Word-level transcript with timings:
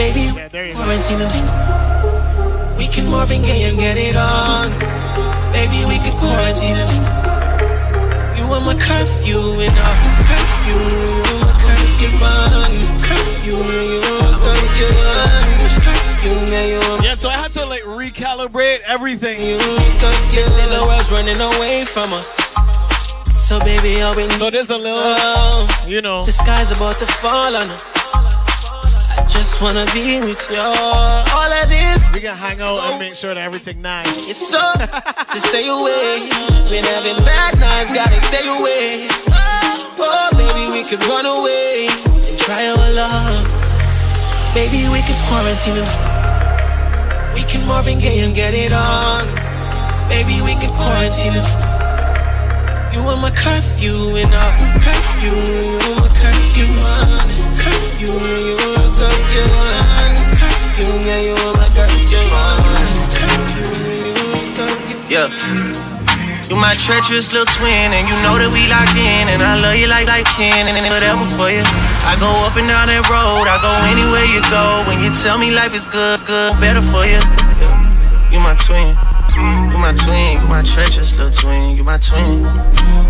Baby, 0.00 0.32
yeah, 0.32 0.48
there 0.48 0.64
you 0.64 0.72
quarantine 0.72 1.18
go. 1.18 1.28
We 2.78 2.88
can 2.88 3.04
Marvin 3.10 3.42
Gaye 3.42 3.68
and 3.68 3.76
get 3.76 4.00
it 4.00 4.16
on. 4.16 4.72
Baby, 5.52 5.84
we 5.84 6.00
can 6.00 6.16
quarantine. 6.16 6.80
You 8.32 8.48
want 8.48 8.64
my 8.64 8.72
curfew 8.80 9.60
and 9.60 9.76
our 9.76 9.96
curfew. 10.24 10.80
Curfew, 11.60 12.16
man. 12.16 12.80
Curfew, 13.04 13.44
you 13.44 14.00
want 14.00 14.40
curfew, 14.40 14.88
yeah, 17.04 17.12
so 17.12 17.28
I 17.28 17.36
had 17.36 17.52
to 17.52 17.66
like 17.66 17.82
recalibrate 17.82 18.80
everything. 18.86 19.44
You 19.44 19.60
see 19.60 20.64
the 20.64 20.82
world's 20.88 21.10
running 21.12 21.36
away 21.36 21.84
from 21.84 22.14
us. 22.14 22.40
So 23.36 23.60
baby, 23.60 24.00
I'll 24.00 24.16
be 24.16 24.26
So 24.30 24.48
there's 24.48 24.70
a 24.70 24.78
little, 24.78 24.98
oh, 25.02 25.68
you 25.86 26.00
know, 26.00 26.22
the 26.22 26.32
sky's 26.32 26.70
about 26.74 26.94
to 27.00 27.06
fall 27.06 27.54
on 27.54 27.68
us 27.68 27.99
just 29.60 29.76
wanna 29.76 29.84
be 29.92 30.16
with 30.24 30.40
you. 30.50 30.56
All 30.56 31.52
of 31.52 31.68
this, 31.68 32.08
we 32.14 32.20
can 32.20 32.36
hang 32.36 32.60
out 32.60 32.80
and 32.88 32.98
make 32.98 33.14
sure 33.14 33.34
that 33.34 33.44
everything 33.44 33.82
nice. 33.82 34.28
It's 34.28 34.40
so 34.40 34.56
to 34.56 35.38
stay 35.38 35.68
away. 35.68 36.32
Been 36.72 36.84
having 36.84 37.20
bad 37.28 37.60
nights, 37.60 37.92
gotta 37.92 38.20
stay 38.20 38.48
away. 38.48 39.08
Oh, 39.28 40.00
oh 40.00 40.30
maybe 40.40 40.72
we 40.72 40.82
could 40.84 41.02
run 41.04 41.26
away 41.26 41.88
and 41.92 42.38
try 42.40 42.72
our 42.72 42.88
love. 42.96 43.44
Maybe 44.54 44.88
we 44.88 45.04
could 45.04 45.20
quarantine 45.28 45.76
and 45.76 45.90
we 47.36 47.44
can 47.44 47.66
Marvin 47.68 47.98
Gaye 47.98 48.24
and 48.24 48.34
get 48.34 48.54
it 48.54 48.72
on. 48.72 49.28
Maybe 50.08 50.40
we 50.40 50.56
could 50.56 50.72
quarantine 50.72 51.36
and 51.36 52.94
you 52.94 53.04
want 53.04 53.20
my 53.20 53.30
curfew 53.30 54.16
and 54.16 54.32
our 54.32 54.52
curfew, 54.80 55.36
you 55.36 56.00
my 56.00 56.08
curfew, 56.16 56.66
man. 56.80 57.49
You 58.00 58.16
yeah. 65.10 65.28
You 66.48 66.56
my 66.56 66.74
treacherous 66.78 67.32
little 67.32 67.46
twin, 67.58 67.92
and 67.92 68.08
you 68.08 68.14
know 68.24 68.38
that 68.38 68.48
we 68.48 68.66
locked 68.70 68.96
in, 68.96 69.28
and 69.28 69.42
I 69.42 69.60
love 69.60 69.76
you 69.76 69.86
like 69.86 70.06
like 70.06 70.24
kin, 70.32 70.66
and 70.66 70.86
whatever 70.88 71.26
for 71.36 71.50
you. 71.50 71.62
I 72.06 72.16
go 72.18 72.30
up 72.46 72.56
and 72.56 72.66
down 72.66 72.88
that 72.88 73.04
road, 73.10 73.46
I 73.46 73.58
go 73.60 73.72
anywhere 73.90 74.24
you 74.24 74.40
go. 74.48 74.86
When 74.88 75.02
you 75.02 75.12
tell 75.12 75.38
me 75.38 75.50
life 75.50 75.74
is 75.74 75.84
good, 75.84 76.24
good, 76.26 76.58
better 76.58 76.82
for 76.82 77.04
you. 77.04 77.20
Yeah. 77.60 78.30
You 78.32 78.40
my 78.40 78.54
twin. 78.54 79.09
You 79.72 79.78
my 79.78 79.92
twin, 79.92 80.40
you 80.40 80.48
my 80.48 80.62
treacherous 80.62 81.16
little 81.16 81.30
twin, 81.30 81.76
you 81.76 81.84
my 81.84 81.98
twin, 81.98 82.38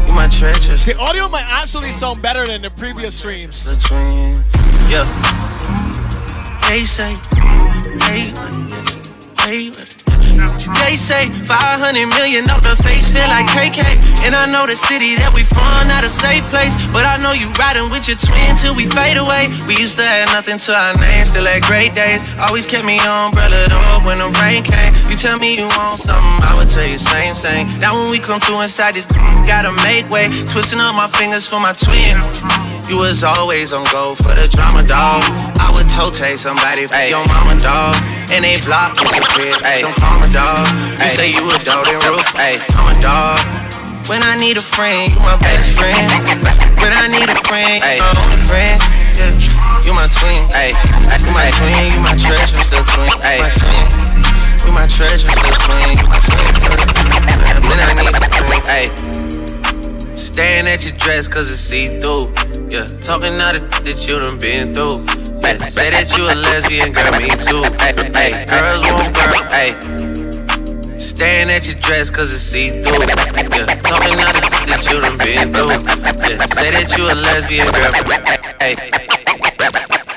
you 0.06 0.14
my 0.14 0.28
treacherous. 0.30 0.84
The 0.84 0.96
audio 0.98 1.28
might 1.28 1.46
actually 1.46 1.92
sound 1.92 2.22
better 2.22 2.46
than 2.46 2.62
the 2.62 2.70
previous 2.70 3.14
streams. 3.16 3.66
Little 3.66 3.80
twin, 3.88 4.44
yeah. 4.88 5.04
They 6.68 6.84
say, 6.84 7.12
hey, 8.06 8.32
hey. 9.40 9.89
They 10.84 10.96
say 10.96 11.28
500 11.30 11.94
million 12.18 12.48
off 12.50 12.62
the 12.62 12.76
face, 12.82 13.08
feel 13.10 13.26
like 13.28 13.46
KK. 13.52 13.80
And 14.26 14.34
I 14.34 14.46
know 14.48 14.66
the 14.66 14.76
city 14.76 15.16
that 15.16 15.32
we 15.32 15.42
from, 15.46 15.88
not 15.88 16.04
a 16.04 16.10
safe 16.10 16.44
place. 16.50 16.74
But 16.90 17.06
I 17.06 17.20
know 17.22 17.32
you 17.32 17.52
riding 17.56 17.88
with 17.92 18.08
your 18.08 18.18
twin 18.18 18.56
till 18.56 18.74
we 18.74 18.86
fade 18.86 19.16
away. 19.16 19.52
We 19.68 19.76
used 19.76 19.96
to 20.00 20.04
have 20.04 20.32
nothing 20.32 20.58
to 20.58 20.70
our 20.72 20.94
name, 20.98 21.24
still 21.24 21.46
had 21.46 21.62
great 21.64 21.94
days. 21.94 22.22
Always 22.40 22.66
kept 22.66 22.84
me 22.84 22.98
umbrellaed 23.00 23.72
up 23.72 24.04
when 24.04 24.18
the 24.18 24.30
rain 24.42 24.64
came. 24.64 24.92
You 25.08 25.16
tell 25.16 25.38
me 25.38 25.56
you 25.56 25.68
want 25.78 26.00
something, 26.00 26.38
I 26.44 26.56
would 26.56 26.68
tell 26.68 26.86
you 26.86 26.98
same, 26.98 27.34
same. 27.34 27.68
Now 27.80 27.96
when 27.96 28.10
we 28.10 28.18
come 28.18 28.40
through 28.40 28.62
inside 28.62 28.94
this, 28.94 29.06
gotta 29.50 29.72
make 29.84 30.08
way. 30.08 30.28
Twisting 30.48 30.80
up 30.80 30.94
my 30.94 31.08
fingers 31.08 31.46
for 31.46 31.60
my 31.60 31.72
twin. 31.76 32.16
You 32.90 32.98
was 32.98 33.22
always 33.22 33.72
on 33.72 33.84
go 33.94 34.14
for 34.14 34.34
the 34.34 34.50
drama, 34.50 34.82
dog. 34.82 35.22
I 35.62 35.70
would 35.74 35.86
tote 35.90 36.18
somebody 36.38 36.86
for 36.86 36.98
ay. 36.98 37.10
your 37.14 37.22
mama, 37.26 37.54
dog. 37.62 37.94
And 38.34 38.42
they 38.42 38.58
block 38.62 38.98
disappear. 38.98 39.54
Ay. 39.62 39.82
Don't 39.82 39.94
call 39.94 40.18
my 40.18 40.29
dog. 40.30 40.66
You 40.70 41.02
ay. 41.02 41.10
say 41.10 41.28
you 41.30 41.44
a 41.44 41.58
dog 41.66 41.86
and 41.90 42.00
roof. 42.06 42.26
Ay. 42.38 42.62
I'm 42.74 42.90
a 42.90 42.94
dog. 43.02 43.42
When 44.08 44.22
I 44.22 44.34
need 44.38 44.58
a 44.58 44.62
friend, 44.62 45.12
you 45.12 45.20
my 45.22 45.38
best 45.38 45.70
friend. 45.70 45.94
When 46.82 46.90
I 46.90 47.06
need 47.06 47.30
a 47.30 47.38
friend, 47.46 47.78
you 47.78 48.02
my 48.02 48.10
only 48.18 48.40
friend. 48.42 48.78
Yeah. 49.14 49.86
You 49.86 49.94
my 49.94 50.10
twin. 50.10 50.50
Ay. 50.50 50.74
You 51.22 51.30
my 51.30 51.46
twin. 51.54 51.94
You 51.94 52.00
my 52.02 52.14
treasure, 52.18 52.58
still 52.58 52.82
twin. 52.90 53.10
Ay. 53.22 53.38
My 53.38 53.50
twin. 53.54 53.86
You 54.66 54.72
my 54.74 54.86
treasure, 54.90 55.30
still 55.30 55.56
twin. 55.62 55.94
You 55.94 56.06
my 56.10 56.18
twin. 56.26 56.42
When 57.70 57.78
I 57.78 57.94
need 57.94 58.14
a 58.14 58.22
friend, 58.34 58.62
ay. 58.66 58.86
Staring 60.16 60.66
at 60.66 60.82
your 60.84 60.96
dress 60.96 61.28
cause 61.28 61.50
it's 61.50 61.60
see 61.60 61.86
through. 62.00 62.32
Yeah, 62.70 62.86
talking 63.02 63.34
out 63.40 63.58
of 63.58 63.70
that 63.84 64.08
you 64.08 64.18
done 64.18 64.38
been 64.38 64.74
through. 64.74 65.06
Ay, 65.42 65.56
say 65.58 65.90
that 65.90 66.10
you 66.16 66.24
a 66.24 66.34
lesbian, 66.34 66.92
girl, 66.92 67.10
me 67.18 67.30
too. 67.34 67.62
Hey, 67.78 68.44
girls 68.46 68.84
want 68.90 69.14
girl, 69.14 69.42
hey. 69.50 70.19
Staring 71.20 71.50
at 71.50 71.66
your 71.66 71.76
dress 71.76 72.08
cause 72.08 72.32
it's 72.32 72.40
see 72.40 72.70
through. 72.70 73.04
Yeah, 73.52 73.68
talking 73.84 74.16
out 74.24 74.40
of 74.40 74.48
that 74.64 74.80
you 74.88 75.04
done 75.04 75.20
been 75.20 75.52
through. 75.52 75.76
Yeah, 76.24 76.40
say 76.48 76.72
that 76.72 76.96
you 76.96 77.04
a 77.04 77.12
lesbian, 77.12 77.68
girl. 77.76 77.92
Hey, 78.56 78.72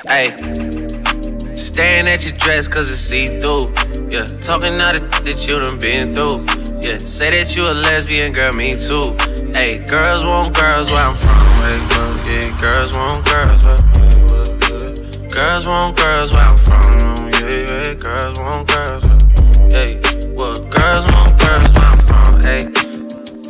hey. 0.08 0.32
Staring 1.60 2.08
at 2.08 2.24
your 2.24 2.32
dress 2.40 2.70
cause 2.70 2.88
it's 2.88 3.04
see 3.04 3.28
through. 3.28 3.76
Yeah, 4.16 4.32
talking 4.48 4.80
out 4.80 4.96
of 4.96 5.04
that 5.28 5.44
you 5.44 5.60
done 5.60 5.76
been 5.76 6.16
through. 6.16 6.40
Yeah, 6.80 6.96
say 6.96 7.36
that 7.36 7.52
you 7.52 7.68
a 7.68 7.76
lesbian, 7.84 8.32
girl, 8.32 8.56
me 8.56 8.80
too. 8.80 9.12
Hey, 9.52 9.84
girls 9.84 10.24
want 10.24 10.56
girls 10.56 10.88
where 10.88 11.04
I'm 11.04 11.20
from. 11.20 11.36
Hey, 11.68 11.84
well, 11.92 12.16
yeah, 12.32 12.48
girls 12.64 12.96
want 12.96 13.28
girls 13.28 13.60
where, 13.68 13.76
Girls 15.28 15.68
want 15.68 16.00
girls 16.00 16.32
where 16.32 16.48
I'm 16.48 16.56
from. 16.56 17.28
Yeah, 17.28 17.92
yeah, 17.92 17.94
girls 18.00 18.40
want 18.40 18.72
girls 18.72 19.13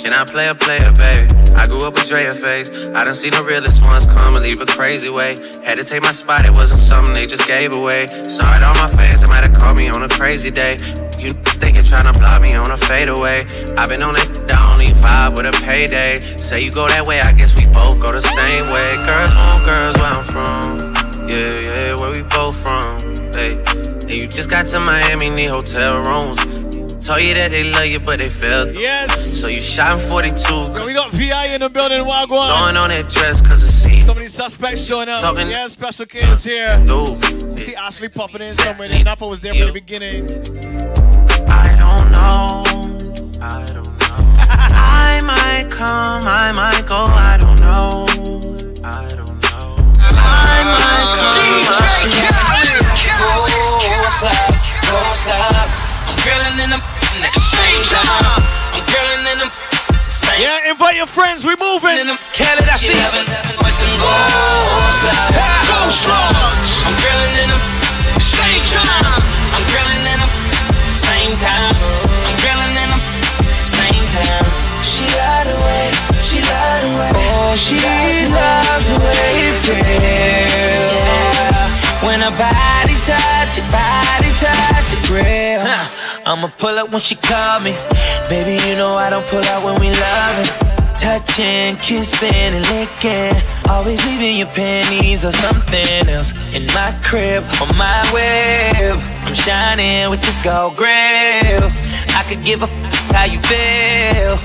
can 0.04 0.12
I 0.12 0.26
play 0.26 0.48
a 0.48 0.54
player, 0.54 0.92
baby? 0.92 1.32
I 1.56 1.66
grew 1.66 1.88
up 1.88 1.94
with 1.94 2.08
Drea 2.12 2.34
face. 2.34 2.68
I 2.92 3.06
done 3.06 3.16
seen 3.16 3.32
the 3.32 3.42
realest 3.42 3.86
ones 3.86 4.06
come 4.06 4.36
and 4.36 4.44
leave 4.44 4.60
a 4.60 4.66
crazy 4.66 5.10
way. 5.10 5.40
Had 5.64 5.80
to 5.80 5.86
take 5.86 6.04
my 6.04 6.12
spot, 6.12 6.44
it 6.44 6.52
wasn't 6.52 6.82
something 6.82 7.14
they 7.14 7.26
just 7.26 7.48
gave 7.48 7.72
away. 7.72 8.08
Sorry 8.28 8.60
to 8.60 8.66
all 8.68 8.76
my 8.76 8.92
fans, 8.92 9.22
they 9.22 9.30
might 9.30 9.48
have 9.48 9.56
called 9.56 9.78
me 9.78 9.88
on 9.88 10.04
a 10.04 10.10
crazy 10.10 10.52
day. 10.52 10.76
You 11.18 11.32
think 11.64 11.80
you're 11.80 11.88
trying 11.88 12.12
to 12.12 12.20
block 12.20 12.42
me 12.42 12.54
on 12.54 12.70
a 12.70 12.78
fadeaway. 12.78 13.48
I've 13.80 13.88
been 13.88 14.04
on 14.04 14.20
it, 14.20 14.28
I 14.52 14.60
only 14.76 14.92
vibe 15.00 15.38
with 15.38 15.48
a 15.48 15.56
payday. 15.64 16.20
Say 16.36 16.66
you 16.66 16.72
go 16.72 16.86
that 16.90 17.08
way, 17.08 17.22
I 17.22 17.32
guess 17.32 17.56
we 17.56 17.66
both 17.72 17.96
go 18.04 18.12
the 18.12 18.22
same 18.22 18.66
way. 18.76 18.90
Girls 19.08 19.32
want 19.40 19.64
girls 19.64 19.96
where 20.04 20.12
I'm 20.20 20.26
from. 20.28 21.32
Yeah, 21.32 21.64
yeah, 21.64 21.96
where 21.96 22.12
we 22.12 22.28
both 22.28 22.60
from. 22.60 23.00
Hey, 23.32 23.56
and 24.04 24.20
you 24.20 24.28
just 24.28 24.50
got 24.50 24.68
to 24.68 24.80
Miami, 24.82 25.30
need 25.30 25.48
hotel 25.48 26.04
rooms. 26.04 26.53
Told 27.06 27.22
you 27.22 27.34
that 27.36 27.52
they 27.52 27.64
love 27.64 27.86
you, 27.88 28.00
but 28.00 28.20
they 28.20 28.30
failed. 28.30 28.76
Yes. 28.78 29.42
So 29.42 29.48
you 29.48 29.60
shot 29.60 30.00
in 30.00 30.10
42. 30.10 30.80
Yo, 30.80 30.86
we 30.86 30.94
got 30.94 31.12
VI 31.12 31.56
in 31.56 31.62
the 31.62 31.70
building, 31.70 32.00
Wagwan. 32.00 32.48
Going 32.48 32.78
on 32.78 32.90
that 32.90 33.10
dress, 33.10 33.42
cause 33.42 33.62
it's 33.64 33.74
see. 33.74 34.00
So 34.00 34.14
many 34.14 34.28
suspects 34.28 34.86
showing 34.86 35.10
up. 35.10 35.22
Talking 35.22 35.50
yeah, 35.50 35.68
special 35.68 36.06
kids 36.06 36.44
here. 36.44 36.72
Dude. 36.86 37.60
See 37.60 37.76
Ashley 37.76 38.10
popping 38.10 38.42
in 38.42 38.54
somewhere. 38.54 38.88
The 38.88 39.04
Napa 39.04 39.28
was 39.28 39.42
there 39.42 39.54
from 39.54 39.68
the 39.68 39.74
beginning 39.74 40.28
don't 41.84 42.12
know. 42.12 42.64
I 43.42 43.66
don't 43.68 43.84
know. 43.84 44.24
I 44.40 45.20
might 45.26 45.68
come, 45.70 46.24
I 46.24 46.52
might 46.56 46.86
go, 46.88 47.06
I 47.08 47.38
don't 47.38 47.60
know. 47.60 48.08
I 48.84 49.08
don't 49.20 49.38
know. 49.44 49.76
I 50.00 50.60
might 50.72 51.08
come. 51.18 51.36
DJ 52.08 52.32
Ghost 53.20 54.24
ghost 54.90 55.28
I'm 56.08 56.16
grilling 56.24 56.60
in 56.64 56.70
the 56.72 56.93
same 57.38 57.84
time. 57.92 58.42
I'm 58.74 58.84
grilling 58.90 59.26
in 59.30 59.38
the 59.46 59.50
same. 60.10 60.42
Yeah, 60.42 60.72
invite 60.72 60.96
your 60.96 61.08
friends. 61.08 61.46
We 61.46 61.56
moving. 61.62 61.98
In 62.00 62.08
them 62.08 62.18
Cali, 62.34 62.66
I 62.66 62.78
see. 62.78 62.94
Ghost 65.74 66.08
ghost 66.08 66.08
I'm 66.86 66.96
grilling 66.98 67.36
in 67.44 67.50
the 67.54 67.60
same 68.22 68.64
time. 68.74 69.22
I'm 69.54 69.64
grilling 69.70 70.06
in 70.10 70.20
the 70.22 70.30
same 70.90 71.38
time. 71.38 71.76
I'm 72.26 72.36
grilling 72.42 72.76
in 72.82 72.90
the 72.90 73.02
same 73.62 74.06
time. 74.10 74.46
She 74.84 75.06
lied 75.16 75.48
away, 75.48 75.86
she 76.20 76.42
lied 76.44 76.84
away. 76.92 77.12
Oh, 77.16 77.56
she 77.56 77.80
loves 78.28 78.88
the 78.92 79.00
way 79.00 79.48
it 79.48 79.56
feels. 79.64 80.92
Yeah. 80.92 82.04
When 82.04 82.20
her 82.20 82.36
body 82.36 82.96
touch 83.08 83.58
it, 83.58 83.68
body 83.72 84.32
touch 84.44 84.92
it, 84.92 85.10
real. 85.10 85.64
Huh. 85.64 86.03
I'ma 86.26 86.50
pull 86.58 86.78
up 86.80 86.92
when 86.92 87.02
she 87.02 87.16
call 87.16 87.60
me. 87.60 87.76
Baby, 88.30 88.56
you 88.68 88.76
know 88.76 88.96
I 88.96 89.10
don't 89.10 89.26
pull 89.28 89.44
out 89.44 89.64
when 89.64 89.80
we 89.80 89.90
loving 89.90 90.74
touching, 91.04 91.76
kissing, 91.78 92.34
and 92.34 92.64
licking. 92.72 93.36
Always 93.70 94.00
leaving 94.06 94.38
your 94.38 94.48
panties 94.48 95.26
or 95.26 95.32
something 95.32 96.08
else 96.08 96.32
in 96.54 96.66
my 96.68 96.96
crib 97.04 97.44
on 97.62 97.76
my 97.76 98.00
web. 98.14 98.98
I'm 99.26 99.34
shining 99.34 100.10
with 100.10 100.22
this 100.22 100.40
gold 100.40 100.78
grill. 100.78 101.68
I 102.16 102.24
could 102.28 102.44
give 102.44 102.62
a 102.62 102.70
f- 102.72 103.12
how 103.12 103.26
you 103.26 103.40
feel. 103.44 104.38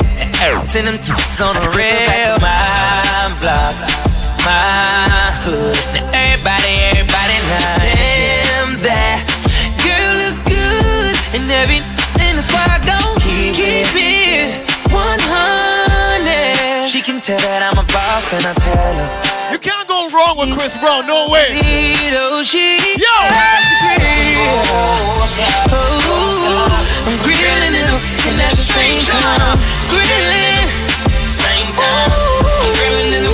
Send 0.68 0.86
them 0.86 0.98
on 1.46 1.54
the 1.54 1.68
rail. 1.76 2.38
My 2.42 3.36
block, 3.40 3.74
my 4.42 5.30
hood. 5.44 5.76
Now 5.94 6.10
everybody, 6.12 6.74
everybody 6.90 7.38
lying. 7.50 7.97
And 11.36 11.44
everything 11.50 12.38
is 12.40 12.48
I 12.48 12.80
keep, 13.20 13.52
keep 13.52 13.92
it 13.92 14.64
100. 14.88 16.88
She 16.88 17.04
can 17.04 17.20
tell 17.20 17.36
that 17.44 17.60
I'm 17.60 17.76
a 17.76 17.84
boss, 17.84 18.32
and 18.32 18.40
I 18.48 18.56
tell 18.56 18.96
her. 18.96 19.10
You 19.52 19.60
can't 19.60 19.84
go 19.84 20.08
wrong 20.08 20.40
with 20.40 20.56
Chris 20.56 20.72
Brown, 20.80 21.04
no 21.04 21.28
way. 21.28 21.52
Yo! 21.52 22.40
Oh, 24.80 25.20
I'm 27.04 27.20
grilling 27.20 27.76
and 27.76 27.92
at 28.40 28.48
the 28.48 28.56
same 28.56 29.04
time. 29.04 29.60
Grilling, 29.92 30.64
same 31.28 31.68
time. 31.76 32.08
I'm 32.08 32.72
grilling 32.72 33.28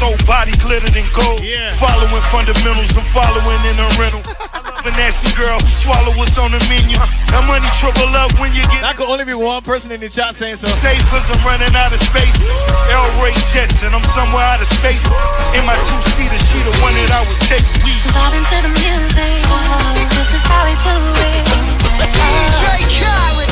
red 0.00 0.16
whole 0.16 0.26
body 0.26 0.52
glittered 0.58 0.96
in 0.96 1.04
gold. 1.12 1.40
Following 1.76 2.22
fundamentals, 2.32 2.96
I'm 2.96 3.04
following 3.04 3.60
in 3.68 3.76
a 3.78 3.88
rental. 4.00 4.22
A 4.80 4.88
nasty 4.96 5.28
girl 5.36 5.60
who 5.60 5.68
swallow 5.68 6.08
what's 6.16 6.40
on 6.40 6.56
the 6.56 6.60
menu. 6.64 6.96
That 7.28 7.44
money 7.44 7.68
trouble 7.76 8.16
up 8.16 8.32
when 8.40 8.48
you 8.56 8.64
get. 8.72 8.80
That 8.80 8.96
could 8.96 9.12
only 9.12 9.28
be 9.28 9.36
one 9.36 9.60
person 9.60 9.92
in 9.92 10.00
the 10.00 10.08
chat 10.08 10.32
saying 10.32 10.56
so. 10.56 10.72
Safe 10.72 11.04
cause 11.12 11.28
I'm 11.28 11.36
running 11.44 11.68
out 11.76 11.92
of 11.92 12.00
space. 12.00 12.48
L 12.88 13.04
Ray 13.20 13.36
jets 13.52 13.84
and 13.84 13.92
I'm 13.92 14.00
somewhere 14.08 14.40
out 14.40 14.56
of 14.56 14.72
space. 14.72 15.04
In 15.52 15.68
my 15.68 15.76
two 15.84 16.00
seater, 16.16 16.40
she 16.48 16.64
the 16.64 16.72
one 16.80 16.96
that 16.96 17.12
I 17.12 17.20
would 17.28 17.42
take. 17.44 17.60
We 17.84 17.92
Vibing 18.08 18.40
to 18.40 18.58
the 18.64 18.72
music. 18.72 19.44
This 20.16 20.32
is 20.32 20.44
how 20.48 20.64
we 20.64 20.72
do 20.80 20.96
it. 21.28 21.44
DJ 22.16 22.80
Khaled. 23.04 23.49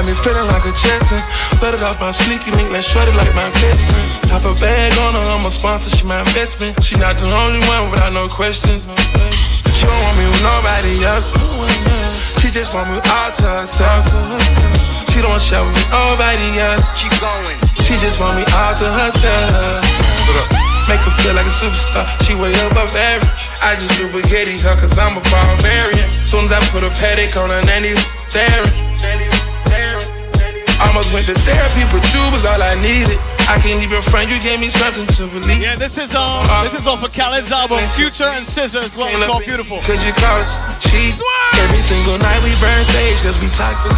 Got 0.00 0.08
me 0.08 0.16
feeling 0.16 0.48
like 0.48 0.64
a 0.64 0.72
Jetson. 0.72 1.20
Let 1.60 1.76
it 1.76 1.82
off 1.84 2.00
my 2.00 2.12
sneaky 2.12 2.50
link, 2.56 2.72
let's 2.72 2.88
shut 2.88 3.04
it 3.04 3.12
like 3.20 3.34
my 3.36 3.52
friend. 3.52 3.76
Top 4.32 4.48
a 4.48 4.56
bag 4.56 4.96
on 5.04 5.12
her, 5.12 5.24
I'm 5.28 5.44
a 5.44 5.50
sponsor, 5.52 5.92
she 5.92 6.08
my 6.08 6.20
investment. 6.20 6.80
She 6.82 6.96
not 6.96 7.20
the 7.20 7.28
only 7.28 7.60
one 7.68 7.92
without 7.92 8.12
no 8.12 8.24
questions. 8.28 8.88
She 8.88 9.84
don't 9.84 10.00
want 10.00 10.16
me 10.16 10.24
with 10.24 10.40
nobody 10.40 11.04
else. 11.04 11.28
She 12.40 12.48
just 12.48 12.72
want 12.72 12.88
me 12.88 12.96
all 13.12 13.28
to 13.28 13.46
herself. 13.60 14.08
She 15.12 15.20
don't 15.20 15.36
share 15.36 15.68
with 15.68 15.76
nobody 15.92 16.48
else. 16.56 16.88
Keep 16.96 17.12
going. 17.20 17.58
She 17.84 18.00
just 18.00 18.16
want 18.24 18.40
me 18.40 18.44
all 18.56 18.72
to 18.72 18.88
herself. 19.04 19.84
Make 20.88 21.04
her 21.04 21.14
feel 21.20 21.36
like 21.36 21.44
a 21.44 21.52
superstar. 21.52 22.08
She 22.24 22.32
way 22.32 22.56
above 22.72 22.96
average. 22.96 23.52
I 23.60 23.76
just 23.76 24.00
do 24.00 24.08
spaghetti 24.08 24.56
her 24.64 24.80
cause 24.80 24.96
I'm 24.96 25.20
a 25.20 25.22
barbarian. 25.28 26.08
Soon 26.24 26.48
as 26.48 26.52
I 26.56 26.60
put 26.72 26.88
a 26.88 26.90
paddock 26.96 27.36
on 27.36 27.50
her 27.52 27.60
nanny, 27.68 27.92
staring. 28.32 28.89
Almost 30.80 31.12
went 31.12 31.26
to 31.28 31.36
therapy, 31.44 31.84
but 31.92 32.02
you 32.12 32.22
was 32.32 32.48
all 32.48 32.60
I 32.60 32.72
needed. 32.80 33.20
I 33.50 33.58
can't 33.58 33.82
even 33.82 34.00
front, 34.00 34.30
you 34.30 34.38
gave 34.38 34.60
me 34.60 34.70
something 34.70 35.06
to 35.18 35.26
believe. 35.26 35.60
Yeah, 35.60 35.74
this 35.74 35.98
is 35.98 36.14
um, 36.14 36.46
this 36.62 36.74
is 36.74 36.86
off 36.86 37.02
of 37.02 37.12
Khaled's 37.12 37.50
album, 37.50 37.82
Future 37.98 38.30
and 38.30 38.46
SZA, 38.46 38.80
as 38.86 38.96
well. 38.96 39.10
It's 39.10 39.22
called 39.26 39.44
Beautiful. 39.44 39.82
Cause 39.82 40.00
you 40.06 40.14
call 40.14 40.38
it 40.38 40.48
cheese. 40.80 41.20
Every 41.60 41.82
single 41.82 42.16
night 42.16 42.40
we 42.46 42.54
burn 42.62 42.84
sage 42.86 43.18
cause 43.26 43.36
we 43.42 43.50
toxic. 43.52 43.92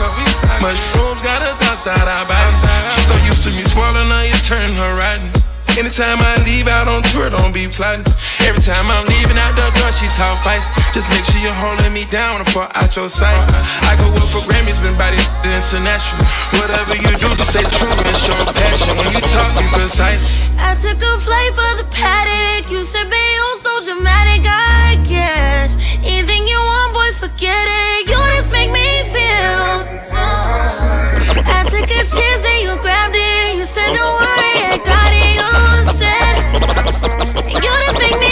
Mushrooms 0.64 1.20
got 1.20 1.44
us 1.44 1.60
outside 1.68 2.08
our 2.08 2.24
bodies. 2.24 2.60
She's 2.96 3.06
so 3.06 3.16
used 3.28 3.42
to 3.44 3.50
me 3.52 3.62
swallowing 3.68 4.08
her, 4.08 4.24
it's 4.24 4.42
turning 4.48 4.72
her 4.74 4.92
rotten. 4.98 5.28
Anytime 5.76 6.20
I 6.20 6.36
leave 6.44 6.68
out 6.68 6.88
on 6.88 7.02
tour, 7.14 7.30
don't 7.30 7.52
be 7.52 7.68
plotting. 7.68 8.04
Every 8.46 8.62
time 8.62 8.86
I'm 8.90 9.06
leaving 9.06 9.38
out 9.38 9.54
the 9.54 9.70
door, 9.78 9.92
she 9.92 10.06
talk 10.18 10.38
fights. 10.42 10.66
Just 10.92 11.08
make 11.10 11.24
sure 11.24 11.40
you're 11.40 11.54
holding 11.54 11.92
me 11.94 12.04
down 12.10 12.42
before 12.42 12.68
out 12.74 12.94
your 12.96 13.08
sight. 13.08 13.38
I 13.86 13.94
go 13.96 14.10
up 14.10 14.28
for 14.28 14.42
Grammys, 14.44 14.82
been 14.82 14.96
body 14.98 15.18
international. 15.46 16.26
Whatever 16.58 16.94
you 16.98 17.10
do, 17.22 17.28
just 17.38 17.54
stay 17.54 17.64
true 17.78 17.90
and 17.90 18.18
show 18.18 18.36
passion. 18.52 18.98
When 18.98 19.08
you 19.14 19.22
talk, 19.30 19.50
be 19.58 19.66
precise. 19.70 20.48
I 20.58 20.74
took 20.74 21.00
a 21.00 21.18
flight 21.18 21.52
for 21.54 21.72
the 21.78 21.86
paddock. 21.90 22.70
You 22.70 22.84
said, 22.84 23.08
be 23.10 23.16
all 23.16 23.58
so 23.58 23.72
dramatic, 23.86 24.42
I 24.44 24.98
guess. 25.06 25.76
Anything 26.02 26.46
you 26.46 26.58
want, 26.58 26.92
boy, 26.94 27.10
forget 27.14 27.66
it. 27.66 28.10
You 28.10 28.18
just 28.36 28.50
make 28.52 28.70
me 28.70 28.86
feel. 29.10 29.86
I 31.46 31.64
took 31.70 31.88
a 31.88 32.02
chance 32.04 32.42
and 32.44 32.60
you 32.62 32.76
grabbed 32.82 33.16
it. 33.16 33.56
You 33.56 33.64
said, 33.64 33.94
don't 33.94 34.14
worry, 34.18 34.54
I 34.66 34.78
got 34.82 35.10
it. 35.14 35.34
You 35.38 35.50
said, 35.94 36.34
you 37.62 37.72
just 37.86 37.98
make 37.98 38.18
me 38.20 38.31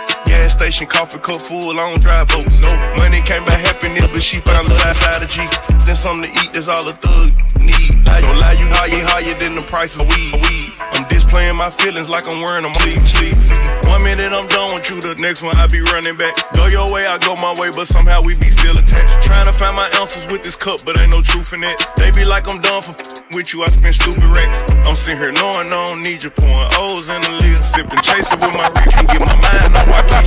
Gas 0.31 0.53
station, 0.53 0.87
coffee 0.87 1.19
cup 1.19 1.41
full, 1.43 1.75
I 1.75 1.91
don't 1.91 2.01
drive 2.01 2.29
boats. 2.29 2.63
No 2.63 2.71
money 2.95 3.19
came 3.19 3.43
by 3.43 3.51
happiness, 3.51 4.07
but 4.07 4.23
she 4.23 4.39
found 4.39 4.71
the 4.71 4.79
outside 4.87 5.19
of 5.19 5.27
G. 5.27 5.43
Then 5.83 5.93
something 5.93 6.31
to 6.31 6.39
eat, 6.39 6.55
that's 6.55 6.71
all 6.71 6.87
a 6.87 6.95
thug 6.95 7.35
need. 7.59 8.07
I 8.07 8.23
don't 8.23 8.39
lie, 8.39 8.55
you 8.55 8.67
higher, 8.71 9.03
higher 9.11 9.35
than 9.35 9.59
the 9.59 9.65
price 9.67 9.99
of 9.99 10.07
weed. 10.07 10.31
weed. 10.39 10.71
I'm 10.95 11.03
this 11.11 11.27
playing 11.27 11.59
my 11.59 11.67
feelings 11.69 12.07
like 12.07 12.23
I'm 12.31 12.39
wearing 12.39 12.63
please, 12.79 13.11
please. 13.11 13.51
One 13.91 14.03
minute 14.07 14.31
I'm 14.31 14.47
done 14.47 14.71
with 14.71 14.87
you, 14.87 15.03
the 15.03 15.19
next 15.19 15.43
one 15.43 15.55
I 15.59 15.67
be 15.67 15.83
running 15.91 16.15
back. 16.15 16.31
Go 16.55 16.67
your 16.71 16.87
way, 16.87 17.03
I 17.03 17.19
go 17.19 17.35
my 17.43 17.51
way, 17.59 17.67
but 17.75 17.91
somehow 17.91 18.23
we 18.23 18.39
be 18.39 18.47
still 18.47 18.79
attached. 18.79 19.19
Trying 19.27 19.51
to 19.51 19.53
find 19.53 19.75
my 19.75 19.91
ounces 19.99 20.27
with 20.31 20.47
this 20.47 20.55
cup, 20.55 20.79
but 20.87 20.95
ain't 20.95 21.11
no 21.11 21.19
truth 21.19 21.51
in 21.51 21.63
it. 21.63 21.75
They 21.99 22.07
be 22.11 22.23
like 22.23 22.47
I'm 22.47 22.63
done 22.63 22.79
for 22.79 22.95
with 23.35 23.53
you, 23.53 23.63
I 23.63 23.69
spend 23.69 23.95
stupid 23.95 24.23
racks. 24.23 24.63
I'm 24.87 24.95
sitting 24.95 25.19
here 25.19 25.31
knowing 25.31 25.71
I 25.71 25.85
don't 25.87 26.01
need 26.03 26.23
you, 26.23 26.31
pouring 26.31 26.71
O's 26.79 27.07
in 27.07 27.19
the 27.21 27.31
lid, 27.39 27.57
sipping, 27.63 27.99
chasing 28.03 28.39
with 28.39 28.55
my 28.59 28.67
reef 28.75 28.91
and 28.95 29.07
get 29.07 29.21
my 29.23 29.35
mind 29.35 29.75
on 29.75 29.87
Waukesha. 29.87 30.20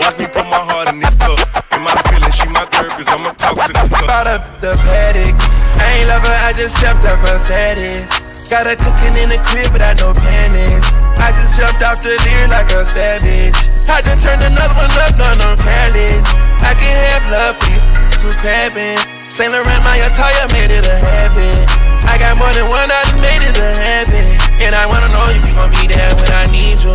Watch 0.00 0.20
me 0.20 0.26
put 0.28 0.46
my 0.48 0.62
heart 0.70 0.92
in 0.92 1.00
this 1.00 1.14
cup. 1.16 1.38
In 1.72 1.80
my 1.82 1.94
feelings, 2.08 2.36
she 2.36 2.48
my 2.48 2.64
therapist, 2.68 3.10
I'ma 3.10 3.32
talk 3.36 3.56
to 3.66 3.72
this 3.72 3.88
cup. 3.88 4.04
Brought 4.04 4.28
up 4.28 4.42
the 4.60 4.72
paddock. 4.88 5.36
I 5.80 6.00
ain't 6.00 6.08
love 6.08 6.22
her, 6.24 6.38
I 6.46 6.52
just 6.54 6.78
stepped 6.78 7.04
up 7.04 7.20
her 7.26 7.38
status. 7.38 8.08
Got 8.52 8.68
her 8.68 8.76
cooking 8.76 9.16
in 9.16 9.28
the 9.32 9.40
crib 9.48 9.72
but 9.72 9.80
without 9.80 9.96
no 10.00 10.12
panics. 10.12 10.94
I 11.18 11.32
just 11.32 11.56
jumped 11.56 11.80
off 11.80 12.04
the 12.04 12.14
Lear 12.28 12.48
like 12.52 12.68
a 12.76 12.84
savage. 12.84 13.56
I 13.88 14.00
just 14.04 14.20
turned 14.22 14.44
another 14.44 14.76
one 14.76 14.92
up, 15.00 15.16
no, 15.16 15.28
no 15.40 15.50
careless. 15.56 16.24
I 16.60 16.76
can 16.76 16.92
have 17.08 17.24
love 17.32 17.56
for 17.56 17.72
these 17.72 17.84
two 18.20 18.32
crabbing. 18.40 19.00
Saint 19.34 19.50
Laurent, 19.50 19.82
my 19.82 19.96
attire 19.98 20.46
made 20.54 20.70
it 20.70 20.86
a 20.86 20.96
habit. 21.02 21.66
I 22.06 22.20
got 22.20 22.38
more 22.38 22.52
than 22.52 22.68
one, 22.70 22.86
I 22.86 23.02
made 23.18 23.42
it 23.42 23.56
a 23.58 23.70
habit. 23.74 24.28
And 24.62 24.72
I 24.76 24.84
wanna 24.86 25.10
know 25.10 25.26
if 25.32 25.42
you 25.42 25.52
gon' 25.58 25.72
be 25.74 25.90
there 25.90 26.12
when 26.14 26.30
I 26.30 26.46
need 26.54 26.78
you. 26.84 26.94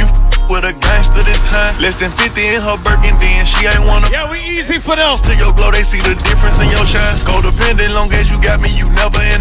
You 0.00 0.09
with 0.50 0.66
a 0.66 0.74
gangster 0.82 1.22
this 1.22 1.40
time. 1.46 1.72
Less 1.78 1.94
than 1.94 2.10
50 2.10 2.42
in 2.42 2.58
her 2.58 2.76
Birkin, 2.82 3.14
then 3.22 3.46
she 3.46 3.70
ain't 3.70 3.86
wanna. 3.86 4.10
Yeah, 4.10 4.26
we 4.26 4.42
easy 4.42 4.82
for 4.82 4.98
them. 4.98 5.14
To 5.14 5.32
your 5.38 5.54
glow, 5.54 5.70
they 5.70 5.86
see 5.86 6.02
the 6.02 6.18
difference 6.26 6.58
in 6.58 6.68
your 6.74 6.82
shine. 6.84 7.16
Go 7.22 7.38
dependent, 7.38 7.94
long 7.94 8.10
as 8.12 8.28
you 8.28 8.36
got 8.42 8.58
me, 8.58 8.68
you 8.74 8.90
never 8.98 9.22
in 9.22 9.40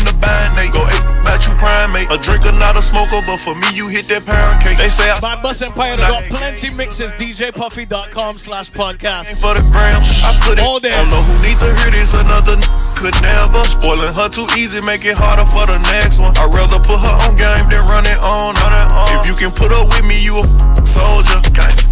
A 2.09 2.17
drinker, 2.17 2.51
not 2.51 2.75
a 2.75 2.81
smoker, 2.81 3.21
but 3.25 3.37
for 3.37 3.53
me, 3.53 3.69
you 3.77 3.85
hit 3.87 4.09
that 4.09 4.25
pound 4.25 4.57
cake. 4.65 4.81
They 4.81 4.89
say 4.89 5.05
I. 5.09 5.21
Bad 5.21 5.43
Bus 5.45 5.61
Empire, 5.61 5.93
they 5.95 6.09
got 6.09 6.25
plenty 6.25 6.73
mixes. 6.73 7.13
DJPuffy.com 7.13 8.37
slash 8.37 8.71
podcast. 8.71 9.37
For 9.37 9.53
the 9.53 9.61
gram, 9.69 10.01
I 10.25 10.33
put 10.41 10.57
it 10.57 10.65
All 10.65 10.81
there. 10.81 10.97
Don't 10.97 11.13
know 11.13 11.21
who 11.21 11.37
need 11.45 11.61
to 11.61 11.69
hear 11.85 11.93
this, 11.93 12.17
another 12.17 12.57
n- 12.57 12.65
could 12.97 13.13
never. 13.21 13.61
Spoiling 13.69 14.09
her 14.17 14.25
too 14.25 14.49
easy, 14.57 14.81
make 14.89 15.05
it 15.05 15.21
harder 15.21 15.45
for 15.45 15.69
the 15.69 15.77
next 15.93 16.17
one. 16.17 16.33
I'd 16.41 16.49
rather 16.49 16.81
put 16.81 16.97
her 16.97 17.15
on 17.29 17.37
game 17.37 17.69
than 17.69 17.85
run 17.85 18.09
it 18.09 18.17
on. 18.25 18.57
her. 18.57 18.89
If 19.13 19.29
you 19.29 19.37
can 19.37 19.53
put 19.53 19.69
up 19.69 19.85
with 19.93 20.05
me, 20.09 20.17
you 20.17 20.33
a 20.41 20.45
soldier. 20.89 21.37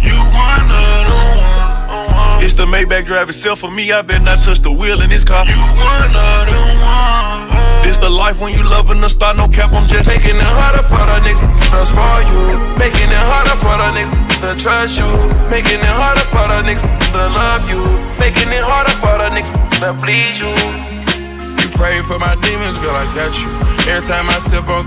You 0.02 0.18
one 0.34 0.66
of 0.66 1.06
the 1.06 1.67
one. 2.18 2.42
It's 2.42 2.54
the 2.54 2.66
Maybach 2.66 3.06
drive 3.06 3.28
itself 3.28 3.60
for 3.60 3.70
me. 3.70 3.92
I 3.92 4.02
bet 4.02 4.22
not 4.22 4.42
touch 4.42 4.60
the 4.60 4.72
wheel 4.72 5.00
in 5.00 5.10
this 5.10 5.24
car. 5.24 5.46
You 5.46 5.54
one 5.54 6.10
of 6.10 6.44
the 6.50 6.58
one. 6.82 7.28
This 7.86 7.96
the 7.96 8.10
life 8.10 8.42
when 8.42 8.52
you 8.52 8.62
loving 8.68 9.00
the 9.00 9.08
star, 9.08 9.32
no 9.34 9.48
cap. 9.48 9.72
I'm 9.72 9.86
just 9.88 10.06
Making 10.10 10.36
it 10.36 10.52
harder 10.60 10.84
for 10.84 11.00
the 11.00 11.16
niggas 11.24 11.40
that's 11.72 11.88
for 11.88 12.18
you. 12.28 12.60
Making 12.76 13.08
it 13.08 13.24
harder 13.32 13.56
for 13.56 13.72
the 13.80 13.88
niggas 13.96 14.12
to 14.44 14.50
trust 14.60 14.98
you. 15.00 15.08
Making 15.48 15.80
it 15.80 15.94
harder 15.96 16.26
for 16.28 16.44
the 16.52 16.60
niggas 16.68 16.84
to 16.84 17.22
love 17.32 17.64
you. 17.70 17.80
Making 18.20 18.52
it 18.52 18.60
harder 18.60 18.92
for 18.92 19.16
the 19.16 19.32
niggas 19.32 19.56
to 19.80 19.88
please 20.04 20.36
you. 20.36 20.52
You 21.62 21.68
pray 21.80 22.02
for 22.02 22.18
my 22.18 22.34
demons, 22.44 22.78
girl, 22.78 22.92
I 22.92 23.08
got 23.16 23.32
you. 23.40 23.48
Every 23.88 24.04
time 24.04 24.28
I 24.28 24.38
sip 24.44 24.68
on, 24.68 24.84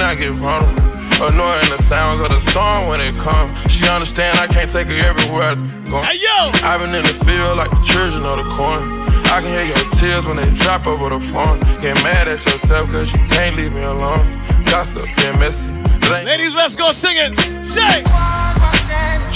I 0.00 0.14
get 0.16 0.32
vulnerable. 0.32 0.89
Annoying 1.20 1.68
the 1.68 1.82
sounds 1.84 2.20
of 2.22 2.30
the 2.30 2.40
storm 2.40 2.88
when 2.88 2.98
it 2.98 3.14
comes. 3.14 3.52
She 3.70 3.86
understand 3.86 4.38
I 4.38 4.46
can't 4.46 4.70
take 4.70 4.86
her 4.86 5.04
everywhere 5.04 5.52
I 5.52 5.54
go. 5.84 6.00
Hey, 6.00 6.16
yo! 6.16 6.50
I've 6.64 6.80
been 6.80 6.94
in 6.94 7.02
the 7.04 7.12
field 7.24 7.58
like 7.58 7.70
the 7.70 7.82
children 7.84 8.24
of 8.24 8.38
the 8.40 8.48
corn. 8.56 8.88
I 9.28 9.42
can 9.42 9.52
hear 9.52 9.66
your 9.68 9.84
tears 10.00 10.24
when 10.24 10.36
they 10.38 10.48
drop 10.56 10.86
over 10.86 11.10
the 11.10 11.20
phone. 11.20 11.60
Get 11.82 11.94
mad 12.02 12.26
at 12.26 12.44
yourself 12.46 12.90
cause 12.90 13.12
you 13.12 13.20
can't 13.28 13.54
leave 13.54 13.72
me 13.72 13.82
alone. 13.82 14.32
Gossip, 14.64 15.04
get 15.16 15.38
messy. 15.38 15.68
Ladies, 16.08 16.54
let's 16.54 16.74
go 16.74 16.90
sing 16.90 17.16
it. 17.16 17.64
Sing! 17.64 18.04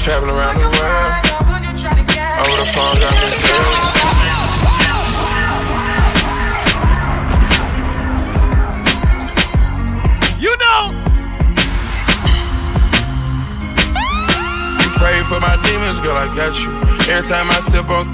traveling 0.04 0.36
around 0.36 0.56
the 0.56 0.64
world. 0.64 1.12
Over 2.40 2.56
the 2.60 2.68
phone, 2.72 2.96
got 3.00 3.12
me 3.12 3.28
scared. 3.28 4.04
You 10.40 10.56
know! 10.58 10.93
Pray 15.24 15.38
for 15.38 15.40
my 15.40 15.56
demons, 15.62 16.00
girl, 16.00 16.16
I 16.16 16.26
got 16.34 16.58
you. 16.58 16.68
Every 17.12 17.28
time 17.28 17.50
I 17.50 17.60
sip 17.60 17.88
on, 17.88 18.06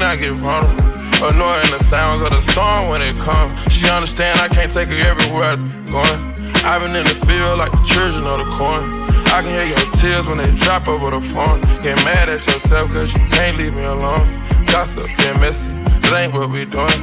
I 0.00 0.16
get 0.16 0.32
vulnerable. 0.34 0.84
Annoying 1.16 1.70
the 1.72 1.82
sounds 1.84 2.22
of 2.22 2.30
the 2.30 2.40
storm 2.52 2.88
when 2.88 3.00
it 3.00 3.16
comes. 3.16 3.52
She 3.72 3.88
understand 3.88 4.38
I 4.40 4.48
can't 4.48 4.70
take 4.70 4.88
her 4.88 4.94
everywhere 4.94 5.56
I'm 5.56 5.68
going. 5.86 6.20
I've 6.64 6.82
been 6.82 6.94
in 6.94 7.04
the 7.04 7.16
field 7.26 7.58
like 7.58 7.72
the 7.72 7.84
children 7.86 8.26
of 8.26 8.38
the 8.38 8.48
corn. 8.56 8.84
I 9.32 9.42
can 9.42 9.58
hear 9.58 9.66
your 9.66 9.86
tears 9.96 10.26
when 10.26 10.38
they 10.38 10.50
drop 10.60 10.88
over 10.88 11.10
the 11.10 11.20
phone. 11.20 11.60
Get 11.82 11.96
mad 12.04 12.28
at 12.28 12.44
yourself 12.46 12.92
cause 12.92 13.14
you 13.14 13.20
can't 13.30 13.56
leave 13.56 13.74
me 13.74 13.84
alone. 13.84 14.28
Gossip, 14.66 15.04
get 15.16 15.40
messy. 15.40 15.74
It 16.04 16.12
ain't 16.12 16.34
what 16.34 16.50
we 16.50 16.64
doing. 16.66 17.00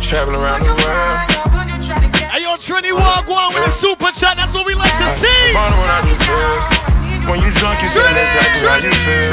Traveling 0.00 0.40
around 0.40 0.62
the 0.62 0.72
world. 0.80 1.16
Hey, 2.32 2.42
yo, 2.42 2.56
Trini 2.56 2.92
Wagwan 2.92 3.54
with 3.54 3.68
a 3.68 3.70
super 3.70 4.10
chat. 4.12 4.36
That's 4.36 4.54
what 4.54 4.66
we 4.66 4.74
like 4.74 4.96
to 4.96 5.08
see. 5.08 6.93
When 7.28 7.40
you 7.40 7.50
drunk, 7.52 7.80
you 7.82 7.88
say 7.88 8.00
exactly 8.00 8.68
how 8.68 8.76
you 8.76 8.92
feel. 9.04 9.32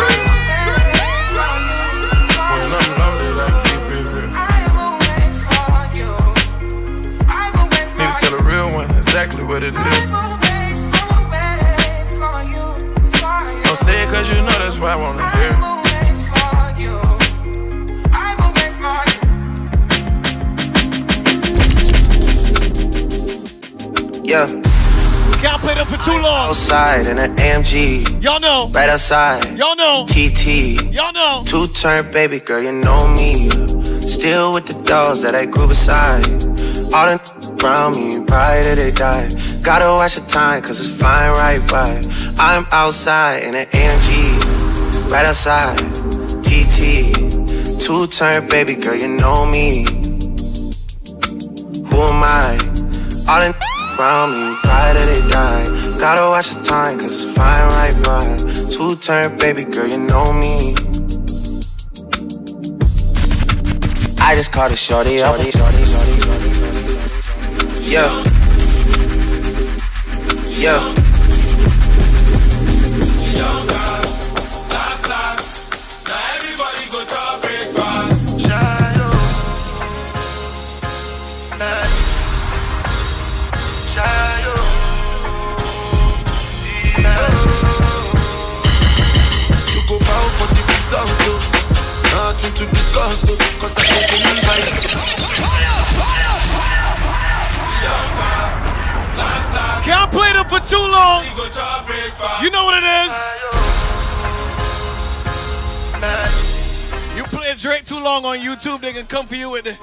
When 2.47 2.71
I'm 2.71 2.89
loaded, 2.99 3.37
I 3.37 3.43
keep 3.67 3.83
it 3.91 4.05
real. 4.15 4.31
Need 7.97 8.07
to 8.07 8.13
tell 8.21 8.35
real 8.43 8.69
one 8.73 8.89
exactly 8.97 9.43
what 9.45 9.61
it 9.63 9.75
is. 9.75 10.11
Don't 13.63 13.77
say 13.77 14.03
it 14.03 14.09
cause 14.09 14.29
you 14.29 14.35
know 14.37 14.57
that's 14.59 14.79
why 14.79 14.93
I 14.93 14.95
wanna 14.95 15.29
hear. 15.37 15.51
Yeah, 24.23 24.47
Can't 25.41 25.59
play 25.61 25.73
them 25.73 25.85
for 25.85 25.97
too 25.97 26.11
long. 26.21 26.49
outside 26.49 27.07
in 27.07 27.17
an 27.17 27.35
AMG, 27.35 28.23
Y'all 28.23 28.39
know. 28.39 28.69
right 28.75 28.89
outside. 28.89 29.57
Y'all 29.57 29.75
know. 29.75 30.05
TT, 30.07 30.93
Y'all 30.93 31.11
know. 31.13 31.41
two 31.45 31.65
turn 31.73 32.09
baby 32.11 32.39
girl, 32.39 32.61
you 32.61 32.71
know 32.71 33.07
me. 33.07 33.49
Still 34.01 34.53
with 34.53 34.67
the 34.67 34.79
dolls 34.85 35.23
that 35.23 35.33
I 35.33 35.45
grew 35.45 35.67
beside. 35.67 36.25
All 36.93 37.07
the 37.09 37.17
around 37.63 37.95
me, 37.95 38.17
right 38.29 38.61
till 38.61 38.75
they 38.75 38.91
die. 38.91 39.29
Gotta 39.63 39.87
watch 39.97 40.15
the 40.15 40.25
time, 40.27 40.61
cause 40.61 40.79
it's 40.79 40.93
flying 40.99 41.31
right 41.33 41.61
by. 41.71 41.89
I'm 42.37 42.65
outside 42.71 43.43
in 43.43 43.55
an 43.55 43.65
AMG, 43.65 45.11
right 45.11 45.25
outside. 45.25 45.77
TT, 46.45 47.81
two 47.81 48.05
turn 48.07 48.47
baby 48.47 48.75
girl, 48.75 48.95
you 48.95 49.07
know 49.07 49.45
me. 49.49 49.85
Who 51.89 51.97
am 51.97 52.21
I? 52.21 52.57
All 53.29 53.39
the 53.41 53.55
around 54.01 54.31
me, 54.31 54.57
right 54.65 54.97
till 54.97 55.05
they 55.05 55.29
die. 55.29 55.65
Gotta 55.99 56.23
watch 56.23 56.49
the 56.49 56.63
time, 56.63 56.97
cause 56.97 57.13
it's 57.13 57.33
flying 57.35 57.67
right 57.77 57.95
by. 58.03 58.37
Two 58.73 58.95
turn 58.95 59.37
baby 59.37 59.63
girl, 59.63 59.87
you 59.87 59.99
know 59.99 60.33
me. 60.33 60.73
I 64.19 64.33
just 64.33 64.51
called 64.51 64.71
a 64.71 64.75
shorty 64.75 65.21
up. 65.21 65.37
Yeah. 67.83 68.09
Yeah. 70.57 71.00
To 92.61 92.67
discuss. 92.75 93.25
Cause 93.59 93.75
I 93.77 93.81
don't 93.89 94.07
believe 94.13 94.45
I 94.45 94.57
Can't 99.83 100.11
play 100.11 100.31
them 100.33 100.45
for 100.45 100.59
too 100.59 100.77
long. 100.77 101.23
You 102.43 102.51
know 102.51 102.65
what 102.65 102.75
it 102.77 102.85
is. 103.01 103.13
You 107.17 107.23
play 107.23 107.55
Drake 107.57 107.83
too 107.83 107.99
long 107.99 108.25
on 108.25 108.37
YouTube, 108.37 108.81
they 108.81 108.93
can 108.93 109.07
come 109.07 109.25
for 109.25 109.35
you 109.35 109.49
with 109.49 109.65
it. 109.65 109.77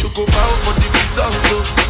You 0.00 0.08
go 0.14 0.24
bow 0.26 0.50
for 0.64 0.80
the. 0.80 1.83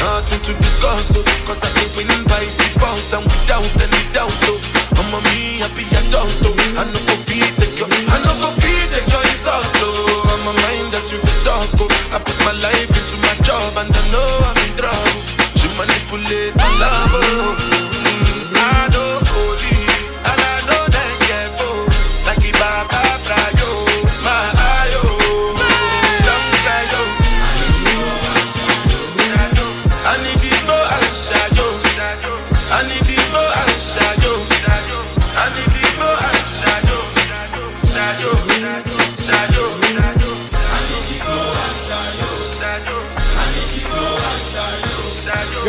Nothing 0.00 0.40
to 0.48 0.52
discuss, 0.62 1.12
oh, 1.16 1.22
cause 1.44 1.60
I 1.62 1.68
been 1.76 1.90
winning 1.96 2.24
by 2.26 2.40
default 2.58 3.12
and 3.12 3.24
without 3.24 3.68
any 3.84 4.02
doubt, 4.16 4.32
oh. 4.48 4.58
I'm 4.96 5.12
a 5.12 5.20
me 5.28 5.60
happy 5.60 5.84
adult, 5.92 6.32
oh. 6.48 6.56
I 6.80 6.84
no 6.88 6.98
go 7.04 7.14
feed 7.28 7.52
the 7.60 7.66
your, 7.76 7.88
I 8.08 8.16
no 8.24 8.32
go 8.40 8.48
feed 8.60 8.88
take 8.92 9.08
your 9.12 9.22
insult, 9.28 9.66
oh. 9.84 10.32
I'm 10.32 10.44
a 10.48 10.52
mind 10.64 10.92
that's 10.92 11.12
you 11.12 11.20
talk, 11.44 11.68
oh. 11.80 11.88
I 12.14 12.18
put 12.18 12.38
my 12.48 12.54
life 12.64 12.90
into 12.96 13.16
my 13.20 13.34
job 13.44 13.76
and 13.76 13.90
I 13.92 14.02
know 14.12 14.30
I'm 14.48 14.58
in 14.64 14.72
trouble. 14.80 15.20
She 15.60 15.68
manipulate 15.76 16.56
my 16.56 16.68
love, 16.80 17.12
oh. 17.12 17.56
Mm, 17.60 18.56
I 18.56 18.88
know. 18.92 19.09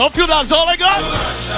Don't 0.01 0.11
feel 0.11 0.25
that's 0.25 0.51
all 0.51 0.67
I 0.67 0.75
got? 0.77 1.50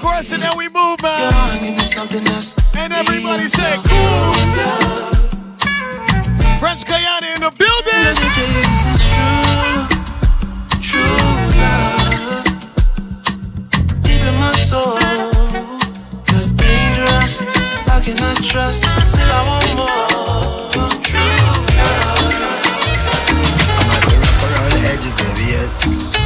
Chorus 0.00 0.32
and 0.32 0.42
then 0.42 0.56
we 0.56 0.68
move, 0.68 1.00
Your 1.00 1.10
man. 1.10 1.32
one 1.34 1.62
give 1.62 1.72
me 1.74 1.78
something 1.80 2.26
else. 2.28 2.54
And 2.76 2.92
everybody 2.92 3.48
say, 3.48 3.76
cool. 3.84 4.34
French 6.58 6.84
Guiana 6.86 7.26
in 7.34 7.40
the 7.40 7.50
building. 7.58 8.14
This 8.18 8.82
is 8.86 8.98
true, 9.10 9.86
true 10.82 11.18
love. 11.58 12.44
Deep 14.02 14.22
in 14.22 14.34
my 14.38 14.52
soul, 14.52 14.98
you're 16.30 16.48
dangerous. 16.56 17.40
How 17.86 18.00
can 18.00 18.18
I 18.18 18.34
trust? 18.42 18.82
Still 19.08 19.30
I 19.30 19.42
want 19.46 19.68
more. 19.78 20.98
True 21.02 21.20
I'm 23.78 23.90
at 23.90 24.02
the 24.08 24.16
rough 24.16 24.42
around 24.46 24.72
the 24.72 24.80
edges, 24.92 25.14
baby, 25.14 25.44
yes. 25.52 26.17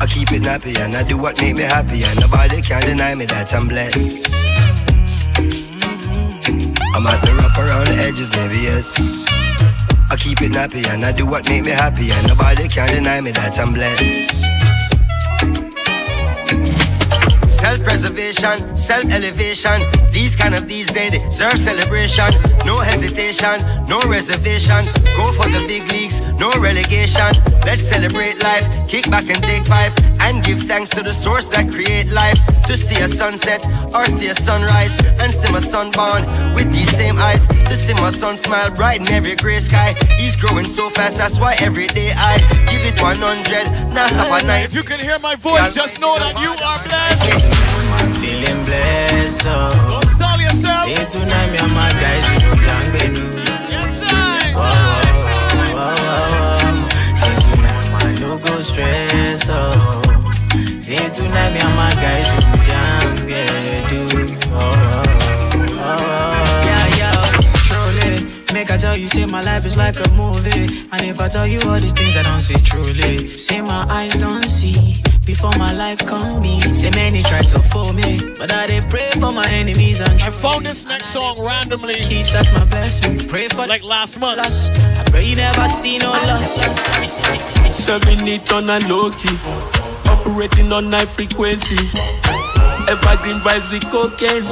I 0.00 0.06
keep 0.06 0.32
it 0.32 0.42
nappy 0.42 0.78
and 0.80 0.96
I 0.96 1.02
do 1.02 1.18
what 1.18 1.38
make 1.42 1.56
me 1.56 1.62
happy, 1.62 2.02
and 2.02 2.20
nobody 2.20 2.62
can 2.62 2.80
deny 2.80 3.14
me 3.14 3.26
that 3.26 3.52
I'm 3.52 3.68
blessed. 3.68 4.32
I'm 6.94 7.06
at 7.06 7.20
the 7.20 7.32
rough 7.36 7.58
around 7.58 7.86
the 7.86 8.04
edges, 8.08 8.30
baby, 8.30 8.64
yes. 8.64 9.26
I 10.10 10.16
keep 10.16 10.40
it 10.40 10.52
nappy 10.52 10.86
and 10.88 11.04
I 11.04 11.12
do 11.12 11.26
what 11.26 11.48
make 11.48 11.64
me 11.66 11.72
happy, 11.72 12.10
and 12.10 12.26
nobody 12.26 12.66
can 12.66 12.88
deny 12.88 13.20
me 13.20 13.30
that 13.32 13.58
I'm 13.60 13.74
blessed. 13.74 14.46
Self-preservation, 17.46 18.74
self-elevation. 18.74 19.82
These 20.12 20.34
kind 20.34 20.54
of 20.54 20.66
these 20.66 20.90
days 20.90 21.12
deserve 21.12 21.58
celebration. 21.58 22.32
No 22.64 22.80
hesitation, 22.80 23.60
no 23.86 24.00
reservation. 24.08 24.80
Go 25.12 25.30
for 25.36 25.44
the 25.52 25.62
big 25.68 25.84
leagues, 25.92 26.24
no 26.40 26.50
relegation. 26.56 27.28
Let's 27.68 27.84
celebrate 27.84 28.42
life, 28.42 28.64
kick 28.88 29.04
back 29.10 29.28
and 29.28 29.44
take 29.44 29.66
five, 29.66 29.92
and 30.24 30.42
give 30.42 30.60
thanks 30.64 30.88
to 30.96 31.02
the 31.04 31.12
source 31.12 31.46
that 31.52 31.68
create 31.70 32.08
life. 32.10 32.40
To 32.66 32.76
see 32.76 32.96
a 33.04 33.08
sunset 33.08 33.60
or 33.92 34.04
see 34.06 34.28
a 34.28 34.34
sunrise, 34.34 34.96
and 35.20 35.30
see 35.30 35.52
my 35.52 35.60
son 35.60 35.92
born 35.92 36.24
with 36.54 36.72
these 36.72 36.88
same 36.96 37.18
eyes. 37.18 37.46
To 37.46 37.74
see 37.76 37.94
my 37.94 38.10
son 38.10 38.36
smile 38.36 38.70
bright 38.74 39.00
in 39.00 39.08
every 39.12 39.36
gray 39.36 39.60
sky. 39.60 39.92
He's 40.16 40.34
growing 40.34 40.64
so 40.64 40.88
fast, 40.88 41.18
that's 41.18 41.38
why 41.38 41.54
every 41.60 41.86
day 41.88 42.10
I 42.16 42.38
give 42.72 42.82
it 42.88 42.96
100. 43.02 43.92
Now 43.92 44.06
stop 44.08 44.32
at 44.32 44.46
night. 44.46 44.64
If 44.64 44.74
you 44.74 44.82
can 44.82 44.98
hear 44.98 45.18
my 45.18 45.34
voice, 45.36 45.74
just 45.74 46.00
know 46.00 46.16
that 46.16 46.34
you 46.40 46.52
are 46.56 46.80
blessed. 46.88 47.52
Feeling 48.18 48.64
blessed, 48.64 49.44
oh. 49.46 49.90
Don't 49.90 50.06
stall 50.08 50.40
yourself. 50.40 50.88
Say 50.88 51.04
tonight 51.04 51.52
me 51.52 51.58
and 51.58 51.74
my 51.74 51.90
guys 52.00 52.24
we 52.32 52.36
go 52.48 52.54
down, 52.64 52.84
baby. 52.96 53.20
Yes, 53.68 54.00
sir. 54.00 54.29
No 58.60 58.64
stress, 58.64 59.48
oh. 59.50 60.02
Say 60.80 60.96
tonight 61.10 61.52
me 61.54 61.60
and 61.60 61.76
my 61.76 61.92
guys 61.94 62.28
go 62.44 62.62
down, 62.64 63.28
yeah, 63.28 63.88
do. 63.88 64.09
Make 68.60 68.70
I 68.70 68.76
tell 68.76 68.96
you, 68.96 69.08
say 69.08 69.24
my 69.24 69.42
life 69.42 69.64
is 69.64 69.76
like 69.76 69.96
a 69.96 70.08
movie. 70.10 70.84
And 70.92 71.02
if 71.02 71.18
I 71.20 71.28
tell 71.28 71.46
you 71.46 71.60
all 71.66 71.80
these 71.80 71.92
things, 71.92 72.14
I 72.16 72.22
don't 72.22 72.42
say 72.42 72.58
truly. 72.60 73.16
Say 73.16 73.62
my 73.62 73.86
eyes 73.88 74.18
don't 74.18 74.44
see. 74.44 75.00
Before 75.24 75.52
my 75.56 75.72
life 75.72 76.04
come 76.06 76.42
be, 76.42 76.60
say 76.74 76.90
many 76.90 77.22
try 77.22 77.40
to 77.40 77.60
fool 77.60 77.92
me, 77.92 78.18
but 78.38 78.52
I 78.52 78.66
they 78.66 78.80
pray 78.82 79.08
for 79.20 79.32
my 79.32 79.46
enemies 79.48 80.00
and 80.00 80.20
I 80.22 80.30
found 80.30 80.66
this 80.66 80.84
next 80.86 81.08
song 81.08 81.40
randomly, 81.40 81.94
keys. 81.94 82.32
That's 82.32 82.52
my 82.52 82.64
blessing. 82.66 83.28
Pray 83.28 83.48
for 83.48 83.66
like 83.66 83.82
last 83.82 84.18
month. 84.18 84.38
loss. 84.38 84.68
I 84.98 85.04
pray 85.10 85.24
you 85.24 85.36
never 85.36 85.68
see 85.68 85.98
no 85.98 86.10
loss. 86.10 86.60
Serving 87.72 88.26
it 88.26 88.52
on 88.52 88.68
a 88.68 88.78
low 88.88 89.10
key, 89.10 89.36
operating 90.12 90.72
on 90.72 90.92
high 90.92 91.06
frequency. 91.06 91.80
Evergreen 92.92 93.38
vibes 93.40 93.70
with 93.72 93.86
cocaine. 93.94 94.44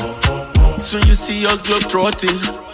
Soon 0.79 1.03
you 1.09 1.15
see 1.15 1.45
us 1.47 1.63
globe 1.63 1.89
trotting. 1.89 2.68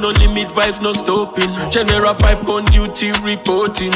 No 0.00 0.08
limit 0.12 0.48
vibes, 0.48 0.80
no 0.80 0.92
stopping. 0.92 1.50
General 1.70 2.14
pipe 2.14 2.48
on 2.48 2.64
duty 2.66 3.12
reporting. 3.20 3.92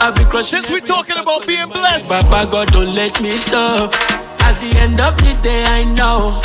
I 0.00 0.12
be 0.16 0.24
crushing. 0.24 0.58
Since 0.58 0.70
we're 0.72 0.80
talking 0.80 1.16
about 1.16 1.46
being 1.46 1.68
blessed, 1.68 2.10
Baba 2.10 2.50
God 2.50 2.68
don't 2.72 2.94
let 2.94 3.20
me 3.22 3.36
stop. 3.36 3.94
At 4.42 4.58
the 4.58 4.76
end 4.78 5.00
of 5.00 5.16
the 5.18 5.38
day, 5.40 5.62
I 5.66 5.84
know 5.84 6.42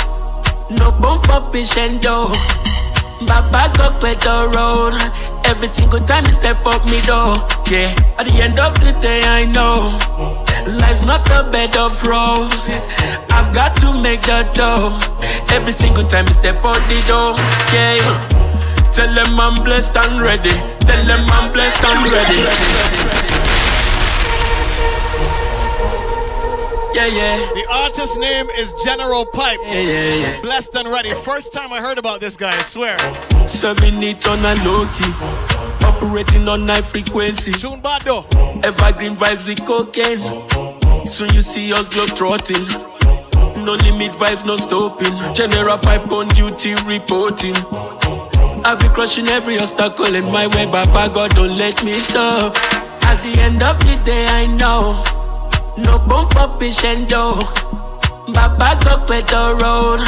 no 0.69 0.91
bone 0.91 1.17
for 1.23 1.41
patient 1.51 2.03
though. 2.03 2.29
Baba 3.25 3.73
God 3.75 3.99
clear 3.99 4.15
the 4.21 4.51
road. 4.53 4.93
Every 5.45 5.67
single 5.67 5.99
time 6.01 6.25
you 6.25 6.31
step 6.31 6.63
up 6.65 6.85
me 6.85 7.01
door. 7.01 7.33
Yeah. 7.69 7.89
At 8.19 8.27
the 8.27 8.37
end 8.39 8.59
of 8.59 8.75
the 8.85 8.93
day, 9.01 9.23
I 9.23 9.45
know 9.45 9.97
life's 10.77 11.05
not 11.05 11.27
a 11.31 11.49
bed 11.49 11.75
of 11.75 11.91
roses. 12.05 12.95
I've 13.31 13.53
got 13.53 13.75
to 13.77 13.93
make 13.99 14.21
the 14.21 14.47
dough. 14.53 14.93
Every 15.49 15.71
single 15.71 16.07
time 16.07 16.27
you 16.27 16.33
step 16.33 16.63
out 16.63 16.77
the 16.87 17.01
door. 17.07 17.33
Yeah. 17.73 18.42
Tell 18.93 19.11
them 19.13 19.39
I'm 19.39 19.55
blessed 19.63 19.97
and 19.97 20.21
ready. 20.21 20.51
Tell 20.85 21.03
them 21.05 21.25
I'm 21.31 21.51
blessed 21.51 21.83
and 21.83 22.11
ready. 22.13 23.43
Yeah, 26.93 27.07
yeah. 27.07 27.37
the 27.55 27.65
artist's 27.71 28.17
name 28.17 28.51
is 28.51 28.71
General 28.85 29.25
Pipe. 29.25 29.59
Yeah, 29.63 29.81
yeah, 29.81 30.15
yeah. 30.15 30.41
Blessed 30.41 30.75
and 30.75 30.87
ready. 30.89 31.09
First 31.09 31.51
time 31.51 31.73
I 31.73 31.81
heard 31.81 31.97
about 31.97 32.19
this 32.19 32.37
guy, 32.37 32.55
I 32.55 32.61
swear. 32.61 32.95
Serving 33.47 34.03
it 34.03 34.27
on 34.27 34.37
a 34.37 34.53
low 34.63 34.85
key. 34.93 35.11
Operating 35.83 36.47
on 36.47 36.67
high 36.67 36.81
frequency. 36.81 37.51
June 37.53 37.81
Bado. 37.81 38.23
Evergreen 38.63 39.15
vibes 39.15 39.47
with 39.47 39.65
cocaine. 39.65 40.21
Soon 41.07 41.33
you 41.33 41.41
see 41.41 41.73
us 41.73 41.89
globe 41.89 42.09
trotting. 42.09 42.63
No 43.65 43.73
limit 43.73 44.11
vibes, 44.11 44.45
no 44.45 44.55
stopping. 44.55 45.17
General 45.33 45.79
pipe 45.79 46.11
on 46.11 46.27
duty 46.27 46.75
reporting. 46.85 47.55
I 48.65 48.75
be 48.75 48.87
crushing 48.89 49.27
every 49.27 49.57
obstacle 49.59 50.15
in 50.15 50.25
my 50.31 50.47
way, 50.47 50.65
Baba 50.65 51.11
God 51.13 51.31
don't 51.35 51.57
let 51.57 51.83
me 51.83 51.99
stop. 51.99 52.55
At 53.03 53.21
the 53.23 53.39
end 53.41 53.61
of 53.61 53.77
the 53.79 53.95
day, 54.03 54.25
I 54.27 54.45
know 54.47 55.03
no 55.77 55.99
bone 55.99 56.27
for 56.31 56.47
patient 56.59 57.09
though. 57.09 57.35
Baba 58.33 58.79
God 58.83 59.05
clear 59.07 59.21
the 59.21 59.57
road. 59.61 60.01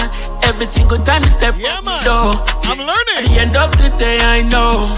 Every 0.44 0.66
single 0.66 0.98
time 1.00 1.24
you 1.24 1.30
step 1.32 1.56
Yeah, 1.58 1.82
man. 1.82 2.00
the 2.00 2.06
door. 2.06 2.32
I'm 2.64 2.80
At 2.80 2.88
learning. 2.88 3.34
the 3.34 3.42
end 3.42 3.58
of 3.58 3.72
the 3.78 3.90
day, 3.98 4.20
I 4.22 4.42
know 4.44 4.94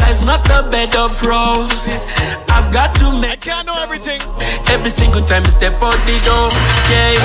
Life's 0.00 0.24
not 0.24 0.46
a 0.50 0.62
bed 0.70 0.94
of 0.96 1.10
roses. 1.24 2.14
I've 2.48 2.72
got 2.72 2.94
to 2.96 3.10
make. 3.20 3.30
I 3.32 3.36
can't 3.36 3.66
know 3.66 3.80
everything. 3.82 4.20
Every 4.68 4.90
single 4.90 5.24
time 5.24 5.42
I 5.44 5.48
step 5.48 5.82
out 5.82 5.96
the 6.06 6.16
door, 6.24 6.48
yeah. 6.92 7.16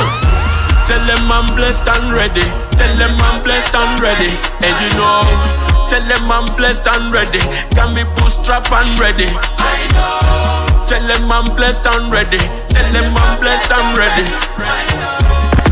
Tell 0.94 1.08
them 1.08 1.32
I'm 1.32 1.56
blessed 1.56 1.88
and 1.90 2.14
ready. 2.14 2.46
Tell 2.78 2.94
them 3.02 3.18
I'm 3.26 3.42
blessed 3.44 3.74
and 3.74 4.00
ready. 4.00 4.30
And 4.62 4.78
you 4.78 4.94
know, 4.94 5.26
tell 5.90 6.06
them 6.06 6.32
I'm 6.32 6.46
blessed 6.56 6.86
and 6.86 7.12
ready. 7.12 7.42
Can 7.74 7.96
be 7.98 8.06
bootstrap 8.22 8.72
and 8.72 8.94
ready. 9.00 9.26
I 9.58 9.90
know. 9.90 10.86
Tell 10.86 11.02
them 11.02 11.32
I'm 11.32 11.50
blessed 11.56 11.88
and 11.88 12.14
ready. 12.14 12.38
Tell 12.70 12.86
them 12.94 13.10
I'm 13.18 13.42
blessed 13.42 13.72
and 13.74 13.98
ready. 13.98 14.22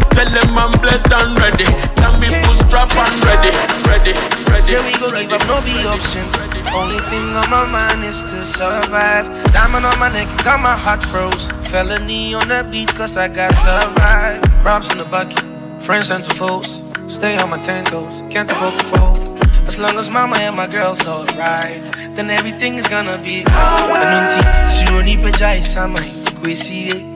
Tell 0.09 0.25
them 0.25 0.57
I'm 0.57 0.73
blessed 0.81 1.13
and 1.13 1.37
ready. 1.37 1.69
Can 2.01 2.17
be 2.17 2.33
bootstrap 2.41 2.89
and 2.89 3.21
ready. 3.21 3.53
Ready, 3.85 4.17
ready. 4.49 4.73
Say 4.73 4.81
we 4.81 4.97
go 4.97 5.13
give 5.13 5.31
up 5.37 5.45
no 5.45 5.61
be 5.61 5.85
option. 5.85 6.50
Only 6.73 6.99
thing 7.09 7.35
on 7.35 7.49
my 7.49 7.65
mind 7.65 8.03
is 8.05 8.21
to 8.21 8.45
survive. 8.45 9.25
Diamond 9.51 9.85
on 9.85 9.97
my 9.99 10.11
neck, 10.13 10.27
got 10.43 10.59
my 10.61 10.75
heart 10.75 11.03
froze. 11.03 11.47
Felony 11.69 12.33
on 12.33 12.47
the 12.47 12.67
beat, 12.71 12.89
cause 12.95 13.17
I 13.17 13.27
got 13.27 13.53
survive. 13.55 14.41
Robs 14.63 14.91
in 14.91 14.97
the 14.99 15.05
bucket, 15.05 15.39
friends 15.83 16.09
and 16.09 16.23
foes. 16.23 16.81
Stay 17.07 17.37
on 17.37 17.49
my 17.49 17.57
ten 17.57 17.83
toes, 17.85 18.23
can't 18.29 18.49
afford 18.49 18.73
to 18.73 18.85
fold. 18.85 19.31
As 19.67 19.77
long 19.77 19.97
as 19.97 20.09
mama 20.09 20.37
and 20.39 20.55
my 20.55 20.67
girl's 20.67 21.05
alright, 21.07 21.83
then 22.15 22.29
everything 22.29 22.75
is 22.75 22.87
gonna 22.87 23.17
be 23.17 23.43
alright. 23.45 24.05
Anunti, 24.05 24.41
suroni 24.75 25.17
pejai 25.17 25.59
samai, 25.59 26.07
kwesi 26.39 27.11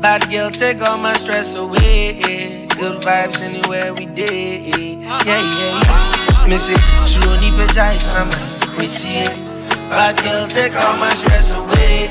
Bad 0.00 0.30
girl, 0.30 0.50
take 0.50 0.80
all 0.80 0.98
my 0.98 1.12
stress 1.12 1.54
away. 1.54 2.66
Good 2.68 3.02
vibes 3.02 3.42
anywhere 3.42 3.92
we 3.92 4.06
day. 4.06 4.96
Yeah, 4.98 5.24
yeah, 5.26 5.82
yeah. 5.82 6.46
Miss 6.48 6.70
it, 6.70 6.80
suroni 7.04 7.50
pejai 8.80 8.88
samai, 8.88 9.28
kwesi 9.28 9.50
Bad 9.90 10.16
girl, 10.22 10.46
take 10.46 10.74
all 10.76 10.96
my 10.98 11.10
stress 11.14 11.52
away. 11.52 12.06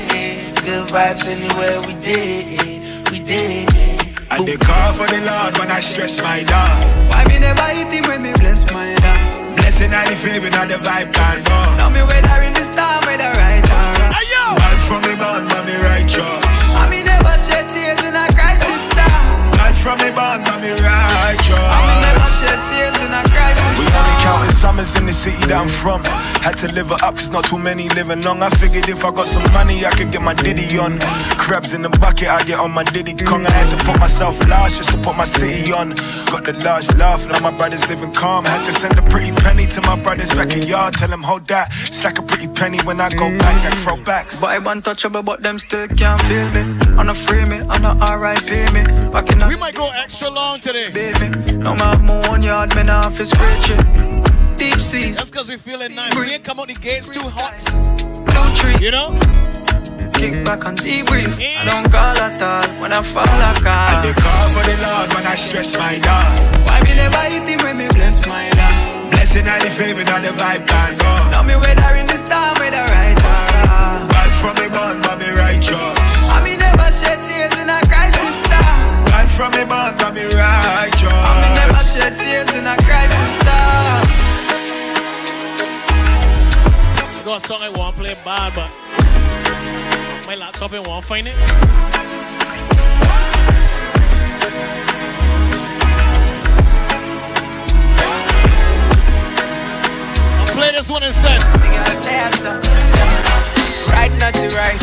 Good 0.64 0.88
vibes 0.92 1.26
anywhere 1.26 1.80
we 1.80 1.94
day. 1.94 2.80
We 3.10 3.18
day. 3.20 3.66
I 4.30 4.44
dey 4.44 4.56
call 4.56 4.92
for 4.92 5.06
the 5.06 5.20
Lord 5.24 5.56
when 5.58 5.70
I 5.70 5.80
stress 5.80 6.22
my 6.22 6.44
dog. 6.44 6.76
Why 7.10 7.24
me 7.24 7.38
never 7.38 7.62
hit 7.72 7.90
him 7.92 8.04
when 8.04 8.22
me 8.22 8.32
bless 8.36 8.68
my 8.72 8.94
dog? 9.00 9.56
Blessing 9.56 9.92
and 9.92 10.08
the 10.08 10.16
favor, 10.16 10.50
not 10.50 10.68
the 10.68 10.76
vibe 10.76 11.10
can 11.12 11.38
go. 11.48 11.58
Tell 11.80 11.90
me 11.90 12.02
whether 12.04 12.38
in 12.44 12.52
the 12.52 12.64
storm, 12.68 13.00
whether 13.08 13.32
right 13.32 13.64
or 13.64 13.88
wrong. 13.96 14.12
Ayo! 14.20 14.44
Bad 14.60 14.78
from 14.84 15.00
me 15.08 15.16
born, 15.16 15.48
mommy 15.48 15.76
righteous. 15.80 16.44
I 16.76 16.84
me 16.92 17.00
never 17.02 17.32
shed 17.48 17.64
tears 17.72 18.04
in 18.04 18.12
a 18.14 18.28
crisis 18.36 18.92
time. 18.92 19.56
Bad 19.56 19.72
from 19.74 19.96
me 20.04 20.12
born, 20.12 20.44
mommy 20.44 20.76
righteous. 20.76 21.56
I 21.56 21.80
me 21.88 21.94
never 22.04 22.28
shed 22.44 22.60
tears 22.68 22.98
in 23.00 23.10
a 23.16 23.22
crisis 23.24 23.39
only 23.96 24.16
counting 24.22 24.54
summers 24.54 24.96
in 24.96 25.06
the 25.06 25.12
city 25.12 25.40
that 25.46 25.58
I'm 25.58 25.68
from. 25.68 26.02
Had 26.42 26.56
to 26.58 26.72
live 26.72 26.90
it 26.90 27.02
up, 27.02 27.16
cause 27.16 27.30
not 27.30 27.44
too 27.44 27.58
many 27.58 27.88
living 27.90 28.22
long. 28.22 28.42
I 28.42 28.50
figured 28.50 28.88
if 28.88 29.04
I 29.04 29.10
got 29.10 29.26
some 29.26 29.44
money, 29.52 29.84
I 29.84 29.90
could 29.90 30.10
get 30.10 30.22
my 30.22 30.34
Diddy 30.34 30.78
on. 30.78 30.98
Crabs 31.36 31.72
in 31.72 31.82
the 31.82 31.90
bucket, 31.90 32.28
I 32.28 32.42
get 32.44 32.58
on 32.58 32.70
my 32.70 32.84
Diddy 32.84 33.14
Kong. 33.14 33.46
I 33.46 33.50
had 33.52 33.70
to 33.76 33.84
put 33.84 33.98
myself 33.98 34.38
last 34.48 34.76
just 34.78 34.90
to 34.90 34.98
put 34.98 35.16
my 35.16 35.24
city 35.24 35.72
on. 35.72 35.90
Got 36.30 36.44
the 36.44 36.54
large 36.64 36.88
laugh, 36.96 37.26
now 37.28 37.40
my 37.40 37.50
brothers 37.56 37.88
living 37.88 38.12
calm. 38.12 38.44
Had 38.44 38.64
to 38.66 38.72
send 38.72 38.98
a 38.98 39.02
pretty 39.10 39.32
penny 39.32 39.66
to 39.66 39.80
my 39.82 40.00
brothers 40.00 40.32
back 40.34 40.52
in 40.52 40.62
yard. 40.62 40.94
Tell 40.94 41.08
them, 41.08 41.22
hold 41.22 41.46
that. 41.48 41.68
It's 41.86 42.04
like 42.04 42.18
a 42.18 42.22
pretty 42.22 42.48
penny 42.48 42.78
when 42.84 43.00
I 43.00 43.10
go 43.10 43.30
back, 43.38 43.56
like 43.64 43.74
throwbacks. 43.84 44.40
But 44.40 44.50
I'm 44.56 44.66
untouchable, 44.66 45.22
but 45.22 45.42
them 45.42 45.58
still 45.58 45.88
can't 45.88 46.20
feel 46.22 46.48
me. 46.50 46.62
On 46.98 47.08
a 47.08 47.14
free 47.14 47.44
me, 47.46 47.60
on 47.60 47.84
a 47.84 47.92
RIP 48.16 48.50
me. 48.72 48.82
Walking 49.10 49.40
We 49.48 49.56
might 49.56 49.74
go 49.74 49.90
extra 49.94 50.30
long 50.30 50.60
today. 50.60 50.90
Baby, 50.92 51.56
no 51.56 51.74
matter 51.74 52.02
my 52.02 52.28
own 52.28 52.42
yard, 52.42 52.74
me 52.76 52.84
nah 52.84 53.08
fi 53.10 53.24
scratch 53.24 53.70
it. 53.70 53.79
Deep 54.56 54.80
sea, 54.80 55.12
That's 55.12 55.30
because 55.30 55.48
we 55.48 55.56
feeling 55.56 55.94
nice. 55.94 56.14
We 56.18 56.30
ain't 56.32 56.44
come 56.44 56.60
out 56.60 56.68
the 56.68 56.74
gates 56.74 57.08
too 57.08 57.20
hot. 57.24 57.56
blue 58.28 58.48
tree. 58.56 58.76
You 58.84 58.92
know? 58.92 59.08
Kick 60.12 60.44
back 60.44 60.64
and 60.68 60.76
debrief. 60.78 61.32
I 61.40 61.64
don't 61.64 61.88
call 61.90 62.16
at 62.20 62.36
all 62.42 62.68
when 62.80 62.92
I 62.92 63.00
fall 63.02 63.24
I 63.24 63.56
I 63.56 64.02
dey 64.04 64.12
call. 64.12 64.20
call 64.20 64.46
for 64.52 64.64
the 64.68 64.76
Lord 64.84 65.08
when 65.16 65.24
I 65.26 65.34
stress 65.36 65.76
my 65.78 65.96
dog. 66.04 66.28
Why 66.68 66.80
me 66.84 66.92
never 66.94 67.22
hit 67.32 67.48
him 67.48 67.60
when 67.64 67.78
me 67.78 67.88
bless 67.88 68.26
my 68.28 68.44
dog? 68.52 69.10
Blessing 69.10 69.48
and 69.48 69.62
the 69.64 69.70
favor, 69.72 70.04
not 70.04 70.20
the 70.22 70.32
vibe 70.36 70.68
can 70.68 70.92
go. 71.00 71.10
Tell 71.32 71.44
me 71.44 71.56
whether 71.56 71.96
in 71.96 72.06
the 72.06 72.18
storm, 72.20 72.52
whether 72.60 72.84
right 72.92 73.16
or 73.16 73.40
wrong. 73.64 74.08
Bad 74.12 74.30
from 74.36 74.54
me 74.60 74.68
born, 74.68 75.00
mommy 75.08 75.32
righteous. 75.32 75.72
I 76.28 76.36
me 76.44 76.56
never 76.60 76.88
shed 77.00 77.20
tears 77.24 77.56
in 77.56 77.68
a 77.72 77.80
crisis 77.88 78.44
time. 78.44 79.08
Bad 79.08 79.28
from 79.32 79.56
me 79.56 79.64
born, 79.64 79.96
mommy 80.04 80.28
righteous. 80.28 81.08
I 81.08 81.32
me 81.40 81.48
never 81.56 81.80
shed 81.80 82.12
tears 82.20 82.49
I 87.20 87.22
got 87.22 87.44
a 87.44 87.46
song 87.46 87.60
I 87.60 87.68
want 87.68 87.96
to 87.96 88.02
play 88.02 88.14
bad, 88.24 88.54
but 88.54 88.70
my 90.26 90.36
laptop 90.36 90.72
ain't 90.72 90.88
want 90.88 91.02
to 91.02 91.06
find 91.06 91.28
it. 91.28 91.34
I'll 100.32 100.54
play 100.56 100.70
this 100.72 100.88
one 100.90 101.02
instead. 101.02 101.42
Right, 103.92 104.10
not 104.18 104.32
to 104.36 104.48
right. 104.56 104.80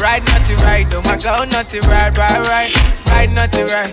Right, 0.00 0.22
not 0.24 0.46
to 0.46 0.54
right. 0.62 0.86
Oh 0.94 1.02
my 1.02 1.18
God, 1.18 1.50
not 1.50 1.68
to 1.70 1.80
right, 1.80 2.16
right, 2.16 2.46
right. 2.46 2.72
Right, 3.06 3.32
not 3.32 3.50
to 3.54 3.64
right. 3.64 3.92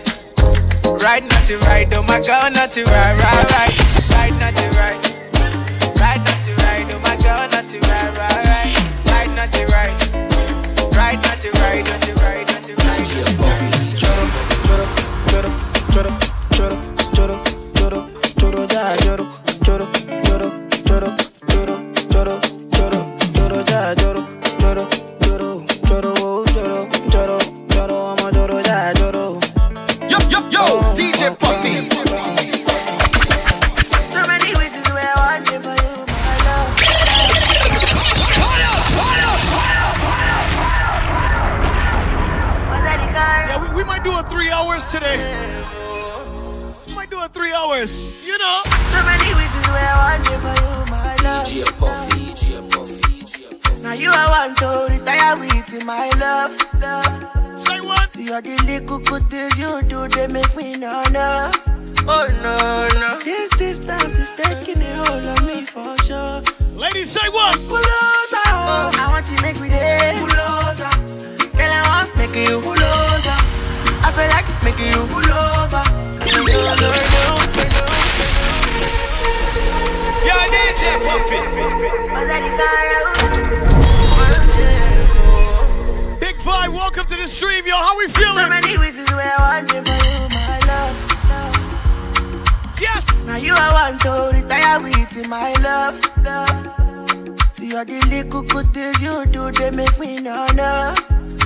Right, 1.01 1.23
not 1.23 1.45
to 1.47 1.57
right. 1.65 1.91
Oh 1.97 2.03
my 2.03 2.21
God, 2.21 2.53
not 2.53 2.69
to 2.73 2.83
right, 2.83 3.17
right, 3.17 3.51
right. 3.51 4.09
Right, 4.11 4.39
not 4.39 4.55
to. 4.55 4.69
Right, 4.77 5.18
not 7.61 7.67
to 7.67 7.79
right, 7.79 8.17
right, 8.17 8.45
right. 8.45 9.05
Right, 9.05 9.35
not 9.35 9.51
to 9.51 9.65
right. 9.65 10.95
Right, 10.95 11.19
not 11.21 11.39
to 11.41 11.51
right, 11.59 11.83
not 11.83 12.01
to 12.03 12.13
right, 12.15 12.47
not 12.47 12.63
to 12.63 12.75
right. 12.75 13.38
Ladies, 66.99 67.15
say 67.15 67.29
what? 67.29 67.55
Bulldozer, 67.63 68.43
oh, 68.51 68.91
I 68.91 69.07
want 69.07 69.25
to 69.27 69.41
make 69.41 69.55
me 69.61 69.69
there. 69.69 70.19
Bulldozer, 70.19 70.91
girl 71.55 71.71
I 71.71 71.79
want 71.87 72.11
make 72.19 72.35
you 72.35 72.59
bulldozer. 72.59 73.39
I 74.03 74.11
feel 74.11 74.27
like 74.27 74.43
making 74.67 74.91
you 74.91 75.07
bulldozer. 75.07 75.79
Yo, 80.27 80.35
DJ 80.51 80.99
Puffy. 81.07 81.39
Was 82.11 82.27
that 82.27 82.43
the 82.43 82.51
guy 82.59 82.83
Big 86.19 86.35
Five, 86.41 86.73
welcome 86.73 87.07
to 87.07 87.15
the 87.15 87.27
stream, 87.27 87.65
yo. 87.65 87.77
How 87.77 87.97
we 87.97 88.09
feeling? 88.09 88.43
So 88.43 88.49
many 88.49 88.75
reasons 88.75 89.09
where 89.13 89.31
I 89.39 89.55
want 89.55 89.71
you 89.71 89.79
for 89.87 89.95
you, 90.03 90.27
my 90.35 90.59
love. 90.67 90.99
Yes. 92.81 93.27
Now 93.27 93.37
you 93.37 93.53
I 93.55 93.71
want 93.71 94.01
to 94.01 94.31
retire 94.35 94.81
with 94.83 95.15
you, 95.15 95.23
my 95.29 95.53
love, 95.63 95.95
love. 95.95 96.08
The 97.85 98.05
little 98.09 98.41
good 98.41 98.73
things 98.73 99.01
you 99.01 99.25
do, 99.27 99.51
they 99.51 99.71
make 99.71 99.97
me 99.99 100.19
no 100.19 100.45
no. 100.53 100.93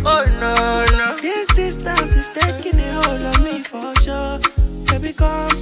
Oh 0.03 0.25
no 0.41 0.85
no. 0.97 1.17
This 1.21 1.47
distance 1.49 2.15
is 2.15 2.27
taking 2.33 2.79
a 2.79 2.93
hold 3.03 3.23
on 3.23 3.43
me 3.43 3.61
for 3.61 3.93
sure. 4.01 4.39
Baby, 4.85 5.13
come 5.13 5.52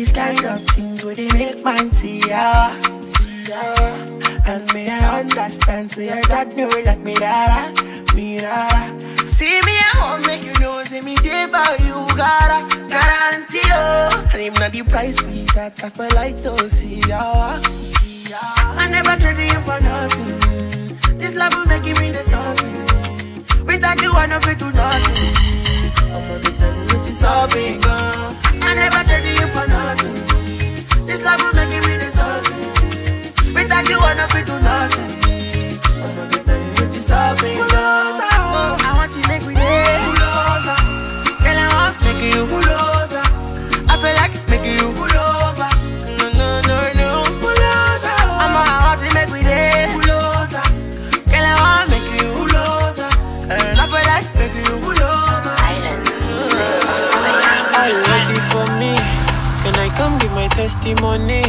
these 0.00 0.12
kind 0.12 0.42
of 0.46 0.64
things 0.68 1.04
where 1.04 1.14
they 1.14 1.28
make 1.34 1.62
man 1.62 1.92
see 1.92 2.20
ya, 2.20 2.72
see 3.04 3.44
ya. 3.50 3.60
And 4.46 4.64
me 4.72 4.88
I 4.88 5.20
understand, 5.20 5.92
say 5.92 6.06
your 6.06 6.22
dad 6.22 6.56
know 6.56 6.70
like 6.86 7.00
me 7.00 7.14
rara, 7.16 7.70
me 8.14 8.40
rara. 8.40 8.82
See 9.28 9.60
me 9.66 9.76
I 9.76 9.92
won't 10.00 10.26
make 10.26 10.42
you 10.42 10.54
know, 10.58 10.82
say 10.84 11.02
me 11.02 11.16
there 11.16 11.48
for 11.48 11.76
you, 11.84 11.96
gotta 12.16 12.64
guarantee 12.88 13.60
you. 13.60 13.84
And 14.32 14.40
if 14.48 14.58
not 14.58 14.72
the 14.72 14.84
price 14.88 15.20
be 15.22 15.44
that, 15.54 15.84
I 15.84 15.90
feel 15.90 16.08
like 16.14 16.40
to 16.44 16.70
see 16.70 17.02
ya, 17.06 17.60
see 17.60 18.30
ya. 18.30 18.40
I 18.80 18.88
never 18.88 19.20
traded 19.20 19.52
you 19.52 19.60
for 19.60 19.78
nothing. 19.84 21.18
This 21.18 21.34
love 21.36 21.52
will 21.52 21.66
make 21.66 21.84
me 21.84 22.10
this 22.10 22.30
nothing. 22.30 22.72
Without 23.66 24.00
you, 24.00 24.12
I 24.12 24.24
never 24.24 24.54
do 24.54 24.72
nothing. 24.72 25.69
Done 26.10 26.86
all. 27.86 28.34
I 28.60 28.74
never 28.74 29.00
traded 29.06 29.38
you 29.38 29.46
for 29.54 29.66
nothing. 29.68 31.06
This 31.06 31.22
love 31.24 31.40
will 31.40 31.54
make 31.54 31.70
me 31.86 31.96
this 31.98 32.16
nothing. 32.16 32.58
Nothing. 34.60 35.10
I'm 36.02 36.28
be 36.28 36.42
done 36.42 36.68
with 36.74 36.92
this 36.92 37.12
all 37.12 37.36
big. 37.36 38.29
Testimony? 60.70 61.42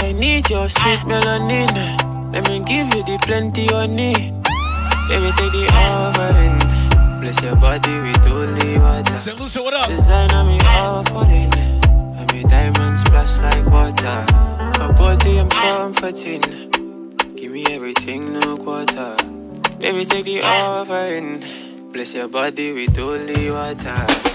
I 0.00 0.12
need 0.12 0.48
your 0.48 0.68
sweet 0.68 1.00
melanin. 1.00 1.68
Let 2.32 2.48
me 2.48 2.60
give 2.64 2.94
you 2.94 3.02
the 3.04 3.18
plenty 3.22 3.66
honey. 3.66 4.14
Baby, 5.08 5.30
take 5.36 5.52
the 5.52 5.66
offering. 5.72 7.20
Bless 7.20 7.42
your 7.42 7.56
body 7.56 8.00
with 8.00 8.24
holy 8.24 8.78
water. 8.78 9.16
Say, 9.16 9.32
Lucy, 9.32 9.60
what 9.60 9.74
up? 9.74 9.88
Design 9.88 10.30
on 10.32 10.46
me 10.46 10.58
offering. 10.60 11.52
And 12.16 12.32
me 12.32 12.42
diamonds 12.44 13.00
splash 13.00 13.40
like 13.40 13.66
water. 13.66 14.24
Her 14.78 14.92
body 14.92 15.38
I'm 15.40 15.48
comforting. 15.48 16.42
Give 17.36 17.52
me 17.52 17.64
everything, 17.70 18.32
no 18.32 18.56
quarter. 18.56 19.16
Baby, 19.78 20.04
take 20.04 20.24
the 20.24 20.42
offering. 20.42 21.42
Bless 21.92 22.14
your 22.14 22.28
body 22.28 22.72
with 22.72 22.96
holy 22.96 23.50
water. 23.50 24.27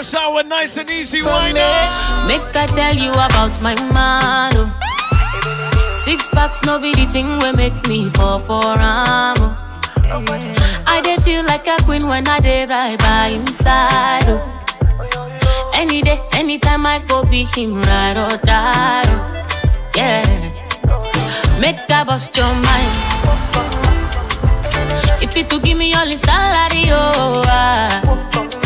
First 0.00 0.14
hour, 0.14 0.42
nice 0.42 0.78
and 0.78 0.88
easy. 0.88 1.20
Why 1.20 1.52
not? 1.52 2.26
Make 2.26 2.56
I 2.56 2.64
tell 2.68 2.96
you 2.96 3.10
about 3.12 3.60
my 3.60 3.74
man. 3.92 4.50
oh. 4.56 5.92
Six 5.92 6.26
packs, 6.30 6.64
no 6.64 6.78
be 6.78 6.94
the 6.94 7.04
thing 7.04 7.36
will 7.36 7.52
make 7.52 7.76
me 7.86 8.08
fall 8.08 8.38
for 8.38 8.64
am. 8.64 9.36
oh. 9.36 9.56
I 10.86 11.02
dey 11.04 11.18
feel 11.18 11.44
like 11.44 11.66
a 11.66 11.76
queen 11.84 12.08
when 12.08 12.26
I 12.28 12.40
dey 12.40 12.64
right 12.64 12.98
by 12.98 13.26
inside. 13.26 14.24
Oh. 14.24 15.70
Any 15.74 16.00
day, 16.00 16.18
anytime 16.32 16.86
I 16.86 17.00
go 17.00 17.22
be 17.22 17.44
him 17.44 17.82
ride 17.82 18.16
or 18.16 18.38
die. 18.38 19.04
Oh. 19.04 19.92
Yeah. 19.96 21.60
Make 21.60 21.76
I 21.90 22.04
bust 22.04 22.34
your 22.38 22.54
mind. 22.54 22.94
If 25.22 25.36
you 25.36 25.44
to 25.44 25.60
give 25.60 25.76
me 25.76 25.92
all 25.92 26.06
his 26.06 26.22
salary, 26.22 26.88
oh. 26.88 27.44
ah. 27.44 28.59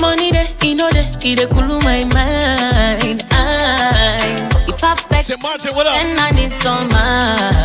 Money 0.00 0.30
dey, 0.30 0.46
he 0.62 0.74
know 0.74 0.88
he 1.20 1.34
dey 1.34 1.46
cool 1.46 1.80
my 1.80 2.02
mind. 2.14 3.24
I, 3.30 4.48
he 4.66 4.72
perfect. 4.72 5.24
Say, 5.24 5.36
Martin, 5.42 5.74
what 5.74 5.86
up? 5.86 5.94
And 6.04 6.18
I 6.18 6.30
need 6.30 6.50
some 6.50 6.88
mine. 6.90 7.57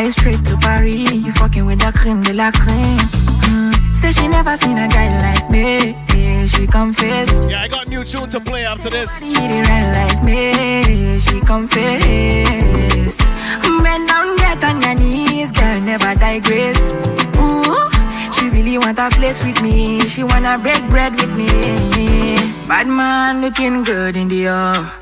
Fly 0.00 0.08
straight 0.08 0.44
to 0.46 0.56
Paris. 0.56 1.12
You 1.12 1.32
fucking 1.32 1.66
with 1.66 1.80
the 1.80 1.92
creme 1.92 2.22
de 2.22 2.32
la 2.32 2.50
creme. 2.50 2.98
Mm. 3.48 3.74
Say 3.92 4.12
she 4.12 4.28
never 4.28 4.56
seen 4.56 4.78
a 4.78 4.88
guy 4.88 5.08
like 5.26 5.50
me. 5.50 5.94
Yeah, 6.14 6.46
she 6.46 6.66
confess. 6.66 7.48
Yeah, 7.48 7.62
I 7.62 7.68
got 7.68 7.88
new 7.88 8.04
tune 8.04 8.28
to 8.28 8.40
play 8.40 8.64
after 8.64 8.90
this. 8.90 9.10
It 9.22 9.68
right 9.68 9.88
like 9.98 10.24
me. 10.24 11.18
She 11.18 11.40
confess. 11.40 13.18
Bend 13.84 14.08
down, 14.08 14.36
get 14.36 14.64
on 14.64 14.80
your 14.82 14.94
knees, 14.94 15.52
girl, 15.52 15.80
never 15.80 16.14
digress. 16.14 16.96
Ooh, 17.40 17.76
she 18.34 18.48
really 18.50 18.78
wanna 18.78 19.10
flex 19.10 19.42
with 19.44 19.60
me. 19.62 20.00
She 20.06 20.22
wanna 20.24 20.58
break 20.58 20.82
bread 20.88 21.12
with 21.14 21.32
me. 21.36 21.50
Bad 22.68 22.86
man 22.86 23.40
looking 23.42 23.84
good 23.84 24.16
in 24.16 24.28
the 24.28 24.46
air. 24.46 25.00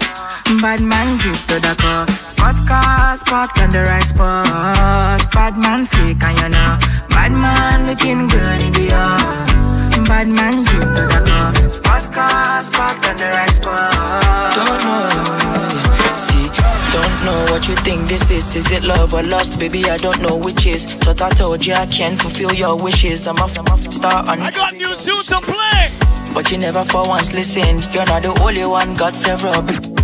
Bad 0.63 0.81
man 0.81 1.19
drip 1.19 1.37
to 1.49 1.61
the 1.61 1.75
car. 1.79 2.07
Spot 2.39 2.55
cars 2.69 3.23
parked 3.25 3.59
on 3.59 3.73
the 3.73 3.83
right 3.83 4.01
spot. 4.01 5.27
Bad 5.33 5.59
man 5.59 5.83
slick 5.83 6.23
and 6.23 6.39
you 6.39 6.49
know. 6.55 6.79
Bad 7.11 7.33
man 7.35 7.91
looking 7.91 8.29
good 8.31 8.61
in 8.63 8.73
the 8.79 8.95
air. 8.95 10.07
Bad 10.07 10.29
man 10.29 10.63
drip 10.63 10.87
to 10.87 11.03
the 11.11 11.21
car. 11.27 11.51
Spot 11.69 12.07
cars 12.15 12.71
parked 12.71 13.11
on 13.11 13.17
the 13.17 13.27
right 13.35 13.51
spot. 13.51 14.55
Don't 14.55 14.81
know. 14.87 16.15
See, 16.15 16.47
don't 16.95 17.17
know 17.27 17.43
what 17.51 17.67
you 17.67 17.75
think 17.83 18.07
this 18.07 18.31
is. 18.31 18.55
Is 18.55 18.71
it 18.71 18.85
love 18.85 19.15
or 19.15 19.25
lust? 19.25 19.59
Baby, 19.59 19.91
I 19.91 19.97
don't 19.97 20.23
know 20.23 20.37
which 20.37 20.65
is. 20.65 20.87
Thought 20.87 21.21
I 21.21 21.31
told 21.31 21.67
you 21.67 21.75
I 21.75 21.87
can 21.87 22.17
fulfill 22.17 22.55
your 22.55 22.77
wishes. 22.81 23.27
I'm 23.27 23.37
off, 23.39 23.59
I'm 23.59 23.67
off, 23.67 23.81
star 23.91 24.23
on. 24.31 24.39
I 24.41 24.53
got 24.53 24.75
new 24.75 24.95
tune 24.95 25.27
to 25.27 25.41
play. 25.43 25.91
But 26.33 26.53
you 26.53 26.59
never 26.59 26.85
for 26.85 27.03
once 27.03 27.35
listened. 27.35 27.93
You're 27.93 28.07
not 28.07 28.23
the 28.23 28.31
only 28.41 28.65
one, 28.65 28.95
got 28.95 29.17
several. 29.17 29.98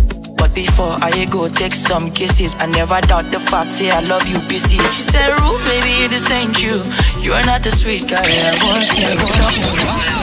Before 0.55 0.95
I 1.01 1.25
go 1.29 1.49
take 1.49 1.73
some 1.75 2.11
kisses, 2.11 2.55
I 2.59 2.67
never 2.67 3.01
doubt 3.01 3.29
the 3.29 3.41
fact, 3.41 3.73
say 3.73 3.91
I 3.91 3.99
love 3.99 4.25
you 4.25 4.39
pieces. 4.47 4.79
She 4.95 5.03
said, 5.03 5.37
Rue, 5.41 5.57
baby, 5.67 6.07
this 6.07 6.31
ain't 6.31 6.63
you. 6.63 6.81
You're 7.19 7.43
not 7.45 7.61
the 7.61 7.71
sweet 7.71 8.07
guy 8.07 8.23
I 8.23 8.55
once 8.63 8.95
knew. 8.95 10.14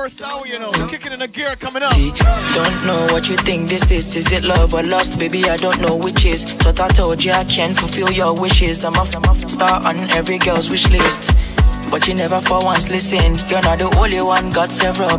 First 0.00 0.22
hour, 0.22 0.46
you 0.46 0.58
know. 0.58 0.72
Kicking 0.88 1.12
in 1.12 1.20
a 1.20 1.28
gear 1.28 1.54
coming 1.56 1.82
up. 1.82 1.92
See, 1.92 2.10
don't 2.56 2.80
know 2.86 3.00
what 3.12 3.28
you 3.28 3.36
think 3.36 3.68
this 3.68 3.90
is. 3.90 4.16
Is 4.16 4.32
it 4.32 4.44
love 4.44 4.72
or 4.72 4.82
lust? 4.82 5.18
Baby, 5.18 5.44
I 5.44 5.58
don't 5.58 5.78
know 5.82 5.94
which 5.94 6.24
is. 6.24 6.44
Thought 6.62 6.80
I 6.80 6.88
told 6.88 7.22
you 7.22 7.32
I 7.32 7.44
can 7.44 7.74
fulfill 7.74 8.10
your 8.10 8.32
wishes. 8.40 8.82
I'm 8.82 8.94
off, 8.94 9.14
I'm 9.14 9.24
off, 9.24 9.36
star 9.46 9.84
on 9.86 9.98
every 10.16 10.38
girl's 10.38 10.70
wish 10.70 10.88
list. 10.88 11.36
But 11.90 12.08
you 12.08 12.14
never 12.14 12.40
for 12.40 12.64
once 12.64 12.90
listened. 12.90 13.44
You're 13.50 13.60
not 13.60 13.78
the 13.78 13.92
only 14.00 14.22
one, 14.22 14.48
got 14.50 14.70
several. 14.72 15.18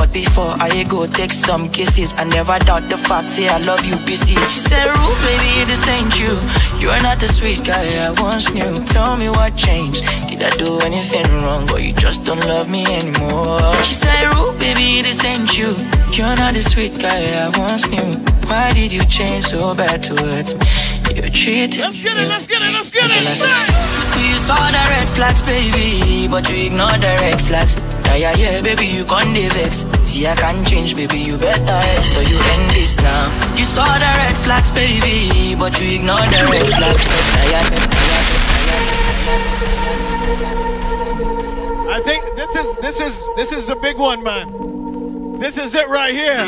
But 0.00 0.14
before 0.14 0.56
I 0.56 0.82
go 0.88 1.06
take 1.06 1.30
some 1.30 1.68
kisses, 1.68 2.14
I 2.16 2.24
never 2.24 2.58
doubt 2.60 2.88
the 2.88 2.96
fact, 2.96 3.30
say 3.30 3.48
I 3.48 3.58
love 3.58 3.84
you 3.84 4.00
pieces. 4.08 4.40
She 4.48 4.60
said, 4.72 4.88
Rue, 4.96 5.14
baby, 5.28 5.68
this 5.68 5.84
ain't 5.92 6.16
you. 6.16 6.32
You're 6.80 7.02
not 7.04 7.20
the 7.20 7.28
sweet 7.28 7.66
guy 7.68 7.84
I 8.00 8.16
once 8.16 8.48
knew. 8.48 8.80
Tell 8.86 9.18
me 9.18 9.28
what 9.28 9.54
changed. 9.60 10.00
Did 10.40 10.54
I 10.54 10.56
do 10.56 10.78
anything 10.88 11.28
wrong, 11.44 11.70
or 11.70 11.80
you 11.80 11.92
just 11.92 12.24
don't 12.24 12.40
love 12.48 12.70
me 12.70 12.80
anymore? 12.96 13.60
She 13.84 13.92
said, 13.92 14.32
Rue, 14.32 14.48
baby, 14.56 15.04
this 15.04 15.22
ain't 15.22 15.52
you. 15.52 15.76
You're 16.16 16.32
not 16.40 16.56
the 16.56 16.64
sweet 16.64 16.96
guy 16.96 17.44
I 17.44 17.52
once 17.60 17.84
knew. 17.92 18.16
Why 18.48 18.72
did 18.72 18.90
you 18.90 19.04
change 19.04 19.44
so 19.52 19.74
bad 19.74 20.02
towards 20.02 20.56
me? 20.56 20.64
You're 21.12 21.28
treating 21.28 21.84
Let's 21.84 22.00
get 22.00 22.16
it, 22.16 22.24
let's 22.32 22.46
get 22.48 22.62
it, 22.62 22.72
let's 22.72 22.88
get 22.88 23.04
it. 23.04 23.20
You 24.16 24.38
saw 24.40 24.56
the 24.56 24.80
red 24.88 25.12
flags, 25.12 25.44
baby, 25.44 26.24
but 26.32 26.48
you 26.48 26.72
ignored 26.72 27.04
the 27.04 27.12
red 27.20 27.36
flags. 27.44 27.76
Yeah, 28.08 28.32
yeah, 28.32 28.34
yeah, 28.40 28.62
baby, 28.62 28.88
you 28.88 29.04
can't 29.04 29.28
vex. 29.52 29.84
See, 30.08 30.26
I 30.26 30.34
can't 30.40 30.66
change, 30.66 30.96
baby, 30.96 31.20
you 31.20 31.36
better 31.36 31.68
rest 31.68 32.16
or 32.16 32.24
you 32.24 32.40
end 32.40 32.64
this 32.72 32.96
now. 32.96 33.28
You 33.60 33.68
saw 33.68 33.84
the 33.84 34.08
red 34.24 34.36
flags, 34.40 34.72
baby, 34.72 35.54
but 35.60 35.76
you 35.76 36.00
ignored 36.00 36.32
the 36.32 36.48
red 36.48 36.66
flags. 36.72 37.04
Yeah, 37.04 37.60
yeah, 37.60 37.64
yeah, 37.76 37.89
I 40.42 42.00
think 42.02 42.24
this 42.36 42.56
is 42.56 42.76
this 42.76 43.00
is 43.00 43.28
this 43.36 43.52
is 43.52 43.66
the 43.66 43.76
big 43.76 43.98
one, 43.98 44.22
man. 44.22 45.38
This 45.38 45.58
is 45.58 45.74
it 45.74 45.88
right 45.88 46.14
here. 46.14 46.46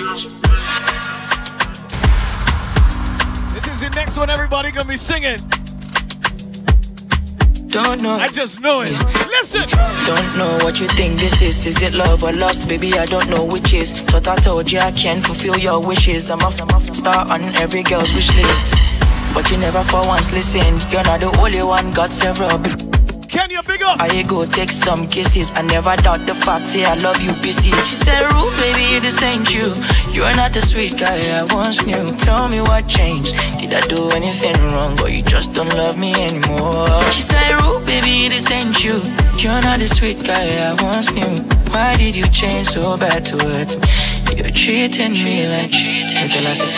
This 3.53 3.67
is 3.69 3.81
the 3.81 3.91
next 3.95 4.17
one 4.17 4.31
everybody 4.31 4.71
gonna 4.71 4.89
be 4.89 4.97
singing. 4.97 5.39
Don't 7.69 8.03
know. 8.03 8.13
I 8.21 8.29
just 8.29 8.61
know 8.61 8.83
it. 8.83 8.93
Listen. 9.29 9.69
Don't 10.07 10.37
know 10.37 10.59
what 10.61 10.79
you 10.79 10.89
think 10.89 11.19
this 11.19 11.41
is. 11.41 11.65
Is 11.65 11.83
it 11.83 11.95
love 11.95 12.23
or 12.23 12.33
lust? 12.33 12.69
Baby, 12.69 12.99
I 12.99 13.07
don't 13.07 13.29
know 13.31 13.45
which 13.47 13.73
is. 13.73 13.93
Thought 13.93 14.29
I 14.29 14.37
told 14.37 14.71
you 14.71 14.79
I 14.79 14.91
can 14.93 15.23
fulfill 15.23 15.57
your 15.59 15.81
wishes. 15.81 16.31
I'm 16.31 16.41
off, 16.41 16.61
I'm 16.61 16.69
off, 16.69 16.85
star 16.95 17.25
on 17.33 17.43
every 17.57 17.83
girl's 17.83 18.13
wish 18.15 18.35
list. 18.37 18.75
But 19.35 19.51
you 19.51 19.57
never 19.57 19.83
for 19.85 20.07
once 20.07 20.35
listened. 20.35 20.85
You're 20.93 21.05
not 21.05 21.21
the 21.21 21.35
only 21.41 21.63
one, 21.63 21.91
got 21.93 22.13
several. 22.13 22.92
Can 23.33 23.49
you 23.49 23.63
big 23.63 23.83
up? 23.83 23.97
I 23.99 24.23
go 24.29 24.45
take 24.45 24.71
some 24.71 25.09
kisses. 25.09 25.51
I 25.57 25.63
never 25.63 25.97
doubt 25.97 26.27
the 26.29 26.35
fact, 26.35 26.69
say 26.69 26.85
I 26.85 26.93
love 27.01 27.17
you 27.25 27.33
pieces. 27.41 27.73
She 27.89 27.97
said, 27.97 28.29
Rue, 28.29 28.53
baby, 28.61 29.01
this 29.01 29.25
ain't 29.25 29.49
you. 29.49 29.73
You're 30.13 30.37
not 30.37 30.53
the 30.53 30.61
sweet 30.61 31.01
guy 31.01 31.17
I 31.41 31.49
once 31.49 31.81
knew. 31.89 32.13
Tell 32.21 32.47
me 32.53 32.61
what 32.61 32.85
changed. 32.87 33.33
Did 33.57 33.73
I 33.73 33.81
do 33.89 34.13
anything 34.13 34.53
wrong, 34.69 35.01
or 35.01 35.09
you 35.09 35.23
just 35.25 35.55
don't 35.55 35.73
love 35.81 35.99
me 35.99 36.13
anymore? 36.13 37.01
She 37.09 37.25
said, 37.25 37.57
Rue, 37.57 37.81
baby, 37.89 38.29
this 38.29 38.53
ain't 38.53 38.77
you. 38.85 39.01
You're 39.41 39.65
not 39.65 39.81
the 39.81 39.89
sweet 39.89 40.21
guy 40.29 40.69
I 40.69 40.77
once 40.85 41.09
knew. 41.17 41.41
Why 41.73 41.97
did 41.97 42.15
you 42.15 42.29
change 42.29 42.69
so 42.69 43.01
bad 43.01 43.25
towards 43.25 43.81
me? 43.81 43.89
You're 44.37 44.53
treating 44.53 45.17
me 45.25 45.49
like. 45.49 45.73
Until 45.73 46.45
I 46.45 46.53
said, 46.53 46.69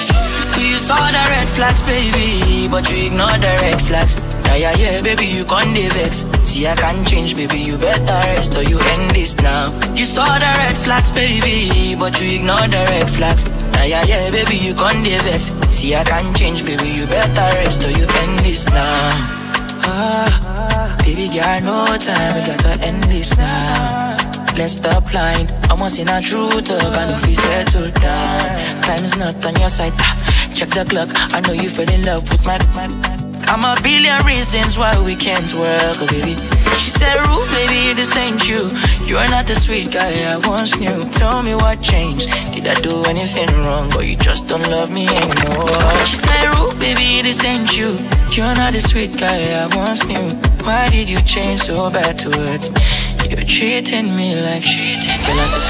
you 0.62 0.78
saw 0.78 1.02
the 1.10 1.18
red 1.34 1.48
flags, 1.50 1.82
baby, 1.82 2.70
but 2.70 2.86
you 2.94 3.10
ignored 3.10 3.42
the 3.42 3.58
red 3.58 3.82
flags. 3.82 4.22
Yeah, 4.46 4.56
yeah, 4.56 4.74
yeah, 4.76 5.02
baby, 5.02 5.26
you 5.26 5.44
can't 5.44 5.74
vex. 5.94 6.26
See, 6.44 6.66
I 6.66 6.74
can't 6.74 7.06
change, 7.06 7.34
baby, 7.34 7.58
you 7.58 7.76
better 7.78 8.20
rest 8.30 8.56
or 8.56 8.62
you 8.62 8.78
end 8.78 9.10
this 9.10 9.36
now. 9.40 9.72
You 9.94 10.04
saw 10.04 10.26
the 10.38 10.50
red 10.60 10.76
flags, 10.76 11.10
baby, 11.10 11.96
but 11.98 12.20
you 12.20 12.38
ignore 12.38 12.68
the 12.68 12.84
red 12.90 13.08
flags. 13.10 13.44
Yeah, 13.74 13.84
yeah, 13.84 14.04
yeah, 14.04 14.30
baby, 14.30 14.56
you 14.56 14.74
can't 14.74 15.02
vex. 15.24 15.50
See, 15.74 15.94
I 15.94 16.04
can't 16.04 16.36
change, 16.36 16.64
baby, 16.64 16.88
you 16.88 17.06
better 17.06 17.48
rest 17.58 17.84
or 17.84 17.90
you 17.90 18.04
end 18.04 18.38
this 18.40 18.68
now. 18.68 19.44
Ah, 19.86 20.96
baby, 21.04 21.28
girl, 21.32 21.60
no 21.64 21.96
time, 21.98 22.34
we 22.36 22.46
gotta 22.46 22.78
end 22.84 23.02
this 23.04 23.36
now. 23.36 24.16
Let's 24.56 24.74
stop 24.74 25.12
lying. 25.12 25.48
I'm 25.68 25.82
in 25.82 26.08
a 26.08 26.20
true 26.22 26.48
talk, 26.62 26.94
I 26.94 27.10
know 27.10 27.16
if 27.18 27.26
we 27.26 27.34
settle 27.34 27.90
down. 27.90 28.82
Time's 28.82 29.18
not 29.18 29.44
on 29.44 29.56
your 29.56 29.68
side. 29.68 29.92
Ah, 29.98 30.14
check 30.54 30.70
the 30.70 30.84
clock. 30.84 31.10
I 31.34 31.40
know 31.40 31.52
you 31.52 31.68
fell 31.68 31.90
in 31.92 32.04
love 32.04 32.30
with 32.30 32.44
my. 32.46 32.58
my 32.76 33.13
I'm 33.48 33.64
a 33.64 33.80
billion 33.82 34.24
reasons 34.24 34.78
why 34.78 34.92
we 35.02 35.14
can't 35.14 35.52
work, 35.54 35.96
oh 36.00 36.06
baby. 36.08 36.36
She 36.78 36.90
said, 36.90 37.16
Rue, 37.26 37.44
baby, 37.54 37.94
this 37.94 38.16
ain't 38.16 38.48
you. 38.48 38.68
You're 39.06 39.28
not 39.30 39.46
the 39.46 39.54
sweet 39.54 39.92
guy 39.92 40.10
I 40.26 40.36
once 40.48 40.78
knew. 40.80 41.02
Tell 41.10 41.42
me 41.42 41.54
what 41.54 41.80
changed. 41.80 42.28
Did 42.52 42.66
I 42.66 42.74
do 42.80 43.04
anything 43.04 43.48
wrong, 43.62 43.94
or 43.94 44.02
you 44.02 44.16
just 44.16 44.48
don't 44.48 44.66
love 44.68 44.90
me 44.92 45.06
anymore? 45.06 45.70
She 46.04 46.16
said, 46.16 46.50
Rue, 46.56 46.72
baby, 46.80 47.22
this 47.22 47.44
ain't 47.44 47.70
you. 47.78 47.96
You're 48.34 48.54
not 48.56 48.72
the 48.72 48.80
sweet 48.80 49.16
guy 49.18 49.54
I 49.54 49.70
once 49.76 50.04
knew. 50.06 50.28
Why 50.66 50.88
did 50.90 51.08
you 51.08 51.20
change 51.22 51.60
so 51.60 51.90
bad 51.90 52.18
towards 52.18 52.70
me? 52.70 52.80
You're 53.30 53.46
treating 53.46 54.14
me 54.16 54.34
like 54.40 54.62
cheating. 54.62 55.20
Girl, 55.24 55.40
I 55.40 55.46
said, 55.46 55.64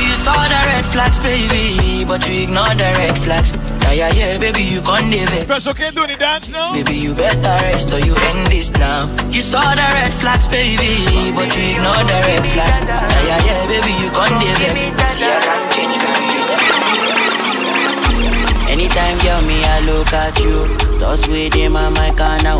You 0.00 0.14
saw 0.16 0.34
the 0.48 0.60
red 0.66 0.86
flags, 0.86 1.18
baby, 1.18 2.04
but 2.06 2.26
you 2.26 2.44
ignored 2.44 2.78
the 2.78 2.90
red 2.98 3.16
flags. 3.18 3.69
Yeah, 3.82 3.92
yeah, 3.92 4.12
yeah, 4.12 4.38
baby, 4.38 4.62
you 4.62 4.80
can't 4.82 5.06
vex. 5.10 5.42
Special 5.42 5.74
can't 5.74 5.94
do 5.94 6.04
any 6.04 6.16
dance 6.16 6.52
now. 6.52 6.72
Baby, 6.72 6.96
you 6.96 7.14
better 7.14 7.56
rest 7.64 7.92
or 7.92 8.00
you 8.00 8.14
end 8.14 8.46
this 8.46 8.70
now. 8.72 9.08
You 9.30 9.40
saw 9.40 9.62
the 9.74 9.86
red 9.96 10.12
flags, 10.14 10.46
baby, 10.46 11.32
but 11.34 11.50
you 11.56 11.74
ignored 11.74 12.06
the 12.06 12.18
red 12.28 12.44
flags. 12.54 12.80
Yeah, 12.80 13.26
yeah, 13.26 13.46
yeah, 13.46 13.66
baby, 13.66 13.92
you 13.98 14.10
can't 14.10 14.36
vex. 14.58 14.86
See, 15.12 15.24
I 15.24 15.40
can't 15.40 15.72
change, 15.72 15.96
baby. 15.98 17.09
Anytime, 18.80 19.18
girl, 19.20 19.42
me, 19.44 19.60
I 19.60 19.84
look 19.84 20.08
at 20.16 20.40
you. 20.40 20.64
Thoughts 20.96 21.28
with 21.28 21.52
him 21.52 21.76
and 21.76 21.92
my 21.92 22.08
corner, 22.16 22.56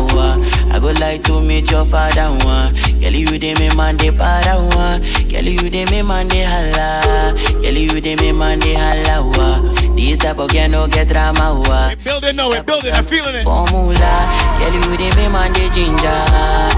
I 0.69 0.77
go 0.77 0.93
like 1.01 1.23
to 1.25 1.41
meet 1.41 1.71
your 1.73 1.81
father, 1.85 2.29
one. 2.45 2.77
Girl, 3.01 3.09
you 3.17 3.41
dey 3.41 3.57
me 3.57 3.73
man, 3.75 3.97
dey 3.97 4.13
para, 4.13 4.61
one. 4.77 5.01
Girl, 5.33 5.49
you 5.49 5.65
dey 5.73 5.85
me 5.89 6.05
man, 6.05 6.29
dey 6.29 6.45
holla. 6.45 7.33
Girl, 7.57 7.73
you 7.73 7.97
dey 7.99 8.15
me 8.21 8.31
man, 8.37 8.59
dey 8.61 8.77
holla. 8.77 9.65
This 9.97 10.17
type 10.21 10.37
of 10.37 10.53
girl 10.53 10.69
no 10.69 10.87
get 10.87 11.09
drama. 11.09 11.57
Wa. 11.65 11.97
Building 12.05 12.35
now, 12.37 12.49
we're 12.53 12.61
building, 12.63 12.93
I'm 12.93 13.03
feeling 13.03 13.33
it. 13.41 13.43
Formula, 13.43 14.13
girl 14.61 14.73
you 14.77 14.93
the 15.01 15.09
me 15.17 15.25
man 15.33 15.49
the 15.57 15.65
ginger. 15.73 16.21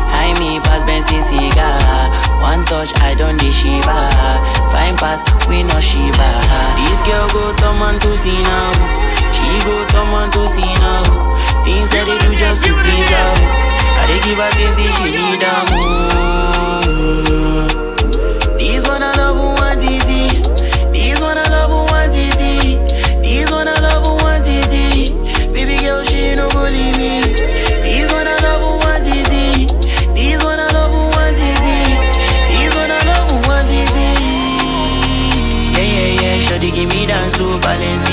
I 0.07 0.31
me 0.39 0.63
pass 0.63 0.87
Benson 0.87 1.19
cigar. 1.19 1.83
One 2.39 2.63
touch, 2.63 2.95
I 3.03 3.11
don't 3.19 3.35
the 3.35 3.51
shiva. 3.51 3.91
Fine 4.71 4.95
pass, 4.95 5.19
we 5.51 5.63
no 5.67 5.75
shiva. 5.83 6.29
This 6.79 6.99
girl 7.03 7.27
go 7.35 7.43
to 7.51 7.69
man 7.79 7.99
to 8.07 8.11
see 8.15 8.39
now. 8.47 9.03
She 9.54 9.60
go 9.62 9.86
to 9.86 10.01
man 10.10 10.32
to 10.34 10.47
see 10.49 10.66
now. 10.82 11.06
Things 11.62 11.86
that 11.93 12.10
they 12.10 12.18
do 12.26 12.34
just 12.34 12.66
to 12.66 12.74
please 12.74 13.10
her. 13.14 13.38
I 14.01 14.10
they 14.10 14.18
give 14.26 14.41
her 14.41 14.49
things 14.58 14.82
if 14.82 14.89
she 14.97 15.14
need 15.14 15.45
them. 15.45 15.70
This 18.58 18.82
one 18.89 19.06
I 19.06 19.14
love 19.14 19.38
who 19.38 19.54
want 19.54 19.78
easy. 19.86 20.41
This 20.89 21.22
one 21.22 21.38
I 21.38 21.45
love 21.54 21.70
who 21.70 21.86
want 21.86 22.18
easy. 22.18 22.82
This 23.22 23.45
one 23.54 23.70
I 23.70 23.78
love 23.78 24.01
who 24.01 24.18
want 24.26 24.41
easy. 24.49 25.14
Baby 25.54 25.78
girl, 25.86 26.01
she 26.01 26.34
no 26.34 26.49
go 26.49 26.66
leave 26.74 26.97
me. 26.97 27.38
This 27.86 28.10
one 28.10 28.26
I 28.26 28.34
love 28.41 28.58
who 28.58 28.82
want 28.82 29.06
easy. 29.06 29.70
This 30.18 30.41
one 30.41 30.58
I 30.58 30.66
love 30.74 30.89
who 30.89 31.14
want 31.14 31.38
easy. 31.38 31.93
This 32.49 32.74
one 32.74 32.89
I 32.89 32.97
love 33.06 33.30
who 33.30 33.38
want 33.45 33.70
easy. 33.70 34.18
Yeah, 35.78 35.86
yeah, 35.86 36.26
yeah. 36.26 36.41
Shawty 36.41 36.74
give 36.74 36.89
me 36.89 37.06
dance 37.06 37.38
to 37.38 37.54
Balenciaga. 37.62 38.12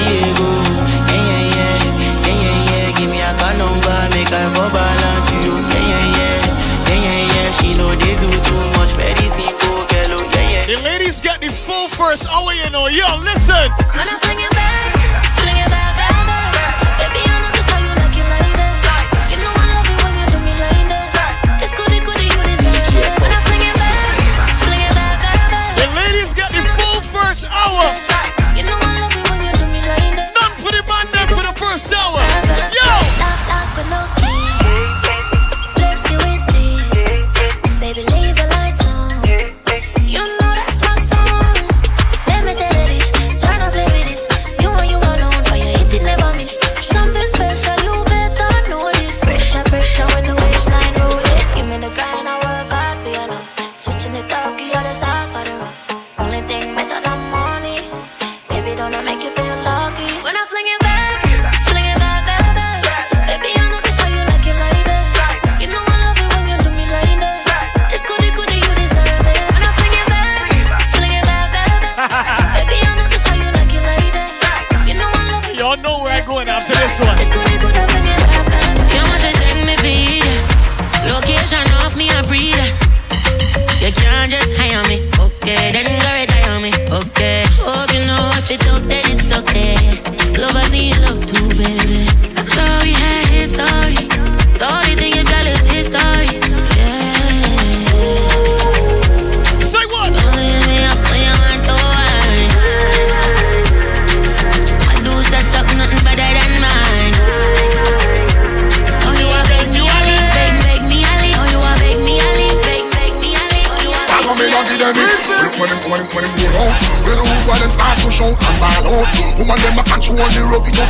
First 12.00 12.26
hour, 12.32 12.54
you 12.54 12.70
know. 12.70 12.88
Yo, 12.88 13.04
listen. 13.20 13.68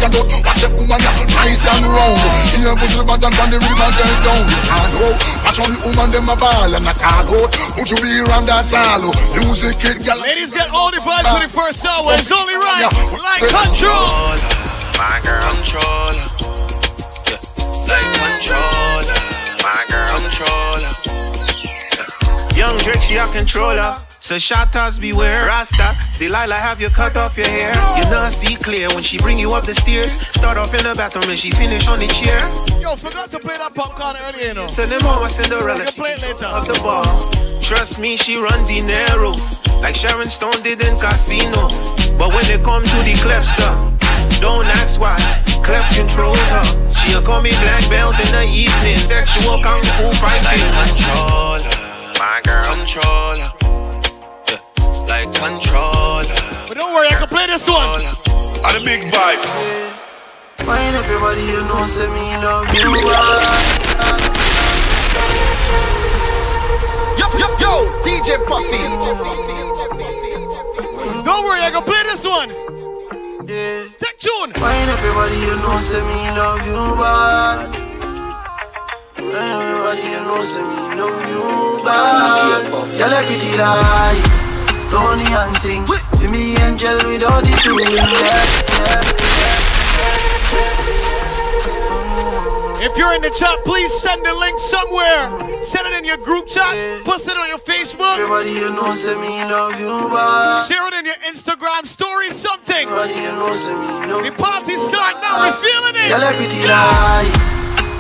The 0.01 0.09
road, 0.09 0.33
it 0.33 0.41
and 0.41 0.41
out. 0.41 0.45
Watch 0.45 0.61
that 0.65 0.73
woman 0.77 1.01
ya 1.01 1.13
nice 1.37 1.67
and 1.69 1.85
round. 1.85 2.21
She 2.49 2.59
a 2.65 2.73
go 2.73 2.87
to 2.89 2.99
the 3.01 3.05
bottom 3.05 3.33
from 3.37 3.49
the 3.53 3.59
river 3.61 3.91
get 3.97 4.09
down. 4.25 4.45
And 4.45 4.93
go, 4.97 5.07
watch 5.45 5.59
how 5.61 5.69
the 5.69 5.77
woman 5.85 6.09
them 6.11 6.29
a 6.29 6.37
ball 6.37 6.73
and 6.73 6.87
a 6.89 6.95
call 6.97 7.29
out. 7.29 7.53
Put 7.77 7.91
you 7.93 7.99
be 8.01 8.21
around 8.25 8.49
that 8.49 8.65
salo. 8.65 9.13
Music 9.37 9.77
it, 9.85 10.01
girl. 10.05 10.21
Ladies 10.21 10.53
got 10.53 10.73
all 10.73 10.91
the 10.91 11.01
vibes 11.05 11.29
for 11.29 11.41
the 11.45 11.53
first 11.53 11.85
hour. 11.85 12.17
It's 12.17 12.33
only 12.33 12.57
right. 12.57 12.89
Like 13.21 13.45
control. 13.45 14.41
My 14.97 15.21
girl. 15.23 15.41
Controller. 15.45 16.27
Yeah. 17.29 17.41
Like 17.87 18.09
controller. 18.17 19.21
My 19.61 19.85
girl. 19.89 20.09
Controller. 20.17 20.93
Young 22.57 22.77
Drake, 22.79 23.01
she 23.01 23.17
a 23.17 23.27
controller. 23.27 23.97
So 24.19 24.39
shatters 24.39 24.99
beware, 24.99 25.47
Rasta. 25.47 25.97
Delilah 26.21 26.61
have 26.61 26.79
you 26.83 26.91
cut 26.91 27.17
off 27.17 27.39
your 27.39 27.47
hair. 27.49 27.73
You 27.97 28.05
not 28.11 28.31
see 28.31 28.55
clear 28.55 28.89
when 28.91 29.03
she 29.03 29.17
bring 29.17 29.39
you 29.39 29.55
up 29.55 29.65
the 29.65 29.73
stairs. 29.73 30.13
Start 30.37 30.59
off 30.59 30.75
in 30.75 30.83
the 30.85 30.93
bathroom 30.95 31.25
and 31.31 31.39
she 31.39 31.51
finish 31.51 31.89
on 31.89 31.99
the 31.99 32.09
chair. 32.09 32.37
Yo, 32.79 32.95
forgot 32.95 33.31
to 33.31 33.39
play 33.39 33.57
that 33.57 33.75
popcorn 33.75 34.17
earlier, 34.29 34.49
you 34.49 34.55
know. 34.55 34.67
So 34.67 34.85
them 34.85 35.01
mama 35.03 35.31
Cinderella, 35.31 35.81
You 35.83 35.93
play 35.97 36.13
it 36.13 36.21
later. 36.21 36.45
of 36.45 36.67
the 36.69 36.77
ball. 36.85 37.09
Trust 37.65 37.99
me, 38.01 38.19
she 38.19 38.37
run 38.37 38.61
dinero 38.69 39.33
like 39.81 39.97
Sharon 39.97 40.29
Stone 40.29 40.61
did 40.61 40.85
in 40.85 40.93
Casino. 41.01 41.73
But 42.21 42.37
when 42.37 42.45
they 42.45 42.61
come 42.61 42.85
to 42.85 42.99
the 43.01 43.17
clef 43.25 43.41
stuff, 43.57 43.81
don't 44.45 44.69
ask 44.85 45.01
why. 45.01 45.17
Clef 45.65 45.89
controls 45.97 46.37
her. 46.53 46.65
She'll 47.01 47.25
call 47.25 47.41
me 47.41 47.49
black 47.65 47.89
belt 47.89 48.21
in 48.21 48.29
the 48.37 48.45
evening. 48.45 49.01
Sexual 49.01 49.65
kung 49.65 49.81
fu 49.97 50.13
fighting. 50.21 50.45
Like 50.45 50.69
controller, 50.85 51.65
my 52.21 52.45
girl. 52.45 52.61
Controller, 52.77 53.20
But 56.71 56.79
don't 56.79 56.95
worry, 56.95 57.09
I 57.09 57.19
can 57.19 57.27
play 57.27 57.51
this 57.51 57.67
one. 57.67 57.83
On 57.83 58.71
the 58.79 58.83
big 58.87 59.03
vibe. 59.11 59.43
Wine 60.63 60.95
up 60.95 61.03
your 61.11 61.19
body, 61.19 61.43
you 61.43 61.67
know, 61.67 61.83
say 61.83 62.07
me 62.07 62.39
love 62.39 62.71
you. 62.71 62.87
ah. 63.11 64.15
Yo, 67.19 67.27
yo, 67.43 67.49
yo, 67.59 67.91
DJ 68.07 68.39
Puffy. 68.47 68.87
Don't 71.27 71.43
worry, 71.43 71.59
I 71.67 71.75
can 71.75 71.83
play 71.83 72.07
this 72.07 72.23
one. 72.23 72.51
Yeah. 73.51 73.91
Take 73.99 74.23
tune. 74.23 74.55
Wine 74.63 74.91
up 74.95 75.03
your 75.03 75.15
body, 75.19 75.43
you 75.43 75.59
know, 75.67 75.75
say 75.75 75.99
me 76.07 76.31
love 76.39 76.63
you 76.71 76.79
bad. 77.03 77.67
Wine 79.19 79.55
up 79.59 79.67
your 79.75 79.83
body, 79.91 80.07
you 80.07 80.23
know, 80.23 80.39
say 80.47 80.63
me 80.63 81.03
love 81.03 81.19
you 81.35 81.83
bad. 81.83 82.71
Girl, 82.95 83.11
a 83.11 83.27
pretty 83.27 83.59
like 83.59 84.50
Tony 84.91 85.23
and 85.23 85.55
sing. 85.57 85.87
With 85.87 86.03
me 86.31 86.59
angel 86.67 86.99
without 87.07 87.47
the 87.47 87.55
two 87.63 87.79
in 87.79 87.95
there. 87.95 89.31
If 92.83 92.97
you're 92.99 93.15
in 93.15 93.23
the 93.23 93.31
chat, 93.31 93.63
please 93.65 93.93
send 93.93 94.25
the 94.25 94.35
link 94.35 94.59
somewhere. 94.59 95.63
Send 95.63 95.87
it 95.87 95.95
in 95.95 96.05
your 96.05 96.17
group 96.17 96.49
chat. 96.49 96.75
Post 97.05 97.29
it 97.29 97.37
on 97.37 97.47
your 97.47 97.63
Facebook. 97.63 98.19
Everybody, 98.19 98.51
you 98.51 98.73
know, 98.75 98.91
say 98.91 99.15
me 99.15 99.45
love 99.45 99.79
you 99.79 100.09
bad. 100.09 100.67
Share 100.67 100.89
it 100.89 100.95
in 100.95 101.05
your 101.05 101.21
Instagram 101.29 101.87
story, 101.87 102.31
something. 102.31 102.89
Everybody, 102.89 103.21
you 103.21 103.33
know, 103.37 103.53
say 103.53 103.77
me 103.77 104.11
love 104.11 104.25
The 104.25 104.33
party 104.33 104.75
start 104.75 105.15
now. 105.23 105.45
We're 105.45 105.53
uh, 105.53 105.63
feeling 105.63 105.97
it. 106.03 106.11
A 106.11 106.35
pretty 106.35 106.67
like 106.67 107.31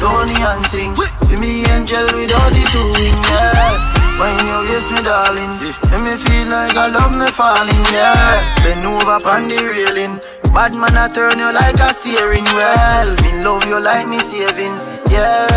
Tony 0.00 0.34
and 0.34 0.64
sing. 0.64 0.96
With 0.96 1.12
me 1.38 1.68
angel 1.70 2.08
without 2.16 2.50
the 2.50 2.64
two 2.72 2.88
in 3.04 3.14
yeah. 3.30 3.89
When 4.20 4.36
you 4.46 4.58
kiss 4.68 4.90
me, 4.92 5.00
darling, 5.02 5.56
make 5.64 6.02
me 6.04 6.12
feel 6.20 6.48
like 6.52 6.76
I 6.76 6.88
love 6.92 7.12
me 7.16 7.26
falling, 7.32 7.84
yeah. 7.88 8.44
Bend 8.62 8.84
over 8.84 9.16
on 9.32 9.48
the 9.48 9.56
railing. 9.56 10.20
Bad 10.52 10.74
man, 10.76 10.92
I 10.92 11.08
turn 11.08 11.38
you 11.38 11.48
like 11.52 11.80
a 11.80 11.88
steering 11.94 12.44
wheel. 12.52 13.08
Me 13.24 13.42
love 13.44 13.64
you 13.64 13.80
like 13.80 14.06
me 14.08 14.18
savings, 14.18 14.98
yeah, 15.08 15.48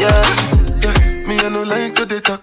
yeah. 0.00 0.24
Yeah, 0.80 1.26
me 1.28 1.36
I 1.40 1.48
no 1.52 1.62
like 1.64 1.94
to 1.96 2.06
dey 2.06 2.20
talk, 2.20 2.40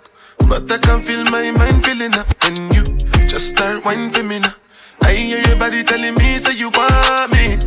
but 0.47 0.69
I 0.71 0.77
can 0.77 1.01
feel 1.01 1.23
my 1.31 1.49
mind 1.51 1.83
feeling 1.85 2.13
up 2.13 2.27
when 2.43 2.55
you 2.77 2.83
just 3.27 3.49
start 3.57 3.83
whining 3.85 4.11
for 4.11 4.21
me 4.23 4.39
now. 4.39 4.53
I 5.01 5.13
hear 5.15 5.39
your 5.41 5.57
body 5.57 5.83
telling 5.83 6.13
me, 6.15 6.37
say 6.37 6.53
you 6.55 6.69
want 6.69 7.31
me. 7.33 7.57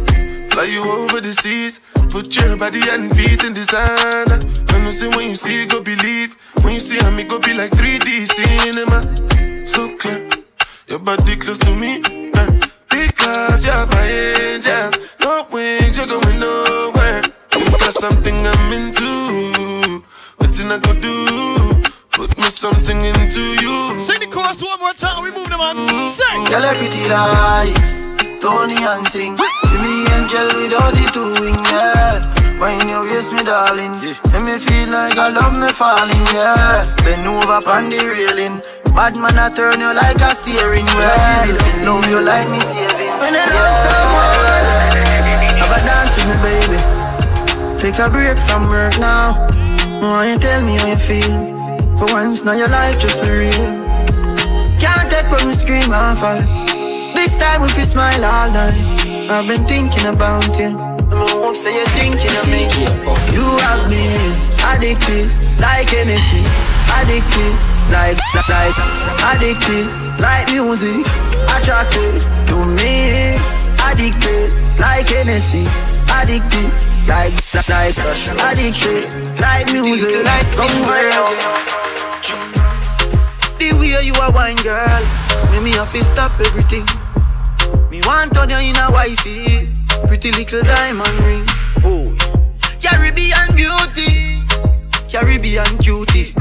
Fly 0.51 0.65
you 0.71 0.85
over 0.85 1.21
the 1.21 1.33
seas, 1.33 1.81
put 2.11 2.35
your 2.37 2.57
body 2.57 2.81
and 2.93 3.11
feet 3.17 3.43
in 3.43 3.53
designer. 3.53 4.41
I 4.71 4.79
know 4.85 4.93
say 4.93 5.09
when 5.09 5.31
you 5.31 5.35
see 5.35 5.67
go 5.67 5.83
believe. 5.83 6.37
When 6.63 6.75
you 6.75 6.81
see 6.81 6.99
me, 7.17 7.25
go 7.25 7.39
be 7.39 7.55
like 7.55 7.71
3D 7.73 8.27
cinema. 8.27 9.67
So 9.67 9.97
clear, 9.97 10.29
your 10.89 10.99
body 10.99 11.37
close 11.37 11.59
to 11.61 11.75
me. 11.75 12.01
eh, 12.35 12.51
Because 12.89 13.65
you're 13.65 13.87
my 13.87 14.07
angel. 14.07 14.91
No 15.21 15.47
wings, 15.53 15.97
you're 15.97 16.07
going 16.07 16.39
nowhere. 16.41 17.23
You 17.55 17.65
got 17.81 17.93
something 17.95 18.35
I'm 18.47 18.73
into. 18.73 20.03
What 20.39 20.55
I 20.59 20.79
go 20.79 20.93
do? 21.01 21.83
Put 22.11 22.37
me 22.39 22.45
something 22.45 22.97
into 23.05 23.43
you. 23.63 24.01
Sing 24.01 24.21
the 24.21 24.29
chorus 24.33 24.63
one 24.63 24.79
more 24.81 24.93
time. 24.95 25.23
We 25.25 25.31
move 25.31 25.49
them 25.51 25.61
on. 25.61 25.77
Sing. 26.11 26.45
Girl, 26.49 26.65
a 26.65 26.73
pretty 26.75 27.09
like 27.09 27.77
Tony 28.41 28.77
and 28.81 29.07
sing. 29.07 29.37
Give 29.37 29.81
me 29.83 30.07
angel 30.17 30.49
with 30.57 30.73
all 30.75 30.91
the 30.93 31.05
two 31.13 31.31
wing, 31.43 31.61
yeah. 32.57 32.61
When 32.61 32.89
you 32.89 33.05
waist 33.05 33.33
me, 33.33 33.45
darling. 33.45 34.01
Let 34.33 34.43
me 34.43 34.57
feel 34.59 34.89
like 34.89 35.19
I 35.19 35.29
love 35.29 35.55
me 35.55 35.69
falling, 35.69 36.27
yeah. 36.33 36.89
Bend 37.05 37.27
over 37.29 37.61
on 37.69 37.91
the 37.91 38.01
railing. 38.01 38.63
Bad 38.97 39.15
man, 39.15 39.37
I 39.37 39.53
turn 39.53 39.81
you 39.81 39.93
like 39.93 40.17
a 40.25 40.33
steering 40.35 40.89
wheel. 40.97 41.57
In 41.77 41.85
love 41.85 42.09
you 42.09 42.21
like 42.25 42.49
me 42.49 42.61
savings. 42.61 43.21
When 43.21 43.37
I 43.37 43.45
love 43.45 43.77
someone, 43.85 44.97
have 45.61 45.73
a 45.73 45.81
dance 45.85 46.17
with 46.17 46.29
me, 46.33 46.37
baby. 46.41 46.81
Take 47.81 47.99
a 48.01 48.09
break 48.09 48.39
from 48.39 48.69
work 48.69 48.99
now. 48.99 49.37
Why 50.01 50.33
you 50.33 50.39
tell 50.39 50.63
me 50.63 50.77
how 50.77 50.89
you 50.89 50.97
feel? 50.97 51.57
For 51.99 52.07
once, 52.13 52.45
now 52.45 52.53
your 52.53 52.69
life 52.69 52.99
just 52.99 53.21
be 53.21 53.29
real. 53.29 53.85
Can't 54.81 55.11
take 55.11 55.31
when 55.31 55.49
we 55.49 55.55
scream 55.55 55.93
and 55.93 56.19
fall. 56.19 56.41
This 57.15 57.37
time 57.37 57.63
if 57.65 57.77
you 57.77 57.85
smile 57.85 58.25
all 58.25 58.51
night. 58.51 59.07
I've 59.29 59.47
been 59.47 59.67
thinking 59.67 60.07
about 60.07 60.59
you. 60.59 60.96
Hope 61.57 61.65
say 61.65 61.75
you're 61.75 61.89
thinking 61.97 62.37
of 62.37 62.45
me. 62.53 62.69
You 63.33 63.47
have 63.65 63.89
me 63.89 64.05
addicted 64.61 65.33
like 65.57 65.89
anything. 65.97 66.45
Addicted 67.01 67.53
like 67.89 68.21
like 68.45 68.77
addicted 69.33 69.89
like 70.21 70.53
music. 70.53 71.01
Attracted 71.57 72.21
to 72.53 72.57
me. 72.77 73.41
Addicted 73.89 74.53
like 74.77 75.09
anything. 75.17 75.65
Addicted 76.13 76.69
like 77.09 77.33
like 77.73 77.97
addicted 78.53 79.09
like 79.41 79.73
music. 79.73 80.13
Like 80.29 80.53
come 80.53 80.77
the 83.59 83.73
way 83.81 84.05
you 84.05 84.13
are 84.21 84.31
wine, 84.31 84.57
girl, 84.57 85.01
make 85.53 85.63
me 85.63 85.71
have 85.71 85.91
to 85.91 86.05
stop 86.05 86.33
everything. 86.39 86.85
Me 87.91 88.03
want 88.05 88.35
turn 88.35 88.51
you 88.51 88.59
in 88.59 88.77
a 88.77 88.93
wifey, 88.93 89.73
pretty 90.07 90.31
little 90.33 90.63
diamond 90.63 91.19
ring. 91.21 91.45
Oh, 91.85 92.05
Caribbean 92.81 93.55
beauty, 93.55 94.39
Caribbean 95.09 95.79
cutie. 95.79 96.35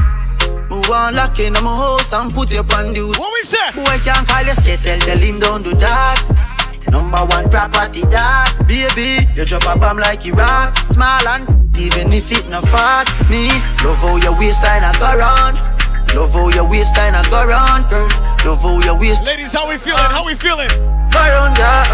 Move 0.70 0.90
on, 0.90 1.14
lock 1.14 1.38
in 1.38 1.52
my 1.54 1.60
house 1.60 2.12
and 2.12 2.32
put 2.32 2.52
you 2.52 2.60
on 2.60 2.92
duty. 2.94 3.18
What 3.18 3.32
we 3.32 3.42
say? 3.42 3.70
Boy 3.74 3.98
can't 4.04 4.26
call 4.26 4.42
you 4.42 4.54
skittle, 4.54 4.98
tell 5.00 5.18
him 5.18 5.38
don't 5.40 5.62
do 5.62 5.74
that. 5.74 6.46
Number 6.90 7.18
one 7.18 7.50
property 7.50 8.02
that 8.14 8.54
Baby, 8.68 9.26
you 9.34 9.44
drop 9.44 9.66
a 9.66 9.78
bomb 9.78 9.98
like 9.98 10.24
Iraq 10.24 10.78
Small 10.86 11.26
and 11.26 11.42
even 11.76 12.12
if 12.12 12.30
it 12.30 12.48
not 12.48 12.62
fat 12.68 13.10
Me, 13.28 13.50
love 13.84 13.98
how 13.98 14.16
your 14.16 14.38
waistline 14.38 14.84
a 14.86 14.92
go 14.94 15.18
round 15.18 15.58
Love 16.14 16.32
how 16.32 16.48
your 16.48 16.68
waistline 16.68 17.14
a 17.14 17.22
go 17.28 17.44
round, 17.44 17.90
girl 17.90 18.08
Love 18.46 18.62
how 18.62 18.80
your 18.80 18.98
waist 18.98 19.24
Ladies, 19.24 19.52
how 19.52 19.68
we 19.68 19.76
feeling? 19.76 19.98
How 19.98 20.24
we 20.24 20.34
feeling? 20.34 20.70
Go 21.16 21.22
round, 21.32 21.56
uh. 21.56 21.88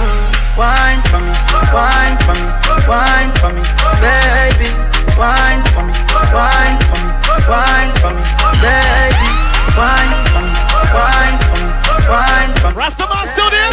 Wine 0.58 1.00
for 1.08 1.22
me, 1.22 1.32
wine 1.70 2.18
for 2.26 2.34
me, 2.34 2.48
wine 2.90 3.30
for 3.38 3.54
me 3.54 3.62
Baby, 4.02 4.68
wine 5.16 5.62
for 5.72 5.86
me, 5.86 5.94
wine 6.34 6.78
for 6.90 6.98
me, 7.00 7.10
wine 7.48 7.92
for 8.02 8.10
me 8.10 8.24
Baby, 8.60 9.28
wine 9.78 10.12
for 10.34 10.42
me, 10.42 10.52
wine 10.92 11.38
for 11.46 11.58
me, 11.62 11.70
wine 12.10 12.52
for 12.60 12.68
me 12.68 12.76
Rastaman 12.76 13.24
still 13.30 13.48
there? 13.48 13.72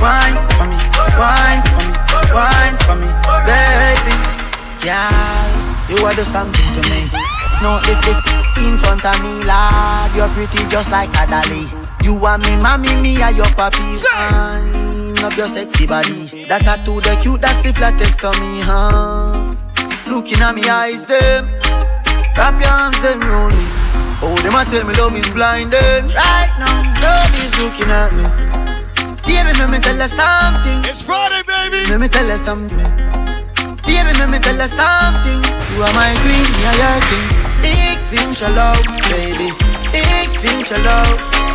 Wine 0.00 0.38
for 0.56 0.64
me, 0.70 0.78
wine 1.18 1.62
for 1.68 1.82
me, 1.84 1.94
wine 2.32 2.76
for 2.86 2.96
me, 2.96 3.08
baby. 3.44 4.16
Girl, 4.80 5.50
you 5.90 6.06
are 6.06 6.14
do 6.14 6.24
something 6.24 6.68
to 6.76 6.82
me. 6.88 7.10
No, 7.60 7.80
if 7.84 8.00
it 8.06 8.64
in 8.64 8.78
front 8.78 9.04
of 9.04 9.20
me, 9.20 9.44
lad, 9.44 10.14
you're 10.14 10.28
pretty 10.28 10.64
just 10.68 10.90
like 10.90 11.10
a 11.16 11.26
dolly. 11.28 11.66
You 12.06 12.14
are 12.24 12.38
me, 12.38 12.54
mommy, 12.62 12.94
me 13.02 13.20
are 13.20 13.32
your 13.32 13.50
papi. 13.58 13.82
Wine 13.82 15.18
up 15.24 15.36
your 15.36 15.48
sexy 15.48 15.88
body. 15.88 16.46
That 16.46 16.62
tattoo, 16.62 17.00
the 17.02 17.18
cute, 17.18 17.42
that's 17.42 17.58
the 17.66 17.74
flattest 17.74 18.22
to 18.22 18.30
me, 18.38 18.62
huh? 18.62 19.34
Looking 20.06 20.38
at 20.38 20.54
me 20.54 20.62
eyes, 20.70 21.02
them. 21.02 21.50
Wrap 22.38 22.54
your 22.62 22.70
arms, 22.70 22.94
them 23.02 23.18
round 23.26 23.58
me. 23.58 23.66
Oh, 24.22 24.38
them 24.38 24.54
a 24.54 24.62
tell 24.70 24.86
me 24.86 24.94
love 24.94 25.18
is 25.18 25.26
blinding. 25.34 26.06
Right 26.14 26.54
now, 26.62 26.78
love 27.02 27.34
is 27.42 27.50
looking 27.58 27.90
at 27.90 28.14
me. 28.14 28.22
Baby, 29.26 29.58
let 29.58 29.66
me 29.66 29.82
tell 29.82 29.98
you 29.98 30.06
something. 30.06 30.86
It's 30.86 31.02
Friday, 31.02 31.42
baby. 31.42 31.90
Let 31.90 31.98
me 31.98 32.06
tell 32.06 32.22
you 32.22 32.38
something. 32.38 32.86
Baby, 33.82 34.14
let 34.14 34.30
me 34.30 34.38
tell 34.38 34.54
you 34.54 34.70
something. 34.70 35.42
You 35.74 35.82
are 35.82 35.90
my 35.90 36.14
queen, 36.22 36.46
me 36.54 36.62
are 36.70 36.78
your 36.78 36.98
king. 37.10 37.28
Ik 37.66 37.98
vind 38.06 38.38
je 38.38 38.46
love, 38.54 38.86
baby. 39.10 39.50
Ik 39.90 40.30
vind 40.38 40.68
je 40.70 40.78
leuk. 40.86 41.45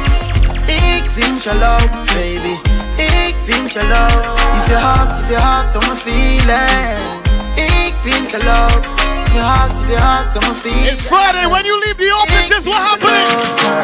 Vind 1.21 1.43
je 1.43 1.53
leuk, 1.53 1.91
baby. 2.05 2.59
Ik 2.95 3.35
vind 3.43 3.73
je 3.73 3.79
leuk. 3.87 4.25
If 4.57 4.67
your 4.67 4.81
heart, 4.81 5.19
if 5.19 5.29
your 5.29 5.41
heart, 5.41 5.69
so 5.69 5.79
my 5.79 5.97
feeling. 5.97 6.97
Ik 7.55 7.93
vind 8.01 8.31
je 8.31 8.37
heart, 9.41 9.77
if 9.79 9.87
your 9.87 9.99
heart, 9.99 10.31
so 10.31 10.39
my 10.39 10.55
feeling. 10.55 10.91
It's 10.91 11.01
Friday. 11.01 11.47
When 11.47 11.65
you 11.65 11.79
leave 11.79 11.97
the 11.97 12.11
office, 12.21 12.47
this 12.47 12.65
what 12.65 12.81
happening? 12.81 13.27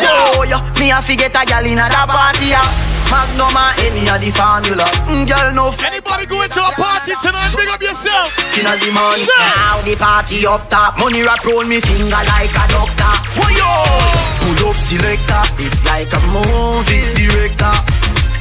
Yo, 0.01 0.43
yo, 0.43 0.59
me 0.79 0.91
a 0.91 1.01
forget 1.01 1.35
a 1.35 1.45
gal 1.45 1.65
in 1.65 1.79
a 1.79 1.89
da 1.89 2.05
party, 2.05 2.47
yeah. 2.47 2.86
Magnum 3.11 3.55
and 3.55 3.73
any 3.87 4.03
of 4.11 4.19
the 4.19 4.29
formula. 4.35 4.83
Mm, 5.07 5.23
girl, 5.27 5.47
no 5.55 5.65
f- 5.71 5.83
Anybody 5.83 6.25
going 6.27 6.49
to 6.51 6.61
a 6.61 6.71
party 6.75 7.13
tonight? 7.23 7.51
Big 7.55 7.69
up 7.71 7.81
yourself. 7.81 8.29
in 8.59 8.67
a 8.67 8.73
the 8.75 8.91
morning. 8.91 9.23
Say. 9.23 9.43
Now 9.55 9.79
the 9.87 9.95
party 9.95 10.43
up 10.45 10.67
top. 10.69 10.99
Money 10.99 11.23
wrap 11.23 11.43
round 11.47 11.69
me 11.71 11.79
finger 11.79 12.11
like 12.27 12.51
a 12.51 12.63
doctor. 12.67 13.13
Whoa, 13.39 13.47
yo! 13.55 13.71
Pull 14.43 14.67
up 14.71 14.77
selector. 14.83 15.43
It's 15.63 15.81
like 15.87 16.11
a 16.11 16.19
movie 16.35 17.03
director. 17.15 17.73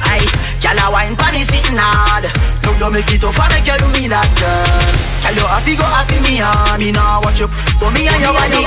Aye, 0.03 0.27
girl 0.61 0.77
a 0.77 0.85
wine 0.91 1.15
pon 1.15 1.31
the 1.33 1.41
sitting 1.47 1.79
hard. 1.79 2.27
Now 2.63 2.75
you 2.75 2.89
make 2.91 3.09
it 3.11 3.21
tough 3.23 3.39
and 3.39 3.49
make 3.55 3.65
you 3.65 3.77
do 3.79 3.87
me 3.95 4.03
that 4.11 4.27
girl. 4.35 4.83
Girl 5.23 5.35
you 5.35 5.45
have 5.47 5.63
to 5.63 5.73
go 5.79 5.87
happy 5.87 6.19
me 6.27 6.37
hard. 6.43 6.79
Me 6.79 6.91
now 6.91 7.23
watch 7.23 7.39
you. 7.39 7.47
For 7.79 7.89
me 7.95 8.05
and 8.07 8.19
you 8.19 8.29
are 8.35 8.49
the. 8.51 8.61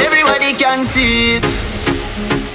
Everybody 0.00 0.52
can 0.56 0.82
see 0.84 1.36
it. 1.38 1.73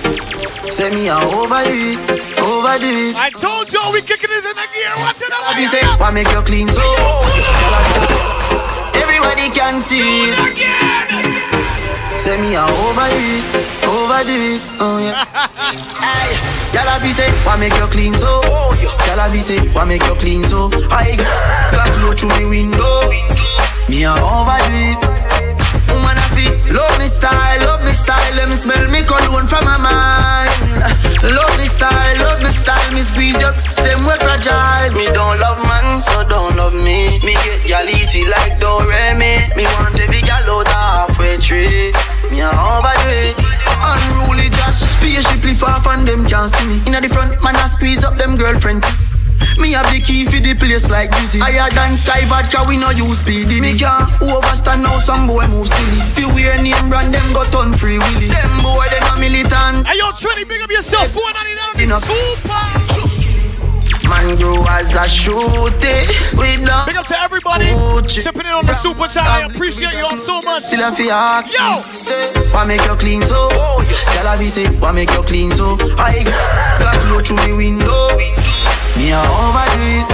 Say 0.10 0.90
me 0.90 1.08
a 1.08 1.14
overdo 1.14 1.70
it, 1.70 2.00
overdo 2.42 2.90
it. 2.90 3.14
I 3.14 3.30
told 3.30 3.70
y'all 3.70 3.94
we 3.94 4.02
kicking 4.02 4.30
this 4.30 4.46
in 4.46 4.56
the 4.58 4.68
gear. 4.74 4.90
Watch 5.06 5.22
it 5.22 5.30
out. 5.30 5.54
say, 5.70 5.86
why 6.02 6.10
make 6.10 6.32
you 6.34 6.42
clean 6.42 6.68
so? 6.68 6.82
Everybody 8.98 9.54
can 9.54 9.78
see 9.78 10.34
it. 10.34 10.36
Say 12.18 12.42
me 12.42 12.56
a 12.56 12.66
overdo 12.66 13.22
it, 13.22 13.46
overdo 13.86 14.34
it. 14.34 14.62
Oh 14.82 14.98
yeah. 14.98 15.26
Hey, 16.02 16.34
y'all 16.74 16.90
have 16.90 17.06
say, 17.14 17.30
why 17.46 17.56
make 17.58 17.78
you 17.78 17.86
clean 17.86 18.16
so? 18.16 18.42
Oh, 18.46 18.74
y'all 18.82 19.20
have 19.20 19.36
say, 19.36 19.60
why 19.74 19.86
make 19.86 20.04
you 20.08 20.16
clean 20.16 20.44
so? 20.44 20.72
I 20.90 21.18
got 21.72 21.90
flow 21.94 22.14
through 22.14 22.30
the 22.30 22.50
window. 22.50 23.10
Me 23.90 24.06
a 24.06 24.14
overdo 24.14 25.06
it. 25.06 25.19
Woman 26.70 26.78
a 26.78 26.78
feel 26.78 26.78
love 26.78 26.98
me 27.00 27.08
style, 27.08 27.60
love 27.66 27.84
me 27.84 27.92
style. 27.92 28.36
Let 28.36 28.50
me 28.50 28.56
smell 28.56 28.90
me 28.92 29.02
cologne 29.02 29.48
from 29.48 29.66
my 29.66 29.78
mind. 29.78 30.50
Love 31.24 31.58
me 31.58 31.66
style, 31.66 32.18
love 32.20 32.42
me 32.42 32.50
style. 32.50 32.94
Me 32.94 33.02
squeeze 33.02 33.42
up, 33.44 33.56
them 33.78 34.06
we 34.06 34.14
fragile. 34.22 34.94
Me 34.94 35.06
don't 35.14 35.40
love 35.40 35.62
man, 35.66 36.02
so 36.02 36.24
don't 36.28 36.56
love 36.56 36.74
me. 36.74 37.20
Me 37.26 37.34
get 37.42 37.66
gal 37.68 37.88
easy 37.90 38.26
like 38.26 38.60
Doremi. 38.60 39.50
Me 39.58 39.66
want 39.80 40.00
every 40.00 40.22
gal 40.22 40.46
out 40.46 40.68
halfway 40.68 41.38
tree. 41.38 41.92
Me 42.32 42.42
a 42.42 42.50
overdo 42.50 43.10
it. 43.10 43.36
Unruly 43.82 44.50
Josh, 44.50 44.86
spaceship 44.98 45.42
far 45.58 45.82
from 45.82 46.06
them 46.06 46.26
can't 46.26 46.52
see 46.52 46.68
me. 46.68 46.82
Inna 46.88 47.02
the 47.02 47.10
front, 47.10 47.42
man 47.44 47.56
I 47.56 47.68
squeeze 47.68 48.04
up 48.04 48.18
them 48.18 48.36
girlfriend. 48.36 48.84
Me 49.70 49.78
have 49.78 49.86
the 49.94 50.02
key 50.02 50.26
for 50.26 50.42
the 50.42 50.58
place 50.58 50.90
like 50.90 51.14
Dizzy 51.14 51.38
Higher 51.38 51.70
than 51.70 51.94
Sky 51.94 52.26
Vodka, 52.26 52.66
we 52.66 52.82
no 52.82 52.90
use 52.90 53.22
speedy 53.22 53.62
Me 53.62 53.78
can't 53.78 54.10
overstand 54.18 54.82
now 54.82 54.98
some 54.98 55.30
boy 55.30 55.46
move 55.46 55.70
silly 55.70 56.02
Fi 56.18 56.26
wear 56.34 56.58
name 56.58 56.90
brand, 56.90 57.14
them 57.14 57.22
got 57.38 57.54
on 57.54 57.70
free 57.78 58.02
willy 58.02 58.34
Them 58.34 58.66
boy, 58.66 58.82
them 58.90 59.06
a 59.14 59.22
militant 59.22 59.86
Hey, 59.86 60.02
yo, 60.02 60.10
Trinity, 60.18 60.50
big 60.50 60.66
up 60.66 60.74
yourself. 60.74 61.14
499 61.14 61.86
Enough. 61.86 62.02
Super. 62.02 62.66
Man 64.10 64.42
grow 64.42 64.58
as 64.74 64.98
a 64.98 65.06
shooty 65.06 66.02
We 66.34 66.58
done 66.66 66.90
Big 66.90 66.98
up 66.98 67.06
to 67.06 67.18
everybody 67.22 67.70
Gucci. 67.70 68.26
tipping 68.26 68.50
in 68.50 68.58
on 68.58 68.66
the 68.66 68.74
super 68.74 69.06
chat. 69.06 69.30
I 69.30 69.46
appreciate 69.54 69.94
y'all 69.94 70.18
so 70.18 70.42
much. 70.42 70.66
Still 70.66 70.82
a 70.82 70.90
fi 70.90 71.14
ask 71.14 71.54
Yo. 71.54 71.86
say, 71.94 72.34
Why 72.50 72.66
make 72.66 72.82
you 72.90 72.98
clean 72.98 73.22
so? 73.22 73.54
Tell 74.18 74.34
her 74.34 74.38
we 74.42 74.50
say 74.50 74.66
Why 74.82 74.98
make 74.98 75.14
you 75.14 75.22
clean 75.30 75.54
so? 75.54 75.78
I 76.02 76.26
got 76.82 76.98
flow 77.06 77.22
through 77.22 77.38
the 77.46 77.54
window 77.54 78.10
I 79.12 79.22
overdo 79.26 79.82
it 80.00 80.08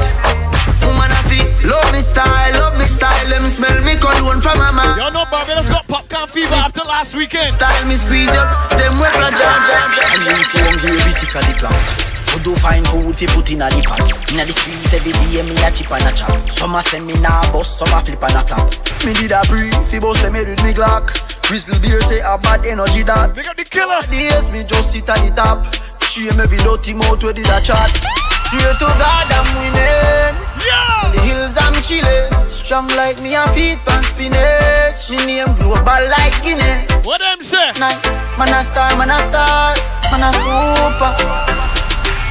Woman 0.88 1.12
I 1.12 1.20
feel 1.28 1.48
Love 1.68 1.90
me 1.92 2.00
style, 2.00 2.54
love 2.60 2.78
me 2.78 2.86
style. 2.86 3.28
Let 3.28 3.42
me 3.42 3.50
smell 3.50 3.76
me 3.84 3.96
cologne 3.98 4.40
from 4.40 4.58
my 4.60 4.72
mouth 4.72 4.96
Y'all 4.98 5.12
know 5.12 5.26
Barbados 5.28 5.68
got 5.68 5.88
popcorn 5.88 6.28
fever 6.30 6.56
after 6.56 6.86
last 6.88 7.16
weekend. 7.16 7.56
Style 7.56 7.86
me 7.88 7.96
squeeze 7.96 8.32
up 8.38 8.48
Them 8.78 9.00
wet 9.00 9.16
la 9.20 9.32
jam 9.34 9.60
jam 9.68 9.88
jam 9.96 10.08
I'm 10.16 10.24
used 10.32 10.52
to 10.54 10.60
hungry 10.64 10.96
we 10.96 11.12
tick 11.20 11.34
the 11.34 11.56
clock 11.60 12.06
we 12.36 12.44
do 12.44 12.54
fine 12.54 12.84
food 12.92 13.16
fi 13.16 13.28
put 13.32 13.48
in 13.48 13.64
a 13.64 13.72
the 13.72 13.80
pan 13.88 14.04
Inna 14.28 14.44
the 14.44 14.52
street 14.52 14.92
every 14.92 15.16
day 15.16 15.40
me 15.48 15.56
a 15.64 15.72
chip 15.72 15.88
and 15.88 16.04
a 16.04 16.12
chop. 16.12 16.36
Some 16.52 16.76
a 16.76 16.82
send 16.84 17.08
me 17.08 17.16
na 17.24 17.40
bust, 17.56 17.80
some 17.80 17.88
a 17.96 18.04
flip 18.04 18.20
and 18.28 18.36
a 18.36 18.44
flap 18.44 18.76
Me 19.08 19.16
did 19.16 19.32
a 19.32 19.40
brief, 19.48 19.72
fi 19.88 20.04
bust 20.04 20.20
them 20.20 20.36
head 20.36 20.52
with 20.52 20.60
me 20.60 20.76
Glock. 20.76 21.16
Crystal 21.48 21.80
beer 21.80 22.02
say 22.02 22.20
a 22.20 22.38
bad 22.38 22.66
energy 22.66 23.04
that 23.04 23.36
Big 23.36 23.48
up 23.48 23.56
the 23.56 23.64
killer. 23.64 24.02
Yes, 24.12 24.52
me 24.52 24.64
just 24.68 24.92
sit 24.92 25.08
at 25.08 25.16
the 25.24 25.32
top. 25.32 25.64
Shame 26.04 26.40
every 26.40 26.58
team 26.84 27.02
out, 27.04 27.24
where 27.24 27.32
did 27.32 27.48
a 27.48 27.62
chat. 27.62 28.25
Swear 28.56 28.72
to 28.72 28.88
God 28.96 29.28
I'm 29.36 29.48
winning. 29.60 30.32
Yeah! 30.64 31.04
In 31.04 31.12
the 31.12 31.22
hills 31.28 31.60
I'm 31.60 31.76
chilling. 31.84 32.32
Strong 32.48 32.88
like 32.96 33.20
me 33.20 33.36
and 33.36 33.52
feet 33.52 33.84
pan 33.84 34.00
spinach. 34.00 35.12
Me 35.12 35.20
name 35.28 35.52
global 35.60 36.04
like 36.08 36.40
Guinness. 36.40 36.88
What 37.04 37.20
them 37.20 37.44
say? 37.44 37.76
Nice. 37.84 38.00
Man 38.40 38.56
a 38.56 38.64
star, 38.64 38.96
man 38.96 39.12
a 39.12 39.20
star. 39.28 39.76
Man 40.08 40.24
a 40.24 40.32
super. 40.40 41.12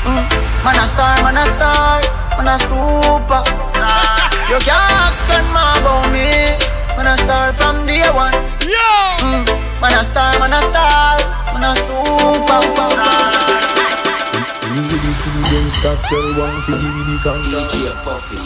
Mm. 0.09 0.25
Man 0.65 0.81
a 0.81 0.85
star, 0.89 1.13
man 1.21 1.37
a 1.37 1.45
star. 1.45 2.01
Man 2.41 2.49
a 2.49 2.57
super. 2.57 3.43
You 4.49 4.61
can't 4.65 5.15
spend 5.21 5.49
more 5.53 5.77
about 5.77 6.09
me. 6.09 6.57
Man 6.97 7.05
a 7.05 7.17
star 7.21 7.53
from 7.53 7.85
day 7.85 8.09
one. 8.17 8.33
Yeah! 8.65 9.21
Mm. 9.21 9.45
Man 9.77 9.93
a 9.93 10.01
star, 10.01 10.33
man 10.41 10.57
a 10.57 10.61
star. 10.73 11.21
Man 11.53 11.65
a 11.69 11.77
super 11.77 13.34
Then 14.75 15.71
stop 15.71 16.03
tell 16.03 16.35
one 16.35 16.59
to 16.67 16.73
give 16.75 16.83
you 16.83 17.05
the 17.07 17.17
contact 17.23 17.71
DJ 17.79 17.95
Puffy 18.03 18.43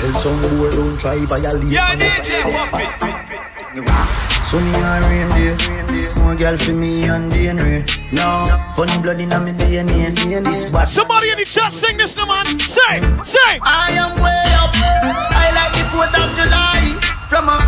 Tell 0.00 0.14
some 0.16 0.40
boy 0.56 0.70
don't 0.72 0.96
try 0.96 1.20
violate 1.28 1.68
Yeah, 1.68 1.92
DJ 2.00 2.48
Puffy 2.48 2.88
Sunny 4.48 4.72
and 4.72 5.04
rain 5.04 5.28
day 5.36 5.52
More 6.24 6.34
girl 6.34 6.56
for 6.56 6.72
me 6.72 7.04
and 7.04 7.30
DNA 7.30 7.84
No, 8.16 8.24
funny 8.72 8.96
blood 9.02 9.20
in 9.20 9.28
me 9.44 9.52
DNA 9.52 10.42
This 10.44 10.72
bad 10.72 10.88
Somebody 10.88 11.28
in 11.28 11.36
the 11.36 11.44
chat 11.44 11.74
sing 11.74 11.98
this 11.98 12.16
no 12.16 12.24
man. 12.24 12.46
Say, 12.58 13.04
say. 13.22 13.60
I 13.60 13.92
am 14.00 14.16
way 14.24 14.48
up. 14.64 14.72
I 15.28 15.52
like 15.52 15.76
the 15.76 15.84
4th 15.92 16.24
of 16.24 16.32
July. 16.40 16.96
From 17.28 17.50
a 17.52 17.60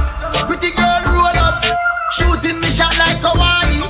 pretty 0.49 0.73
girl 0.73 1.03
roll 1.13 1.37
up. 1.45 1.63
Shooting 2.17 2.59
me 2.59 2.69
shot 2.69 2.97
like 2.97 3.21
Hawaii 3.21 3.85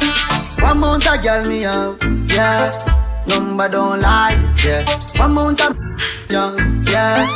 One 0.64 0.80
mount 0.80 1.06
a 1.06 1.22
girl 1.22 1.46
me 1.46 1.62
have 1.62 2.02
Yeah 2.34 3.05
Number 3.28 3.68
don't 3.68 4.00
lie 4.00 4.36
Yeah 4.64 4.84
One 5.18 5.34
mount 5.34 5.60
a 5.60 5.74
yeah, 6.30 6.54
yeah 6.90 7.26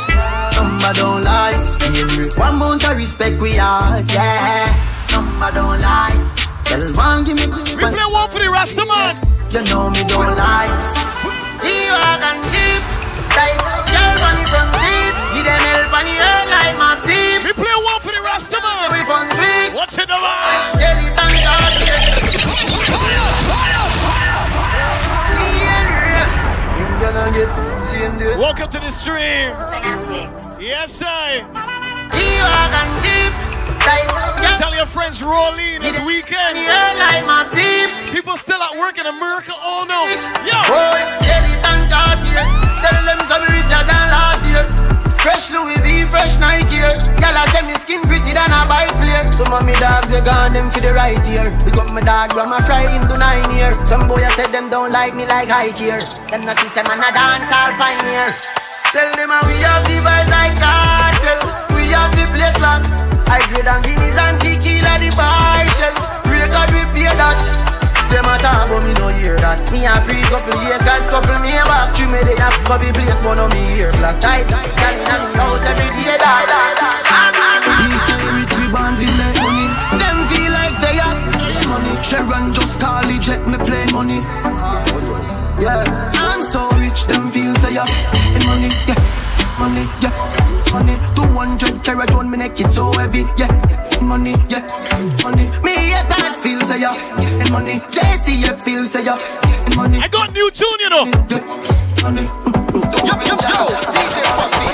Number 0.55 0.93
don't 0.93 1.23
lie 1.23 1.55
yeah. 1.93 2.39
One 2.39 2.55
mount 2.57 2.87
of 2.87 2.97
respect 2.97 3.39
we 3.41 3.57
are 3.59 4.01
Yeah 4.13 4.71
Number 5.11 5.51
don't 5.51 5.79
lie 5.81 6.15
Tell 6.65 6.81
one 6.95 7.25
give 7.25 7.35
me 7.35 7.47
We 7.47 7.83
play 7.83 8.07
one 8.07 8.29
for 8.29 8.39
the 8.39 8.49
rest 8.51 8.79
of 8.79 8.87
man. 8.87 9.15
You 9.51 9.61
know 9.67 9.89
me 9.91 10.03
don't 10.07 10.37
lie 10.39 10.71
G-Wagon 11.59 12.39
Jeep 12.47 12.81
Like 13.35 13.59
girl 13.91 14.23
on 14.23 14.35
the 14.39 14.45
front 14.47 14.71
seat 14.79 15.13
Give 15.35 15.43
them 15.43 15.59
help 15.59 15.91
on 15.91 16.05
the 16.07 16.15
air 16.15 16.43
like 16.47 16.75
my 16.79 16.95
deep. 17.03 17.43
We 17.43 17.51
play 17.51 17.75
one 17.83 17.99
for 17.99 18.15
the 18.15 18.23
rest 18.23 18.53
of 18.55 18.63
man. 18.63 18.95
We 18.95 19.03
fun 19.03 19.27
sweet 19.35 19.75
Watch 19.75 19.99
it, 19.99 20.07
the 20.07 20.15
man. 20.15 20.71
Skeleton 20.79 21.31
dog 21.43 21.75
You 22.31 23.20
Welcome 27.31 28.67
to 28.71 28.79
the 28.79 28.91
stream. 28.91 29.55
Yes, 30.59 30.91
sir. 30.91 31.07
G-Wagon 32.11 32.89
Jeep 32.99 33.31
Like 33.87 34.03
girl 34.11 34.57
Tell 34.59 34.75
your 34.75 34.85
friends 34.85 35.23
roll 35.23 35.55
in 35.55 35.79
this 35.81 35.95
weekend. 36.03 36.59
on 36.59 36.59
the 36.59 36.67
air 36.67 36.91
like 36.99 37.23
my 37.25 37.47
team 37.55 37.87
People 38.11 38.35
still 38.35 38.59
at 38.61 38.77
work 38.77 38.99
in 38.99 39.05
America. 39.07 39.53
Oh 39.55 39.87
no. 39.87 40.03
Yo. 40.43 40.59
Boy, 40.67 40.99
skeleton 41.23 41.79
Cartier 41.87 42.43
Tell 42.83 42.99
them 43.07 43.23
some 43.23 43.43
richer 43.47 43.79
than 43.79 44.03
last 44.11 44.35
year 44.40 44.40
Fresh 45.21 45.53
Louis 45.53 45.77
V, 45.85 46.01
fresh 46.09 46.41
Nike 46.41 46.81
here 46.81 46.89
Y'all 47.21 47.37
a 47.37 47.45
say 47.53 47.61
me 47.61 47.77
skin 47.77 48.01
pretty 48.09 48.33
than 48.33 48.49
a 48.49 48.65
bike 48.65 48.89
flare. 48.97 49.29
Some 49.37 49.53
of 49.53 49.61
me 49.61 49.77
dogs, 49.77 50.09
they 50.09 50.17
gone 50.25 50.49
them 50.49 50.73
for 50.73 50.81
the 50.81 50.89
right 50.97 51.21
ear 51.29 51.45
Pick 51.61 51.77
up 51.77 51.93
my 51.93 52.01
dog, 52.01 52.33
my 52.33 52.57
fry 52.65 52.89
into 52.89 53.13
nine 53.21 53.45
year. 53.53 53.69
Some 53.85 54.09
boy 54.09 54.17
I 54.17 54.33
said 54.33 54.49
them 54.49 54.73
don't 54.73 54.91
like 54.91 55.13
me 55.13 55.29
like 55.29 55.49
high 55.53 55.77
gear. 55.77 56.01
Them 56.33 56.41
no 56.41 56.57
system 56.57 56.89
and 56.89 57.05
a 57.05 57.09
dance 57.13 57.53
all 57.53 57.69
pioneer. 57.77 58.33
Tell 58.89 59.13
them 59.13 59.29
we 59.45 59.61
have 59.61 59.85
the 59.85 60.01
vibes 60.01 60.29
like 60.33 60.57
cartel. 60.57 61.39
We 61.77 61.85
have 61.93 62.09
the 62.17 62.25
place 62.33 62.57
locked. 62.57 62.89
I 63.29 63.45
grade 63.53 63.69
and 63.69 63.85
guineas 63.85 64.17
and 64.17 64.41
tequila 64.41 64.97
the 64.97 65.13
bar 65.13 65.69
shell. 65.77 65.95
Record 66.33 66.73
we 66.73 66.81
pay 66.97 67.13
that 67.13 67.70
them 68.11 68.27
a 68.27 68.35
talk 68.43 68.67
but 68.69 68.83
me 68.83 68.93
no 68.99 69.07
hear 69.15 69.39
that. 69.39 69.63
Me 69.71 69.87
a 69.87 69.95
pre 70.03 70.19
couple 70.27 70.59
acres, 70.67 71.07
couple 71.07 71.39
me 71.39 71.55
a 71.55 71.63
back 71.65 71.95
She 71.95 72.03
me 72.11 72.19
they 72.27 72.35
have 72.37 72.53
copy 72.67 72.91
place 72.91 73.15
but 73.23 73.35
no 73.39 73.47
me 73.49 73.63
hear 73.71 73.91
black 74.03 74.19
tight 74.19 74.45
Girl 74.51 74.95
inna 74.99 75.15
me 75.23 75.31
house 75.39 75.63
every 75.65 75.87
day 75.95 76.19
that 76.19 76.45
These 77.79 78.01
say 78.05 78.21
rich 78.35 78.57
born 78.71 78.93
to 78.99 79.07
make 79.15 79.39
money. 79.39 79.67
Them 79.95 80.17
feel 80.27 80.51
like 80.51 80.75
say 80.83 80.95
ya 80.99 81.07
money. 81.71 81.93
Sharon 82.03 82.51
just 82.53 82.79
call 82.83 83.07
it 83.07 83.21
jet 83.23 83.41
me 83.47 83.57
play 83.63 83.85
money. 83.95 84.19
Yeah. 85.61 85.83
I'm 86.19 86.41
so 86.43 86.67
rich 86.79 87.05
them 87.07 87.31
feel 87.31 87.55
say 87.63 87.73
ya 87.79 87.85
in 88.35 88.43
money. 88.47 88.69
Yeah. 88.87 88.99
Money 89.59 89.85
yeah. 90.03 90.13
Money. 90.73 90.95
200 91.15 91.83
carat 91.83 92.11
on 92.11 92.29
me 92.31 92.37
neck 92.37 92.59
it 92.59 92.71
so 92.71 92.91
heavy. 92.99 93.23
Yeah. 93.37 93.51
Money 94.01 94.35
yeah. 94.49 94.63
Money. 95.23 95.47
Me 95.63 95.71
haters 95.95 96.39
feel 96.41 96.61
say 96.65 96.81
ya 96.81 96.91
in 97.21 97.30
money 97.51 97.79
JCF 97.91 98.63
feel 98.63 98.85
say 98.85 99.03
ya 99.03 99.19
money 99.75 99.99
I 99.99 100.07
got 100.07 100.31
new 100.31 100.49
tune, 100.51 100.79
you 100.79 100.89
know. 100.89 101.05
money 102.01 102.23
Yo, 103.03 103.13
yo, 103.27 103.35
yo, 103.35 103.67
DJ 103.91 104.23
Puffy. 104.39 104.71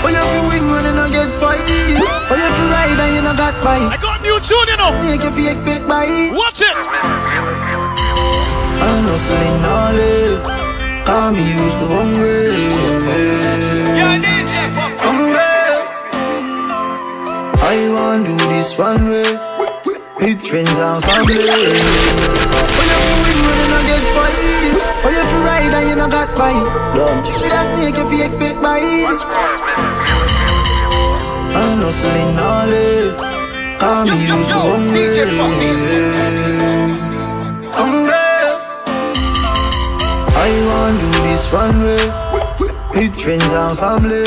Oh 0.00 0.08
you 0.08 0.24
fi 0.24 0.38
win 0.48 0.64
when 0.72 0.84
you 0.88 0.92
no 0.96 1.04
get 1.12 1.28
fight 1.36 1.60
Oh 1.60 2.36
you 2.40 2.48
fi 2.56 2.64
ride 2.72 3.00
and 3.04 3.14
you 3.14 3.22
no 3.22 3.32
got 3.36 3.54
I 3.60 3.96
got 4.00 4.22
new 4.24 4.40
tune, 4.40 4.68
you 4.72 4.76
know. 4.80 4.90
Snake 4.96 5.22
you 5.22 5.32
fi 5.36 5.52
expect 5.52 5.86
bite 5.86 6.32
Watch 6.32 6.62
it. 6.64 6.76
I'm 8.80 9.04
hustling 9.04 9.64
all 9.68 9.98
it 10.00 10.40
Call 11.04 11.32
me 11.32 11.44
used 11.44 11.78
to 11.78 11.86
hungry 11.92 12.56
Yeah, 14.00 14.16
DJ 14.24 14.72
Puffy. 14.72 14.96
Hungry 15.04 15.48
I 17.60 17.90
want 17.92 18.24
do 18.24 18.36
this 18.48 18.78
one 18.78 19.08
way 19.10 19.57
With 20.18 20.42
friends 20.42 20.68
and 20.70 20.98
family. 21.04 21.38
Oh 21.38 22.82
you 22.90 22.98
win 23.22 23.38
when 23.46 23.56
you 23.62 23.68
no 23.70 23.78
get 23.86 24.02
fight. 24.10 24.74
Oh 25.06 25.10
you 25.14 25.22
fi 25.30 25.38
ride 25.46 25.70
and 25.72 25.88
you 25.88 25.94
no 25.94 26.08
got 26.08 26.34
bite. 26.36 26.58
Don't 26.98 27.22
With 27.22 27.54
a 27.54 27.62
snake 27.62 27.94
you 27.94 28.24
expect 28.26 28.60
bite. 28.60 29.22
I'm 31.54 31.78
hustling 31.78 32.34
all 32.36 32.66
it. 32.66 33.14
Call 33.78 34.04
me 34.06 34.26
Yo, 34.26 34.34
yo, 34.42 34.58
used 34.90 35.18
to 35.18 35.26
hungry. 35.38 35.78
Hungry 37.70 38.18
I 40.34 40.50
want 40.66 40.98
do 40.98 41.08
this 41.30 41.46
one 41.52 41.78
way 41.82 42.27
friends 43.06 43.52
and 43.52 43.78
family 43.78 44.24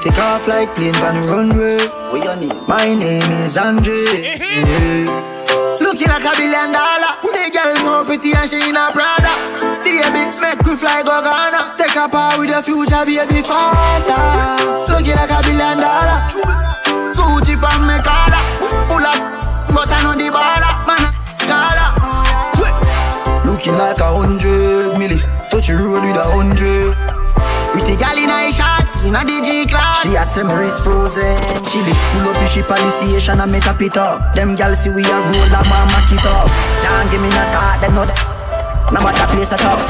Take 0.00 0.18
off 0.18 0.48
like 0.48 0.74
plane 0.74 0.96
on 0.96 1.20
the 1.20 1.28
runway. 1.28 1.76
What 2.08 2.24
your 2.24 2.36
name? 2.36 2.56
My 2.66 2.94
name 2.94 3.28
is 3.44 3.56
Andre. 3.56 4.00
Yeah. 4.40 5.76
Looking 5.84 6.08
like 6.08 6.24
a 6.24 6.32
billion 6.32 6.72
dollar. 6.72 7.20
The 7.20 7.44
girl 7.52 7.76
so 7.84 8.04
pretty 8.04 8.32
and 8.32 8.48
she 8.48 8.70
in 8.70 8.76
a 8.76 8.88
Prada. 8.92 9.28
Baby, 9.84 10.24
make 10.40 10.64
we 10.64 10.76
fly 10.76 11.02
go 11.04 11.20
Ghana. 11.20 11.76
Take 11.76 11.96
a 11.96 12.08
part 12.08 12.38
with 12.38 12.48
your 12.48 12.64
future 12.64 13.04
baby 13.04 13.44
father. 13.44 14.16
Looking 14.88 15.16
like 15.20 15.28
a 15.28 15.38
billion 15.44 15.76
dollar. 15.84 16.24
Gucci 17.12 17.60
pan 17.60 17.84
me 17.84 18.00
collar. 18.00 18.40
Full 18.88 19.04
of 19.04 19.20
But 19.68 19.92
I 19.92 20.00
know 20.00 20.16
the 20.16 20.32
baller. 20.32 20.72
Man, 20.88 21.04
collar 21.44 21.92
Looking 23.44 23.76
like 23.76 24.00
a 24.00 24.08
hundred 24.16 24.96
milli 24.96 25.20
Touch 25.50 25.68
the 25.68 25.76
road 25.76 26.02
with 26.02 26.16
a 26.16 26.24
hundred 26.24 27.13
Pretty 27.74 27.98
gal 27.98 28.14
in 28.14 28.30
a 28.30 28.54
shot 28.54 28.86
In 29.02 29.18
a 29.18 29.26
DG 29.26 29.66
class. 29.66 30.06
She 30.06 30.14
a 30.14 30.22
say 30.22 30.46
my 30.46 30.54
wrist 30.54 30.86
frozen 30.86 31.26
Chili 31.66 31.90
Pull 32.14 32.30
up 32.30 32.38
the 32.38 32.46
ship 32.46 32.70
at 32.70 32.78
the 32.78 33.02
station 33.02 33.42
and 33.42 33.50
make 33.50 33.66
a 33.66 33.74
pit 33.74 33.98
up. 33.98 34.22
Them 34.38 34.54
gal 34.54 34.78
see 34.78 34.94
we 34.94 35.02
a 35.02 35.16
roll 35.18 35.50
a 35.50 35.60
man 35.66 35.86
mack 35.90 36.06
it 36.06 36.22
up. 36.22 36.46
Can't 36.86 37.10
give 37.10 37.18
me 37.18 37.34
no 37.34 37.42
thought 37.50 37.82
Them 37.82 37.98
know 37.98 38.06
that 38.06 38.14
No 38.94 39.02
matter 39.02 39.26
place 39.34 39.50
at 39.50 39.66
all. 39.66 39.82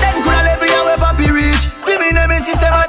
Them 0.00 0.16
coulda 0.24 0.40
level 0.48 0.64
ya 0.64 0.80
where 0.88 0.96
papi 0.96 1.28
reach 1.28 1.68
Feel 1.84 2.00
me 2.00 2.16
name 2.16 2.32
is 2.32 2.48
system 2.48 2.72
at 2.72 2.88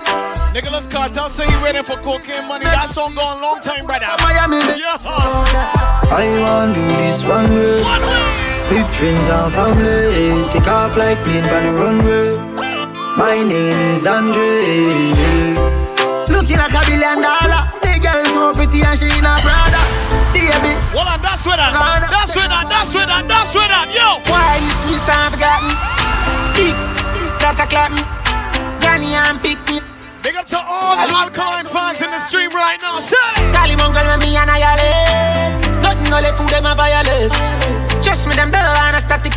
Nicholas 0.55 0.87
Cartel 0.87 1.27
say 1.27 1.45
he 1.45 1.55
ready 1.61 1.83
for 1.83 1.99
cocaine 1.99 2.47
money. 2.47 2.63
That 2.63 2.89
song 2.89 3.13
gone 3.13 3.41
long 3.43 3.61
time, 3.61 3.85
brother. 3.85 4.07
Miami. 4.23 4.57
Yeah. 4.79 4.97
I 6.09 6.33
want 6.41 6.73
do 6.73 6.81
this 6.97 7.21
one 7.25 7.51
way. 7.53 7.77
One 7.83 8.01
way. 8.01 8.81
With 8.81 8.89
friends 8.89 9.27
and 9.27 9.53
family. 9.53 10.49
Take 10.53 10.67
off 10.67 10.97
like 10.97 11.19
plane 11.21 11.45
on 11.45 11.61
the 11.61 11.71
runway 11.77 12.56
My 13.17 13.41
name 13.41 13.81
is 13.97 14.05
Andre 14.05 14.61
Looking 16.29 16.61
like 16.61 16.69
a 16.69 16.81
billion 16.85 17.17
dollar 17.17 17.65
The 17.81 17.97
girl 17.97 18.25
so 18.29 18.53
pretty 18.53 18.85
and 18.85 18.93
she 18.93 19.09
in 19.09 19.25
a 19.25 19.33
Prada 19.41 19.81
Baby 20.37 20.77
Well, 20.93 21.09
and 21.09 21.25
that 21.25 21.33
That's 21.33 21.45
with 21.49 21.57
that. 21.57 21.73
That's 22.13 22.37
with 22.37 22.45
that. 22.45 22.69
That's 22.69 22.93
with 22.93 23.09
that. 23.09 23.25
That's 23.25 23.57
with 23.57 23.73
that. 23.73 23.89
Yo. 23.89 24.21
Why 24.29 24.61
you 24.61 24.69
sweet 24.85 25.01
and 25.01 25.33
forgotten? 25.33 25.73
Deep, 26.53 26.77
that 27.41 27.57
a 27.57 27.65
clap 27.65 27.89
me. 27.89 28.05
Granny 28.85 29.17
and 29.17 29.41
pick 29.41 29.57
me. 29.65 29.81
Big 30.21 30.37
up 30.37 30.45
to 30.53 30.57
all 30.61 30.93
the 31.01 31.09
alkaline 31.09 31.65
fans 31.65 32.05
in 32.05 32.13
the 32.13 32.21
stream 32.21 32.53
right 32.53 32.77
now. 32.85 33.01
Say. 33.01 33.17
Girl 33.49 33.69
with 33.73 34.21
me 34.21 34.37
and 34.37 34.49
I 34.49 34.61
yell. 34.61 34.81
Nothing 35.81 36.09
no 36.13 36.21
let 36.21 36.37
food 36.37 36.53
them 36.53 36.69
a 36.69 36.77
violate. 36.77 37.33
Just 38.01 38.29
me 38.29 38.37
them 38.37 38.53
bell 38.53 38.61
and 38.61 38.93
a 38.93 39.01
static. 39.01 39.33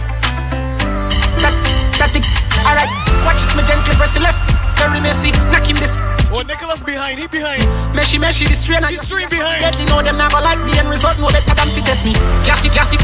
Static. 1.96 2.29
Alright, 2.66 2.90
watch 3.24 3.40
it 3.40 3.52
me 3.56 3.62
gently 3.66 3.94
press 3.96 4.14
the 4.14 4.20
left. 4.20 4.38
Very 4.80 5.00
messy, 5.00 5.30
knock 5.52 5.68
him 5.68 5.76
this. 5.76 5.96
Oh, 6.32 6.46
Nicholas 6.46 6.80
behind, 6.80 7.18
he 7.18 7.26
behind. 7.26 7.62
Meshy, 7.90 8.16
meshy, 8.22 8.46
this 8.46 8.64
train. 8.64 8.86
He's 8.86 9.02
straight 9.02 9.28
behind. 9.28 9.60
Deadly 9.60 9.84
know 9.90 10.00
them 10.00 10.16
never 10.16 10.38
like 10.38 10.62
the 10.62 10.78
end 10.78 10.88
result. 10.88 11.18
No 11.18 11.26
better 11.26 11.52
than 11.52 11.68
fit 11.74 11.84
test 11.84 12.06
me. 12.06 12.14
Gassy, 12.46 12.70
gassy. 12.70 12.96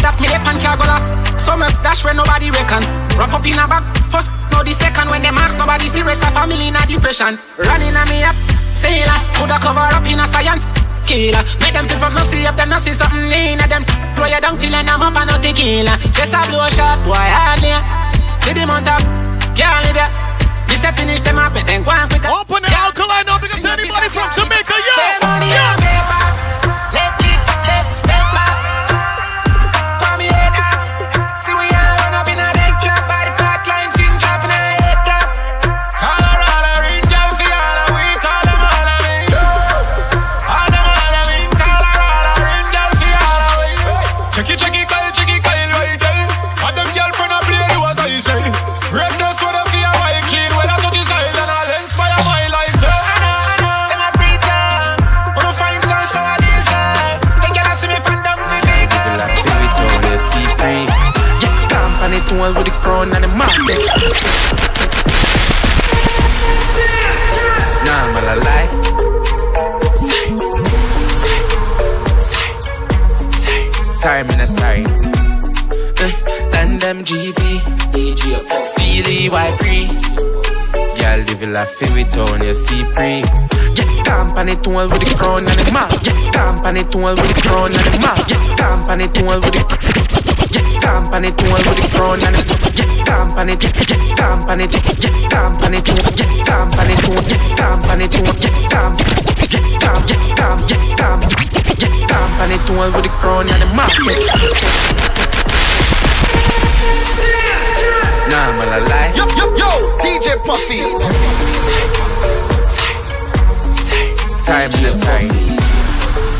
That 0.00 0.16
me 0.18 0.26
lip 0.32 0.42
and 0.42 0.58
car 0.58 0.80
go 0.80 0.88
last. 0.88 1.04
Summer 1.36 1.68
dash 1.84 2.02
where 2.02 2.16
nobody 2.16 2.48
reckon. 2.50 2.82
Wrap 3.14 3.36
up 3.36 3.44
in 3.44 3.60
a 3.60 3.68
bag. 3.68 3.84
First, 4.08 4.32
no 4.50 4.64
the 4.64 4.72
second. 4.72 5.12
When 5.12 5.20
them 5.20 5.36
ask 5.36 5.54
nobody 5.60 5.86
serious. 5.86 6.24
A 6.24 6.32
family 6.32 6.72
in 6.72 6.74
a 6.74 6.82
depression. 6.88 7.38
Running 7.60 7.92
on 7.92 8.08
me 8.08 8.24
up. 8.24 8.34
Sailor. 8.72 9.20
Coulda 9.36 9.60
cover 9.60 9.84
up 9.92 10.08
in 10.08 10.18
a 10.18 10.26
science. 10.26 10.64
Killer. 11.04 11.44
Make 11.60 11.76
them 11.76 11.86
up 11.86 12.12
no 12.16 12.24
see 12.24 12.42
if 12.42 12.56
them 12.56 12.72
no 12.72 12.80
see 12.80 12.96
something 12.96 13.30
in 13.30 13.62
them. 13.62 13.84
Throw 14.16 14.26
you 14.26 14.40
down 14.40 14.56
till 14.56 14.74
I'm 14.74 14.88
up 14.88 15.12
and 15.12 15.28
no 15.28 15.36
tequila. 15.38 16.00
Just 16.16 16.32
a 16.32 16.40
blow 16.48 16.64
a 16.64 16.70
shot, 16.72 17.04
boy, 17.04 17.14
hardly. 17.14 18.01
See 18.42 18.52
them 18.52 18.70
on 18.70 18.82
top. 18.84 19.00
Can't 19.54 19.86
live 19.86 19.94
ya. 19.94 20.10
This 20.66 20.82
a 20.82 20.90
finish 20.92 21.20
them 21.20 21.38
up, 21.38 21.54
but 21.54 21.66
then 21.66 21.84
go 21.84 21.90
on 21.90 22.08
quicker. 22.08 22.26
Open 22.26 22.62
the 22.62 22.74
alkaline 22.74 23.28
up 23.28 23.40
because 23.40 23.64
anybody 23.64 24.08
from 24.10 24.26
Jamaica, 24.34 24.74
yo. 24.74 24.94
Spend 24.98 25.22
money 25.22 25.46
yo. 25.46 25.62
on 25.62 25.78
paper. 25.78 26.22
Let 26.90 27.21
with 62.54 62.64
the 62.66 62.72
crown 62.82 63.12
and 63.14 63.24
the 63.24 63.28
market. 63.28 63.82
Nah, 67.86 68.06
man, 68.12 68.28
I 68.28 68.34
lie. 68.46 68.68
Sorry, 69.94 70.36
sorry, 71.20 71.42
sorry, 73.30 73.72
sorry, 73.72 74.22
man, 74.24 74.46
sorry. 74.46 74.82
Eh, 76.02 76.12
Then 76.52 76.78
them 76.78 77.04
GV, 77.04 77.60
Steely 78.64 79.28
free. 79.58 79.86
Girl, 80.96 81.18
live 81.26 81.42
your 81.42 81.52
life 81.52 81.80
with 81.80 82.16
on 82.16 82.42
your 82.42 82.54
C 82.54 82.84
pre. 82.94 83.22
Get 83.74 84.04
company 84.04 84.56
tool 84.56 84.88
with 84.88 85.00
the 85.00 85.14
crown 85.18 85.46
and 85.46 85.58
the 85.58 85.70
mark. 85.72 85.90
Get 86.02 86.32
company 86.32 86.84
tool 86.84 87.10
with 87.10 87.34
the 87.34 87.42
crown 87.46 87.72
and 87.72 87.86
the 87.92 88.00
mark. 88.00 88.26
Get 88.28 88.58
company 88.58 89.08
tool 89.08 89.40
with 89.40 89.52
the 89.52 90.01
Get 90.82 90.90
company 90.90 91.30
tool 91.30 91.54
with 91.54 91.78
the 91.78 91.86
crown 91.94 92.18
and 92.26 92.34
the 92.34 92.42
Get 92.74 93.06
company 93.06 93.54
get 93.54 93.70
get 93.86 94.02
company 94.18 94.66
get 94.66 94.82
get 94.98 95.30
company 95.30 95.78
tool 95.78 96.02
get 96.10 96.42
company 96.42 96.94
tool 96.98 97.22
get 97.22 97.46
company 97.54 98.08
tool 98.10 98.26
get 98.42 98.58
comp 98.66 98.98
get 98.98 99.62
comp 99.78 100.02
get 100.10 100.26
comp 100.34 100.58
get 100.66 100.82
comp 100.98 101.22
get 101.78 101.94
company 102.10 102.58
tool 102.66 102.90
with 102.90 103.06
the 103.06 103.10
crown 103.22 103.46
and 103.46 103.62
the 103.62 103.68
mark. 103.78 103.94
Nah, 108.26 108.50
man, 108.58 108.74
I 108.74 108.78
lie. 108.82 109.12
Yo, 109.14 109.22
yo, 109.38 109.54
yo, 109.54 109.70
DJ 110.02 110.34
Puffy. 110.42 110.82
Sorry, 114.26 114.66
man, 114.82 114.90
sorry. 114.90 115.30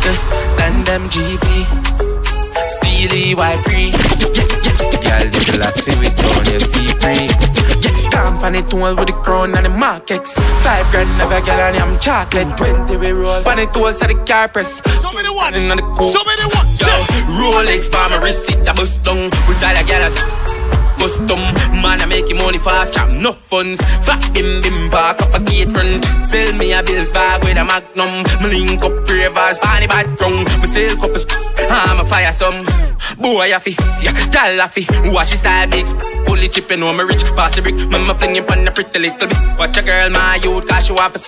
Uh, 0.02 0.18
Then 0.56 0.84
them 0.84 1.02
GV, 1.10 2.01
Steely 2.68 3.34
Y 3.34 3.56
free. 3.64 3.90
Girl, 5.02 5.24
little 5.32 5.58
laughing 5.60 5.98
with 5.98 6.14
on 6.36 6.44
your 6.50 6.60
C3. 6.60 7.28
Get 7.82 8.12
company 8.12 8.62
tool 8.62 8.94
with 8.94 9.08
the 9.08 9.16
crown 9.22 9.54
and 9.54 9.66
the 9.66 9.70
markets. 9.70 10.34
Five 10.62 10.86
grand 10.90 11.10
never 11.18 11.40
get 11.44 11.58
on 11.58 11.80
I'm 11.80 11.98
chocolate. 11.98 12.56
Twenty 12.56 12.96
we 12.96 13.10
roll. 13.12 13.42
Bunny 13.42 13.66
tools 13.66 14.02
at 14.02 14.08
the 14.08 14.14
car 14.24 14.48
press. 14.48 14.82
Show 15.00 15.12
me 15.12 15.22
the 15.22 15.32
one. 15.32 15.54
In 15.54 15.70
on 15.70 15.76
the 15.78 15.82
cool. 15.96 16.10
Show 16.10 16.24
me 16.24 16.34
the. 16.36 16.52
Yo, 16.82 16.94
Rolex 17.38 17.90
my 17.92 18.20
wrist, 18.22 18.50
it 18.50 18.64
bust 18.76 19.02
down. 19.02 19.16
We 19.46 19.54
style 19.54 19.76
a 19.76 19.86
gal 19.86 20.51
down. 21.26 21.42
Man, 21.82 22.00
I 22.00 22.06
make 22.06 22.30
money 22.36 22.58
fast, 22.58 22.94
trap 22.94 23.10
no 23.18 23.32
funds. 23.32 23.80
Fat 24.06 24.22
bim 24.32 24.62
bim 24.62 24.90
park 24.90 25.20
up 25.22 25.34
a 25.34 25.40
gate 25.42 25.70
front. 25.70 26.04
Sell 26.24 26.54
me 26.54 26.72
a 26.72 26.82
bills 26.82 27.10
bag 27.10 27.42
with 27.42 27.58
a 27.58 27.64
magnum. 27.64 28.22
Me 28.42 28.62
link 28.62 28.84
up 28.84 28.94
ravers, 29.08 29.58
party 29.58 29.86
bad 29.86 30.06
drunk. 30.16 30.46
Me 30.62 30.66
sell 30.70 30.94
of 30.94 31.26
I'm 31.70 31.98
a 32.00 32.04
fire 32.04 32.32
some. 32.32 32.54
Boy, 33.18 33.50
I 33.52 33.58
fi, 33.58 33.74
yeah, 34.00 34.14
gal 34.30 34.60
I 34.60 34.68
fi. 34.68 34.86
Watch 35.10 35.30
his 35.30 35.40
style 35.40 35.68
big, 35.68 35.86
fully 36.26 36.48
chip, 36.48 36.70
you 36.70 36.76
know 36.76 36.92
me 36.92 37.04
rich. 37.04 37.24
Pass 37.34 37.56
the 37.56 37.62
brick, 37.62 37.74
me 37.74 37.98
me 37.98 38.14
fling 38.14 38.36
him 38.36 38.46
on 38.48 38.64
the 38.64 38.70
pretty 38.70 38.98
little 38.98 39.26
bit. 39.26 39.38
Watch 39.58 39.76
a 39.78 39.82
girl, 39.82 40.10
my 40.10 40.38
youth, 40.42 40.68
cause 40.68 40.86
she 40.86 40.92
want 40.92 41.12
for. 41.12 41.20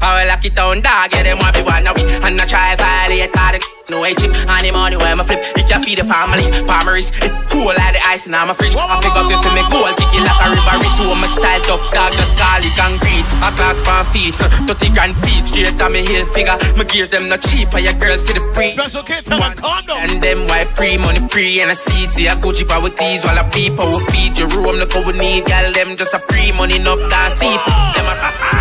I 0.00 0.22
will 0.22 0.28
lock 0.28 0.44
it 0.44 0.54
down, 0.54 0.80
dog, 0.80 1.12
yeah, 1.12 1.22
them 1.22 1.38
want 1.38 1.54
be 1.54 1.62
one 1.62 1.86
of 1.86 1.94
we. 1.96 2.02
And 2.24 2.40
I 2.40 2.44
try 2.46 2.74
violate, 2.76 3.32
cause 3.32 3.58
the 3.58 3.60
no 3.94 4.00
way 4.00 4.14
chip. 4.14 4.32
And 4.34 4.64
the 4.64 4.70
money 4.72 4.96
where 4.96 5.14
me 5.16 5.24
flip, 5.24 5.40
it 5.56 5.68
can 5.68 5.82
feed 5.82 5.98
the 5.98 6.04
family. 6.04 6.48
Palmeries, 6.64 7.12
it 7.20 7.32
cool 7.52 7.72
like 7.72 7.94
the 7.94 8.00
ice 8.04 8.26
in 8.26 8.32
my 8.32 8.52
fridge. 8.56 8.74
I 8.76 8.98
pick 9.00 9.12
up 9.12 9.28
if 9.28 9.44
me 9.52 9.62
goal, 9.68 9.88
kick 9.94 10.12
it 10.12 10.24
like 10.24 10.40
a 10.40 10.46
river. 10.56 10.76
It 10.80 10.92
to 10.98 11.04
my 11.14 11.28
style 11.30 11.62
tough, 11.68 11.84
dog, 11.92 12.12
just 12.16 12.34
call 12.40 12.60
it 12.64 12.74
concrete. 12.74 13.28
A 13.44 13.48
clocks 13.54 13.82
for 13.84 14.00
feet, 14.10 14.34
30 14.68 14.92
grand 14.96 15.14
feet, 15.22 15.44
straight 15.46 15.76
on 15.80 15.92
me 15.92 16.04
heel 16.04 16.24
figure. 16.32 16.56
My 16.76 16.84
gears, 16.84 17.10
them 17.10 17.28
not 17.28 17.40
cheap, 17.44 17.70
for 17.70 17.80
your 17.80 17.94
girls 18.00 18.24
see 18.24 18.34
the 18.34 18.42
free. 18.52 18.72
Special 18.72 19.02
kid, 19.04 19.24
tell 19.24 19.38
them 19.38 19.52
calm 19.56 19.84
down. 19.86 20.00
And 20.08 20.20
them 20.22 20.48
white 20.48 20.68
free, 20.74 20.96
money 20.96 21.20
free, 21.28 21.60
and 21.60 21.70
a 21.70 21.76
seat. 21.76 22.10
See, 22.12 22.28
I 22.28 22.36
go 22.40 22.52
cheaper 22.52 22.80
with 22.80 22.96
these 22.96 23.24
while 23.24 23.38
I 23.38 23.44
beep, 23.52 23.78
I 23.78 23.84
will 23.84 24.04
feed 24.10 24.36
your 24.36 24.48
room. 24.52 24.76
Look 24.80 24.92
what 24.96 25.06
we 25.06 25.14
need, 25.16 25.44
girl, 25.46 25.72
them 25.72 25.96
just 25.96 26.14
a 26.14 26.20
free 26.28 26.52
money, 26.56 26.76
enough 26.76 27.00
that 27.12 27.36
see. 27.36 27.52
Them 27.96 28.08
a 28.08 28.14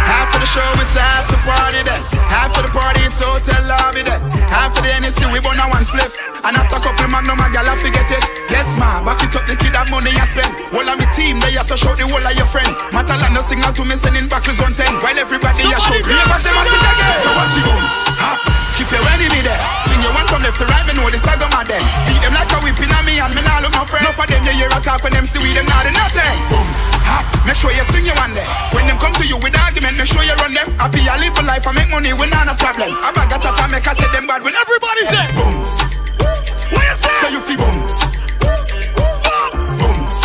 Half 0.03 0.35
of 0.35 0.41
the 0.41 0.47
show, 0.47 0.67
it's 0.83 0.95
half 0.95 1.32
the 1.33 1.39
party 1.41 1.81
then. 1.81 2.01
Half 2.29 2.53
of 2.53 2.63
the 2.63 2.71
party, 2.71 3.01
it's 3.09 3.17
hotel 3.17 3.57
lobby 3.65 4.05
then. 4.05 4.21
Half 4.53 4.77
of 4.77 4.85
the 4.85 4.91
NSC, 5.01 5.25
we 5.33 5.41
burn 5.41 5.57
a 5.57 5.65
one 5.65 5.81
spliff. 5.81 6.13
And 6.45 6.53
after 6.59 6.77
a 6.77 6.81
couple 6.83 7.07
magnum, 7.09 7.39
a 7.41 7.47
gal, 7.49 7.65
I 7.65 7.73
forget 7.79 8.05
it. 8.11 8.23
Yes, 8.51 8.75
ma, 8.75 8.99
back 9.01 9.23
it 9.23 9.33
up, 9.33 9.47
the 9.47 9.55
kid 9.55 9.73
have 9.73 9.89
money 9.89 10.11
I 10.13 10.27
spend. 10.27 10.51
All 10.75 10.83
of 10.83 10.95
me 10.99 11.07
team, 11.15 11.39
they 11.39 11.55
are 11.57 11.63
so 11.65 11.79
show 11.79 11.95
the 11.95 12.05
whole 12.05 12.21
of 12.21 12.35
your 12.35 12.45
friend. 12.45 12.69
Matalan, 12.93 13.33
no 13.33 13.41
signal 13.41 13.71
to 13.73 13.83
me, 13.87 13.95
sending 13.95 14.27
back 14.27 14.45
on 14.45 14.75
10. 14.75 15.01
While 15.01 15.17
everybody 15.17 15.55
a 15.55 15.79
show, 15.79 15.95
them 15.95 16.19
at 16.29 16.43
it 16.43 16.83
again. 16.83 17.17
So 17.23 17.31
what 17.33 17.47
she 17.49 17.61
goes, 17.63 17.95
hop, 18.19 18.37
skip 18.75 18.91
your 18.91 19.01
enemy 19.15 19.41
there. 19.41 19.57
Swing 19.87 20.03
your 20.03 20.13
one 20.13 20.27
from 20.27 20.43
left 20.43 20.59
to 20.59 20.67
right, 20.67 20.83
me 20.83 20.93
know 20.99 21.07
the 21.07 21.17
saga 21.17 21.47
man 21.47 21.63
then. 21.63 21.81
Beat 22.11 22.19
them 22.19 22.35
like 22.35 22.51
a 22.51 22.59
whipping 22.59 22.91
on 22.91 23.07
me, 23.07 23.23
and 23.23 23.31
me 23.31 23.41
nah 23.41 23.63
look 23.63 23.71
my 23.71 23.87
friend. 23.87 24.03
Enough 24.03 24.19
of 24.19 24.27
them, 24.27 24.43
you 24.43 24.53
hear 24.59 24.69
a 24.69 24.79
talk 24.83 24.99
when 24.99 25.15
them 25.15 25.23
see 25.23 25.39
we 25.39 25.55
them 25.55 25.65
not 25.71 25.87
nothing. 25.95 26.35
Booms, 26.51 26.91
hop, 27.07 27.23
make 27.47 27.55
sure 27.55 27.71
you 27.71 27.87
swing 27.87 28.03
your 28.03 28.19
one 28.19 28.35
there. 28.35 28.45
When 28.75 28.83
them 28.83 28.99
come 28.99 29.15
to 29.15 29.23
you 29.23 29.39
with 29.39 29.55
argument, 29.55 29.95
make 29.95 30.11
sure 30.11 30.27
you 30.27 30.35
run 30.43 30.51
them. 30.51 30.67
Happy, 30.75 31.07
I 31.13 31.17
live 31.21 31.37
a 31.37 31.43
life, 31.43 31.67
I 31.67 31.71
make 31.73 31.89
money, 31.89 32.11
we 32.13 32.25
not 32.29 32.47
a 32.49 32.55
problem. 32.57 32.89
I 32.89 33.11
bag 33.13 33.29
a 33.29 33.37
chat, 33.37 33.53
I 33.53 33.67
make 33.69 33.85
I 33.87 33.93
say 33.93 34.09
them 34.13 34.25
bad 34.25 34.41
when 34.41 34.55
Everybody 34.55 35.05
say. 35.05 35.27
booms. 35.37 35.77
What 36.73 36.81
you 36.89 36.95
say? 36.97 37.13
So 37.21 37.27
you 37.29 37.41
feel 37.45 37.57
booms. 37.61 37.93
Booms. 39.77 40.15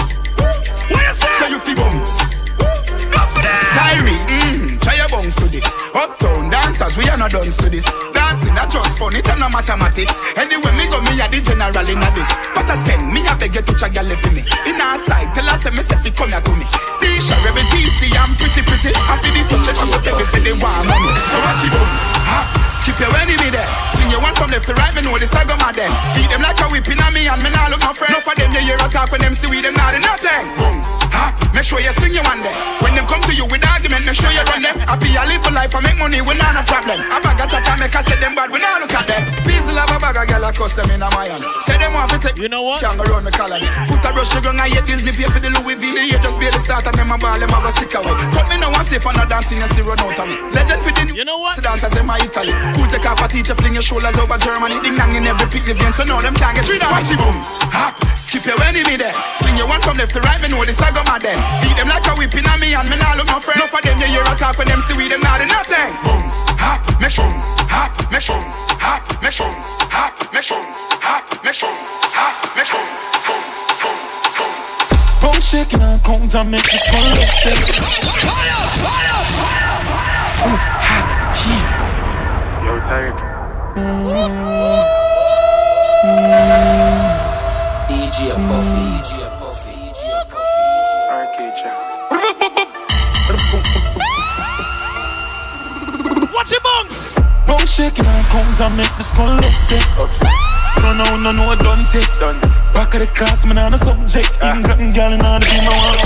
What 0.89 1.03
you 1.05 1.13
say? 1.13 1.33
So 1.37 1.47
you 1.53 1.59
feel 1.61 1.77
booms. 1.77 2.13
Go 3.13 3.21
for 3.37 3.43
that. 3.45 3.69
Tyree, 3.77 4.17
mm, 4.33 4.81
try 4.81 4.95
your 4.97 5.09
bones 5.13 5.37
to. 5.37 5.48
Uptown 5.95 6.51
dancers, 6.51 6.97
we 6.97 7.09
are 7.09 7.17
not 7.17 7.31
done 7.31 7.49
to 7.49 7.69
this. 7.71 7.87
Dancing, 8.13 8.55
that 8.55 8.69
just 8.69 8.99
fun, 8.99 9.17
it 9.17 9.29
and 9.29 9.41
no 9.41 9.49
mathematics. 9.49 10.21
Anyway, 10.37 10.73
me 10.77 10.85
go, 10.93 11.01
me 11.01 11.17
a 11.17 11.27
the 11.29 11.41
general 11.41 11.89
in 11.89 12.03
a 12.03 12.09
this. 12.13 12.29
But 12.53 12.69
I 12.69 12.77
spend, 12.77 13.09
me 13.09 13.25
a 13.25 13.33
beg 13.37 13.57
you 13.57 13.63
to 13.65 13.73
check 13.73 13.95
your 13.97 14.05
for 14.21 14.33
me. 14.33 14.45
In 14.69 14.81
our 14.81 14.99
side, 15.01 15.33
tell 15.33 15.49
us, 15.49 15.65
me 15.69 15.83
say, 15.83 15.97
fi 15.97 16.11
come 16.13 16.31
here 16.33 16.43
to 16.43 16.53
me. 16.55 16.67
Tisha, 17.01 17.37
rebel 17.45 17.65
DC, 17.73 18.11
I'm 18.15 18.33
pretty, 18.37 18.63
pretty. 18.65 18.93
I'm 19.09 19.19
for 19.23 19.31
the 19.33 19.43
touch, 19.49 19.81
and 19.81 19.91
the 19.93 19.99
baby 20.05 20.25
say 20.29 20.41
they 20.45 20.57
want 20.57 20.85
money. 20.87 21.11
So 21.25 21.37
what 21.41 21.57
you 21.65 21.71
bones? 21.73 22.78
Skip 22.89 23.05
your 23.05 23.13
enemy 23.21 23.53
there. 23.53 23.69
Swing 23.93 24.09
your 24.09 24.25
one 24.25 24.33
from 24.33 24.49
left 24.49 24.65
to 24.65 24.73
right, 24.73 24.89
me 24.97 25.05
know 25.05 25.13
the 25.21 25.29
saga 25.29 25.61
man 25.61 25.77
then. 25.77 25.93
Beat 26.17 26.33
them 26.33 26.41
like 26.41 26.57
a 26.57 26.73
whipping 26.73 26.97
on 27.05 27.13
me, 27.13 27.29
and 27.29 27.37
me 27.45 27.53
nah 27.53 27.69
look 27.69 27.85
my 27.85 27.93
friend. 27.93 28.17
Enough 28.17 28.33
of 28.33 28.35
them, 28.41 28.49
you 28.49 28.65
hear 28.65 28.81
a 28.81 28.89
talk 28.89 29.13
when 29.13 29.21
them 29.21 29.37
see 29.37 29.45
we 29.45 29.61
them 29.61 29.77
not 29.77 29.93
do 29.93 30.01
nothing. 30.01 30.49
Bones, 30.57 30.97
ha, 31.13 31.37
make 31.53 31.69
sure 31.69 31.85
you 31.85 31.93
swing 32.01 32.17
your 32.17 32.25
one 32.25 32.41
there. 32.41 32.57
When 32.81 32.97
them 32.97 33.05
come 33.05 33.21
to 33.29 33.37
you 33.37 33.45
with 33.45 33.61
argument, 33.61 34.09
make 34.09 34.17
sure 34.17 34.33
you 34.33 34.41
run 34.49 34.65
them. 34.65 34.81
I 34.89 34.97
live 35.29 35.45
for 35.45 35.53
life, 35.53 35.77
I 35.77 35.85
make 35.85 36.01
money, 36.01 36.25
we 36.25 36.33
not 36.41 36.57
a 36.57 36.65
problem. 36.65 36.97
I 36.97 37.21
bag 37.21 37.37
a 37.37 37.45
chat, 37.45 37.69
I 37.69 37.77
make 37.77 37.93
I 37.93 38.01
say 38.01 38.17
them 38.17 38.33
bad, 38.33 38.49
we 38.49 38.57
not 38.57 38.81
look 38.81 38.97
at 38.97 39.05
them. 39.05 39.21
Peace 39.45 39.69
have 39.79 39.95
a 39.95 39.99
bag 40.03 40.19
of 40.19 40.27
girl 40.27 40.45
a 40.45 40.51
cuss 40.51 40.75
them 40.75 40.91
in 40.91 41.03
a 41.03 41.09
Mayan. 41.15 41.39
Say 41.63 41.79
them 41.79 41.95
want 41.95 42.11
to 42.11 42.19
take 42.19 42.37
You 42.37 42.51
know 42.51 42.63
what? 42.67 42.83
Can't 42.83 42.99
go 42.99 43.07
round 43.07 43.27
the 43.27 43.31
colony. 43.31 43.67
Foot 43.87 44.03
a 44.03 44.11
brush 44.11 44.31
sugar 44.35 44.51
and 44.51 44.61
hate 44.61 44.83
bills 44.87 45.07
me 45.07 45.15
pay 45.15 45.31
for 45.31 45.39
the 45.39 45.51
Louis 45.55 45.79
V. 45.79 45.95
The 45.95 46.03
year 46.11 46.19
just 46.19 46.39
be 46.43 46.51
the 46.51 46.59
start 46.59 46.87
and 46.87 46.99
them 46.99 47.15
a 47.15 47.17
ball 47.19 47.39
them 47.39 47.51
a 47.51 47.59
go 47.63 47.71
stick 47.71 47.95
away. 47.95 48.15
Cut 48.35 48.47
me 48.51 48.59
now 48.59 48.68
and 48.79 48.87
safe 48.87 49.07
and 49.11 49.19
a 49.19 49.27
dancing 49.27 49.59
you 49.59 49.67
see 49.67 49.83
run 49.83 49.99
out 49.99 50.15
of 50.15 50.27
me. 50.31 50.39
Legend 50.55 50.81
for 50.87 50.95
the 50.95 51.03
new. 51.11 51.15
You 51.19 51.27
know 51.27 51.39
what? 51.43 51.59
Dancers 51.59 51.91
them 51.91 52.07
a 52.07 52.15
Italy. 52.23 52.55
Cool 52.79 52.87
take 52.87 53.05
off 53.11 53.19
a 53.19 53.27
teacher 53.27 53.55
fling 53.59 53.75
your 53.75 53.83
shoulders 53.83 54.15
over 54.23 54.39
Germany. 54.39 54.79
Ding 54.87 54.95
dang 54.95 55.15
in 55.19 55.27
every 55.27 55.51
pick 55.51 55.67
the 55.67 55.75
vein 55.75 55.91
so 55.91 56.07
now 56.07 56.23
them 56.23 56.35
can't 56.39 56.55
get 56.55 56.69
rid 56.71 56.79
of 56.79 56.91
Watch 56.95 57.11
the 57.11 57.19
booms. 57.19 57.59
Hop. 57.75 57.99
Skip 58.15 58.47
your 58.47 58.55
when 58.63 58.79
me 58.79 58.95
there. 58.95 59.15
Swing 59.43 59.59
your 59.59 59.67
one 59.67 59.83
from 59.83 59.99
left 59.99 60.15
to 60.15 60.23
right. 60.23 60.39
Me 60.39 60.49
know 60.49 60.63
this 60.63 60.79
I 60.79 60.95
go 60.95 61.03
mad 61.11 61.27
then. 61.27 61.37
Beat 61.61 61.75
them 61.75 61.91
like 61.91 62.07
a 62.07 62.15
whipping 62.15 62.47
on 62.47 62.63
me 62.63 62.71
and 62.73 62.87
me 62.87 62.97
nah 62.97 63.19
look 63.19 63.27
no 63.27 63.43
friend. 63.43 63.59
Enough 63.59 63.75
of 63.75 63.83
them 63.83 63.99
you 63.99 64.09
hear 64.15 64.23
a 64.23 64.35
talk 64.39 64.55
when 64.57 64.71
them 64.71 64.79
see 64.79 64.95
we 64.95 65.11
them 65.11 65.21
not 65.27 65.43
do 65.43 65.47
nothing. 65.51 65.91
Booms. 66.07 66.47
Hop. 66.63 66.79
Make 67.03 67.11
shrooms. 67.11 67.59
Hop. 67.67 67.91
Make 68.15 68.23
shrooms. 68.23 68.71
Hop. 68.79 69.03
Make 69.19 69.35
shrooms. 69.35 69.83
Hop. 69.91 70.15
Make 70.31 70.47
shrooms. 70.47 70.79
Hop. 71.03 71.25
Make 71.43 71.57
shrooms. 71.59 71.91
Hop. 72.15 72.35
Make 72.55 72.69
shrooms. 72.71 73.01
Shrooms. 73.27 73.57
Shrooms. 73.83 74.13
Shrooms. 74.39 74.88
Bone 75.39 75.45
shaking 75.45 75.81
and 75.81 76.03
cones 76.03 76.35
and 76.35 76.51
make 76.51 76.65
this 76.65 76.93
one 76.93 77.05
look 77.11 77.31
sick. 77.31 77.55
Ooh, 80.43 80.59
ha, 80.83 80.99
he. 81.39 81.55
Yo, 82.67 82.73
Tarek. 82.91 83.15
DJ 87.87 88.35
Puffy, 88.49 88.87
DJ 88.99 89.15
Puffy, 89.39 89.79
DJ 89.95 90.11
Puffy. 90.27 90.67
Watch 96.35 96.51
your 96.51 96.63
bunks. 96.63 96.99
Bone 97.47 97.65
shaking 97.65 98.07
and 98.07 98.27
cones 98.27 98.61
and 98.61 98.77
make 98.77 98.97
this 98.97 99.13
one 99.17 99.37
look 99.37 99.53
sick. 99.53 100.48
No, 100.77 100.93
no, 100.95 101.17
no, 101.17 101.33
no, 101.33 101.55
done 101.57 101.85
set. 101.85 102.09
Back 102.75 102.95
of 102.95 103.01
the 103.01 103.07
class, 103.09 103.45
man, 103.47 103.59
on 103.59 103.75
a 103.75 103.79
subject. 103.79 104.29
England 104.43 104.95
girl, 104.95 105.13
and 105.13 105.23
all 105.23 105.41
the 105.41 105.47
be 105.47 105.57
my 105.65 105.73
one. 105.73 105.99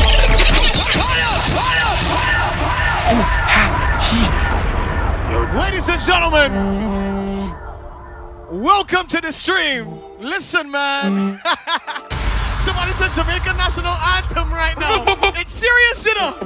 Ooh, 3.13 3.25
ha, 3.53 3.65
Ladies 5.59 5.89
and 5.89 6.01
gentlemen, 6.01 6.53
welcome 8.63 9.07
to 9.09 9.21
the 9.21 9.33
stream. 9.33 10.01
Listen, 10.19 10.71
man. 10.71 11.39
Somebody 12.63 12.93
said 12.93 13.13
Jamaican 13.13 13.57
national 13.57 13.93
anthem 13.93 14.53
right 14.53 14.79
now. 14.79 15.05
It's 15.41 15.53
serious, 15.53 16.07
you 16.07 16.15
know. 16.15 16.37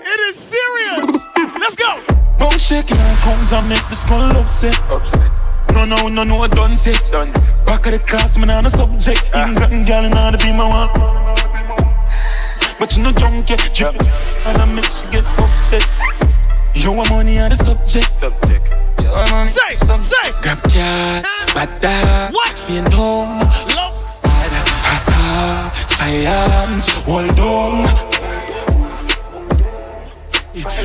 It 0.00 0.20
is 0.30 0.36
serious. 0.36 1.08
Let's 1.36 1.76
go. 1.76 2.02
Bone 2.38 2.58
shaking 2.58 2.96
and 2.96 3.18
cones 3.18 3.52
and 3.52 3.68
make 3.68 3.86
this 3.88 4.08
one 4.08 4.32
look 4.32 4.48
sick. 5.78 5.88
No, 5.88 6.08
no, 6.08 6.08
no, 6.08 6.24
no, 6.24 6.46
done 6.48 6.76
set. 6.76 7.10
Back 7.66 7.86
of 7.86 7.92
the 7.92 7.98
class, 7.98 8.38
man, 8.38 8.50
on 8.50 8.66
a 8.66 8.70
subject. 8.70 9.22
Ah. 9.34 9.46
England 9.46 9.86
girl, 9.86 10.04
and 10.04 10.14
all 10.14 10.32
the 10.32 10.38
be 10.38 10.52
my 10.52 10.66
one. 10.66 10.90
But 12.78 12.96
you 12.96 13.02
know, 13.02 13.12
drunk 13.12 13.50
yet, 13.50 13.70
drift. 13.74 14.00
And 14.46 14.62
I 14.62 14.64
make 14.64 14.84
you 15.04 15.10
get 15.10 15.26
upset. 15.38 15.84
You 16.74 16.92
want 16.92 17.10
money 17.10 17.38
on 17.38 17.50
the 17.50 17.56
subject. 17.56 18.12
Subject. 18.12 18.66
You 19.00 19.10
want 19.10 19.30
money 19.30 19.46
Say, 19.46 19.74
say. 19.74 20.32
Grab 20.42 20.62
cat, 20.70 21.24
bad 21.54 22.32
What? 22.32 22.58
Spin 22.58 22.90
home. 22.92 23.40
Love. 23.40 23.94
Ha 24.24 24.98
ha, 25.06 25.72
science, 25.86 26.88
hold 27.04 27.40
on. 27.40 28.18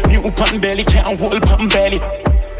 New 0.07 0.31
pan 0.31 0.59
belly 0.59 0.83
can't 0.83 1.19
hold 1.19 1.41
pan 1.43 1.67
belly. 1.67 1.99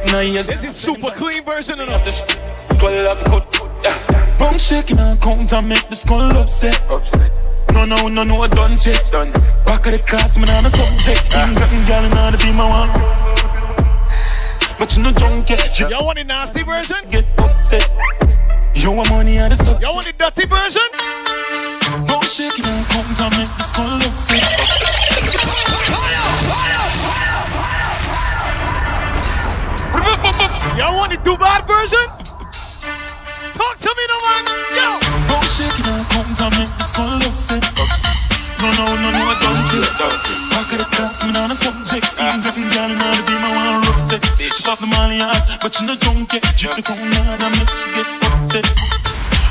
This 0.06 0.64
is 0.64 0.76
super 0.76 1.10
clean 1.12 1.43
version 1.43 1.80
of 1.80 1.88
this. 2.04 2.22
Of 2.22 2.80
good. 2.80 3.43
Yeah. 3.84 4.38
Bone 4.38 4.58
shaking 4.58 4.99
and 4.99 5.20
count 5.22 5.54
and 5.54 5.70
make 5.70 5.89
the 5.89 5.95
skull 5.95 6.38
upset. 6.38 6.80
Upset. 6.89 7.32
No, 7.72 7.86
no, 7.86 8.08
no, 8.08 8.24
no, 8.24 8.47
done 8.47 8.76
set. 8.78 9.12
Back 9.66 9.86
of 9.88 9.93
the 9.93 9.99
class, 10.06 10.38
man, 10.38 10.49
on 10.49 10.66
a 10.66 10.70
subject. 10.70 11.22
Ah. 11.34 11.47
England 11.47 11.88
girl, 11.88 12.04
and 12.04 12.14
all 12.20 12.32
the 12.32 12.38
be 12.38 12.51
my 12.51 12.68
one. 12.70 12.89
But 14.78 14.95
you 14.95 15.04
know, 15.04 15.12
drunk 15.14 15.49
yet, 15.49 15.80
you 15.80 15.89
Y'all 15.89 16.06
want 16.06 16.18
the 16.18 16.24
nasty 16.24 16.64
version? 16.64 16.97
get 17.10 17.26
upset. 17.39 17.89
You 18.76 18.91
want 18.91 19.10
money 19.10 19.39
on 19.39 19.49
the 19.49 19.56
subject. 19.56 19.82
Y'all 19.82 19.95
want 19.95 20.08
the 20.08 20.14
dirty 20.14 20.45
version? 20.47 20.88
Bone 22.08 22.22
shaking 22.24 22.66
and 22.66 22.86
count 22.88 23.22
and 23.22 23.38
make 23.38 23.51
the 23.58 23.64
skull 23.64 23.97
upset. 23.97 24.43
Y'all 30.80 30.95
want 30.95 31.11
the 31.11 31.19
do 31.19 31.36
bad 31.36 31.67
version? 31.67 31.99
Talk 33.51 33.76
to 33.76 33.91
me, 33.91 34.03
no 34.07 34.17
man. 34.24 34.43
Yo. 34.71 34.88
Bone 35.28 35.43
shaking 35.43 35.86
and 35.86 36.07
count 36.09 36.39
and 36.39 36.53
make 36.57 36.74
the 36.80 36.84
skull 36.84 37.19
upset. 37.28 37.61
No, 38.63 38.71
no, 38.71 38.95
no, 38.95 39.09
no, 39.11 39.19
I 39.19 39.36
don't 39.43 39.63
see 39.67 39.84
it. 39.84 39.91
Back 40.49 40.71
of 40.71 40.80
the 40.80 40.88
class, 40.95 41.21
man, 41.28 41.36
on 41.36 41.51
a 41.51 41.55
subject. 41.55 42.07
England 42.15 42.71
girl, 42.71 42.89
and 42.89 43.03
all 43.03 43.11
the 43.11 43.24
be 43.28 43.36
my 43.36 43.51
one 43.51 43.84
upset. 43.91 44.24
She 44.24 44.63
pop 44.63 44.80
the 44.80 44.88
money 44.88 45.19
out, 45.19 45.36
but 45.59 45.76
you 45.76 45.88
know, 45.88 45.99
drunk 45.99 46.32
yet. 46.32 46.47
Drip 46.55 46.80
the 46.80 46.84
crown 46.88 47.11
out 47.28 47.43
and 47.43 47.53
make 47.59 47.67
you 47.67 47.91
get 47.91 48.07
upset. 48.32 48.65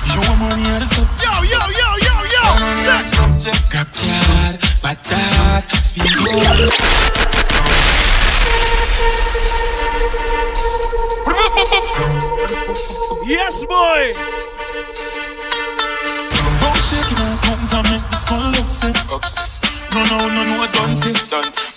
You 0.09 0.25
want 0.25 0.41
money 0.41 0.65
on 0.73 0.81
the 0.81 0.89
subject. 0.89 1.21
Yo, 1.21 1.33
yo, 1.53 1.61
yo, 1.69 1.89
yo, 2.01 2.15
yo. 2.33 2.43
Money 2.65 2.89
on 2.89 3.05
the 3.05 3.13
subject. 3.13 3.61
Grab 3.69 3.89
card, 3.93 4.57
bad 4.81 4.99
dad, 5.05 5.69
speed 5.85 6.09
Yes, 13.27 13.63
boy. 13.65 14.03
Bone 16.59 16.81
shaking 16.83 17.23
and 17.23 17.39
count 17.47 17.71
and 17.71 17.87
make 17.87 18.03
the 18.11 18.17
skull 18.19 18.51
upset. 18.59 18.99
No, 19.95 20.03
no, 20.11 20.27
no, 20.27 20.43
no, 20.43 20.55
I 20.59 20.69
don't 20.75 20.97
see 20.97 21.15
it. 21.15 21.31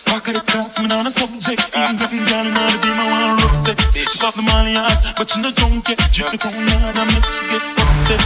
Back 0.09 0.25
of 0.29 0.33
the 0.33 0.41
class, 0.49 0.81
man, 0.81 0.91
on 0.91 1.05
a 1.05 1.11
subject. 1.11 1.69
England 1.77 2.25
girl, 2.25 2.49
and 2.49 2.57
all 2.57 2.65
the 2.65 2.79
be 2.81 2.89
my 2.97 3.05
one 3.05 3.38
upset. 3.45 3.77
She 4.09 4.17
pop 4.17 4.33
the 4.33 4.41
money 4.41 4.73
out, 4.75 4.89
but 5.17 5.29
you 5.36 5.43
know, 5.43 5.51
drunk 5.53 5.88
yet. 5.89 6.01
Drip 6.09 6.31
the 6.33 6.38
crown 6.41 6.65
out 6.81 6.97
and 6.97 7.09
make 7.13 7.29
you 7.38 7.45
get 7.53 7.61
upset. 7.77 8.21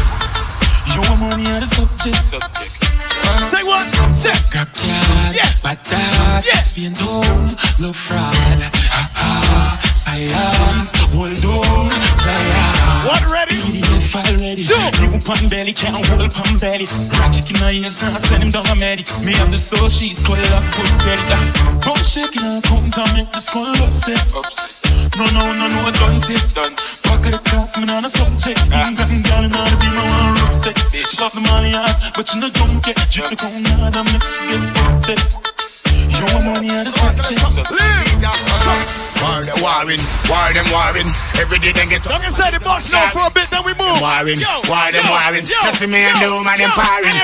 You 0.96 1.02
want 1.12 1.20
money 1.28 1.44
on 1.52 1.60
the 1.60 1.68
subject. 1.68 2.16
Subject. 2.24 2.72
Say 3.52 3.64
what? 3.68 3.84
Say. 4.16 4.32
Grab 4.50 4.72
card, 4.72 5.36
Yeah. 5.36 5.52
bad 5.62 5.84
dad, 5.84 6.46
Yeah. 6.48 6.64
spin 6.64 6.94
down, 6.94 7.52
love 7.84 7.96
fraud, 7.96 8.32
science, 9.94 10.94
hold 11.12 11.36
on, 11.46 11.92
What 13.06 13.24
ready? 13.30 13.56
PDF 13.56 14.04
file 14.12 14.38
ready. 14.40 14.64
Two. 14.64 14.76
Pan 15.26 15.50
belly, 15.50 15.74
can't 15.74 15.94
hold 15.94 16.32
pan 16.32 16.58
belly. 16.58 16.88
Ratchet 17.20 17.52
in 17.52 17.60
my 17.62 17.72
ears, 17.72 18.02
now 18.02 18.18
send 18.18 18.44
him 18.44 18.52
down 18.52 18.66
a 18.68 18.76
medic. 18.76 19.06
Me 19.24 19.34
have 19.34 19.52
the 19.52 19.58
soul, 19.58 19.90
she's 19.90 20.20
skull 20.20 20.40
of 20.40 20.66
good 20.74 20.90
credit. 21.00 21.30
Shaking 22.10 22.42
and 22.42 22.64
count 22.64 22.98
and 22.98 23.14
make 23.14 23.30
the 23.30 23.40
skull 23.40 23.70
upset. 23.86 24.18
Upset. 24.34 24.82
No, 25.14 25.30
no, 25.38 25.54
no, 25.54 25.70
no, 25.70 25.80
I 25.86 25.92
don't 25.94 26.20
see 26.20 26.34
it. 26.34 26.56
Done. 26.58 26.74
Back 27.06 27.22
of 27.30 27.38
the 27.38 27.42
class, 27.46 27.78
man, 27.78 27.90
on 27.92 28.04
a 28.04 28.10
subject. 28.10 28.58
England 28.66 29.30
girl, 29.30 29.46
and 29.46 29.54
all 29.54 29.70
the 29.70 29.78
be 29.78 29.94
my 29.94 30.02
one 30.02 30.42
upset. 30.50 30.74
She 31.06 31.16
pop 31.16 31.34
the 31.38 31.42
money 31.46 31.78
out, 31.78 31.94
but 32.18 32.26
you 32.34 32.42
know, 32.42 32.50
don't 32.50 32.82
get. 32.82 32.98
Drip 33.14 33.30
the 33.30 33.38
crown 33.38 33.62
out 33.78 33.94
and 33.94 34.10
make 34.10 34.26
you 34.26 34.58
get 34.58 34.90
upset. 34.90 35.22
You 36.10 36.26
want 36.34 36.46
money 36.50 36.74
on 36.74 36.82
the 36.82 36.90
subject. 36.90 37.46
War 39.20 39.44
them 39.44 39.60
warring, 39.60 40.04
war 40.32 40.50
them 40.56 40.68
warring. 40.72 41.10
Every 41.36 41.60
day 41.60 41.76
they 41.76 41.88
get 41.92 42.06
Like 42.08 42.24
I 42.24 42.32
said, 42.32 42.52
the 42.56 42.60
box 42.64 42.92
now 42.92 43.12
for 43.12 43.28
a 43.28 43.32
bit, 43.32 43.48
then 43.52 43.64
we 43.68 43.76
move. 43.76 44.00
warring, 44.00 44.40
war 44.72 44.88
them 44.92 45.06
warring. 45.12 45.46
see 45.46 45.88
me 45.88 46.08
and 46.08 46.20
yo, 46.24 46.40
man 46.44 46.60
empowering. 46.60 47.16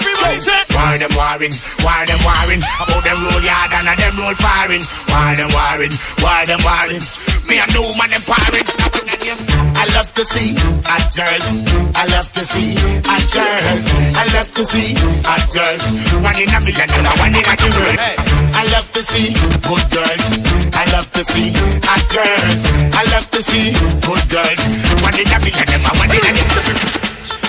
War 0.75 0.95
them 0.99 1.11
warring, 1.15 1.55
war 1.83 2.01
them 2.03 2.19
warring. 2.27 2.61
About 2.83 3.03
them 3.03 3.17
roll 3.23 3.43
yard 3.43 3.71
and 3.79 3.87
them 3.95 4.15
roll 4.19 4.35
firing. 4.35 4.83
War 5.11 5.31
them 5.39 5.49
warring, 5.55 5.93
war 6.19 6.43
them 6.43 6.59
warring. 6.67 7.03
Me 7.47 7.59
and 7.61 7.71
do 7.71 7.81
man 7.97 8.09
empowering. 8.09 8.65
I 9.77 9.85
love 9.93 10.09
to 10.17 10.25
see 10.25 10.57
hot 10.81 11.05
girls. 11.13 11.45
I 11.93 12.05
love 12.09 12.29
to 12.33 12.43
see 12.45 12.73
hot 13.05 13.25
girls. 13.29 13.85
I 14.17 14.25
love 14.33 14.49
to 14.53 14.63
see 14.65 14.97
hot 15.21 15.45
girls. 15.53 15.83
One 16.25 16.37
in 16.41 16.49
a 16.49 16.59
million 16.65 16.89
and 16.89 17.07
one 17.21 17.35
in 17.37 17.45
a 17.45 17.55
world. 17.77 17.99
I 18.57 18.65
love 18.73 18.89
to 18.97 19.01
see 19.03 19.33
good 19.61 19.85
girls. 19.93 20.25
I 20.73 20.85
love 20.89 21.09
to 21.13 21.23
see 21.23 21.53
hot 21.85 22.03
girls. 22.09 22.61
I 22.97 23.03
love 23.13 23.29
to 23.29 23.41
see 23.43 23.77
good 24.01 24.23
girls. 24.33 24.61
One 25.05 25.17
in 25.17 25.29
a 25.29 25.37
million 25.37 25.69
and 25.69 25.85
one 26.01 26.09
in 26.09 26.25
a 26.25 26.33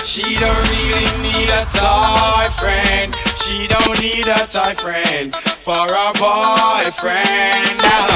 She 0.05 0.23
don't 0.37 0.63
really 0.69 1.09
need 1.25 1.49
a 1.49 1.65
toy 1.73 2.45
friend. 2.61 3.26
She 3.47 3.63
don't 3.65 3.95
need 4.03 4.27
a 4.27 4.43
toy 4.51 4.75
friend 4.75 5.31
for 5.63 5.87
a 5.87 6.07
boyfriend. 6.19 7.79
now. 7.79 8.11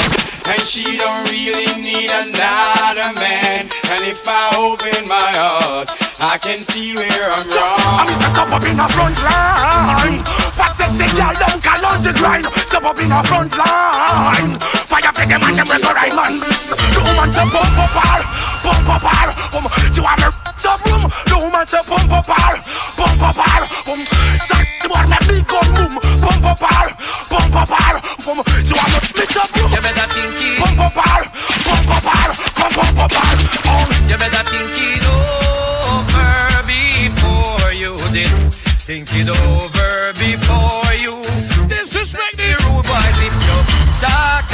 And 0.52 0.60
she 0.68 0.84
don't 1.00 1.24
really 1.32 1.72
need 1.80 2.12
another 2.12 3.16
man. 3.16 3.72
And 3.96 4.04
if 4.04 4.20
I 4.28 4.52
open 4.60 5.08
my 5.08 5.32
heart, 5.40 5.88
I 6.20 6.36
can 6.36 6.60
see 6.60 7.00
where 7.00 7.32
I'm 7.32 7.48
wrong. 7.48 7.80
I'm 8.04 8.12
Mr. 8.12 8.28
Step 8.28 8.52
up 8.52 8.68
in 8.68 8.76
the 8.76 8.88
front 8.92 9.16
line. 9.24 10.20
Fat 10.52 10.76
sexy 10.76 11.08
girl 11.16 11.32
don't 11.40 11.64
call 11.64 11.80
out 11.80 12.04
the 12.04 12.12
grind. 12.12 12.52
Step 12.68 12.84
up 12.84 13.00
in 13.00 13.08
the 13.08 13.24
front 13.24 13.56
line. 13.56 14.60
Fire 14.60 15.16
for 15.16 15.24
them 15.32 15.48
and 15.48 15.64
them 15.64 15.96
right 15.96 16.12
man. 16.12 16.44
The 16.44 17.00
woman 17.08 17.32
to 17.32 17.44
pump 17.48 17.80
up 17.80 17.96
her, 18.04 18.20
pump 18.68 18.90
up 19.00 19.08
her. 19.08 19.28
Um, 19.56 19.64
She 19.94 20.00
want 20.00 21.70
say 21.70 21.84
pump 21.86 22.12
up 22.12 22.26
her, 22.26 22.56
pump 22.96 23.22
up 23.22 23.36
her. 23.36 23.64
Shot 24.40 24.66
the 24.82 24.88
boy 24.88 25.04
big 25.28 25.46
gun 25.48 25.68
boom, 25.76 26.00
pump 26.24 26.46
up 26.48 26.60
her, 26.60 26.88
pump 27.30 27.56
up 27.56 27.70
her, 27.70 27.96
I'm 28.00 28.40
a 28.40 28.44
split 29.04 29.38
up 29.38 29.50
you. 29.56 29.64
You 29.68 29.82
better 29.82 30.08
think 30.10 30.42
it. 30.42 30.60
Pump 30.64 30.80
up 30.80 30.94
her, 30.96 31.22
pump 31.68 31.92
up 31.92 32.08
her, 32.08 32.30
pump 32.56 32.78
up 32.78 33.00
up 33.04 33.12
her. 33.12 33.36
Um, 33.68 33.88
You 34.10 34.18
better 34.18 34.44
think 34.48 34.74
it 34.80 35.04
over 35.12 36.32
before 36.66 37.72
you 37.74 37.94
this. 38.16 38.50
Think 38.88 39.08
it 39.12 39.30
over 39.30 40.14
before 40.14 40.81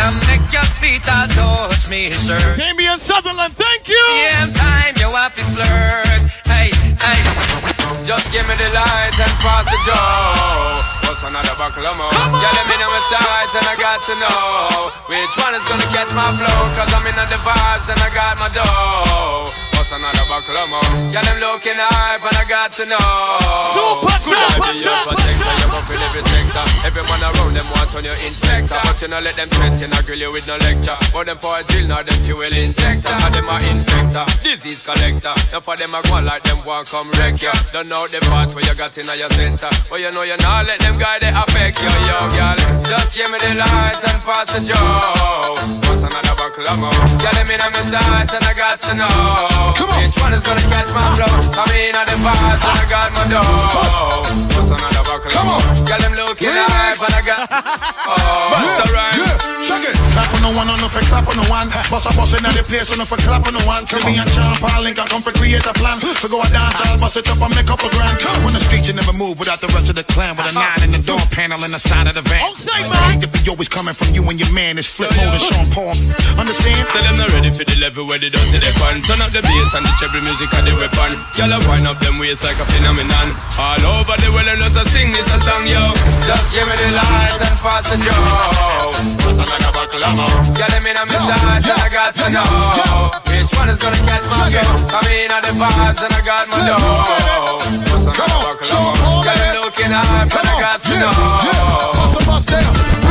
talk 0.08 0.14
and 0.14 0.28
make 0.28 0.52
your 0.52 0.68
feet 0.80 1.04
all 1.10 1.28
touch 1.28 1.90
me 1.90 2.12
shirt. 2.12 2.58
Damian 2.58 2.98
Sutherland, 2.98 3.54
thank 3.56 3.88
you. 3.88 4.04
Same 4.24 4.54
time 4.54 4.94
you 4.98 5.10
have 5.16 5.36
to 5.36 5.44
flirt. 5.44 6.22
Hey, 6.48 6.72
hey. 7.00 7.20
Just 8.04 8.32
give 8.32 8.48
me 8.48 8.56
the 8.56 8.70
light 8.72 9.16
and 9.16 9.34
pass 9.44 9.66
the 9.68 9.80
joe. 9.84 11.08
What's 11.08 11.24
another 11.24 11.56
buckle 11.58 11.86
of 11.86 11.96
more? 11.98 12.12
Yeah, 12.12 12.52
let 12.56 12.66
me 12.68 12.76
know 12.80 12.88
my 12.88 13.04
size 13.12 13.52
and 13.56 13.68
I 13.68 13.76
got 13.80 14.00
to 14.08 14.14
know 14.20 14.92
which 15.12 15.34
one 15.44 15.54
is 15.56 15.66
gonna 15.68 15.88
catch 15.92 16.12
my 16.16 16.30
flow. 16.40 16.60
Cause 16.76 16.92
I'm 16.94 17.06
in 17.08 17.16
the 17.16 17.40
vibes 17.44 17.88
and 17.92 18.00
I 18.00 18.10
got 18.14 18.40
my 18.40 18.50
dough. 18.56 19.67
What's 19.88 20.04
another 20.04 20.28
buckle 20.28 20.52
of 20.52 20.68
more? 20.68 21.16
Yeah, 21.16 21.24
them 21.24 21.40
looking 21.40 21.72
hype 21.72 22.20
and 22.20 22.36
I 22.36 22.44
got 22.44 22.76
to 22.76 22.84
know. 22.92 23.40
Super, 23.72 24.12
super, 24.20 24.36
your 24.36 24.84
super, 24.84 25.16
protector? 25.16 25.48
You're 25.48 25.80
up 25.80 25.88
in 25.88 26.04
every 26.04 26.24
sector. 26.28 26.66
Everyone 26.84 27.22
around 27.24 27.56
them 27.56 27.68
want 27.72 27.96
on 27.96 28.04
your 28.04 28.20
inspector. 28.20 28.76
But 28.84 29.00
you 29.00 29.08
know, 29.08 29.24
let 29.24 29.40
them 29.40 29.48
threaten, 29.48 29.96
I 29.96 30.04
grill 30.04 30.28
you 30.28 30.32
with 30.36 30.44
no 30.44 30.60
lecture. 30.60 31.00
But 31.16 31.32
them 31.32 31.40
for 31.40 31.56
a 31.56 31.64
drill, 31.72 31.88
now 31.88 32.04
them 32.04 32.20
fuel 32.20 32.52
injector. 32.52 33.16
And 33.16 33.32
them 33.32 33.48
a 33.48 33.56
infector, 33.64 34.28
disease 34.44 34.84
collector. 34.84 35.32
Now 35.56 35.64
for 35.64 35.80
them, 35.80 35.96
I 35.96 36.04
go 36.04 36.20
like 36.20 36.44
them 36.44 36.60
want 36.68 36.92
come 36.92 37.08
wreck 37.24 37.40
you. 37.40 37.56
Don't 37.72 37.88
know 37.88 38.04
the 38.12 38.20
part 38.28 38.52
where 38.52 38.68
you 38.68 38.76
got 38.76 38.92
in 39.00 39.08
your 39.08 39.32
center. 39.40 39.72
But 39.88 40.04
you 40.04 40.12
know 40.12 40.28
you 40.28 40.36
not 40.44 40.68
let 40.68 40.84
them 40.84 41.00
guy 41.00 41.16
they 41.24 41.32
affect 41.32 41.80
you, 41.80 41.88
yo, 42.12 42.28
girl. 42.36 42.60
Just 42.84 43.16
give 43.16 43.32
me 43.32 43.40
the 43.40 43.56
light 43.56 44.04
and 44.04 44.20
pass 44.20 44.52
the 44.52 44.68
joe. 44.68 45.56
What's 45.88 46.04
another 46.04 46.36
buckle 46.36 46.68
of 46.68 46.76
more? 46.76 46.92
Girl, 47.24 47.32
them 47.40 47.56
in 47.56 47.64
on 47.64 47.72
my 47.72 47.80
sight 47.88 48.36
and 48.36 48.44
I 48.44 48.52
got 48.52 48.76
to 48.84 48.92
know. 49.00 49.77
Which 49.86 50.18
one 50.24 50.34
is 50.34 50.42
gonna 50.42 50.64
catch 50.74 50.90
my 50.90 51.06
flow? 51.14 51.62
I'm 51.62 51.70
in 51.78 51.94
on 51.94 52.06
the 52.10 52.18
vibes 52.26 52.64
and 52.66 52.78
I 52.78 52.86
got 52.90 53.10
my 53.14 53.24
dough. 53.30 54.26
What's 54.58 54.74
another 54.74 55.04
buckle 55.06 55.30
of 55.30 55.46
more? 55.46 55.62
Girl, 55.86 56.02
them 56.02 56.14
looking 56.18 56.50
hype 56.50 56.98
and 56.98 57.14
I 57.14 57.22
got. 57.22 57.46
Oh, 58.08 58.56
Busta 58.56 58.88
Rhymes. 58.96 59.20
Yeah, 59.20 59.36
check 59.68 59.84
it. 59.84 59.96
Clap 60.16 60.32
on 60.32 60.42
no 60.42 60.52
one, 60.56 60.72
on 60.72 60.80
no 60.80 60.88
for 60.88 61.04
clap 61.12 61.28
on 61.28 61.36
no 61.36 61.46
one. 61.52 61.68
Boss 61.92 62.08
a 62.08 62.12
boss 62.16 62.32
in 62.34 62.42
the 62.42 62.64
place, 62.66 62.90
on 62.90 62.98
no 62.98 63.06
for 63.06 63.20
clap 63.20 63.46
on 63.46 63.54
no 63.54 63.62
one. 63.68 63.84
See 63.86 64.00
me 64.08 64.16
and 64.16 64.30
Sean 64.32 64.56
Paul 64.64 64.82
Link, 64.82 64.98
I 64.98 65.06
come 65.06 65.22
for 65.22 65.36
create 65.36 65.62
a 65.68 65.76
plan. 65.76 66.00
For 66.00 66.32
go 66.32 66.40
a 66.40 66.48
dance, 66.50 66.80
I'll 66.88 66.98
bust 66.98 67.20
it 67.20 67.28
up 67.28 67.44
and 67.44 67.52
make 67.54 67.68
up 67.68 67.84
a 67.84 67.90
grand. 67.92 68.16
Come 68.24 68.48
on 68.48 68.56
the 68.56 68.64
street, 68.64 68.88
you 68.88 68.96
never 68.96 69.12
move 69.14 69.38
without 69.38 69.60
the 69.60 69.68
rest 69.76 69.92
of 69.92 70.00
the 70.00 70.08
clan. 70.08 70.40
With 70.40 70.50
a 70.50 70.56
uh-huh. 70.56 70.80
nine 70.80 70.88
in 70.88 70.92
the 70.96 71.04
door 71.04 71.20
panel 71.36 71.60
in 71.68 71.76
the 71.76 71.82
side 71.84 72.08
of 72.08 72.16
the 72.16 72.24
van. 72.24 72.40
Oh, 72.42 72.56
Outside, 72.56 72.88
I 72.88 72.98
hate 73.12 73.22
to 73.22 73.30
be 73.30 73.44
always 73.52 73.68
coming 73.68 73.94
from 73.94 74.16
you 74.16 74.24
and 74.32 74.40
your 74.40 74.50
man. 74.56 74.80
It's 74.80 74.88
flip 74.88 75.12
oh, 75.14 75.20
mode 75.20 75.36
and 75.36 75.44
Sean 75.44 75.68
Paul. 75.76 75.94
Understand? 76.40 76.80
Say 76.90 77.02
them 77.04 77.20
not 77.20 77.30
ready 77.36 77.52
for 77.52 77.68
the 77.68 77.78
level 77.84 78.08
where 78.08 78.18
they 78.18 78.32
don't 78.32 78.48
see 78.48 78.64
the 78.64 78.72
fun. 78.80 79.04
Turn 79.04 79.20
up 79.20 79.36
the 79.36 79.44
bass 79.44 79.67
and 79.74 79.84
the 79.84 79.92
treble 80.00 80.22
music 80.24 80.48
and 80.56 80.66
the 80.68 80.74
weapon. 80.80 81.12
Y'all 81.36 81.52
a 81.52 81.60
wind 81.68 81.88
up 81.88 82.00
them 82.00 82.16
waist 82.20 82.44
like 82.44 82.56
a 82.56 82.66
phenomenon. 82.72 83.28
All 83.60 84.00
over 84.00 84.16
the 84.22 84.30
world 84.32 84.48
and 84.48 84.60
just 84.62 84.80
a 84.80 84.84
sing 84.88 85.12
this 85.12 85.28
a 85.34 85.40
song, 85.44 85.66
yo. 85.68 85.82
Just 86.24 86.54
give 86.56 86.64
me 86.64 86.76
the 86.78 86.90
light 86.96 87.36
and 87.36 87.58
pass 87.60 87.84
the 87.90 87.98
joe. 88.00 88.16
What's 89.26 89.40
another 89.42 89.72
buckle 89.76 90.04
of 90.04 90.14
more? 90.16 90.40
Yeah, 90.56 90.72
them 90.72 90.88
in 90.88 90.96
my 90.96 91.20
side 91.20 91.68
and 91.68 91.80
I 91.84 91.90
got 91.92 92.12
to 92.16 92.26
know 92.32 92.48
which 93.28 93.52
one 93.60 93.68
is 93.68 93.80
gonna 93.82 94.00
catch 94.08 94.24
my 94.30 94.48
go. 94.54 94.64
I'm 94.94 95.08
in 95.12 95.32
on 95.36 95.42
the 95.44 95.54
vibes 95.58 96.02
and 96.06 96.14
I 96.16 96.22
got 96.24 96.46
my 96.48 96.60
dough. 96.64 97.60
What's 97.92 98.08
another 98.08 98.40
buckle 98.46 98.72
of 98.72 98.94
more? 99.04 99.26
Yeah, 99.26 99.36
them 99.36 99.68
looking 99.68 99.92
hype 99.92 100.32
and 100.32 100.48
I 100.48 100.56
got 100.64 100.80
to 100.80 100.94
know. 101.02 101.12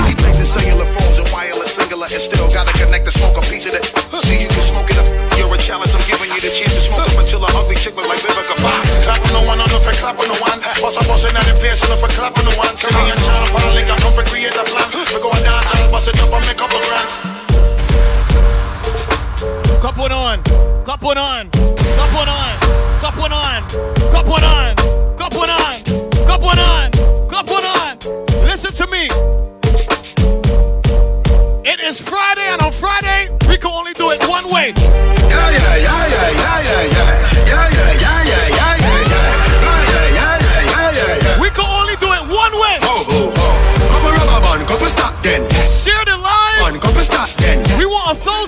We 0.07 0.15
places 0.17 0.49
cellular 0.53 0.89
phones 0.95 1.19
and 1.21 1.29
wireless 1.35 1.75
singular 1.77 2.09
and 2.09 2.23
still 2.23 2.49
gotta 2.49 2.73
connect 2.79 3.05
to 3.05 3.13
smoke 3.13 3.37
a 3.37 3.45
piece 3.45 3.67
of 3.69 3.75
it. 3.75 3.85
See 4.25 4.41
you 4.41 4.49
can 4.49 4.65
smoke 4.65 4.89
it 4.89 4.96
Clap 7.97 9.25
on 9.25 9.33
the 9.33 9.41
one, 9.47 9.57
I 9.57 9.65
for 9.73 9.93
clap 9.97 10.21
on 10.21 10.29
the 10.29 10.37
one. 10.37 10.61
The 10.61 11.57
place, 11.57 11.81
I 11.81 11.97
for 11.97 12.13
clap 12.13 12.37
on 12.37 12.45
the 12.45 12.53
one. 12.61 12.77
Link, 13.73 13.89
I 13.89 13.97
for 14.13 14.23
create 14.29 14.53
a 14.53 14.65
plan. 14.69 14.85
We 14.93 15.01
I'll 15.49 15.91
bust 15.91 16.09
it 16.09 16.21
up 16.21 16.29
and 16.29 16.45
make 16.45 16.61
up 16.61 16.69
a 16.69 16.81
grand. 16.85 17.09
One 19.97 20.13
on, 20.13 20.43
clap 20.85 21.03
one 21.03 21.17
on, 21.17 21.49
clap 21.51 22.13
one 22.13 22.29
on, 22.29 22.53
clap 23.01 23.17
one 23.17 23.33
on, 23.33 23.65
clap 24.13 24.27
one 24.29 24.45
on, 24.45 24.77
one 25.33 25.49
on, 25.49 25.73
one 26.43 26.59
on, 26.59 26.91
one 27.49 27.65
on. 27.65 27.99
Listen 28.45 28.73
to 28.73 28.87
me. 28.89 29.09
It 31.65 31.81
is 31.81 31.99
Friday, 31.99 32.47
and 32.47 32.61
on 32.61 32.73
Friday, 32.73 33.31
we 33.49 33.57
can 33.57 33.71
only 33.73 33.95
do 33.95 34.11
it 34.11 34.23
one 34.29 34.53
way. 34.53 35.16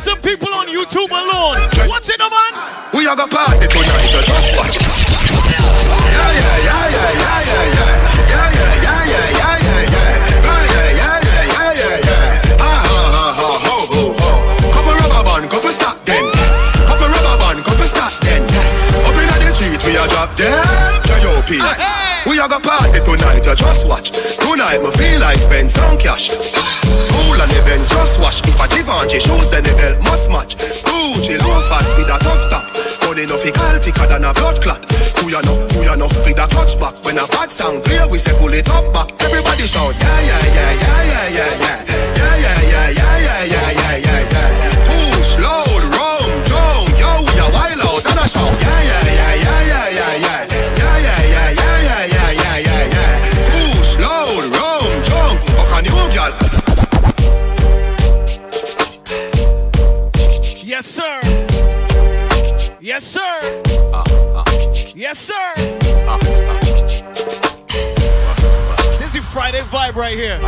Thousand 0.09 0.23
people 0.23 0.49
on 0.55 0.67
YouTube 0.67 1.11
alone. 1.11 1.61
Watch 1.89 2.09
it, 2.09 2.19
man. 2.19 2.53
We 2.95 3.07
are 3.07 3.17
gonna 3.17 3.29
party 3.29 3.67
tonight, 3.69 4.09
just 4.09 4.57
watch. 4.57 4.77
Yeah, 4.79 5.61
yeah, 6.09 6.65
yeah, 6.65 6.89
yeah, 6.89 7.13
yeah, 7.13 7.45
yeah, 7.45 7.65
yeah. 7.69 7.93
Yeah, 8.29 8.49
yeah, 8.57 8.73
yeah, 8.85 9.05
yeah, 9.05 9.29
yeah, 9.29 9.57
yeah, 9.59 9.85
yeah. 9.85 10.17
Yeah, 10.41 10.65
yeah, 10.65 10.89
yeah, 10.97 11.21
yeah, 11.21 11.45
yeah, 11.45 11.73
yeah, 11.77 12.09
yeah. 12.09 12.57
Ha, 12.57 12.73
ha, 12.89 13.01
ha, 13.15 13.27
ha, 13.37 13.49
ho, 13.69 13.77
ho, 13.93 14.05
ho. 14.17 14.31
Couple 14.73 14.95
rubber 14.97 15.25
band, 15.29 15.51
couple 15.51 15.73
stock 15.73 15.99
then. 16.05 16.25
Couple 16.89 17.09
rubber 17.09 17.37
band, 17.45 17.65
couple 17.65 17.85
stock 17.85 18.13
then. 18.25 18.43
Up 19.05 19.13
inna 19.13 19.37
the 19.45 19.53
street, 19.53 19.81
we 19.85 19.93
a 19.93 20.09
drop 20.09 20.33
them. 20.37 20.57
J.O.P. 21.05 21.61
We 22.29 22.41
a 22.41 22.49
go 22.49 22.59
party 22.61 23.01
tonight, 23.05 23.45
you 23.45 23.55
just 23.55 23.87
watch. 23.87 24.11
Tonight, 24.41 24.81
me 24.81 24.91
feel 24.93 25.21
like 25.21 25.39
spend 25.39 25.71
some 25.71 25.99
cash. 25.99 26.78
Cool 27.13 27.41
and 27.41 27.53
Benz 27.67 27.89
just 27.89 28.21
wash. 28.21 28.41
If 28.47 28.61
a 28.61 28.67
Givenchy 28.69 29.21
shoes, 29.21 29.49
then 29.49 29.65
the 29.65 29.75
belt 29.77 30.01
must 30.03 30.31
match. 30.31 30.57
Gucci 30.87 31.37
loafers 31.41 31.95
with 31.97 32.09
a 32.09 32.19
tough 32.19 32.45
top. 32.51 32.65
But 33.01 33.19
enough 33.19 33.45
he 33.45 33.53
call 33.53 33.79
thicker 33.79 34.07
than 34.07 34.25
a 34.25 34.33
blood 34.33 34.61
clot. 34.63 34.85
Who 35.21 35.29
you 35.29 35.43
know, 35.43 35.57
who 35.73 35.85
you 35.85 35.97
know, 35.97 36.09
with 36.25 36.41
a 36.41 36.47
touchback. 36.49 37.05
When 37.05 37.19
a 37.19 37.27
bad 37.29 37.51
sound 37.53 37.85
clear, 37.85 38.09
we 38.09 38.19
say 38.19 38.37
pull 38.39 38.53
it 38.53 38.69
up 38.69 38.93
back. 38.93 39.13
Everybody 39.21 39.67
shout, 39.67 39.95
yeah, 39.99 40.21
yeah, 40.21 40.47
yeah, 40.57 40.73
yeah, 40.73 41.03
yeah, 41.05 41.29
yeah, 41.29 41.51
yeah. 41.61 41.79
Yeah, 42.19 42.37
yeah, 42.37 42.61
yeah, 42.63 42.89
yeah, 42.91 43.19
yeah, 43.19 43.45
yeah, 43.45 43.97
yeah, 43.99 44.29
yeah, 44.33 44.68
Yes, 60.79 60.87
sir. 60.87 61.21
Yes, 62.81 63.05
sir. 63.05 63.63
Yes, 64.95 65.19
sir. 65.19 65.55
This 69.01 69.17
is 69.17 69.25
Friday 69.33 69.59
vibe 69.63 69.97
right 69.97 70.17
here. 70.17 70.39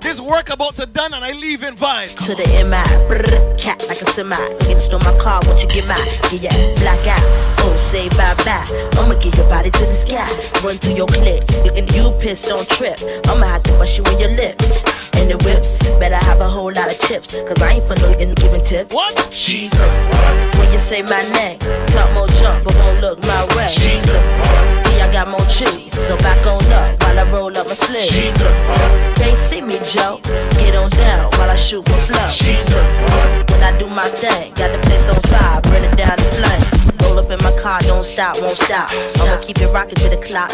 This 0.00 0.20
work 0.20 0.50
about 0.50 0.76
to 0.76 0.86
done 0.86 1.12
and 1.12 1.24
I 1.24 1.32
leave 1.32 1.64
in 1.64 1.74
vibe. 1.74 2.16
to 2.24 2.36
the 2.36 2.44
MI. 2.62 2.86
Brr, 3.08 3.58
cat 3.58 3.84
like 3.88 4.00
a 4.00 4.08
semi. 4.12 4.36
Get 4.60 4.80
stole 4.80 5.00
my 5.00 5.18
car 5.18 5.40
once 5.46 5.64
you 5.64 5.68
get 5.70 5.88
mine. 5.88 5.98
Yeah, 6.30 6.52
yeah, 6.52 6.74
black 6.78 7.04
out. 7.08 7.20
Oh, 7.66 7.74
say 7.76 8.08
bye 8.10 8.32
bye. 8.44 8.64
I'ma 8.92 9.14
get 9.20 9.36
your 9.36 9.48
body 9.48 9.72
to 9.72 9.84
the 9.86 9.92
sky. 9.92 10.28
Run 10.64 10.76
through 10.76 10.94
your 10.94 11.08
clip. 11.08 11.50
Looking 11.64 11.88
you 11.88 12.12
pissed, 12.20 12.46
don't 12.46 12.68
trip. 12.70 13.00
I'ma 13.26 13.44
have 13.46 13.64
to 13.64 13.72
bust 13.72 13.98
you 13.98 14.04
in 14.04 14.20
your 14.20 14.30
lips. 14.30 14.97
And 15.18 15.30
the 15.30 15.38
whips. 15.44 15.78
Better 15.98 16.16
have 16.16 16.40
a 16.40 16.48
whole 16.48 16.72
lot 16.72 16.90
of 16.90 16.98
chips. 17.00 17.34
Cause 17.46 17.60
I 17.60 17.72
ain't 17.74 17.84
for 17.84 17.96
no 18.00 18.14
giving 18.14 18.64
tip. 18.64 18.92
What? 18.92 19.32
She's 19.32 19.72
one. 19.74 20.50
When 20.58 20.72
you 20.72 20.78
say 20.78 21.02
my 21.02 21.22
name, 21.34 21.58
talk 21.88 22.12
more 22.14 22.26
jump, 22.38 22.64
but 22.64 22.74
won't 22.76 23.00
look 23.00 23.20
my 23.26 23.44
way. 23.56 23.68
She's. 23.68 24.06
Me, 24.06 25.00
I 25.02 25.08
got 25.12 25.28
more 25.28 25.46
cheese. 25.48 25.92
So 26.06 26.16
back 26.18 26.46
on 26.46 26.56
up 26.72 27.02
while 27.02 27.18
I 27.18 27.30
roll 27.30 27.56
up 27.56 27.66
my 27.66 27.74
sleeves. 27.74 28.10
She's 28.10 28.34
the 28.38 28.48
one. 28.48 29.14
Can't 29.14 29.36
see 29.36 29.60
me, 29.60 29.78
Joe. 29.84 30.20
Get 30.58 30.74
on 30.74 30.88
down 30.90 31.30
while 31.36 31.50
I 31.50 31.56
shoot 31.56 31.86
my 31.88 31.98
flow. 31.98 32.26
She's 32.28 32.64
the 32.66 32.82
one. 33.10 33.44
When 33.50 33.62
I 33.62 33.76
do 33.78 33.86
my 33.86 34.08
thing, 34.08 34.54
got 34.54 34.72
the 34.72 34.78
place 34.86 35.08
on 35.08 35.20
fire, 35.28 35.60
burn 35.62 35.84
it 35.84 35.96
down 35.96 36.16
the 36.16 36.30
flame. 36.38 36.94
Roll 37.02 37.18
up 37.18 37.30
in 37.30 37.38
my 37.44 37.56
car, 37.58 37.80
don't 37.80 38.04
stop, 38.04 38.40
won't 38.40 38.56
stop. 38.56 38.90
I'ma 39.20 39.40
keep 39.42 39.60
it 39.60 39.68
rocking 39.68 39.96
to 39.96 40.08
the 40.08 40.22
clock. 40.24 40.52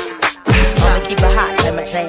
I'ma 0.85 0.95
I'ma 0.95 1.07
keep 1.07 1.19
it 1.19 1.35
hot, 1.35 1.59
let 1.65 1.75
me 1.75 1.85
say. 1.85 2.09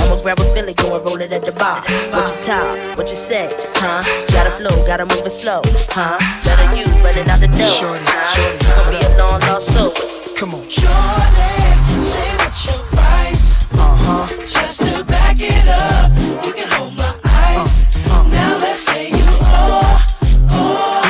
I'ma 0.00 0.20
grab 0.22 0.38
a 0.40 0.44
Philly, 0.54 0.74
go 0.74 0.96
and 0.96 1.04
roll 1.04 1.20
it 1.20 1.32
at 1.32 1.44
the 1.44 1.52
bar. 1.52 1.82
What 2.12 2.34
you 2.34 2.42
talk, 2.42 2.96
what 2.96 3.10
you 3.10 3.16
say, 3.16 3.52
huh? 3.76 4.02
Gotta 4.28 4.50
flow, 4.52 4.86
gotta 4.86 5.04
move 5.04 5.26
it 5.26 5.32
slow, 5.32 5.62
huh? 5.90 6.18
Better 6.44 6.74
you 6.76 6.84
running 7.02 7.28
out 7.28 7.40
the 7.40 7.48
door, 7.48 7.98
huh? 8.00 8.54
It's 8.54 8.74
gonna 8.74 8.90
be 8.90 9.04
a 9.04 9.18
long 9.18 9.40
lost 9.50 9.74
soul. 9.74 9.92
Come 10.36 10.54
on. 10.54 10.62
Jordan, 10.68 12.02
say 12.02 12.30
what's 12.38 12.66
your 12.66 12.78
price? 12.94 13.66
Uh-huh. 13.74 14.26
Just 14.46 14.82
to 14.82 15.04
back 15.04 15.36
it 15.40 15.66
up, 15.68 16.10
you 16.46 16.52
can 16.54 16.70
hold 16.72 16.94
my 16.96 17.12
ice. 17.58 17.90
Now 18.30 18.58
let's 18.58 18.80
say 18.80 19.08
you 19.10 19.26
are. 19.50 19.98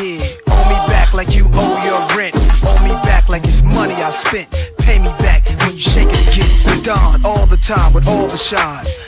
Yeah, 0.01 0.25
owe 0.49 0.65
me 0.73 0.79
back 0.89 1.13
like 1.13 1.37
you 1.37 1.45
owe 1.53 1.77
your 1.85 2.01
rent. 2.17 2.35
Owe 2.65 2.81
me 2.83 2.95
back 3.05 3.29
like 3.29 3.45
it's 3.45 3.63
money 3.63 3.95
I 3.95 4.11
spent. 4.11 4.49
Pay 4.79 4.99
me 4.99 5.11
back 5.21 5.38
when 5.69 5.77
you 5.77 5.83
shake 5.83 6.09
it 6.11 6.29
again. 6.29 6.83
Don 6.83 7.21
all 7.25 7.47
the 7.47 7.59
time 7.59 7.93
with 7.93 8.09
all 8.09 8.27
the 8.27 8.37
shine. 8.37 8.85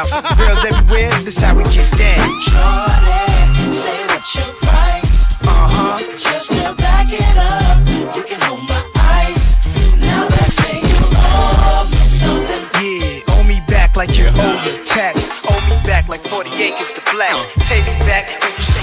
Girls 0.00 0.64
everywhere, 0.64 1.10
this 1.24 1.38
how 1.40 1.54
we 1.54 1.62
get 1.64 1.84
down. 1.92 2.24
Jordan, 2.40 3.70
say 3.70 4.00
what's 4.06 4.34
your 4.34 4.48
price? 4.64 5.28
Uh-huh. 5.44 5.98
Just 6.16 6.52
to 6.52 6.72
back 6.72 7.12
it 7.12 7.36
up, 7.36 7.76
you 8.16 8.24
can 8.24 8.40
hold 8.40 8.64
my 8.66 8.80
ice. 9.28 9.60
Now 10.00 10.24
let's 10.24 10.56
say 10.56 10.80
you 10.80 10.96
owe 11.20 11.86
me 11.90 12.00
something. 12.00 12.64
Yeah, 12.80 13.36
owe 13.36 13.44
me 13.44 13.60
back 13.68 13.94
like 13.94 14.16
you 14.16 14.28
owe 14.32 14.62
your 14.64 14.84
tax. 14.86 15.44
Owe 15.50 15.60
me 15.68 15.76
back 15.84 16.08
like 16.08 16.22
40 16.22 16.48
acres 16.48 16.92
to 16.94 17.02
blacks. 17.12 17.44
Pay 17.68 17.84
me 17.84 17.92
back 18.08 18.24
when 18.40 18.52
you 18.56 18.79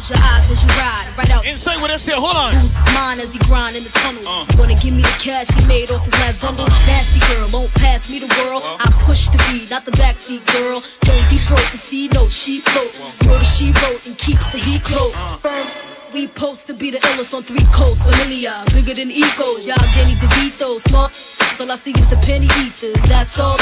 Close 0.00 0.16
your 0.16 0.24
eyes 0.32 0.50
as 0.50 0.64
you 0.64 0.70
ride. 0.80 1.06
Right 1.18 1.30
out. 1.30 1.44
Inside 1.44 1.78
what 1.82 1.90
I 1.90 1.96
said, 1.96 2.14
hold 2.14 2.34
on. 2.34 2.54
Lose 2.54 2.72
his 2.72 2.94
mind 2.94 3.20
as 3.20 3.34
he 3.34 3.38
grind 3.40 3.76
in 3.76 3.84
the 3.84 3.90
tunnel. 4.00 4.24
Uh. 4.24 4.46
Gonna 4.56 4.74
give 4.80 4.94
me 4.94 5.02
the 5.02 5.16
cash 5.20 5.52
he 5.52 5.60
made 5.68 5.90
off 5.90 6.02
his 6.04 6.14
last 6.24 6.40
bundle. 6.40 6.64
Uh-huh. 6.64 6.86
Nasty 6.88 7.20
girl, 7.28 7.46
won't 7.52 7.74
pass 7.74 8.08
me 8.08 8.18
the 8.18 8.32
world. 8.40 8.62
I 8.64 8.88
push 9.04 9.28
the 9.28 9.36
beat, 9.52 9.68
not 9.68 9.84
the 9.84 9.92
backseat 9.92 10.40
girl. 10.56 10.80
Don't 11.04 11.28
deep 11.28 11.44
throat 11.44 11.68
the 11.68 11.76
sea, 11.76 12.08
no, 12.14 12.28
she 12.28 12.60
floats. 12.60 13.20
Know 13.26 13.36
that 13.36 13.44
she 13.44 13.76
wrote 13.84 14.00
and 14.06 14.16
keeps 14.16 14.52
the 14.52 14.58
heat 14.58 14.82
close. 14.84 15.12
Uh. 15.16 15.36
Firm. 15.36 15.99
We 16.12 16.26
post 16.26 16.66
to 16.66 16.74
be 16.74 16.90
the 16.90 16.98
illest 17.14 17.30
on 17.38 17.46
three 17.46 17.62
coasts. 17.70 18.02
Familiar, 18.02 18.50
bigger 18.74 18.98
than 18.98 19.14
egos. 19.14 19.62
Y'all 19.62 19.78
Danny 19.94 20.18
DeVito, 20.18 20.82
smart. 20.82 21.14
All 21.62 21.70
I 21.70 21.78
see 21.78 21.94
is 21.94 22.10
the 22.10 22.18
penny 22.26 22.50
ethers. 22.58 22.98
That's 23.06 23.38
all. 23.38 23.54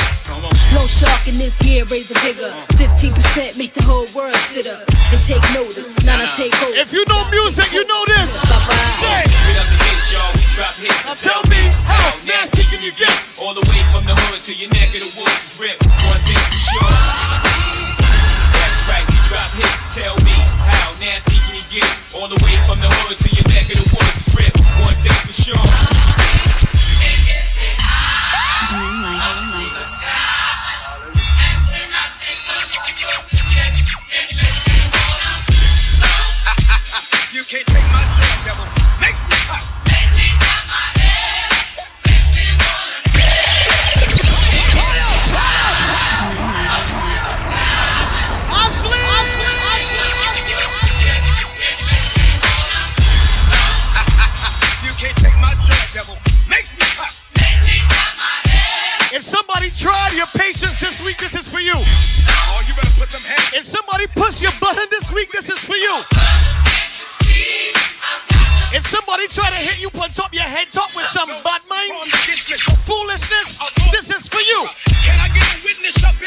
No 0.73 0.81
shark 0.89 1.29
in 1.29 1.37
this 1.37 1.61
year, 1.61 1.85
raise 1.93 2.09
the 2.09 2.16
bigger. 2.25 2.49
15% 2.81 3.59
make 3.61 3.77
the 3.77 3.85
whole 3.85 4.09
world 4.16 4.33
sit 4.49 4.65
up 4.65 4.81
and 4.89 5.20
take 5.29 5.45
notice. 5.53 6.01
Now 6.09 6.25
I 6.25 6.27
take 6.41 6.57
over. 6.65 6.73
If 6.73 6.89
you 6.89 7.05
know 7.12 7.20
music, 7.29 7.69
you 7.69 7.85
know 7.85 8.03
this. 8.16 8.41
Say. 8.97 9.29
Now 11.05 11.12
tell 11.20 11.45
me 11.53 11.61
how 11.85 12.16
nasty 12.25 12.65
can 12.73 12.81
you 12.81 12.97
get? 12.97 13.12
All 13.45 13.53
the 13.53 13.66
way 13.69 13.81
from 13.93 14.09
the 14.09 14.16
hood 14.16 14.41
to 14.49 14.57
your 14.57 14.73
neck 14.73 14.89
of 14.97 15.05
the 15.05 15.12
woods 15.20 15.53
is 15.53 15.61
ripped. 15.61 15.85
One 15.85 16.23
thing 16.25 16.41
for 16.49 16.61
sure. 16.65 16.97
That's 18.57 18.81
right, 18.89 19.05
we 19.05 19.19
drop 19.29 19.53
hits. 19.53 19.85
Tell 19.93 20.16
me 20.25 20.37
how 20.65 20.97
nasty 20.97 21.37
get? 21.70 21.85
All 22.16 22.28
the 22.28 22.40
way 22.45 22.57
from 22.65 22.81
the 22.81 22.89
hood 22.89 23.19
to 23.19 23.28
your 23.28 23.45
neck 23.49 23.69
of 23.69 23.77
the 23.77 23.89
woods 23.93 24.32
ripped. 24.35 24.59
One 24.81 24.97
thing 25.05 25.12
for 25.24 25.32
sure. 25.32 25.57
You 37.31 37.45
can't 37.45 37.66
take 37.66 37.85
my 37.93 38.18
tried 59.89 60.12
your 60.12 60.28
patience 60.36 60.77
this 60.81 61.01
week, 61.01 61.16
this 61.16 61.32
is 61.32 61.48
for 61.48 61.60
you. 61.60 61.73
Oh, 61.73 62.60
you 62.69 62.77
better 62.77 62.93
put 63.01 63.09
them 63.09 63.24
hands. 63.24 63.56
If 63.56 63.65
somebody 63.65 64.05
push 64.12 64.44
your 64.44 64.52
button 64.60 64.85
this 64.93 65.09
week, 65.09 65.32
this 65.32 65.48
is 65.48 65.65
for 65.65 65.77
you. 65.81 66.05
If 68.69 68.85
somebody 68.85 69.24
try 69.32 69.48
to 69.48 69.56
hit 69.56 69.81
you 69.81 69.89
on 69.97 70.12
top 70.12 70.35
your 70.36 70.44
head 70.44 70.69
top 70.77 70.93
with 70.93 71.09
some 71.09 71.32
bad 71.40 71.65
mind, 71.73 71.89
foolishness, 72.85 73.56
this 73.89 74.12
is 74.12 74.28
for 74.28 74.44
you. 74.44 74.60
Can 75.09 75.16
I 75.24 75.32
get 75.32 75.48
a 75.56 75.59
witness 75.65 76.05
up 76.05 76.18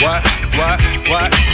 What? 0.00 0.24
What? 0.56 0.80
What? 1.10 1.49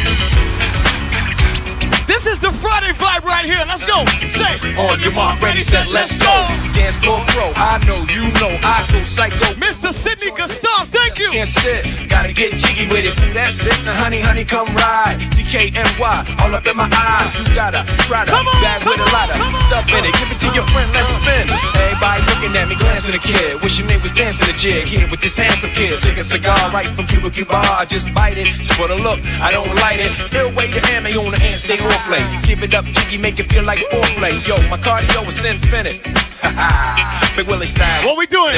This 2.27 2.43
is 2.43 2.51
the 2.51 2.51
Friday 2.51 2.91
vibe 2.91 3.23
right 3.23 3.47
here. 3.47 3.63
Let's 3.71 3.87
go. 3.87 4.03
Say, 4.35 4.51
On 4.75 4.99
your 4.99 5.15
mark, 5.15 5.39
ready, 5.39 5.63
set, 5.63 5.87
let's 5.95 6.19
go. 6.19 6.35
Dance 6.75 6.99
floor 6.99 7.23
pro, 7.31 7.55
I 7.55 7.79
know, 7.87 8.03
you 8.11 8.27
know, 8.43 8.51
I 8.67 8.83
go 8.91 8.99
psycho. 9.07 9.55
Mr. 9.63 9.95
Sidney 9.95 10.35
Gustav, 10.35 10.91
thank 10.91 11.23
you. 11.23 11.31
Can't 11.31 11.47
sit, 11.47 11.87
gotta 12.11 12.35
get 12.35 12.59
jiggy 12.59 12.91
with 12.91 13.07
it. 13.07 13.15
That's 13.31 13.63
it, 13.63 13.79
now 13.87 13.95
honey, 14.03 14.19
honey, 14.19 14.43
come 14.43 14.67
ride. 14.75 15.23
DKNY, 15.39 16.03
all 16.43 16.51
up 16.51 16.67
in 16.67 16.75
my 16.75 16.91
eyes. 16.91 17.31
You 17.39 17.47
gotta 17.55 17.87
try 18.11 18.27
to 18.27 18.31
Come 18.35 18.51
on, 18.51 18.59
bag 18.59 18.83
with 18.83 18.99
a 18.99 19.11
lot 19.15 19.31
of 19.31 19.39
stuff 19.71 19.87
in 19.95 20.03
it. 20.03 20.11
Give 20.19 20.27
it 20.27 20.43
to 20.43 20.51
your 20.51 20.67
friend, 20.75 20.91
let's 20.99 21.15
spin. 21.15 21.47
Everybody 21.79 22.27
looking 22.27 22.53
at 22.59 22.67
me, 22.67 22.75
glancing 22.75 23.15
a 23.15 23.23
kid. 23.23 23.63
Wishing 23.63 23.87
they 23.87 24.03
was 24.03 24.11
dancing 24.11 24.51
a 24.51 24.57
jig 24.59 24.91
here 24.91 25.07
with 25.15 25.23
this 25.23 25.39
handsome 25.39 25.71
kid. 25.79 25.95
Sick 25.95 26.19
a 26.19 26.27
cigar 26.27 26.59
right 26.75 26.91
from 26.91 27.07
Cuba 27.07 27.31
Cuba. 27.31 27.55
I 27.55 27.87
just 27.87 28.11
bite 28.11 28.35
it. 28.35 28.51
It's 28.51 28.75
for 28.75 28.91
the 28.91 28.99
look, 28.99 29.23
I 29.39 29.55
don't 29.55 29.71
light 29.87 30.03
it. 30.03 30.11
Ill 30.35 30.51
way 30.59 30.67
to 30.75 30.83
ammo 30.91 31.23
on 31.23 31.31
the 31.31 31.39
hand, 31.39 31.63
stay 31.63 31.79
on 31.79 31.95
play. 32.17 32.41
Give 32.43 32.63
it 32.63 32.75
up, 32.75 32.85
jiggy, 32.85 33.19
make 33.19 33.39
it 33.39 33.53
feel 33.53 33.65
like 33.65 33.79
foreplay. 33.91 34.35
Yo, 34.47 34.57
my 34.69 34.79
cardio 34.79 35.27
is 35.29 35.45
infinite. 35.45 36.01
Big 37.37 37.47
Willie 37.47 37.67
style. 37.67 38.05
What 38.05 38.19
we 38.19 38.27
doing? 38.27 38.55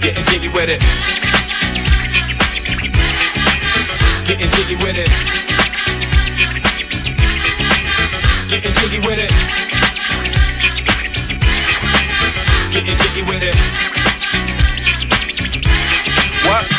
Getting 0.00 0.24
jiggy 0.26 0.48
with 0.48 0.68
it. 0.68 0.80
Getting 4.26 4.50
jiggy 4.56 4.76
with 4.76 4.98
it. 4.98 5.10
Getting 8.48 8.74
jiggy 8.80 9.00
with 9.00 9.18
it. 9.18 9.32
Getting 12.72 12.96
jiggy 12.96 13.22
with 13.22 13.42
it. 13.42 13.97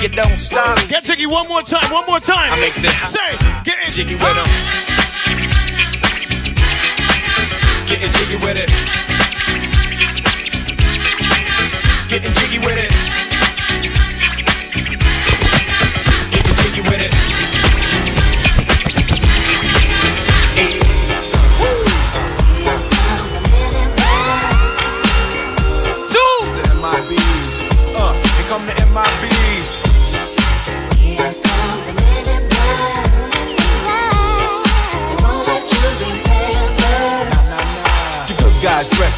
You 0.00 0.08
don't 0.08 0.38
stop. 0.38 0.78
Get 0.88 1.04
jiggy 1.04 1.26
one 1.26 1.46
more 1.48 1.62
time, 1.62 1.92
one 1.92 2.06
more 2.06 2.20
time. 2.20 2.52
I 2.52 2.60
makes 2.60 2.82
it 2.82 2.90
hot. 2.90 3.08
Say, 3.08 3.36
get 3.64 3.78
in. 3.86 3.92
jiggy 3.92 4.14
with 4.14 4.34
them. 4.34 4.48
Getting 7.86 8.12
jiggy 8.12 8.36
with 8.44 8.56
it. 8.56 9.09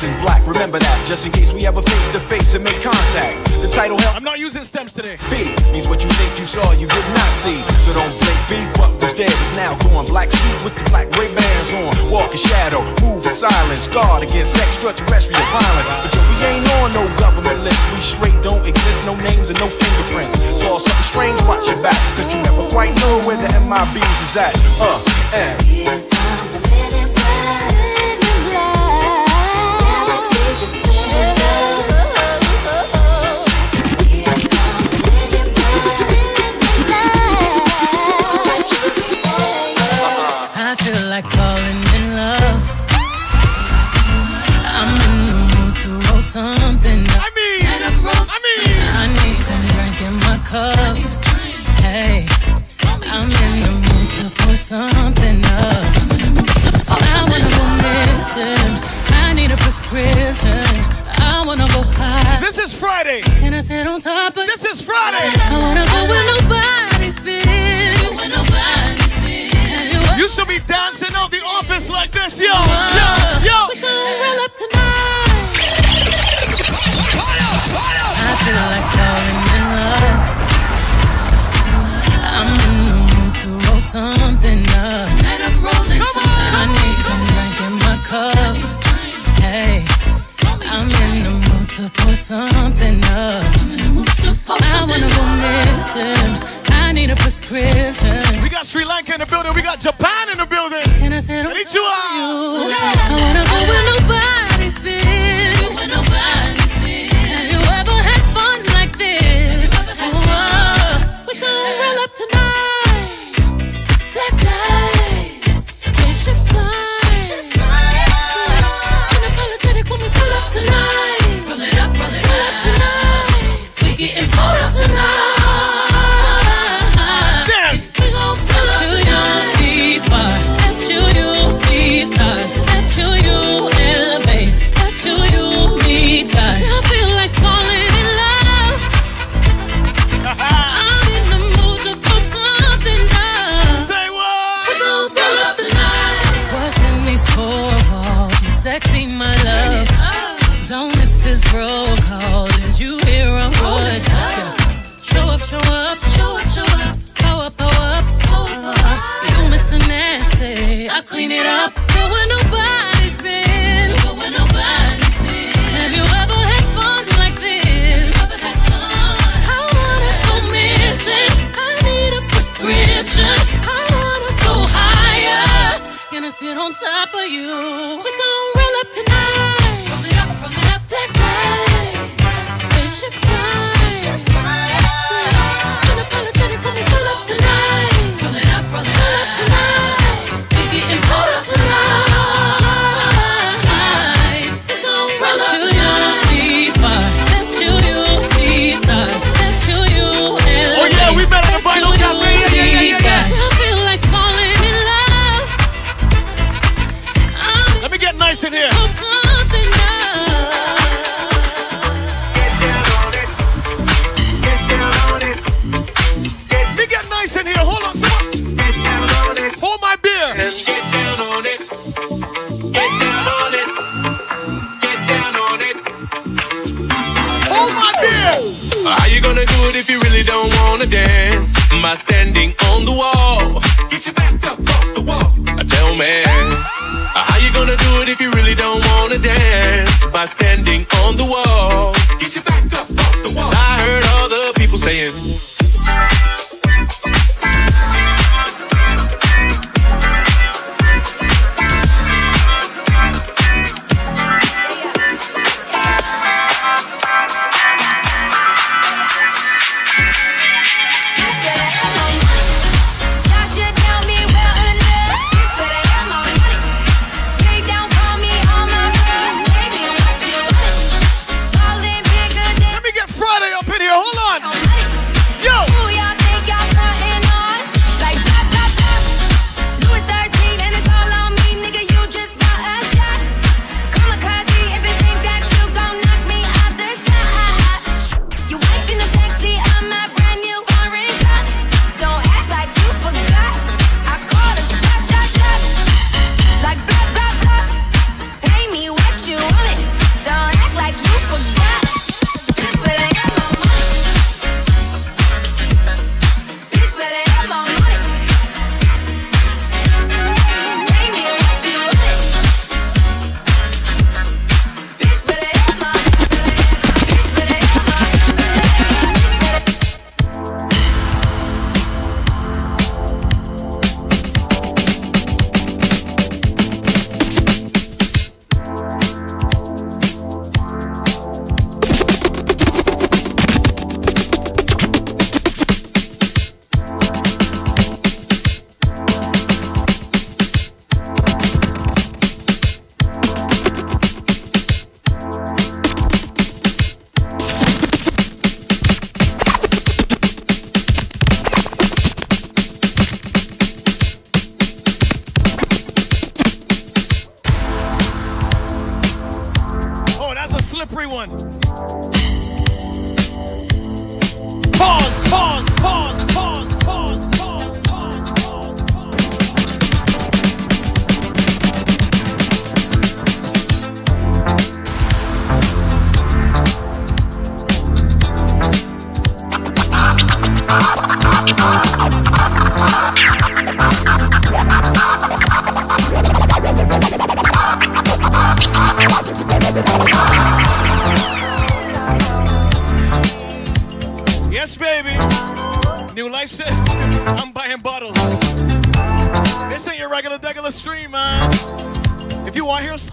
Guys 0.03 0.11
in 0.11 0.21
black. 0.23 0.47
Remember 0.47 0.79
that, 0.79 1.05
just 1.07 1.27
in 1.27 1.33
case 1.33 1.53
we 1.53 1.67
ever 1.67 1.83
face 1.83 2.11
to 2.13 2.21
face 2.21 2.55
and 2.55 2.65
make 2.65 2.81
contact. 2.83 3.45
The 3.63 3.69
title 3.69 3.99
held 3.99 4.17
I'm 4.17 4.25
not 4.25 4.39
using 4.39 4.65
stems 4.65 4.93
today. 4.93 5.17
B 5.31 5.55
means 5.73 5.89
what 5.89 6.03
you 6.03 6.11
think 6.11 6.39
you 6.39 6.47
saw, 6.47 6.73
you 6.73 6.87
did 6.87 7.07
not 7.15 7.31
see. 7.31 7.59
So 7.83 7.95
don't 7.95 8.11
blink 8.19 8.41
B. 8.49 8.55
What 8.81 8.91
was 9.01 9.13
dead 9.13 9.31
is 9.31 9.53
now 9.57 9.75
gone. 9.79 10.07
Black 10.07 10.31
suit 10.31 10.65
with 10.65 10.77
the 10.77 10.85
black 10.91 11.07
Ray 11.19 11.33
Bans 11.35 11.73
on. 11.73 11.93
Walk 12.11 12.31
in 12.33 12.39
shadow, 12.39 12.83
move 13.03 13.23
in 13.25 13.31
silence. 13.31 13.89
Guard 13.89 14.23
against 14.23 14.57
extraterrestrial 14.57 15.43
violence. 15.55 15.89
But 16.03 16.11
yo, 16.15 16.21
we 16.21 16.37
ain't 16.47 16.67
on 16.83 16.93
no 16.95 17.05
government 17.19 17.63
list. 17.63 17.83
We 17.95 18.01
straight 18.01 18.39
don't 18.43 18.67
exist, 18.67 19.05
no 19.07 19.15
names 19.17 19.51
and 19.51 19.59
no 19.61 19.69
fingerprints. 19.69 20.39
Saw 20.61 20.79
something 20.79 21.07
strange, 21.07 21.39
watch 21.47 21.67
your 21.69 21.81
back. 21.83 21.99
Cause 22.17 22.35
you 22.35 22.43
never 22.43 22.69
quite 22.71 22.95
know 22.99 23.23
where 23.27 23.37
the 23.37 23.49
MIBs 23.71 24.19
is 24.23 24.37
at. 24.37 24.55
Uh, 24.81 24.99
and. 25.35 26.82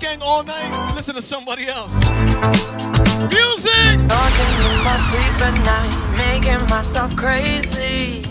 gang 0.10 0.22
all 0.22 0.44
night, 0.44 0.94
listen 0.96 1.16
to 1.16 1.22
somebody 1.22 1.68
else. 1.68 2.00
Music! 3.38 3.96
Talking 4.14 4.54
in 4.70 4.78
my 4.88 4.98
sleep 5.10 5.36
at 5.48 5.56
night, 5.72 5.94
making 6.18 6.62
myself 6.70 7.16
crazy. 7.16 8.24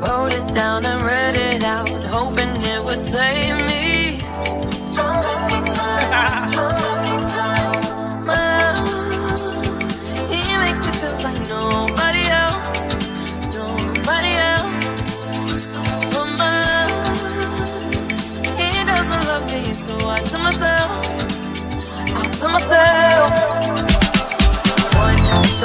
Wrote 0.00 0.32
it 0.32 0.54
down 0.54 0.84
and 0.86 1.02
read 1.02 1.36
it 1.36 1.64
out, 1.64 1.88
hoping 1.88 2.50
it 2.62 2.84
would 2.84 3.02
save 3.02 3.56
me. 3.56 3.65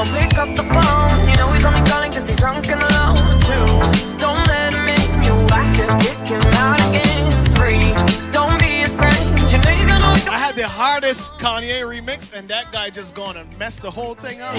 don't 0.04 0.14
pick 0.20 0.38
up 0.38 0.56
the 0.56 0.64
phone. 0.64 1.30
You 1.30 1.36
know 1.38 1.52
he's 1.52 1.64
only 1.64 1.82
calling 1.82 2.12
cause 2.12 2.28
he's 2.28 2.38
drunk 2.38 2.68
and 2.70 2.82
alone. 2.82 3.16
Two, 3.42 3.66
don't 4.18 4.48
let 4.48 4.74
him 4.74 4.88
in. 4.88 5.02
You 5.24 5.36
kick 6.00 6.18
him 6.28 6.42
out 6.58 6.80
again. 6.90 7.46
Three, 7.54 7.94
don't 8.32 8.58
be 8.60 8.82
his 8.82 8.96
friend. 8.96 9.40
You 9.52 9.60
know 9.60 9.70
you're 9.70 9.88
gonna 9.88 10.14
wake 10.14 10.28
up. 10.28 10.34
I 10.34 10.38
had 10.38 10.56
the 10.56 10.68
hardest 10.68 11.38
Kanye 11.38 11.82
remix, 11.82 12.34
and 12.34 12.48
that 12.48 12.72
guy 12.72 12.90
just 12.90 13.14
gone 13.14 13.38
and 13.38 13.48
messed 13.60 13.82
the 13.82 13.92
whole 13.92 14.16
thing 14.16 14.42
up. 14.42 14.56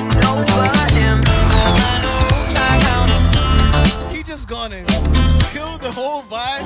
He 4.12 4.22
just 4.22 4.48
gone 4.48 4.72
and 4.72 4.86
killed 5.52 5.82
the 5.82 5.90
whole 5.90 6.22
vibe. 6.22 6.62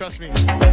Trust 0.00 0.18
me. 0.18 0.69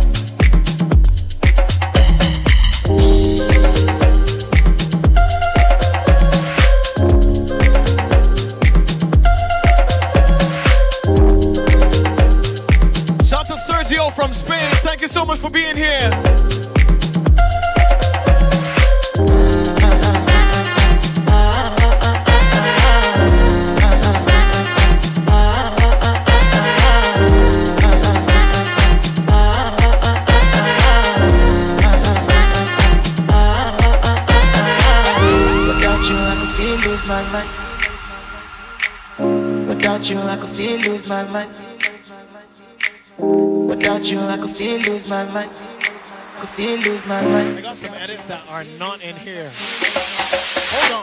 Feel 46.58 46.80
lose 46.92 47.06
my 47.06 47.22
mind. 47.22 47.56
I 47.56 47.62
got 47.62 47.78
some 47.78 47.94
edits 47.94 48.26
that 48.26 48.42
are 48.50 48.64
not 48.80 49.04
in 49.04 49.16
here. 49.18 49.52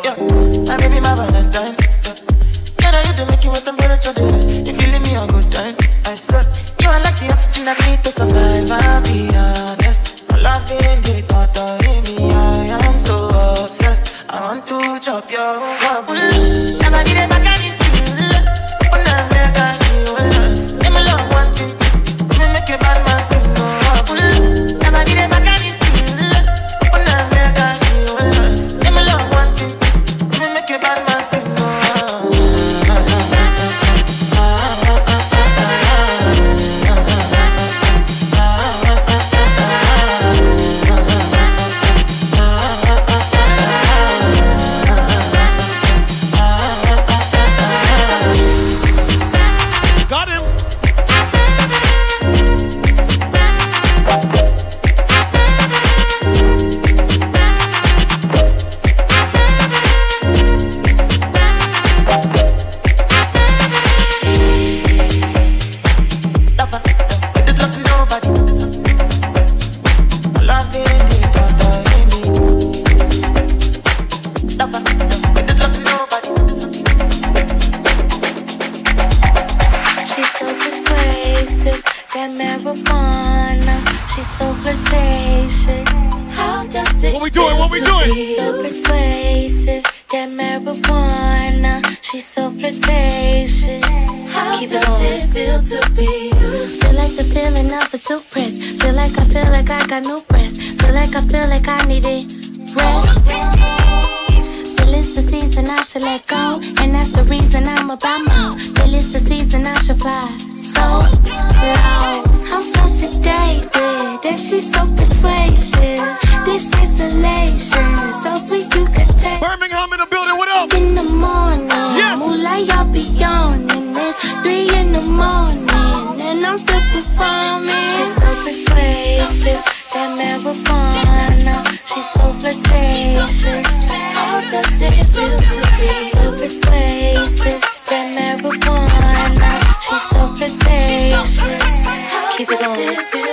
Yeah, 0.03 0.19
my 0.67 0.77
baby, 0.83 0.99
my 0.99 1.15
Valentine. 1.15 1.79
Yeah, 2.83 2.91
now 2.91 3.03
you 3.07 3.15
do 3.17 3.25
make 3.31 3.45
you 3.45 3.53
with 3.53 3.65
temperature 3.65 3.84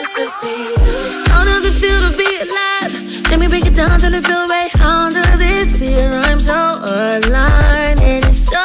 going. 0.07 1.25
How 1.29 1.45
does 1.45 1.65
it 1.65 1.73
feel 1.73 1.99
to 2.01 2.17
be 2.17 2.29
alive? 2.41 2.93
Let 3.29 3.39
me 3.39 3.47
break 3.47 3.65
it 3.65 3.75
down 3.75 3.99
till 3.99 4.13
it 4.13 4.25
feel 4.25 4.47
right. 4.47 4.71
How 4.73 5.09
does 5.09 5.39
it 5.41 5.77
feel? 5.77 6.13
I'm 6.13 6.39
so 6.39 6.53
aligned 6.81 8.01
and 8.01 8.25
it's 8.25 8.49
so. 8.49 8.61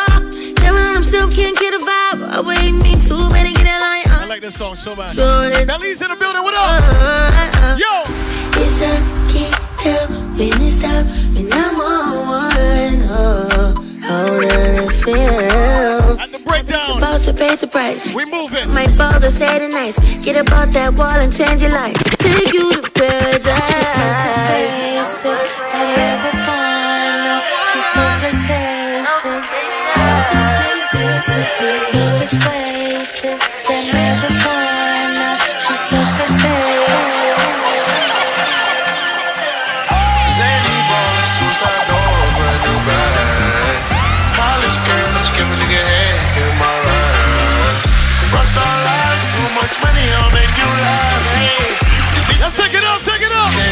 Then 0.61 0.75
when 0.75 0.97
I'm 0.97 1.03
can't 1.31 1.57
get 1.59 1.75
a 1.75 1.79
vibe. 1.79 2.23
I 2.33 2.41
wait 2.41 2.73
me 2.73 2.97
too 3.05 3.29
many 3.31 3.53
get 3.53 3.67
in 3.67 3.81
line. 3.81 4.05
I 4.09 4.27
like 4.29 4.41
this 4.41 4.57
song 4.57 4.75
so 4.75 4.97
bad. 4.97 5.15
Sure 5.15 5.67
Belly's 5.67 6.01
in 6.03 6.11
the 6.11 6.17
building, 6.17 6.43
what 6.43 6.55
up? 6.55 6.83
Uh-huh. 6.83 7.77
Yo! 7.77 7.93
It's 8.63 8.81
a 8.83 8.93
keep 9.29 9.55
tell 9.77 10.09
when 10.37 10.63
it's 10.63 10.81
time 10.81 11.07
when 11.35 11.53
I'm 11.53 11.81
on 11.81 12.27
one. 12.27 12.99
Oh, 13.13 13.75
how 14.01 14.41
does 14.41 14.87
it 14.87 14.93
feel? 15.05 15.96
At 16.69 16.95
the 16.95 17.01
boss 17.01 17.27
that 17.27 17.37
paid 17.37 17.59
the 17.59 17.67
price. 17.67 18.15
We 18.15 18.25
moving. 18.25 18.69
My 18.71 18.87
balls 18.99 19.25
are 19.25 19.31
sad 19.31 19.63
and 19.63 19.73
nice. 19.73 19.97
Get 20.25 20.37
up 20.37 20.51
out 20.53 20.71
that 20.73 20.95
wall 20.95 21.19
and 21.25 21.33
change 21.33 21.63
your 21.63 21.71
life. 21.73 21.97
Take 22.19 22.53
you 22.53 22.73
to 22.75 22.91
paradise. 22.91 23.47
Oh, 23.47 23.71
she's 23.71 23.87
so 23.95 24.07
persuasive, 24.11 25.39
that 25.73 25.89
marijuana. 25.97 27.35
She's 27.71 27.87
so 27.95 28.03
flirtatious. 28.19 29.11
How 29.95 30.27
does 30.31 30.59
it 30.67 30.83
feel 30.91 31.19
to 31.31 31.39
be 31.59 31.71
so 31.91 32.01
persuasive? 32.19 33.41
That 33.69 33.85
marijuana. 33.95 34.66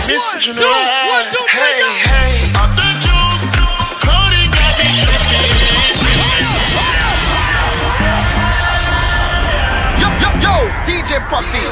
Miss 0.06 0.20
One, 0.20 0.35
what 0.36 0.47
you 0.47 0.52
two, 0.52 0.60
never 0.60 0.72
had. 0.72 1.09
one, 1.10 1.26
two, 1.32 1.44
hey, 1.48 1.59
take 1.59 1.81
it. 1.81 2.09
hey, 2.09 2.60
off 2.60 2.72
the 2.76 2.89
juice, 3.01 3.48
coding 4.05 4.51
got 4.52 4.72
me 4.78 4.86
tripping. 5.01 6.55
Yo, 10.01 10.09
yo, 10.22 10.28
yo, 10.44 10.55
DJ 10.85 11.20
Puffy. 11.31 11.64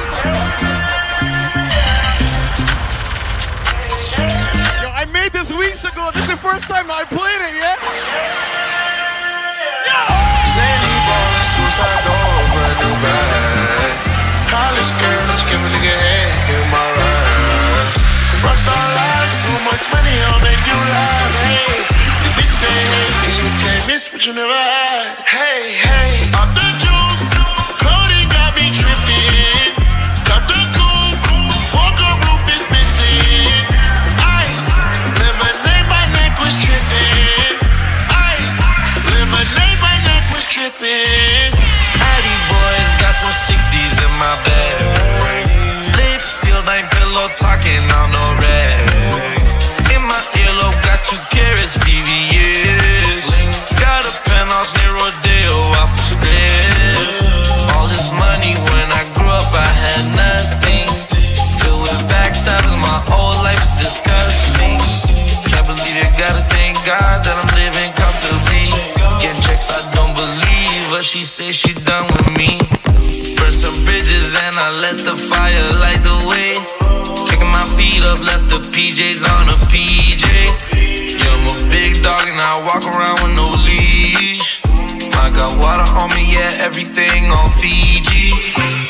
Yo, 4.83 4.89
I 4.95 5.05
made 5.13 5.33
this 5.33 5.53
weeks 5.53 5.85
ago. 5.85 6.11
This 6.15 6.23
is 6.25 6.31
the 6.31 6.37
first 6.37 6.69
time 6.69 6.87
I 6.91 7.05
played 7.05 7.43
it, 7.49 7.55
yeah? 7.59 7.77
Zany 10.53 10.95
boy, 11.09 11.35
suicide 11.53 12.03
door, 12.05 12.33
brand 12.53 12.77
new 12.81 12.95
bag. 13.01 13.93
College 14.53 14.93
girls, 15.01 15.43
Rockstar 18.43 18.85
life, 18.99 19.33
too 19.47 19.59
much 19.71 19.87
money, 19.95 20.15
I'll 20.27 20.43
make 20.43 20.63
you 20.67 20.75
laugh. 20.75 21.33
Hey, 21.47 21.79
bitch 22.35 22.55
they 22.59 22.81
hate, 22.91 23.17
and 23.23 23.37
you 23.39 23.49
can't 23.63 23.85
miss 23.87 24.11
what 24.13 24.27
you 24.27 24.35
never 24.35 24.51
had. 24.51 25.23
Hey, 25.23 25.79
hey, 25.79 26.27
off 26.35 26.51
the 26.51 26.69
juice, 26.83 27.31
coding 27.79 28.29
got 28.35 28.51
me 28.59 28.67
tripping. 28.75 29.79
Got 30.27 30.43
the 30.51 30.61
coupe, 30.75 31.23
walker 31.71 32.13
roof 32.27 32.43
is 32.51 32.67
missing. 32.75 33.63
Ice, 34.19 34.69
lemonade, 35.23 35.87
my 35.87 36.05
neck 36.19 36.35
was 36.43 36.59
tripping. 36.59 37.63
Ice, 38.11 38.59
lemonade, 39.07 39.79
my 39.79 39.97
neck 40.03 40.25
was 40.35 40.45
tripping. 40.51 41.55
Addy 42.03 42.37
boys 42.51 42.91
got 42.99 43.15
some 43.15 43.31
60s 43.31 44.03
in 44.03 44.13
my 44.19 44.35
bag. 44.43 44.83
Lips 45.95 46.27
sealed, 46.27 46.67
ain't 46.67 46.91
love 47.13 47.37
talking 47.37 47.85
on 47.93 48.09
no 48.09 48.25
rag. 48.41 48.89
In 49.93 50.03
my 50.09 50.23
earlobe, 50.41 50.81
got 50.81 50.97
two 51.05 51.21
carats, 51.29 51.77
VVS. 51.85 53.29
Got 53.77 54.09
a 54.09 54.13
penthouse 54.25 54.73
near 54.81 54.97
Rodeo, 54.97 55.57
off 55.77 55.93
of 55.93 56.01
stress. 56.01 57.21
All 57.77 57.87
this 57.89 58.09
money 58.17 58.57
when 58.73 58.89
I 58.89 59.05
grew 59.13 59.29
up, 59.29 59.45
I 59.53 59.69
had 59.85 60.05
nothing. 60.17 60.89
Filled 61.61 61.85
with 61.85 62.01
backstabbers, 62.09 62.81
my 62.81 62.99
whole 63.13 63.37
life's 63.45 63.69
disgusting. 63.77 64.81
Can't 65.53 65.69
believe 65.69 66.01
it, 66.01 66.13
gotta 66.17 66.41
thank 66.49 66.81
God 66.89 67.21
that 67.21 67.37
I'm 67.37 67.53
living 67.61 67.93
comfortably. 67.93 68.73
Getting 69.21 69.43
checks, 69.45 69.69
I 69.69 69.85
don't 69.93 70.17
believe, 70.17 70.89
but 70.89 71.05
she 71.05 71.25
says 71.25 71.57
she 71.57 71.75
done 71.85 72.09
with 72.09 72.31
me. 72.41 72.57
Burn 73.37 73.53
some 73.53 73.77
bridges 73.85 74.33
and 74.49 74.57
I 74.57 74.71
let 74.81 74.97
the 74.97 75.17
fire 75.17 75.61
light 75.77 76.01
the 76.01 76.17
way. 76.25 76.82
My 77.63 77.71
feet 77.79 78.03
up, 78.03 78.19
left 78.19 78.51
the 78.51 78.59
PJs 78.59 79.23
on 79.23 79.47
a 79.47 79.55
PJ. 79.71 80.27
Yeah, 80.75 81.31
I'm 81.31 81.47
a 81.47 81.71
big 81.71 82.03
dog 82.03 82.27
and 82.27 82.35
I 82.35 82.59
walk 82.67 82.83
around 82.83 83.23
with 83.23 83.39
no 83.39 83.47
leash. 83.63 84.59
I 85.15 85.31
got 85.31 85.55
water 85.63 85.87
on 85.95 86.11
me, 86.11 86.27
yeah, 86.27 86.59
everything 86.59 87.31
on 87.31 87.49
Fiji. 87.55 88.35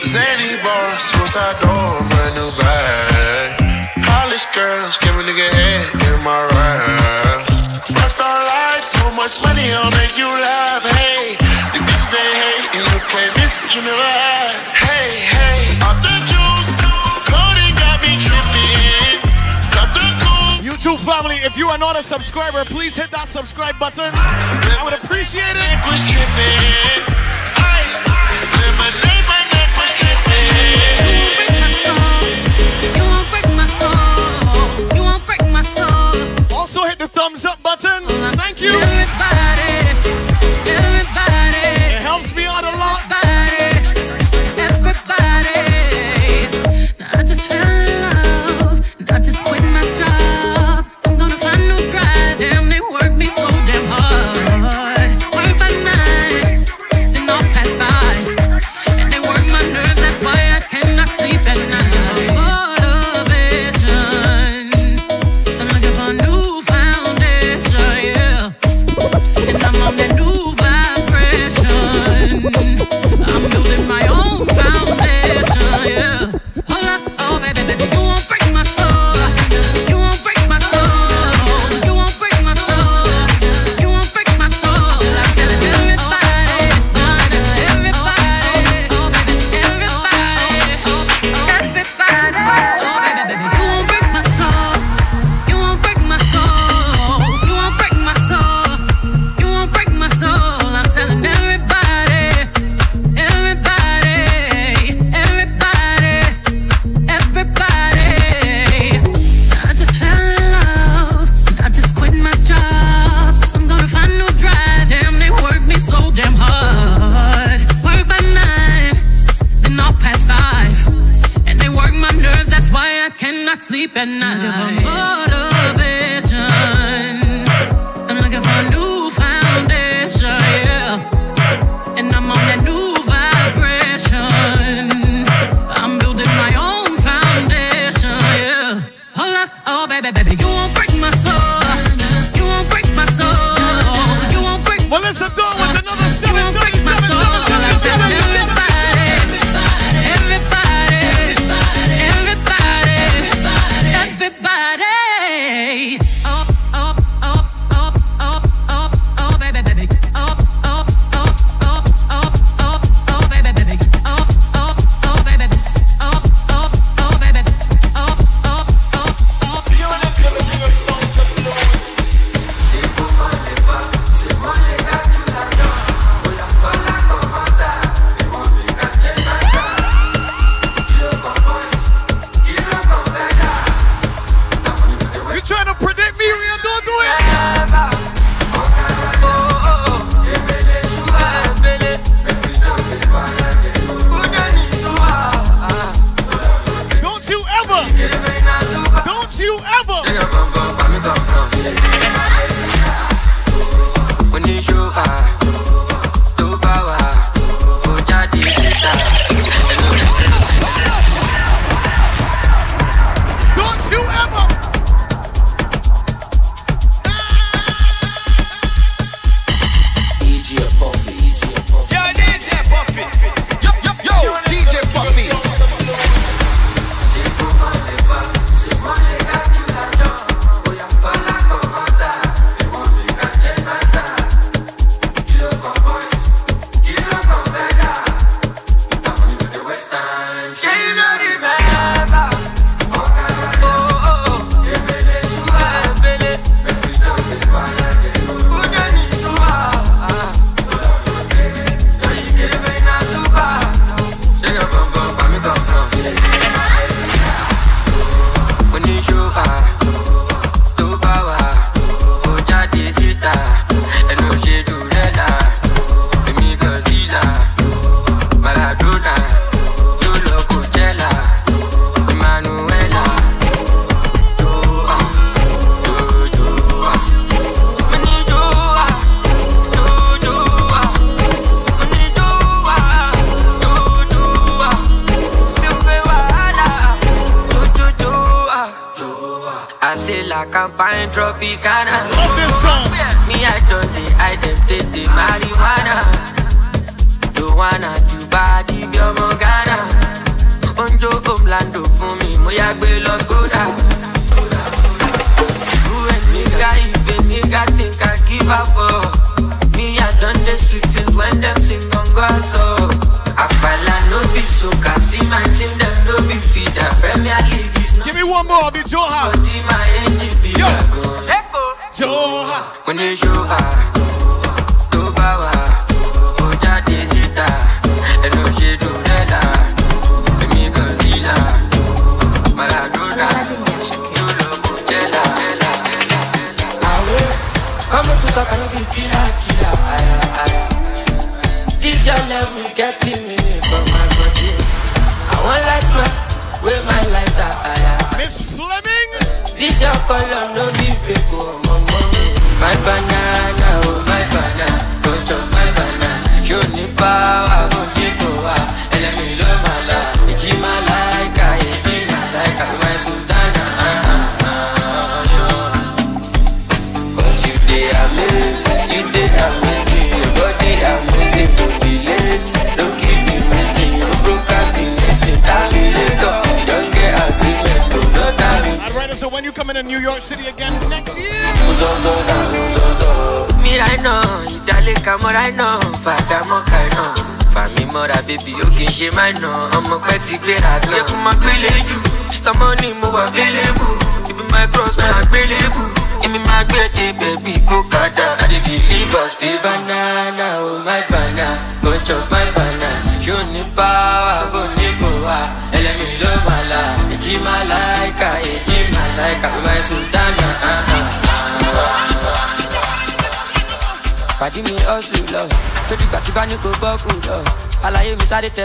Zany 0.09 0.57
bar, 0.65 0.89
suicide 0.97 1.61
door, 1.61 2.01
brand 2.17 2.33
new 2.33 2.49
bag. 2.57 3.61
College 4.09 4.49
girls, 4.57 4.97
give 5.05 5.21
a 5.21 5.23
nigga 5.29 5.45
head 5.53 5.93
in 6.09 6.25
my 6.25 6.41
raps. 6.41 7.53
Rockstar 7.93 8.41
life, 8.41 8.89
so 8.89 9.05
much 9.21 9.37
money, 9.45 9.69
I'll 9.69 9.93
make 10.01 10.17
you 10.17 10.25
laugh. 10.25 10.81
Hey, 10.97 11.37
the 11.77 11.81
bitch 11.85 12.09
they 12.09 12.25
hate, 12.41 12.73
you 12.73 12.89
can't 13.13 13.37
miss 13.37 13.53
what 13.61 13.69
you 13.77 13.85
never 13.85 14.01
had. 14.01 14.57
Hey, 14.81 15.32
YouTube 20.83 20.99
family, 20.99 21.37
if 21.37 21.57
you 21.57 21.69
are 21.69 21.79
not 21.79 21.97
a 21.97 22.03
subscriber, 22.03 22.65
please 22.65 22.97
hit 22.97 23.09
that 23.13 23.29
subscribe 23.29 23.79
button. 23.79 24.11
I 24.11 24.83
would 24.83 24.95
appreciate 24.95 25.55
it. 25.55 25.79
Was 25.87 26.03
tripping. 26.03 27.07
Ice, 27.79 28.11
lemonade, 28.51 29.23
my 29.31 29.47
neck 29.55 29.71
was 29.79 29.95
You 32.99 33.05
won't 33.07 33.31
break 33.31 33.47
my 33.55 33.67
soul. 33.79 34.97
You 34.97 35.03
won't 35.07 35.25
break 35.25 35.43
my 35.53 35.63
soul. 35.63 36.19
Also 36.51 36.83
hit 36.83 36.99
the 36.99 37.07
thumbs 37.07 37.47
up 37.47 37.63
button. 37.63 38.03
Thank 38.35 38.61
you. 38.61 38.73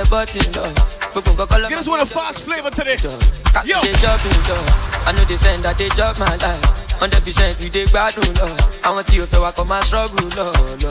but 0.09 0.33
you 0.35 0.41
know. 0.53 0.73
Get 1.69 1.79
us 1.79 1.87
one 1.87 1.99
of 1.99 2.09
fast 2.09 2.45
flavor 2.45 2.69
today. 2.69 2.95
Yo. 3.65 3.81
They 3.81 3.91
job 3.97 4.19
in 4.23 4.37
love. 4.47 5.03
I 5.07 5.11
know 5.13 5.23
they 5.25 5.35
send 5.37 5.63
that 5.63 5.77
they 5.77 5.89
job 5.89 6.17
my 6.19 6.29
life. 6.37 6.61
Hundred 6.97 7.21
percent 7.23 7.57
we 7.59 7.69
dey 7.69 7.85
gbadun 7.85 8.25
lọ. 8.37 8.47
Àwọn 8.83 9.03
tí 9.05 9.19
o 9.21 9.25
fẹ́ 9.25 9.41
wa 9.41 9.51
kọ́ 9.51 9.65
máa 9.67 9.81
struggle 9.83 10.25
lọ. 10.37 10.47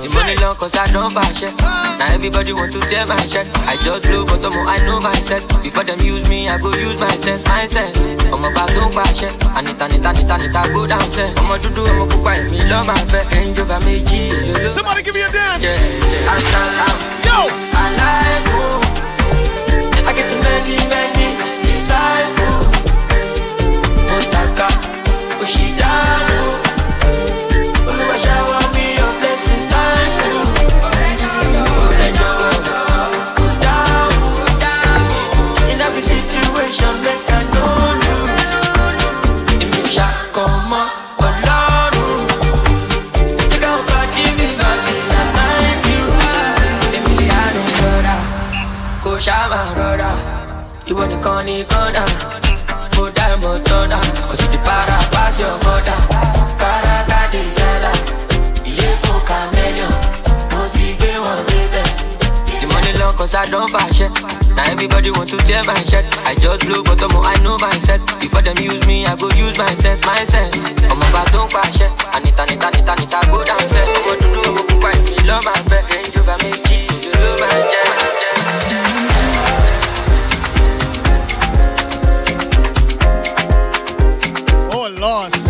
Ìmọ̀ni 0.07 0.35
lọ 0.43 0.55
cause 0.59 0.77
I 0.77 0.87
don 0.93 1.11
fàṣẹ. 1.11 1.51
Na 1.99 2.07
everybody 2.15 2.53
want 2.53 2.73
to 2.73 2.81
tear 2.81 3.07
my 3.07 3.27
shirt. 3.27 3.47
I 3.67 3.77
just 3.77 4.03
blow 4.03 4.25
but 4.25 4.45
I 4.45 4.77
know 4.87 5.01
myself. 5.01 5.43
Before 5.63 5.85
dem 5.85 6.01
use 6.01 6.29
me, 6.29 6.49
I 6.49 6.59
go 6.59 6.71
use 6.73 7.01
my 7.01 7.17
sense, 7.17 7.45
my 7.47 7.67
sense. 7.67 8.07
Ọmọ 8.31 8.49
bá 8.55 8.67
tó 8.67 8.83
ń 8.87 8.93
pàṣẹ. 8.95 9.29
Ànita 9.59 9.87
níta 9.89 10.13
níta 10.13 10.37
níta 10.39 10.63
go 10.73 10.87
down 10.87 11.09
sẹ́. 11.11 11.35
Ọmọ 11.43 11.55
dúdú 11.63 11.83
ọmọ 11.87 12.07
pupa 12.11 12.33
èmi 12.37 12.59
lọ́ 12.71 12.85
máa 12.87 13.03
fẹ́. 13.11 13.23
Ẹnjọ́ 13.39 13.65
bá 13.71 13.79
méjì. 13.87 14.71
Somebody 14.71 15.03
give 15.03 15.15
me 15.15 15.23
a 15.23 15.29
dance. 15.31 15.67
Àṣàlà. 16.35 16.87
Yo. 17.27 17.39
Aláìkú. 17.83 18.76
Don't. 63.51 63.71
Now 64.57 64.65
everybody 64.71 65.11
want 65.11 65.29
to 65.31 65.37
tear 65.39 65.63
my 65.65 65.75
shirt. 65.83 66.05
I 66.27 66.35
just 66.35 66.67
blow 66.67 66.83
oh, 66.83 67.23
I 67.23 67.35
know 67.43 67.59
myself. 67.59 68.03
Before 68.21 68.43
them 68.43 68.57
use 68.59 68.85
me, 68.87 69.07
I 69.07 69.15
go 69.17 69.29
use 69.37 69.57
my 69.59 69.73
sense, 69.75 70.05
my 70.07 70.25
sense. 70.25 70.65
I'm. 70.85 70.99
I 72.15 72.21
need, 72.21 72.35
I 72.39 72.47
need, 72.47 72.63
I 72.63 72.71
need, 72.71 72.89
I 72.89 72.95
need, 72.97 73.15
I 73.15 73.23
go. 73.31 73.45
I'm 73.45 73.69
to 74.19 74.29
do, 74.33 74.41
I'm 74.51 75.05
to 75.05 75.27
love 75.27 75.45
my 75.45 75.53
cheap. 76.65 76.91
You 77.05 77.13
love 77.13 77.41
my 77.41 77.57
oh, 84.73 84.89
lost. 84.99 85.47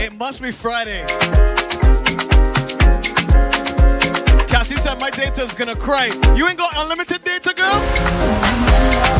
It 0.00 0.16
must 0.16 0.42
be 0.42 0.50
Friday. 0.50 1.57
She 4.68 4.76
said 4.76 5.00
my 5.00 5.08
data's 5.08 5.54
gonna 5.54 5.74
cry. 5.74 6.10
You 6.36 6.46
ain't 6.46 6.58
got 6.58 6.76
unlimited 6.76 7.24
data, 7.24 7.54
girl? 7.56 9.17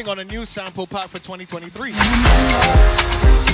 working 0.00 0.10
on 0.10 0.26
a 0.26 0.32
new 0.32 0.46
sample 0.46 0.86
pack 0.86 1.08
for 1.08 1.18
2023. 1.18 3.49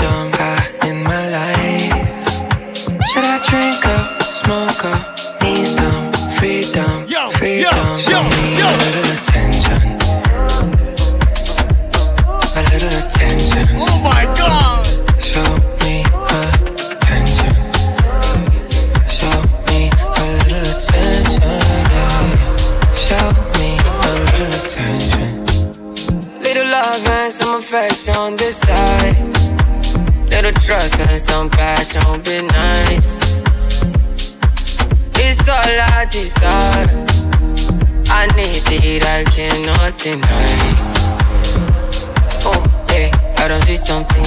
dumb. 0.00 0.32
I 0.34 0.67
Trust 30.68 31.00
and 31.00 31.18
some 31.18 31.48
passion 31.48 32.02
be 32.24 32.42
nice. 32.42 33.16
It's 35.14 35.48
all 35.48 35.56
I 35.56 36.04
desire. 36.10 37.06
I 38.10 38.26
need 38.36 38.60
it, 38.68 39.02
I 39.02 39.24
cannot 39.24 39.96
deny. 39.96 40.58
Oh, 42.44 42.62
hey, 42.90 43.10
I 43.38 43.48
don't 43.48 43.62
see 43.62 43.76
something 43.76 44.22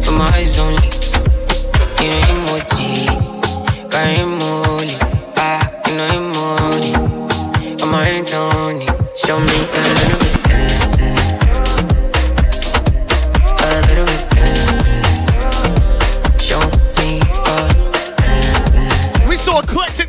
for 0.00 0.12
my 0.12 0.30
eyes 0.32 0.60
only. 0.60 0.90
You 1.98 2.06
know 2.06 2.22
emoji, 2.30 3.06
got 3.90 4.06
emoji, 4.14 4.96
ah, 5.38 5.58
you 5.88 5.96
know 5.96 6.06
emoji. 6.20 7.82
I'm 7.82 7.90
my 7.90 8.04
hands 8.04 8.32
only. 8.32 8.86
Show 9.16 9.40
me 9.40 9.46
the 9.46 10.11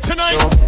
tonight. 0.04 0.63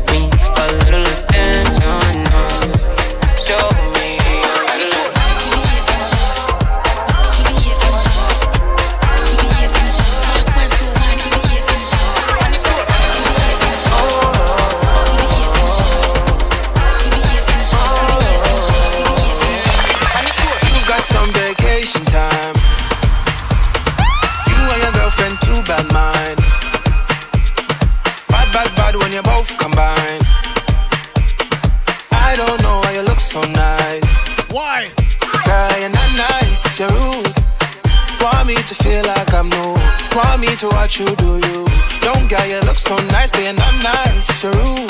To 40.60 40.68
what 40.68 40.98
you 40.98 41.04
do, 41.16 41.36
you. 41.36 41.66
don't 42.00 42.30
guy, 42.30 42.46
you 42.46 42.58
look 42.60 42.76
so 42.76 42.96
nice, 43.12 43.30
being 43.30 43.56
not 43.56 43.74
nice, 43.82 44.24
so 44.40 44.48
rude. 44.48 44.88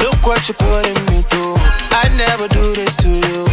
Look 0.00 0.24
what 0.24 0.48
you're 0.48 0.56
putting 0.56 0.96
me 1.12 1.20
through. 1.28 1.56
I 1.92 2.08
never 2.16 2.48
do 2.48 2.72
this 2.72 2.96
to 3.04 3.08
you. 3.10 3.44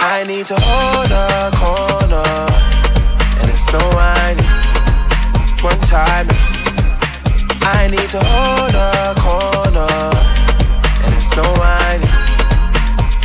I 0.00 0.24
need 0.26 0.46
to 0.46 0.56
hold 0.56 1.12
a 1.12 1.50
corner, 1.60 2.24
and 3.38 3.50
it's 3.50 3.70
no 3.70 3.80
whining. 3.92 4.48
One 5.60 5.78
time, 5.84 6.26
I 7.60 7.88
need 7.90 8.08
to 8.16 8.20
hold 8.24 8.72
a 8.72 9.14
corner, 9.20 9.92
and 11.04 11.12
it's 11.12 11.36
no 11.36 11.44
whining. 11.60 12.08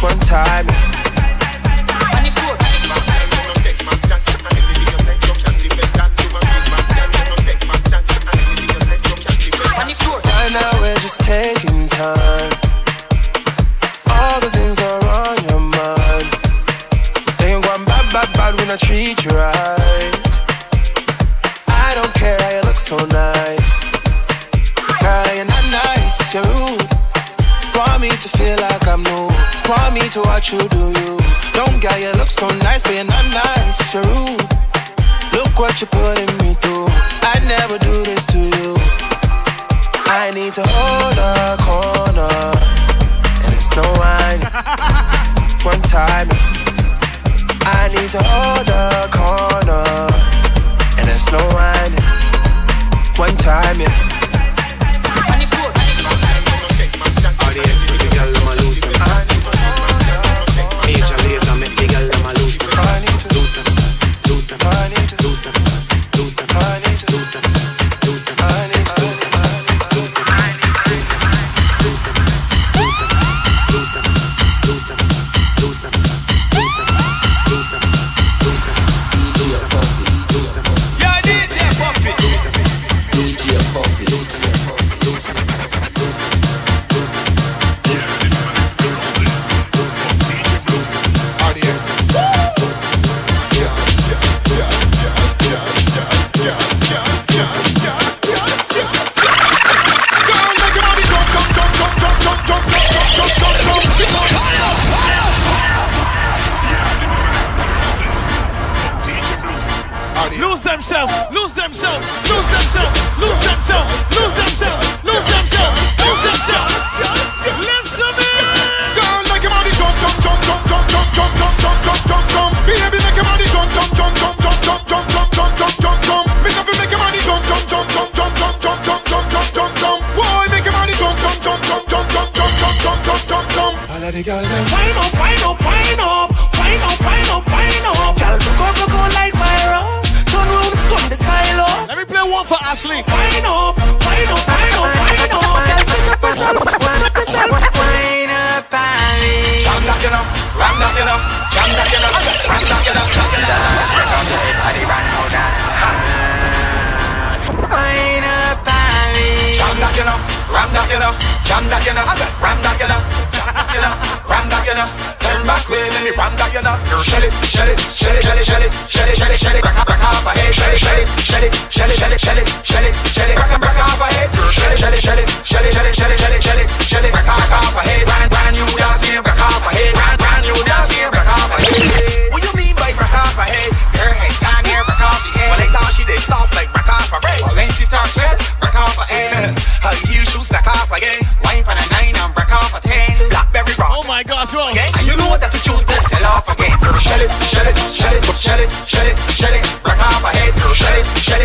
One 0.04 0.20
time. 0.20 0.87
what 30.38 30.52
you 30.52 30.60
do, 30.70 30.97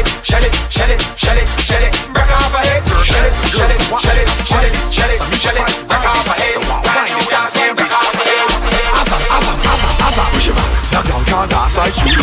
it, 0.03 0.11
shell 0.27 0.43
it, 0.43 0.51
shell 0.67 0.91
it, 0.91 0.99
shell 1.15 1.39
it, 1.39 1.47
shell 1.63 1.83
it, 1.87 1.95
break 2.11 2.31
off 2.35 2.51
a 2.51 2.61
head, 2.67 2.83
shell 3.07 3.23
it, 3.23 3.31
shell 3.47 3.71
it, 3.71 3.79
shell 4.03 4.19
it, 4.19 4.27
shell 4.43 4.67
it, 4.67 4.75
shell 4.91 5.11
it, 5.15 5.23
shell 5.39 5.55
it, 5.55 5.67
break 5.87 6.03
off 6.03 6.27
a 6.27 6.35
head, 6.35 6.59
right 6.67 7.07
now 7.07 7.23
start 7.23 7.51
saying 7.55 7.77
break 7.79 7.93
off 7.95 8.11
a 8.11 8.25
head. 8.27 8.51
Asa, 8.99 9.17
asa, 9.31 9.53
asa, 9.63 9.89
asa, 10.03 10.23
push 10.35 10.49
him 10.51 10.59
out, 10.59 10.71
knock 10.91 11.07
down, 11.07 11.23
can't 11.25 11.51
dance 11.51 11.77
like 11.79 11.95
you. 12.03 12.19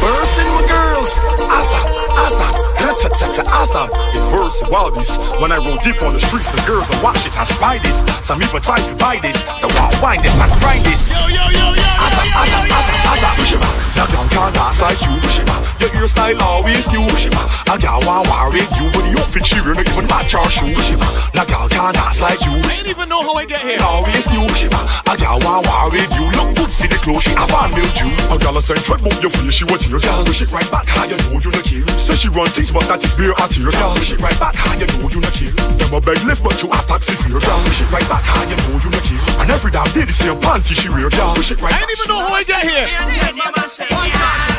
Bursting 0.00 0.48
my 0.56 0.64
girls, 0.68 1.10
asa, 1.48 1.80
asa, 2.16 2.46
ta-ta-ta-ta, 2.80 3.44
asa. 3.48 3.82
It's 4.16 4.24
worse 4.32 4.60
than 4.60 4.72
wildies. 4.72 5.12
When 5.40 5.52
I 5.52 5.58
roll 5.60 5.76
deep 5.84 6.00
on 6.02 6.12
the 6.12 6.20
streets, 6.20 6.48
the 6.52 6.62
girls 6.64 6.88
are 6.88 7.00
watch 7.04 7.22
this, 7.24 7.36
I 7.36 7.44
spy 7.44 7.78
this. 7.78 8.00
Some 8.24 8.40
even 8.42 8.60
try 8.62 8.80
to 8.80 8.94
buy 8.96 9.18
this, 9.20 9.42
the 9.60 9.68
wild 9.76 9.96
wine 10.00 10.22
this, 10.22 10.38
I 10.40 10.48
grind 10.60 10.84
this. 10.84 11.10
Yo, 11.10 11.20
yo, 11.28 11.44
yo, 11.52 11.66
yo, 11.76 11.86
asa, 12.00 12.22
asa, 12.32 12.58
asa, 12.64 12.92
asa, 13.12 13.28
push 13.36 13.52
him 13.52 13.62
out. 13.62 13.89
dong 14.06 14.28
dong 14.28 15.44
吧 15.44 15.79
Your 15.80 16.08
style 16.08 16.36
always 16.40 16.88
new. 16.92 17.04
Shima. 17.16 17.40
A 17.72 17.76
gal 17.80 18.00
want 18.04 18.28
war 18.28 18.52
with 18.52 18.68
you, 18.76 18.88
but 18.92 19.04
the 19.04 19.16
outfit 19.16 19.44
she 19.44 19.60
wear 19.64 19.76
even 19.76 20.08
match 20.08 20.36
her 20.36 20.44
shoes. 20.48 20.76
Shima. 20.80 21.04
A 21.36 21.44
gal 21.48 21.68
can't 21.68 21.96
dance 21.96 22.20
like 22.20 22.40
you. 22.44 22.52
I 22.52 22.80
ain't 22.80 22.88
even 22.88 23.08
know 23.08 23.20
how 23.24 23.36
I 23.36 23.44
get 23.44 23.64
here. 23.64 23.80
Always 23.80 24.28
new. 24.32 24.44
Shima. 24.56 24.80
A 25.08 25.16
gal 25.16 25.40
want 25.40 25.64
war 25.68 25.88
with 25.88 26.08
you. 26.16 26.24
Look 26.36 26.56
good, 26.56 26.72
see 26.72 26.88
the 26.88 27.00
clothes 27.00 27.24
she 27.24 27.32
have 27.32 27.52
on 27.52 27.72
you. 27.76 27.84
A 28.28 28.36
gal 28.36 28.56
a 28.56 28.62
send 28.64 28.80
move 29.04 29.20
your 29.20 29.32
face, 29.32 29.60
she 29.60 29.64
want 29.68 29.84
your 29.88 30.00
gal. 30.00 30.24
Push 30.24 30.40
it 30.44 30.52
right 30.52 30.68
back, 30.72 30.88
how 30.88 31.04
you 31.04 31.16
know 31.16 31.36
you 31.36 31.52
no 31.52 31.60
kill. 31.64 31.84
Say 31.96 32.16
she 32.16 32.28
run 32.28 32.48
things, 32.52 32.72
but 32.72 32.84
that 32.88 33.00
is 33.00 33.12
bare 33.16 33.36
at 33.36 33.52
here. 33.52 33.72
Gal, 33.72 33.92
push 33.96 34.12
it 34.12 34.20
right 34.20 34.36
back, 34.40 34.56
how 34.56 34.76
you 34.76 34.88
know 34.88 35.08
you 35.08 35.20
no 35.20 35.28
kill. 35.32 35.52
Them 35.80 35.92
a 35.96 36.00
beg 36.00 36.20
lift, 36.28 36.44
but 36.44 36.60
you 36.60 36.68
a 36.68 36.80
taxi 36.88 37.16
fear. 37.24 37.40
Gal, 37.40 37.60
push 37.64 37.80
it 37.80 37.92
right 37.92 38.08
back, 38.08 38.24
how 38.24 38.44
you 38.48 38.56
know 38.56 38.80
you 38.80 38.88
no 38.88 39.00
kill. 39.04 39.20
And 39.36 39.48
every 39.52 39.68
damn 39.68 39.88
day 39.92 40.08
the 40.08 40.16
same 40.16 40.40
panty 40.40 40.72
she 40.72 40.88
wear. 40.88 41.12
Gal, 41.12 41.36
push 41.36 41.52
it 41.52 41.60
right. 41.60 41.72
I 41.72 41.80
didn't 41.84 41.92
even 41.92 42.08
know 42.08 42.20
how 42.24 42.36
I 42.36 42.44
get 42.44 42.64
here. 42.64 44.49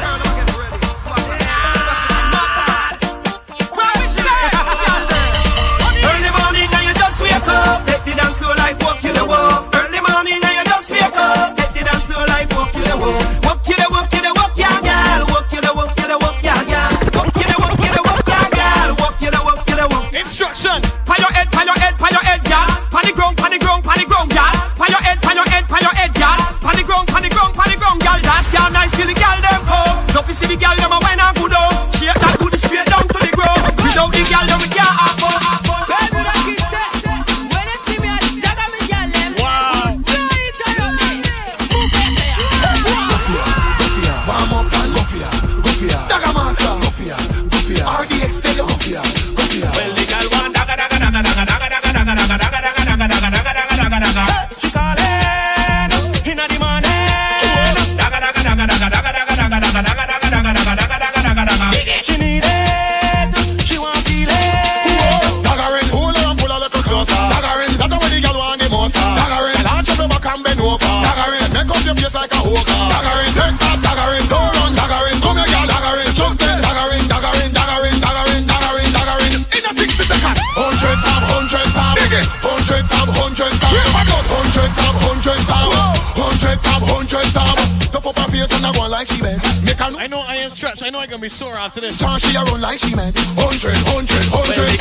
gonna 91.11 91.21
be 91.21 91.27
sore 91.27 91.55
after 91.55 91.81
this. 91.81 91.99
She 91.99 92.37
around 92.37 92.61
like 92.61 92.79
she 92.79 92.95
meant. 92.95 93.17
Hundred, 93.35 93.75
hundred, 93.75 94.27
hundred. 94.31 94.71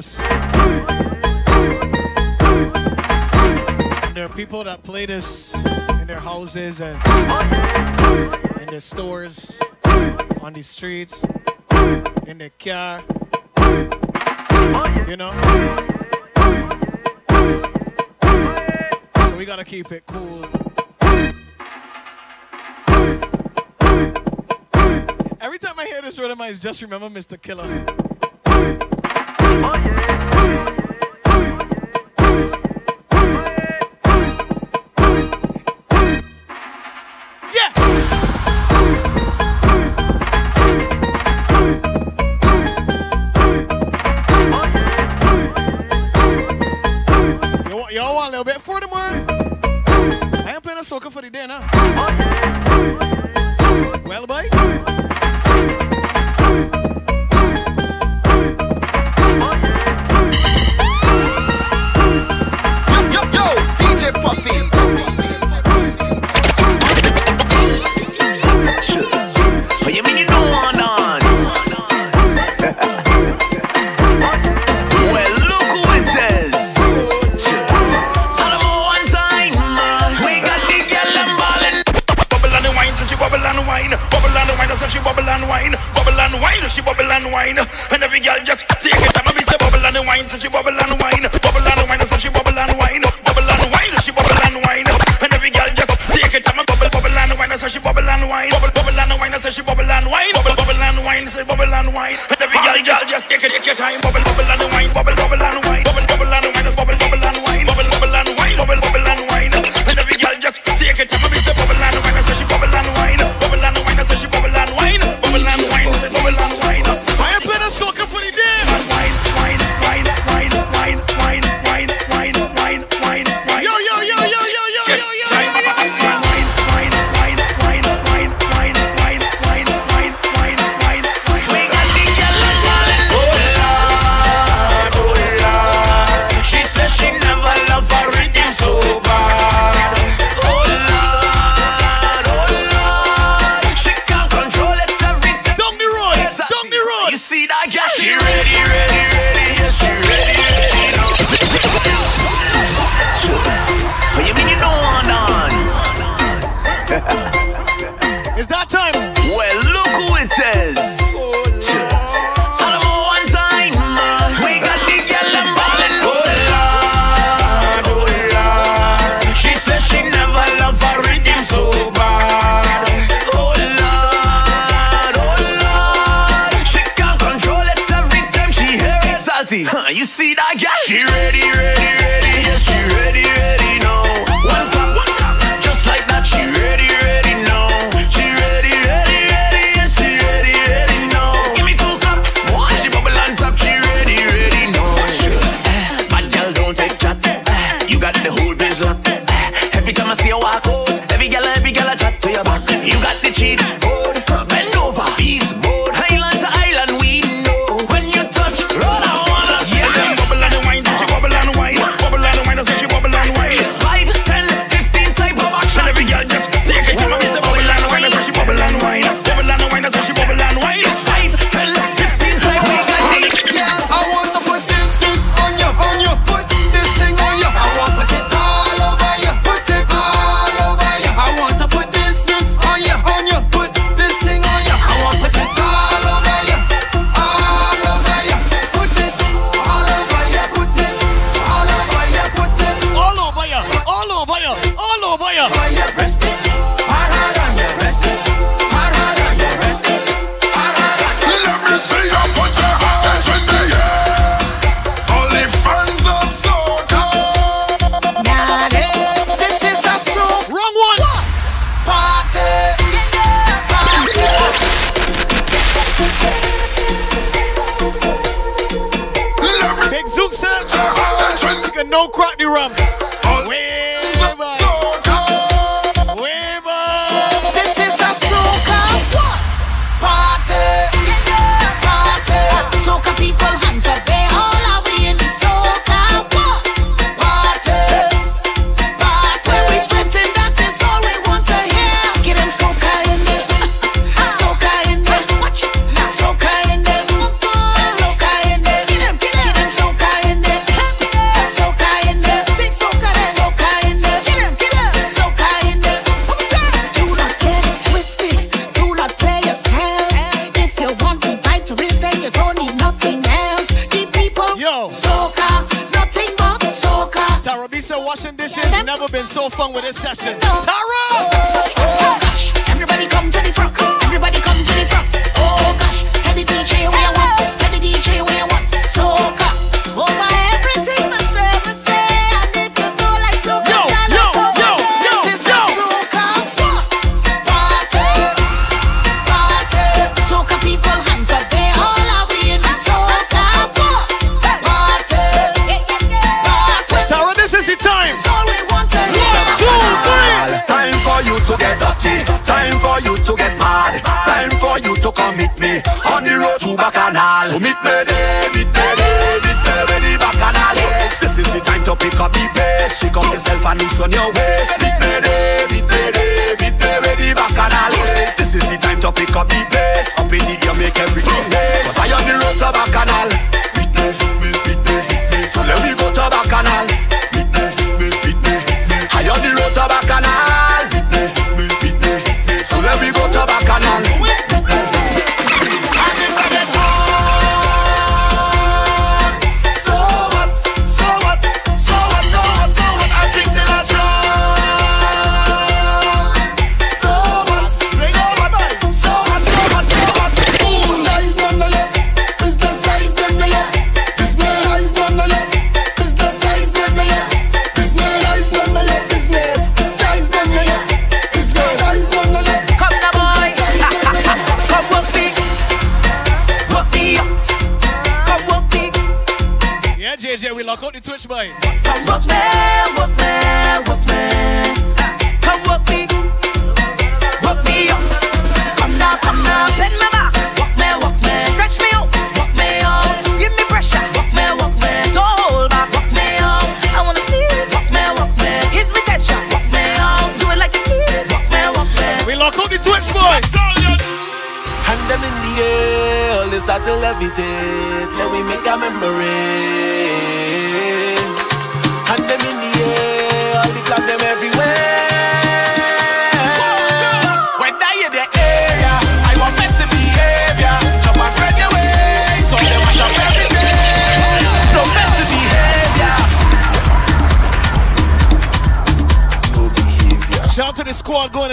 this. 0.00 0.20
And 4.06 4.16
there 4.16 4.24
are 4.24 4.34
people 4.34 4.64
that 4.64 4.82
play 4.82 5.04
this 5.04 5.54
in 6.00 6.06
their 6.06 6.20
houses 6.20 6.80
and 6.80 6.96
in 8.60 8.66
their 8.68 8.80
stores, 8.80 9.60
on 10.40 10.54
the 10.54 10.62
streets, 10.62 11.22
in 12.26 12.38
their 12.38 12.50
car. 12.58 13.02
You 15.06 15.16
know? 15.16 15.32
So 19.28 19.36
we 19.36 19.44
gotta 19.44 19.64
keep 19.64 19.92
it 19.92 20.06
cool. 20.06 20.46
Every 25.42 25.58
time 25.58 25.78
I 25.78 25.84
hear 25.86 26.00
this 26.00 26.18
rhythm, 26.18 26.40
I 26.40 26.52
just 26.52 26.80
remember 26.80 27.10
Mr. 27.10 27.38
Killa. 27.40 27.66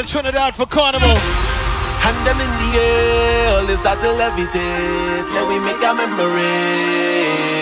Trinidad 0.07 0.55
for 0.55 0.65
Carnival. 0.65 1.15
Hand 1.99 2.25
them 2.25 2.39
in 2.39 2.51
the 2.63 2.79
air, 2.79 3.61
let's 3.63 3.81
start 3.81 3.99
to 3.99 4.07
levitate. 4.07 5.33
Let 5.33 5.47
we 5.49 5.59
make 5.59 5.83
a 5.83 5.93
memory. 5.93 7.56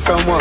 someone 0.00 0.39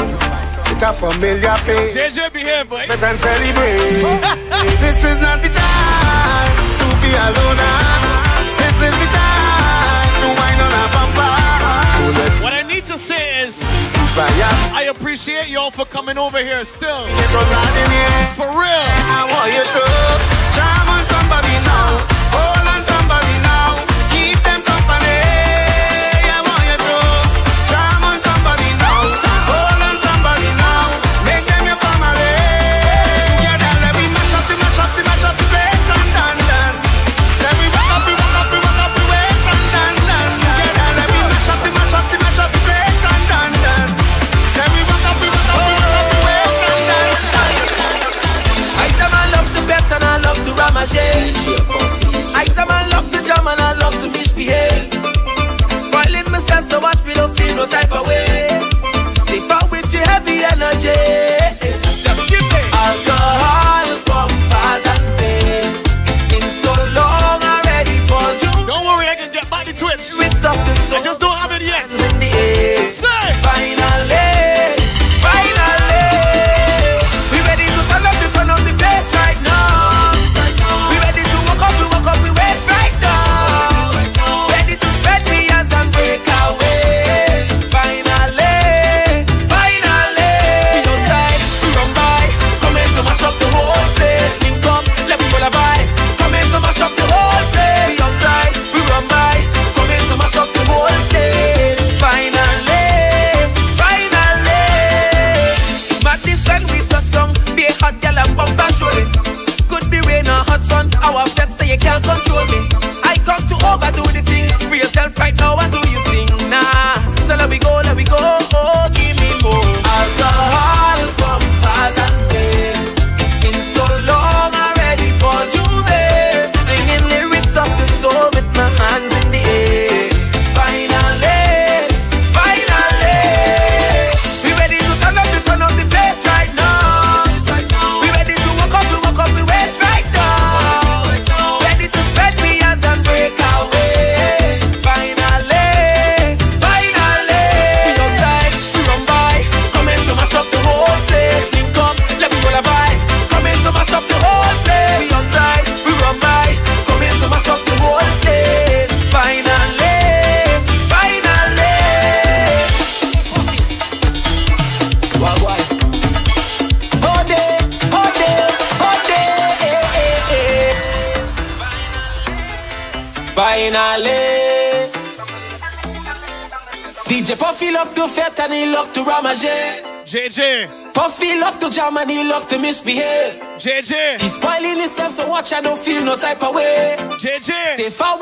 man, 182.05 182.09
he 182.09 182.23
love 182.30 182.47
to 182.47 182.59
misbehave. 182.59 183.35
JJ. 183.57 184.21
He's 184.21 184.35
spoiling 184.35 184.77
himself, 184.77 185.11
so 185.11 185.27
watch, 185.27 185.53
I 185.53 185.61
don't 185.61 185.77
feel 185.77 186.03
no 186.03 186.15
type 186.15 186.41
of 186.43 186.55
way. 186.55 186.95
JJ. 186.99 187.51
Stay 187.76 187.89
far 187.89 188.18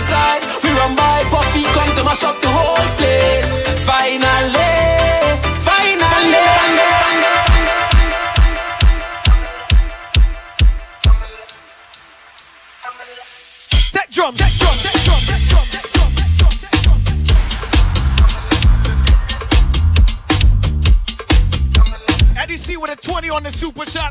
outside. 0.00 0.40
We 0.64 0.70
run 0.78 0.96
by, 0.96 1.24
Puffy 1.30 1.64
come 1.76 1.94
to 1.94 2.04
mash 2.04 2.24
up 2.24 2.40
the 2.40 2.48
whole 2.48 2.88
place. 2.96 3.58
Finally, 3.84 4.24
finally. 5.60 6.40
Set 13.92 14.10
drum, 14.10 14.34
drum, 14.34 14.50
drum, 14.58 14.76
drum, 15.04 15.20
C 22.56 22.76
with 22.76 22.90
a 22.90 22.96
20 22.96 23.30
on 23.30 23.42
the 23.42 23.50
super 23.50 23.86
shot. 23.86 24.09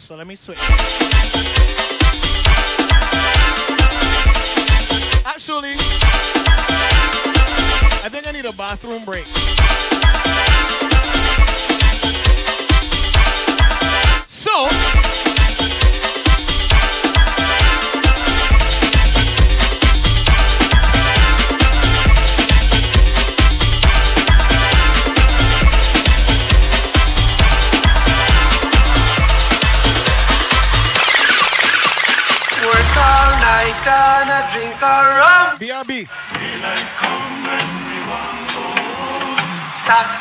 so 0.00 0.16
let 0.16 0.26
me 0.26 0.34
switch. 0.34 0.69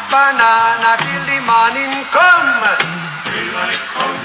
banana, 0.10 0.98
till 1.06 1.24
the 1.30 1.40
morning 1.46 1.94
come. 2.10 2.52
Daylight 3.26 3.80
come. 3.94 4.19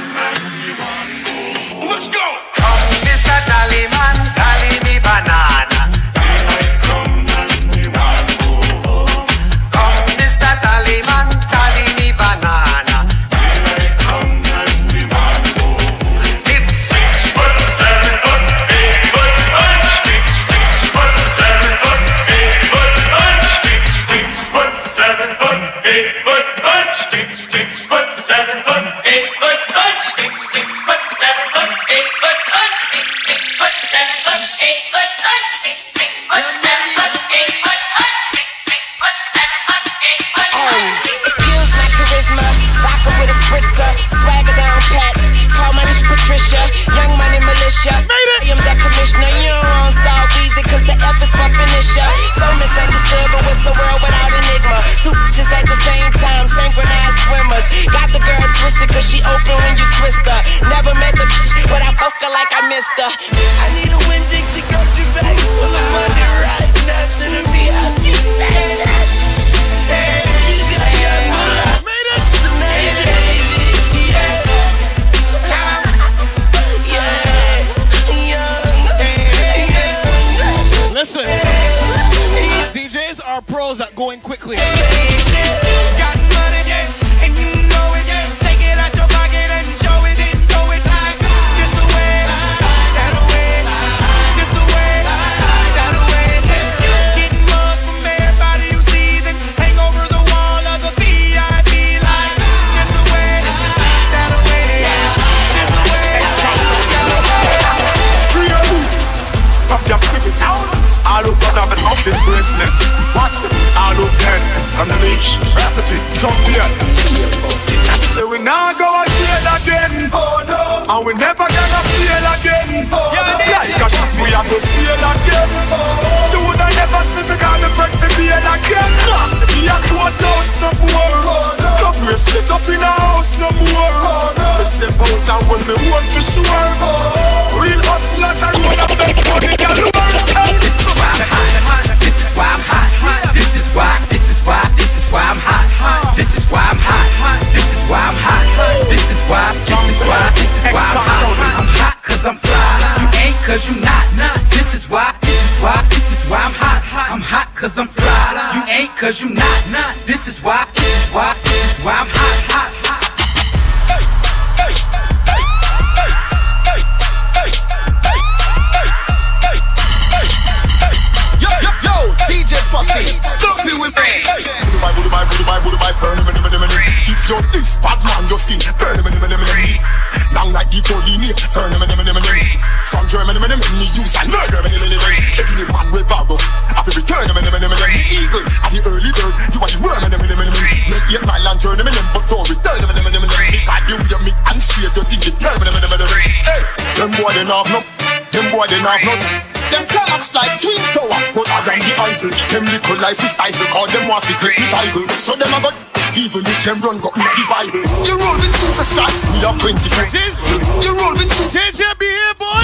20 209.65 209.81
Cheese. 210.13 210.45
You 210.85 210.93
roll 210.93 211.17
with 211.17 211.25
cheese. 211.33 211.57
JJ 211.57 211.97
behave, 211.97 212.37
boy. 212.37 212.61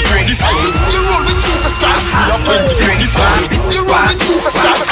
You 0.93 1.01
roll 1.09 1.25
with 1.25 1.41
Jesus 1.41 1.79
Christ. 1.81 2.13
You 2.13 2.29
are 2.29 2.45
20 2.45 2.77
You 3.73 3.89
roll 3.89 4.05
with 4.05 4.21
Jesus 4.21 4.53
Christ. 4.61 4.85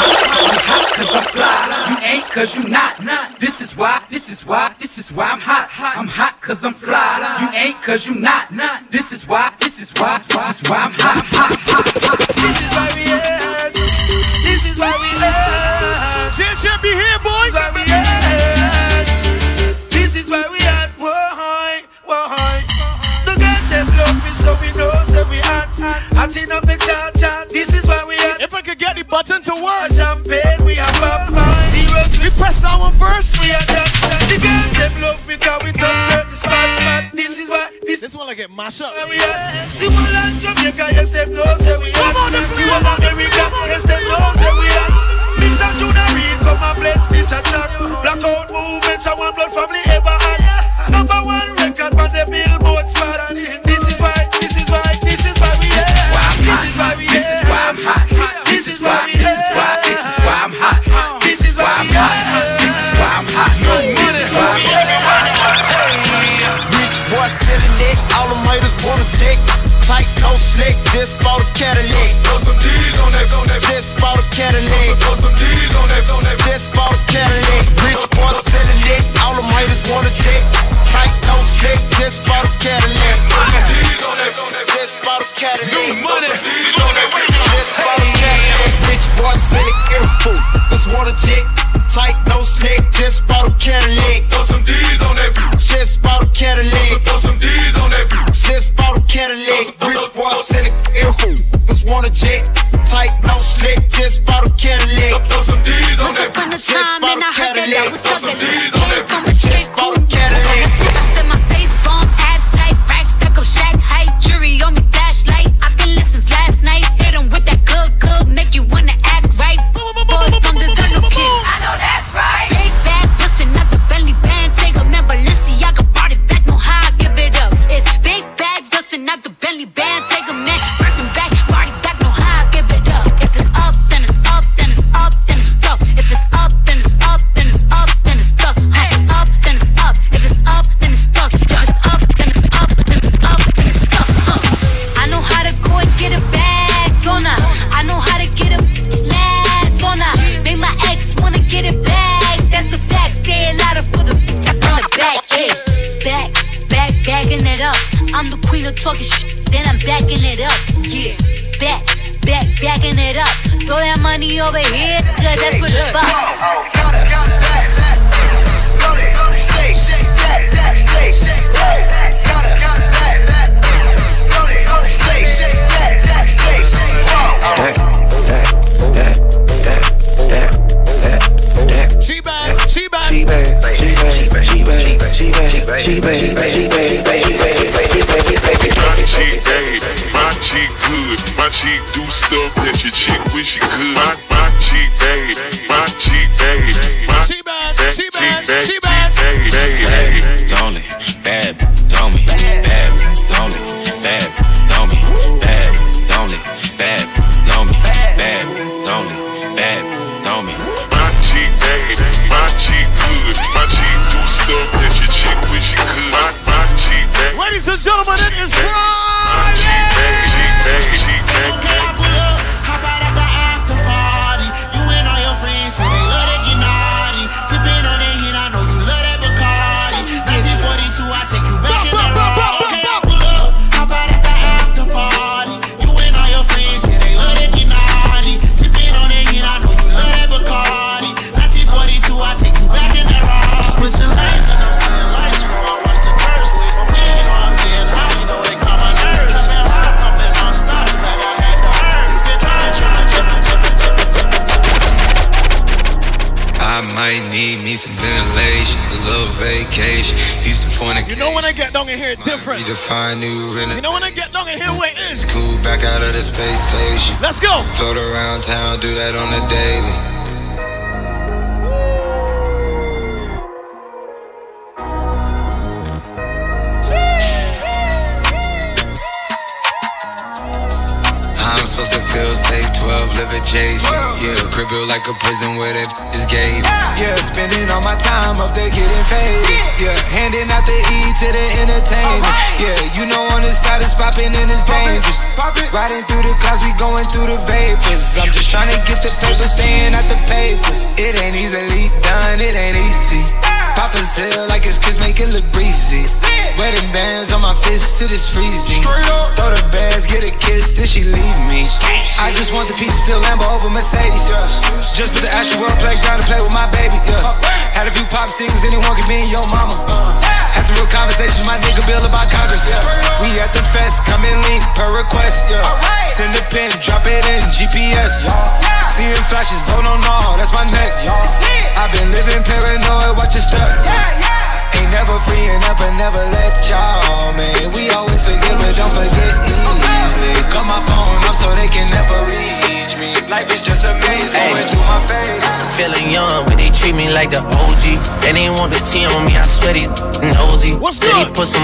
You 1.84 1.96
ain't 2.08 2.24
cause 2.32 2.56
you 2.56 2.64
not. 2.70 2.96
This 3.38 3.60
is 3.60 3.76
why, 3.76 4.02
this 4.08 4.30
is 4.30 4.46
why, 4.46 4.74
this 4.78 4.96
is 4.96 5.12
why 5.12 5.32
I'm 5.32 5.38
hot. 5.38 5.68
I'm 5.98 6.08
hot 6.08 6.40
cause 6.40 6.64
I'm 6.64 6.72
fly. 6.72 7.20
You 7.42 7.48
ain't 7.58 7.82
cause 7.82 8.06
you 8.06 8.14
not. 8.14 8.52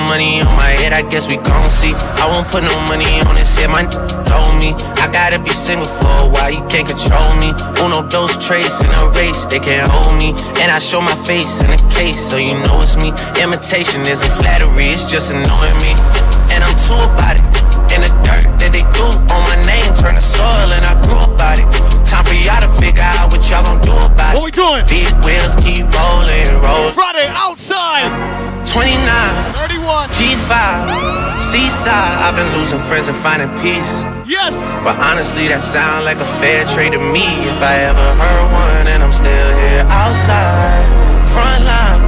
Money 0.08 0.40
on 0.40 0.54
my 0.56 0.72
head, 0.80 0.92
I 0.92 1.02
guess 1.08 1.28
we 1.28 1.36
gon' 1.36 1.70
see. 1.70 1.92
I 2.20 2.26
won't 2.30 2.48
put 2.48 2.62
no 2.64 2.74
money 2.88 3.08
on 3.28 3.36
his 3.36 3.50
head, 3.56 3.70
my 3.70 3.84
told 4.26 4.54
me. 4.58 4.74
I 5.00 5.08
gotta 5.12 5.38
be 5.38 5.50
single 5.50 5.86
for 5.86 6.10
a 6.24 6.28
while, 6.28 6.50
you 6.50 6.62
can't 6.72 6.88
control 6.88 7.30
me. 7.38 7.52
Uno, 7.80 8.02
those 8.08 8.34
traits 8.40 8.80
in 8.80 8.90
a 8.90 9.04
race, 9.14 9.46
they 9.46 9.60
can't 9.60 9.86
hold 9.88 10.16
me. 10.16 10.32
And 10.60 10.68
I 10.72 10.78
show 10.78 11.00
my 11.00 11.14
face 11.24 11.60
in 11.60 11.68
a 11.70 11.80
case, 11.92 12.20
so 12.20 12.36
you 12.36 12.54
know 12.66 12.82
it's 12.82 12.96
me. 12.96 13.12
Imitation 13.40 14.02
isn't 14.06 14.32
flattery, 14.34 14.92
it's 14.92 15.04
just 15.04 15.30
annoying 15.30 15.78
me. 15.84 15.92
And 16.52 16.60
I'm 16.64 16.76
too 16.84 16.98
about 16.98 17.36
it. 17.38 17.44
In 17.94 18.02
the 18.02 18.10
dirt 18.26 18.50
that 18.58 18.74
they 18.74 18.82
do 18.90 19.06
on 19.06 19.40
my 19.46 19.58
name, 19.68 19.86
turn 19.94 20.18
the 20.18 20.24
soil, 20.24 20.68
and 20.74 20.82
I 20.82 20.98
grew 21.06 21.20
about 21.22 21.62
it. 21.62 21.68
Time 22.08 22.26
for 22.26 22.34
y'all 22.34 22.58
to 22.58 22.70
figure 22.82 23.06
out 23.18 23.30
what 23.30 23.42
y'all 23.46 23.62
gon' 23.62 23.78
do 23.86 23.94
about 23.94 24.34
it. 24.34 24.42
What 24.42 24.44
we 24.44 24.50
doing? 24.50 24.82
Big 24.90 25.06
wheels 25.22 25.54
keep 25.62 25.86
rolling, 25.86 26.48
rolling. 26.58 26.94
Friday 26.94 27.30
outside. 27.30 28.10
29, 28.66 29.53
31, 29.84 30.08
G5, 30.16 31.38
Seaside. 31.38 32.16
I've 32.24 32.34
been 32.34 32.48
losing 32.56 32.78
friends 32.78 33.08
and 33.08 33.16
finding 33.16 33.52
peace. 33.60 34.00
Yes. 34.24 34.80
But 34.80 34.96
honestly, 34.96 35.44
that 35.52 35.60
sound 35.60 36.08
like 36.08 36.16
a 36.16 36.28
fair 36.40 36.64
trade 36.64 36.96
to 36.96 37.00
me. 37.12 37.28
If 37.44 37.60
I 37.60 37.92
ever 37.92 38.08
heard 38.16 38.48
one, 38.48 38.88
and 38.88 39.04
I'm 39.04 39.12
still 39.12 39.28
here 39.60 39.84
outside, 39.92 40.88
front 41.28 41.68
line, 41.68 42.00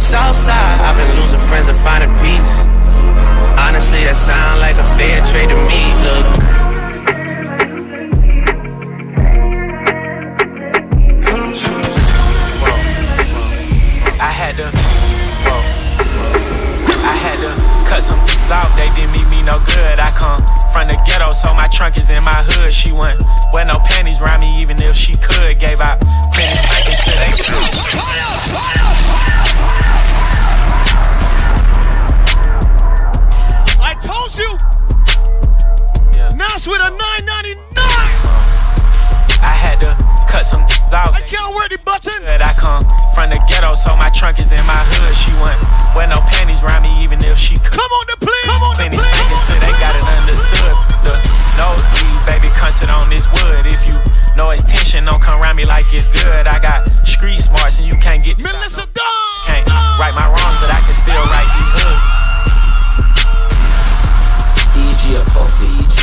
south 0.00 0.32
side. 0.32 0.80
I've 0.80 0.96
been 0.96 1.12
losing 1.20 1.40
friends 1.44 1.68
and 1.68 1.76
finding 1.76 2.12
peace. 2.24 2.64
Honestly, 3.60 4.00
that 4.08 4.16
sound 4.16 4.64
like 4.64 4.80
a 4.80 4.86
fair 4.96 5.20
trade 5.28 5.52
to 5.52 5.58
me. 5.68 5.92
Look. 6.00 6.49
Cut 18.50 18.66
some 18.66 18.70
out. 18.70 18.76
They 18.76 18.90
didn't 19.00 19.12
meet 19.12 19.28
me 19.30 19.42
no 19.42 19.58
good. 19.66 19.98
I 19.98 20.10
come 20.10 20.40
from 20.72 20.88
the 20.88 20.98
ghetto, 21.06 21.32
so 21.32 21.54
my 21.54 21.68
trunk 21.68 21.98
is 21.98 22.10
in 22.10 22.22
my 22.24 22.42
hood. 22.42 22.74
She 22.74 22.92
wouldn't 22.92 23.22
wear 23.52 23.64
no 23.64 23.78
panties 23.80 24.20
around 24.20 24.40
me, 24.40 24.60
even 24.60 24.80
if 24.82 24.96
she 24.96 25.16
could. 25.16 25.58
Gave 25.58 25.80
out 25.80 26.00
plenty 26.34 26.96
to 27.04 27.10
they. 27.10 27.30
I 33.82 33.94
told 34.00 34.36
you. 34.38 34.50
Nas 36.36 36.66
with 36.66 36.80
a 36.80 36.90
999. 36.90 37.99
I 40.30 40.38
had 40.38 40.46
to 40.46 40.46
cut 40.46 40.46
some 40.46 40.62
out. 40.94 41.14
I 41.14 41.20
can't 41.26 41.54
wear 41.54 41.68
the 41.68 41.78
button. 41.82 42.22
Good, 42.22 42.42
I 42.42 42.52
come 42.54 42.82
from 43.14 43.30
the 43.30 43.38
ghetto, 43.50 43.74
so 43.74 43.94
my 43.96 44.10
trunk 44.10 44.38
is 44.38 44.50
in 44.54 44.62
my 44.66 44.78
hood. 44.94 45.14
She 45.14 45.30
wouldn't 45.42 45.62
wear 45.94 46.06
no 46.06 46.22
panties 46.30 46.62
around 46.62 46.82
me, 46.86 46.92
even 47.02 47.18
if 47.22 47.38
she 47.38 47.58
could. 47.58 47.74
Come 47.74 47.90
on 47.90 48.04
the 48.06 48.18
plane. 48.22 48.46
Come 48.46 48.62
on 48.62 48.74
Plenty 48.78 48.98
spankings 48.98 49.42
till 49.46 49.60
they 49.62 49.74
got 49.78 49.94
it 49.94 50.06
understood. 50.06 50.74
The 51.02 51.14
nosebleeds, 51.58 52.22
baby, 52.26 52.48
come 52.54 52.70
sit 52.70 52.90
on 52.90 53.10
this 53.10 53.26
wood. 53.30 53.66
If 53.66 53.82
you 53.86 53.98
know 54.38 54.50
it's 54.50 54.62
tension, 54.66 55.06
don't 55.06 55.22
come 55.22 55.40
around 55.42 55.56
me 55.56 55.66
like 55.66 55.86
it's 55.90 56.08
good. 56.08 56.46
I 56.46 56.58
got 56.62 56.86
street 57.02 57.42
smarts 57.42 57.78
and 57.78 57.86
you 57.86 57.98
can't 57.98 58.22
get 58.22 58.38
this. 58.38 58.46
Melissa 58.46 58.86
Dawn. 58.90 59.34
Can't 59.46 59.66
right 59.98 60.14
my 60.14 60.26
wrongs, 60.26 60.58
but 60.62 60.70
I 60.70 60.80
can 60.82 60.94
still 60.94 61.24
write 61.30 61.50
these 61.54 61.72
hoods. 61.74 62.02
DJ 64.74 65.18
Puffy, 65.34 65.66
DJ 65.66 65.98
Puffy, 65.98 65.99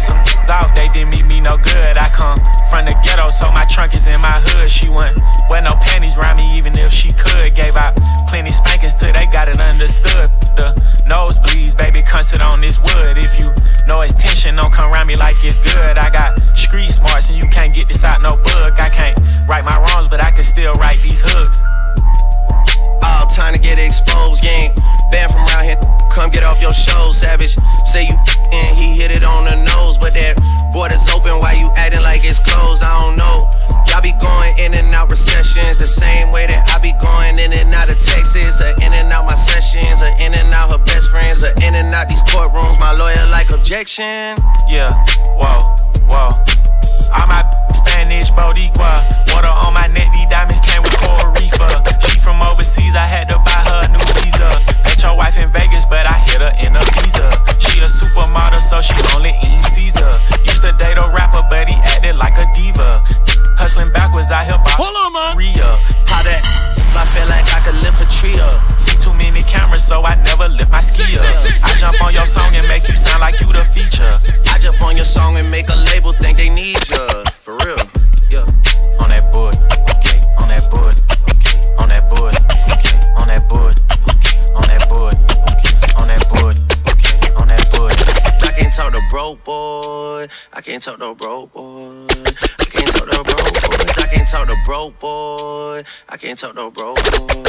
some 0.00 0.18
out. 0.48 0.74
They 0.74 0.88
didn't 0.88 1.10
meet 1.10 1.26
me 1.26 1.40
no 1.40 1.56
good. 1.56 1.94
I 1.96 2.08
come 2.08 2.38
from 2.70 2.86
the 2.86 2.96
ghetto, 3.04 3.30
so 3.30 3.52
my 3.52 3.64
trunk 3.66 3.94
is 3.96 4.06
in 4.06 4.20
my 4.20 4.40
hood. 4.40 4.70
She 4.70 4.88
wouldn't 4.88 5.20
wear 5.48 5.62
no 5.62 5.76
panties 5.80 6.16
around 6.16 6.38
me, 6.38 6.56
even 6.56 6.76
if 6.78 6.92
she 6.92 7.12
could. 7.12 7.54
Gave 7.54 7.76
out 7.76 7.96
plenty 8.28 8.50
spankings 8.50 8.94
till 8.94 9.12
they 9.12 9.26
got 9.26 9.48
it 9.48 9.60
understood. 9.60 10.28
The 10.56 10.74
nosebleeds, 11.06 11.76
baby, 11.76 12.00
come 12.02 12.24
on 12.40 12.60
this 12.60 12.78
wood. 12.80 13.16
If 13.16 13.38
you 13.38 13.50
know 13.86 14.00
it's 14.00 14.14
tension, 14.14 14.56
don't 14.56 14.72
come 14.72 14.92
around 14.92 15.06
me 15.06 15.14
like 15.14 15.36
it's 15.44 15.58
good. 15.58 15.98
I 15.98 16.10
got 16.10 16.40
street 16.56 16.90
smarts, 16.90 17.28
and 17.28 17.38
you 17.38 17.46
can't 17.48 17.74
get 17.74 17.88
this 17.88 18.04
out 18.04 18.20
no 18.22 18.36
book. 18.36 18.74
I 18.78 18.88
can't 18.88 19.18
right 19.46 19.64
my 19.64 19.78
wrongs, 19.78 20.08
but 20.08 20.20
I 20.20 20.30
can 20.30 20.44
still 20.44 20.72
write 20.74 21.00
these 21.00 21.20
hooks. 21.22 21.62
All 23.02 23.26
time 23.26 23.54
to 23.54 23.60
get 23.60 23.78
exposed, 23.78 24.42
gang. 24.42 24.70
Banned 25.10 25.32
from 25.32 25.46
around 25.48 25.64
here, 25.64 25.80
come 26.10 26.30
get 26.30 26.44
off 26.44 26.60
your 26.60 26.74
show, 26.74 27.12
savage. 27.12 27.56
Say 27.84 28.06
you 28.06 28.16
and 28.52 28.76
he 28.76 28.96
hit 28.96 29.10
it 29.10 29.24
on 29.24 29.44
the 29.44 29.56
nose, 29.64 29.98
but 29.98 30.12
that 30.14 30.36
border's 30.72 31.08
open. 31.08 31.38
Why 31.40 31.52
you 31.54 31.70
acting 31.76 32.02
like 32.02 32.24
it's 32.24 32.40
closed? 32.40 32.82
I 32.82 32.98
don't 33.00 33.16
know. 33.16 33.48
Y'all 33.88 34.02
be 34.02 34.12
going 34.20 34.52
in 34.58 34.74
and 34.74 34.92
out 34.92 35.10
recessions 35.10 35.78
the 35.78 35.86
same 35.86 36.30
way 36.30 36.46
that 36.46 36.68
I 36.68 36.78
be 36.78 36.92
going 37.00 37.38
in 37.38 37.52
and 37.52 37.72
out 37.72 37.88
of 37.88 37.98
Texas, 37.98 38.60
or 38.60 38.72
in 38.84 38.92
and 38.92 39.12
out 39.12 39.24
my 39.24 39.34
sessions, 39.34 40.02
or 40.02 40.12
in 40.20 40.34
and 40.34 40.52
out 40.52 40.70
her 40.70 40.82
best 40.84 41.10
friends, 41.10 41.42
or 41.42 41.52
in 41.64 41.74
and 41.74 41.92
out 41.94 42.08
these 42.08 42.22
courtrooms. 42.22 42.78
My 42.80 42.92
lawyer 42.92 43.26
like 43.30 43.50
objection. 43.50 44.36
Yeah, 44.68 44.92
whoa, 45.36 45.76
whoa. 46.04 46.57
All 47.14 47.26
my 47.26 47.42
Spanish 47.72 48.30
Boricua. 48.30 49.04
Water 49.32 49.48
on 49.48 49.74
my 49.74 49.86
neck, 49.88 50.12
these 50.12 50.28
diamonds 50.28 50.60
came 50.60 50.82
with 50.82 50.96
Coral 51.00 51.32
Reefer. 51.38 51.68
Uh. 51.68 51.82
She 52.08 52.18
from 52.18 52.42
overseas, 52.42 52.94
I 52.94 53.06
had 53.06 53.28
to 53.30 53.38
buy 53.40 53.60
her 53.68 53.84
a 53.84 53.88
new 53.88 54.04
visa. 54.20 54.50
Met 54.84 55.00
your 55.02 55.16
wife 55.16 55.36
in 55.38 55.50
Vegas, 55.50 55.84
but 55.86 56.06
I 56.06 56.18
hit 56.28 56.40
her 56.40 56.52
in 56.60 56.76
a 56.76 56.84
visa. 56.98 57.28
She 57.58 57.80
a 57.80 57.88
supermodel, 57.88 58.60
so 58.60 58.80
she 58.80 58.96
only 59.16 59.32
eats 59.44 59.72
Caesar. 59.74 60.12
Used 60.44 60.62
to 60.64 60.72
date 60.76 60.98
a 60.98 61.06
rapper, 61.14 61.42
but 61.48 61.68
he 61.68 61.76
acted 61.84 62.16
like 62.16 62.36
a 62.36 62.46
diva. 62.54 63.02
Hustling 63.58 63.90
backwards, 63.92 64.30
I 64.30 64.46
help 64.46 64.62
out. 64.62 64.78
Hold 64.78 64.94
on, 64.94 65.10
man. 65.12 65.36
Ria. 65.36 65.74
How 66.06 66.22
that? 66.22 66.42
I 66.98 67.06
feel 67.14 67.26
like 67.30 67.46
I 67.54 67.58
could 67.62 67.78
lift 67.82 68.02
a 68.02 68.08
tree 68.10 68.38
up. 68.38 68.58
See 68.78 68.94
too 68.98 69.14
many 69.14 69.42
cameras, 69.46 69.86
so 69.86 70.02
I 70.02 70.14
never 70.26 70.48
lift 70.50 70.70
my 70.70 70.80
ski 70.80 71.14
up. 71.18 71.26
I 71.66 71.74
jump 71.78 71.94
on 72.02 72.14
your 72.14 72.26
song 72.26 72.50
and 72.54 72.66
make 72.66 72.86
you 72.88 72.94
sound 72.94 73.22
like 73.22 73.38
you 73.38 73.46
the 73.50 73.62
feature. 73.62 74.10
I 74.50 74.58
jump 74.58 74.82
on 74.82 74.96
your 74.96 75.06
song 75.06 75.36
and 75.36 75.46
make 75.50 75.70
a 75.70 75.78
label 75.94 76.10
think 76.10 76.38
they 76.38 76.50
need 76.50 76.82
ya. 76.90 77.06
For 77.38 77.54
real. 77.62 77.78
Yeah. 78.30 78.46
On 78.98 79.10
that 79.14 79.30
board, 79.30 79.54
okay. 79.94 80.18
On 80.42 80.46
that 80.50 80.66
board, 80.74 80.94
okay. 81.38 81.58
On 81.78 81.86
that 81.86 82.02
board, 82.10 82.34
okay. 82.66 82.98
On 83.14 83.26
that 83.30 83.46
board, 83.46 83.74
okay. 83.94 84.34
On 84.58 84.66
that 84.66 84.82
board, 84.90 85.14
okay. 85.54 85.74
On 85.94 86.06
that 86.06 86.22
board, 86.30 86.54
okay. 86.90 87.30
On 87.38 87.46
that 87.46 87.62
board. 87.70 87.94
I 88.42 88.50
can't 88.58 88.74
talk 88.74 88.90
to 88.90 89.02
broke 89.10 89.42
boy. 89.44 90.26
I 90.54 90.60
can't 90.62 90.82
talk 90.82 90.98
to 90.98 91.14
broke 91.14 91.54
boy. 91.54 92.06
Can't 92.88 93.06
talk 93.06 93.16
to 93.16 93.24
broke 93.24 93.54
boy. 93.62 93.82
I 93.90 94.06
can't 94.06 94.28
talk 94.28 94.46
to 94.48 94.56
broke 94.64 94.98
boy. 95.00 95.82
I 96.08 96.16
can't 96.16 96.38
talk 96.38 96.54
to 96.54 96.70
broke 96.70 96.96
boy. 97.02 97.42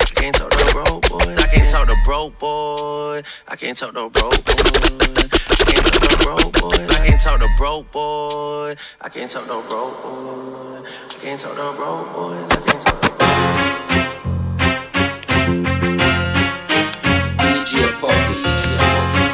I 0.00 0.14
can't 0.14 0.34
talk 0.34 0.50
to 0.50 0.66
broke 0.72 1.08
boy. 1.08 1.34
I 1.36 1.46
can't 1.46 1.68
talk 1.68 1.86
to 1.88 1.96
broke 2.04 2.38
boy. 2.38 3.22
I 3.48 3.56
can't 3.56 3.76
talk 3.76 3.92
to 3.94 4.08
broke 4.08 4.44
boy. 4.44 4.72
I 5.50 5.64
can't 5.66 5.84
talk 5.84 6.00
to 6.00 6.16
broke 6.24 6.52
boy. 6.52 6.76
I 6.88 7.06
can't 7.06 7.20
talk 7.20 7.40
to 7.40 7.48
broke 7.58 7.90
boy. 7.92 8.74
I 9.02 9.08
can't 9.08 9.30
talk 9.30 9.44
to 9.44 9.62
broke 9.68 10.02
boy. 10.02 10.82
I 10.84 11.18
can't 11.20 11.40
talk 11.40 11.56
to 11.56 11.72
broke 11.76 12.08
boy. 12.14 12.34
I 12.34 12.56
can't 12.66 12.80
talk 12.80 13.00
to 13.00 13.08
DJ 17.38 17.92
Puffy, 18.00 18.42
DJ 18.42 18.64
Puffy. 18.78 19.22
I 19.22 19.25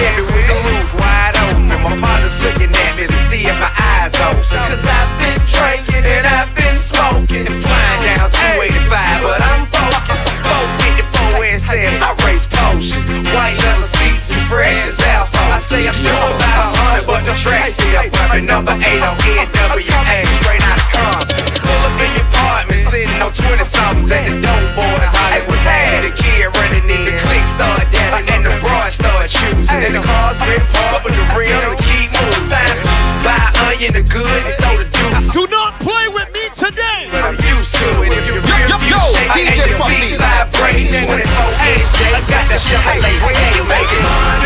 Chevy 0.00 0.24
with 0.32 0.48
the 0.48 0.56
roof 0.64 0.96
wide 0.96 1.36
open. 1.44 1.68
My 1.84 1.92
partner's 2.00 2.40
looking 2.40 2.72
at 2.72 2.92
me 2.96 3.04
to 3.04 3.18
see 3.28 3.44
if 3.44 3.56
my 3.60 3.68
eyes 3.68 4.16
open. 4.16 4.40
Cause 4.40 4.80
I've 4.88 5.12
been 5.20 5.36
drinking 5.44 6.08
and 6.08 6.24
I've 6.24 6.48
been 6.56 6.72
smoking 6.72 7.44
and 7.44 7.60
flying 7.60 8.00
down 8.08 8.32
285, 8.32 8.96
but 9.20 9.44
I'm 9.44 9.68
focused. 9.68 10.24
454 11.36 11.60
says 11.60 12.00
I 12.00 12.16
race 12.24 12.48
potions. 12.48 13.12
White 13.28 13.60
leather 13.60 13.84
seats 13.84 14.32
as 14.32 14.40
fresh 14.48 14.88
as 14.88 14.96
alpha. 15.04 15.36
I 15.36 15.60
say 15.60 15.84
I'm 15.84 15.92
doing 16.00 16.32
about 16.32 17.04
100, 17.04 17.04
but 17.04 17.28
the 17.28 17.36
track's 17.36 17.76
still 17.76 17.92
bumping. 17.92 18.48
Number 18.48 18.72
8 18.80 19.04
on 19.04 19.20
NWA, 19.20 20.16
straight 20.40 20.64
out 20.64 20.80
of 20.80 20.88
Compton. 20.96 21.44
Pull 21.60 21.76
up 21.76 22.00
in 22.00 22.08
your 22.16 22.24
apartment, 22.24 22.80
sitting 22.88 23.20
on 23.20 23.36
20 23.36 23.68
somethings 23.68 24.08
at 24.16 24.24
the 24.32 24.40
dope 24.40 24.80
boys. 24.80 25.12
was 25.44 25.60
had 25.60 26.08
a 26.08 26.12
kid 26.16 26.48
running 26.56 26.88
in. 26.88 27.04
The 27.04 27.20
click 27.20 27.44
started 27.44 27.99
in 29.90 30.00
the 30.00 30.06
cars, 30.06 30.38
grip 30.38 30.62
hard 30.78 31.02
with 31.02 31.18
the 31.18 31.26
rims 31.34 31.66
keep 31.82 32.06
moving 32.14 32.46
silent. 32.46 32.78
Buy 33.26 33.42
onion 33.66 33.90
the 33.90 34.06
good 34.06 34.42
and 34.46 34.54
throw 34.62 34.74
the 34.78 34.86
juice. 34.86 35.34
Do 35.34 35.42
not 35.50 35.82
play 35.82 36.06
with 36.14 36.30
me 36.30 36.46
today. 36.54 37.10
But 37.10 37.26
I'm 37.26 37.38
used 37.50 37.74
to 37.74 38.06
it. 38.06 38.14
If 38.14 38.30
you're 38.30 38.38
real, 38.38 38.70
yo, 38.70 38.76
yo, 38.86 38.86
you 38.86 39.00
shake, 39.10 39.34
DJ 39.34 39.66
Funky. 39.74 40.14
Vibrating 40.14 41.10
when 41.10 41.18
it's 41.18 41.34
on 41.34 41.52
edge, 41.66 41.90
I 42.06 42.22
got 42.22 42.44
that 42.46 42.60
shit 42.62 42.78
like 42.86 43.02
they 43.02 43.18
say, 43.18 43.34
make 43.66 43.90
it. 43.90 44.39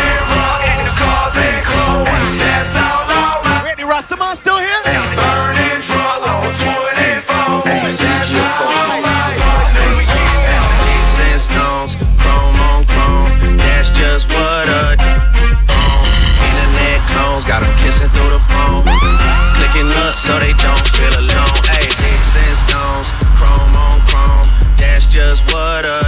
so 20.25 20.33
they 20.41 20.57
don't 20.57 20.85
feel 20.97 21.13
alone. 21.21 21.53
Ayy, 21.77 21.85
sticks 21.85 22.33
and 22.33 22.57
stones, 22.65 23.13
chrome 23.37 23.73
on 23.77 24.01
chrome. 24.09 24.49
That's 24.73 25.05
just 25.05 25.45
what 25.53 25.85
a 25.85 26.01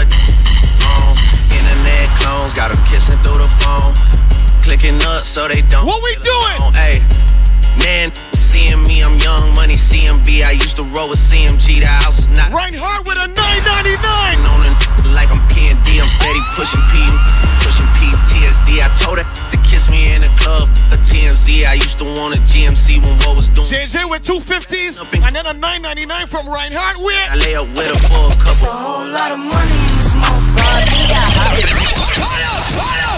on. 0.89 1.13
Internet 1.53 2.09
clones, 2.17 2.49
got 2.57 2.73
them 2.73 2.81
kissing 2.89 3.21
through 3.21 3.37
the 3.37 3.51
phone. 3.61 3.93
Clicking 4.65 4.97
up 5.13 5.21
so 5.21 5.45
they 5.47 5.61
don't. 5.69 5.85
What 5.85 6.01
we 6.01 6.17
doing? 6.25 6.57
Ayy, 6.81 7.05
man, 7.77 8.09
seeing 8.33 8.81
me, 8.89 9.05
I'm 9.05 9.21
young 9.21 9.53
money, 9.53 9.77
CMB. 9.77 10.41
I 10.41 10.57
used 10.57 10.81
to 10.81 10.85
roll 10.89 11.13
with 11.13 11.21
CMG, 11.21 11.85
the 11.85 11.93
house 12.01 12.25
is 12.25 12.29
not. 12.33 12.49
Reinhardt 12.49 13.05
with 13.05 13.21
a 13.21 13.29
999. 13.29 15.13
Like 15.13 15.29
I'm 15.29 15.41
PND, 15.53 16.01
I'm 16.01 16.09
steady 16.09 16.41
pushing 16.57 16.81
P, 16.89 17.05
pushing 17.61 17.89
PTSD. 18.01 18.81
I 18.81 18.89
told 18.97 19.21
her 19.21 19.27
to 19.29 19.57
kiss 19.61 19.93
me 19.93 20.09
in 20.09 20.25
the 20.25 20.26
love 20.47 20.69
a 20.95 20.97
TMZ. 21.03 21.65
I 21.65 21.73
used 21.73 21.97
to 21.99 22.05
want 22.05 22.35
a 22.35 22.39
GMC 22.39 23.03
when 23.03 23.15
what 23.23 23.35
was 23.35 23.49
doing. 23.49 23.67
JJ 23.67 24.09
with 24.09 24.23
two 24.23 24.39
fifties 24.39 25.01
and 25.01 25.35
then 25.35 25.45
a 25.45 25.53
999 25.53 26.27
from 26.27 26.47
Reinhardt. 26.47 26.97
Where 26.97 27.27
I 27.29 27.35
lay 27.35 27.55
up 27.55 27.67
with 27.75 27.91
a 27.91 27.97
for 28.07 28.31
a 28.31 28.35
couple. 28.39 28.51
It's 28.51 28.65
a 28.65 28.71
whole 28.71 29.05
lot 29.05 29.31
of 29.31 29.39
money 29.39 29.77
in 29.87 29.97
this 29.99 30.15
motherfucker. 30.15 30.87
Hold 31.37 32.41
up, 32.47 32.63
hold 32.79 32.97
Yo. 32.97 33.17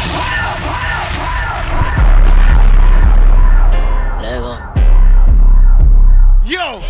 hold. 4.42 4.70
Yo! 6.46 6.82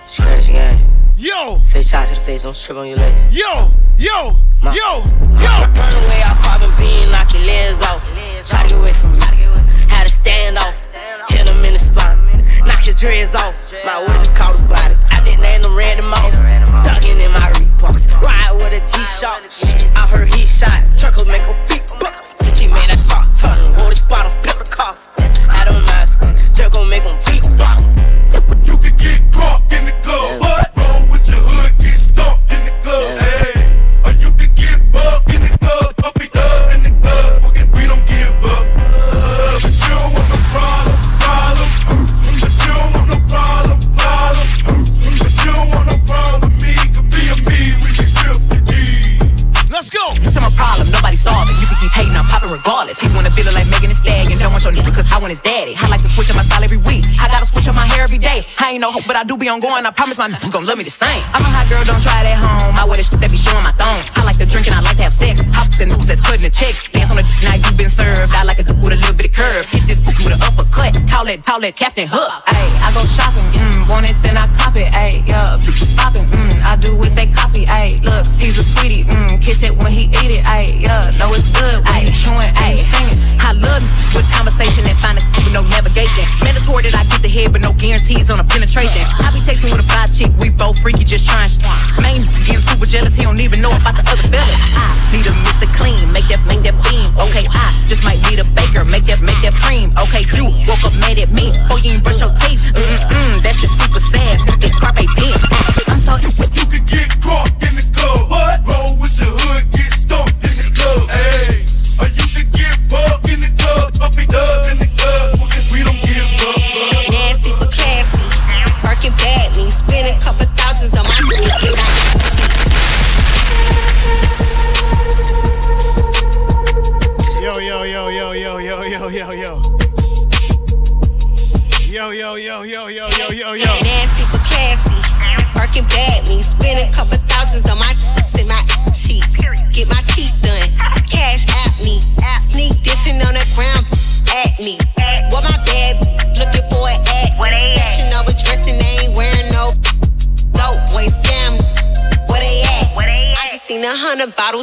Scratch 0.00 0.48
game. 0.48 0.80
Yo! 1.16 1.58
Face 1.70 1.88
shots 1.90 2.10
to 2.10 2.16
the 2.16 2.20
face, 2.20 2.42
don't 2.42 2.56
strip 2.56 2.78
on 2.78 2.86
your 2.88 2.98
legs. 2.98 3.26
Yo! 3.30 3.70
Yo! 3.96 4.36
My, 4.60 4.74
yo! 4.74 5.04
Yo! 5.38 5.54
Run 5.70 5.94
away, 6.02 6.20
I 6.22 6.34
pop 6.42 6.62
and 6.62 6.74
bean, 6.78 7.10
knock 7.12 7.32
your 7.32 7.42
legs 7.42 7.80
off. 7.82 8.23
be 59.44 59.50
ongoing. 59.52 59.84
I 59.84 59.92
promise 59.92 60.16
my 60.16 60.28
niggas 60.32 60.50
gon' 60.50 60.64
love 60.64 60.78
me 60.78 60.84
the 60.84 60.96
same. 61.04 61.20
I'm 61.36 61.44
a 61.44 61.50
hot 61.52 61.68
girl, 61.68 61.84
don't 61.84 62.00
try 62.00 62.24
it 62.24 62.32
at 62.32 62.40
home. 62.40 62.72
I 62.80 62.88
wear 62.88 62.96
the 62.96 63.04
shit 63.04 63.20
that 63.20 63.28
be 63.28 63.36
showing 63.36 63.60
my 63.60 63.76
thong. 63.76 64.00
I 64.16 64.24
like 64.24 64.40
to 64.40 64.48
drink 64.48 64.64
and 64.72 64.76
I 64.76 64.80
like 64.80 64.96
to 64.96 65.04
have 65.04 65.12
sex. 65.12 65.44
I 65.44 65.68
fuck 65.68 65.68
the 65.76 65.84
niggas 65.84 66.08
that's 66.08 66.24
cutting 66.24 66.40
the 66.40 66.48
check. 66.48 66.80
Dance 66.96 67.12
on 67.12 67.20
the 67.20 67.26
night 67.44 67.60
you 67.60 67.76
been 67.76 67.92
served. 67.92 68.32
I 68.32 68.48
like 68.48 68.56
a 68.56 68.64
dude 68.64 68.80
with 68.80 68.96
a 68.96 69.00
little 69.04 69.12
bit 69.12 69.28
of 69.28 69.36
curve. 69.36 69.68
Hit 69.68 69.84
this 69.84 70.00
with 70.00 70.32
an 70.32 70.40
uppercut. 70.40 70.96
Call 71.12 71.28
it, 71.28 71.44
call 71.44 71.60
it 71.60 71.76
Captain 71.76 72.08
Hook. 72.08 72.23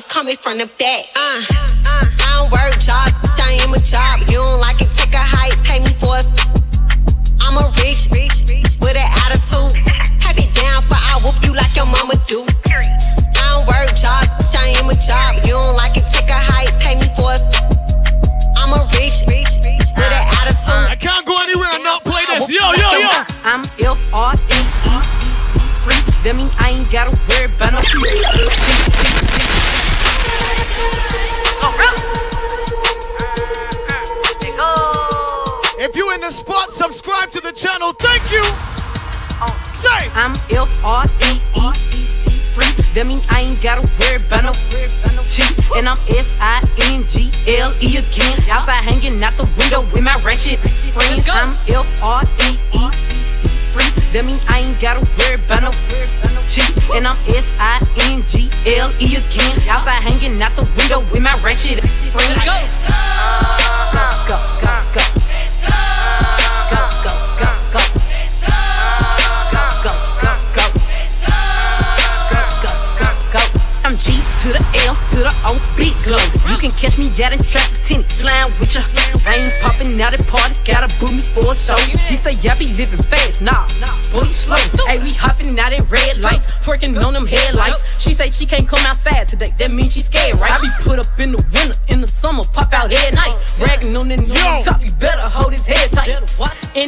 was 0.02 0.08
coming 0.08 0.36
from 0.36 0.58
the 0.58 0.66
back. 0.80 0.91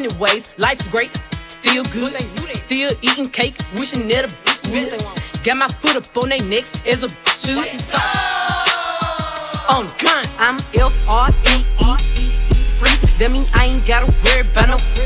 anyways. 0.03 0.53
Life's 0.57 0.88
great, 0.88 1.11
still 1.48 1.83
good, 1.85 2.14
still 2.56 2.91
eating 3.01 3.30
cake, 3.30 3.56
wishing 3.75 4.09
it 4.09 4.25
a 4.25 4.27
bitch. 4.67 5.43
Got 5.43 5.57
my 5.57 5.67
foot 5.67 5.95
up 5.95 6.23
on 6.23 6.30
they 6.30 6.40
necks 6.40 6.72
as 6.88 7.03
a 7.03 7.07
bitch. 7.07 7.93
On 9.69 9.88
gun, 9.98 10.25
I'm 10.40 10.57
F 10.57 10.99
R 11.07 11.30
E 11.30 11.64
E 11.80 11.95
free. 12.67 12.98
That 13.19 13.30
mean 13.32 13.45
I 13.53 13.65
ain't 13.67 13.85
gotta 13.85 14.14
worry 14.23 14.41
about 14.41 14.69
no. 14.69 15.02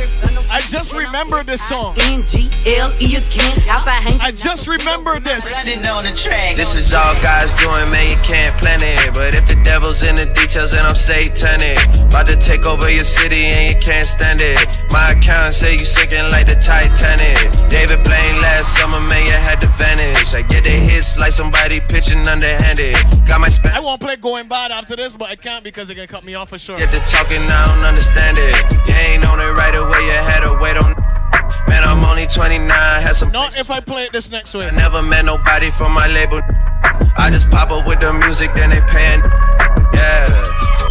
I 0.77 0.85
just 0.85 0.93
remember 0.93 1.41
this 1.41 1.65
song. 1.65 1.97
N 1.97 2.21
G 2.21 2.53
L 2.77 2.93
E 3.01 3.17
again. 3.17 3.57
Outside 3.65 3.97
hang. 3.97 4.21
I 4.21 4.29
just 4.29 4.67
remember 4.67 5.19
this. 5.19 5.49
This 5.65 6.75
is 6.75 6.93
all 6.93 7.17
God's 7.25 7.57
doing, 7.57 7.89
man, 7.89 8.13
you 8.13 8.19
can't 8.21 8.53
plan 8.61 8.77
it. 8.85 9.09
But 9.17 9.33
if 9.33 9.49
the 9.49 9.57
devil's 9.65 10.05
in 10.05 10.21
the 10.21 10.29
details, 10.37 10.77
then 10.77 10.85
I'm 10.85 10.93
satanic. 10.93 11.81
About 12.05 12.29
to 12.29 12.37
take 12.37 12.67
over 12.69 12.93
your 12.93 13.09
city 13.09 13.49
and 13.49 13.73
you 13.73 13.77
can't 13.81 14.05
stand 14.05 14.37
it. 14.37 14.61
My 14.93 15.17
account 15.17 15.57
say 15.57 15.73
you 15.73 15.85
sinking 15.85 16.29
like 16.29 16.45
the 16.45 16.61
Titanic. 16.61 17.49
David 17.73 18.05
Blaine 18.05 18.37
last 18.45 18.77
summer, 18.77 19.01
man, 19.01 19.25
you 19.25 19.33
had 19.33 19.57
to 19.65 19.69
vanish. 19.81 20.37
I 20.37 20.45
get 20.45 20.61
the 20.61 20.77
hits 20.77 21.17
like 21.17 21.33
somebody 21.33 21.81
pitching 21.89 22.21
underhanded. 22.29 23.01
Got 23.25 23.41
my 23.41 23.49
span. 23.49 23.73
I 23.73 23.79
won't 23.79 23.99
play 23.99 24.15
going 24.15 24.47
bad 24.47 24.69
after 24.69 24.95
this, 24.95 25.17
but 25.17 25.29
I 25.29 25.35
can't 25.41 25.63
because 25.63 25.89
it 25.89 25.95
can 25.95 26.05
cut 26.05 26.23
me 26.23 26.35
off 26.35 26.49
for 26.49 26.59
sure. 26.59 26.77
Get 26.77 26.93
the 26.93 27.01
talking, 27.09 27.41
I 27.41 27.65
don't 27.65 27.81
understand 27.81 28.37
it. 28.37 28.76
You 29.07 29.13
ain't 29.13 29.23
on 29.23 29.39
it 29.39 29.55
right 29.55 29.71
away, 29.71 30.03
you 30.03 30.19
had 30.19 30.43
to 30.43 30.59
wait 30.59 30.75
on. 30.75 30.91
Man, 31.71 31.79
I'm 31.87 32.03
only 32.03 32.27
29, 32.27 32.67
had 32.67 33.15
some. 33.15 33.31
Not 33.31 33.55
if 33.55 33.71
I 33.71 33.79
play 33.79 34.03
it 34.03 34.11
this 34.11 34.29
next 34.29 34.53
week. 34.53 34.67
I 34.67 34.75
never 34.75 35.01
met 35.01 35.23
nobody 35.23 35.71
from 35.71 35.93
my 35.93 36.07
label. 36.07 36.41
I 37.15 37.31
just 37.31 37.49
pop 37.49 37.71
up 37.71 37.87
with 37.87 38.01
the 38.01 38.11
music, 38.11 38.51
then 38.53 38.69
they 38.69 38.83
paying. 38.91 39.23
Yeah, 39.95 40.27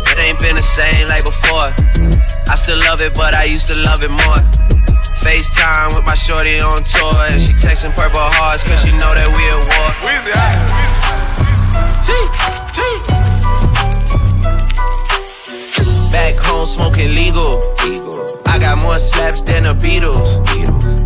it 0.09 0.17
ain't 0.25 0.41
been 0.41 0.57
the 0.57 0.65
same 0.65 1.09
like 1.13 1.29
before. 1.29 1.77
I 2.49 2.57
still 2.57 2.79
love 2.89 3.03
it, 3.05 3.13
but 3.13 3.35
I 3.35 3.45
used 3.45 3.69
to 3.69 3.77
love 3.77 4.01
it 4.01 4.09
more. 4.09 4.41
FaceTime 5.21 5.93
with 5.93 6.07
my 6.09 6.17
shorty 6.17 6.57
on 6.65 6.81
tour, 6.89 7.21
and 7.29 7.43
she 7.43 7.53
texting 7.53 7.93
purple 7.93 8.25
hearts, 8.41 8.65
cause 8.65 8.81
she 8.81 8.93
know 8.97 9.13
that 9.13 9.29
we 9.29 9.45
at 9.53 9.61
war. 9.61 9.89
Back 16.27 16.43
home 16.43 16.67
smoking 16.67 17.15
legal. 17.15 17.63
I 18.49 18.59
got 18.59 18.83
more 18.83 18.99
slaps 18.99 19.43
than 19.43 19.63
the 19.63 19.75
Beatles. 19.79 20.43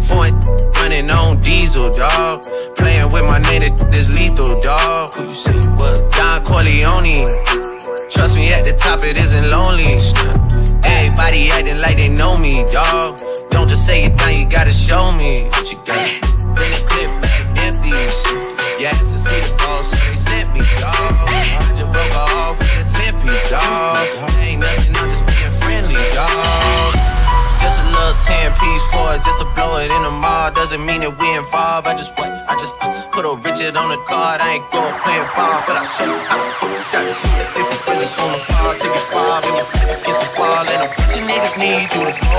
Foreign 0.09 0.33
running 0.81 1.11
on 1.11 1.39
diesel, 1.41 1.93
dog. 1.93 2.43
Playing 2.75 3.13
with 3.13 3.25
my 3.29 3.39
name, 3.39 3.61
this 3.61 4.09
is 4.09 4.15
lethal, 4.17 4.59
dog. 4.63 5.13
Who 5.13 5.25
you 5.25 5.29
say 5.29 5.59
was? 5.77 6.01
Don 6.17 6.43
Corleone. 6.43 7.29
Trust 8.09 8.35
me, 8.35 8.51
at 8.51 8.65
the 8.65 8.73
top 8.81 9.01
it 9.03 9.19
isn't 9.19 9.51
lonely. 9.51 10.01
Everybody 10.89 11.51
acting 11.51 11.83
like 11.83 11.99
they 11.99 12.09
know 12.09 12.39
me, 12.39 12.65
dog. 12.73 13.21
Don't 13.51 13.69
just 13.69 13.85
say 13.85 14.05
it 14.05 14.17
now, 14.17 14.31
you 14.31 14.49
gotta 14.49 14.73
show 14.73 15.13
me 15.13 15.51
what 15.53 15.71
you 15.71 15.77
got. 15.85 16.30
Doesn't 30.71 30.87
mean 30.87 31.03
that 31.03 31.19
we 31.19 31.27
involved. 31.35 31.91
I 31.91 31.99
just 31.99 32.15
what? 32.15 32.31
I 32.31 32.55
just 32.63 32.79
uh, 32.79 32.95
put 33.11 33.27
a 33.27 33.35
Richard 33.43 33.75
on 33.75 33.91
the 33.91 33.99
card. 34.07 34.39
I 34.39 34.63
ain't 34.63 34.71
going 34.71 34.95
playing 35.03 35.27
ball, 35.35 35.59
but 35.67 35.75
I'll 35.75 35.91
show 35.99 36.07
you 36.07 36.15
how 36.31 36.39
to 36.39 36.47
fuck 36.63 36.79
that. 36.95 37.11
If 37.59 37.67
you 37.67 37.79
really 37.91 38.07
on 38.07 38.31
the 38.31 38.41
ball, 38.47 38.71
take 38.79 38.95
it 38.95 39.07
far, 39.11 39.43
and 39.43 39.51
you 39.51 39.67
against 39.67 40.23
the 40.23 40.31
wall, 40.39 40.63
and 40.63 40.79
them 40.79 40.91
pussy 40.95 41.27
niggas 41.27 41.59
need 41.59 41.91
you 41.91 42.07
to 42.07 42.15
go 42.15 42.39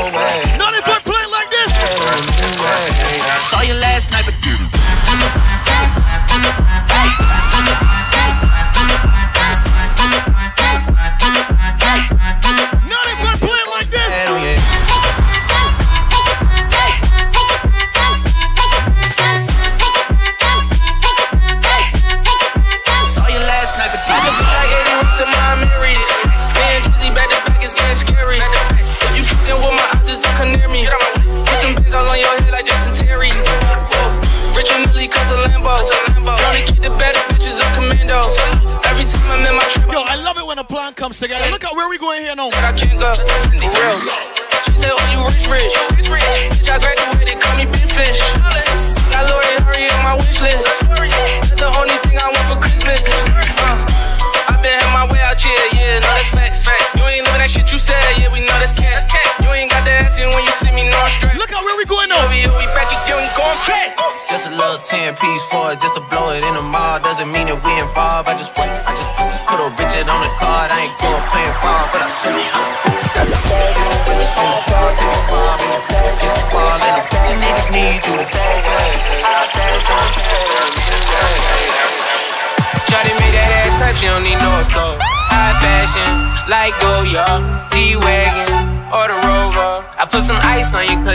where 41.82 41.90
we 41.90 41.98
going 41.98 42.22
here 42.22 42.36
now. 42.36 42.50
I 42.50 42.74
can't 42.74 43.00
go. 43.00 43.61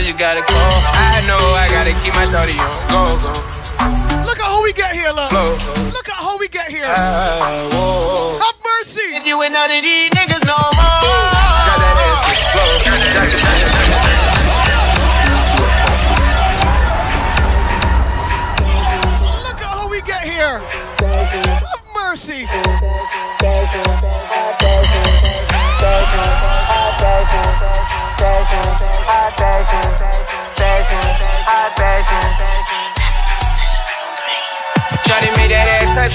You 0.07 0.15
gotta 0.15 0.41
go. 0.41 0.55
I 0.55 1.19
know 1.27 1.41
I 1.59 1.67
gotta 1.67 1.91
keep 1.99 2.15
my 2.15 2.23
shawty 2.31 2.55
on. 2.63 2.71
Go, 2.95 3.03
go. 3.27 3.31
Look 4.23 4.39
at 4.39 4.47
who 4.47 4.63
we 4.63 4.73
get 4.73 4.95
here, 4.95 5.11
love. 5.11 5.33
Look 5.91 6.09
at 6.09 6.19
who 6.23 6.39
we 6.39 6.47
get 6.47 6.71
here. 6.71 6.87
Ah, 6.87 7.43
whoa. 7.75 8.39
Have 8.39 8.55
mercy. 8.63 9.03
If 9.19 9.27
you 9.27 9.43
ain't 9.43 9.53
none 9.53 9.71
of 9.71 9.83
these 9.83 10.11
niggas 10.11 10.36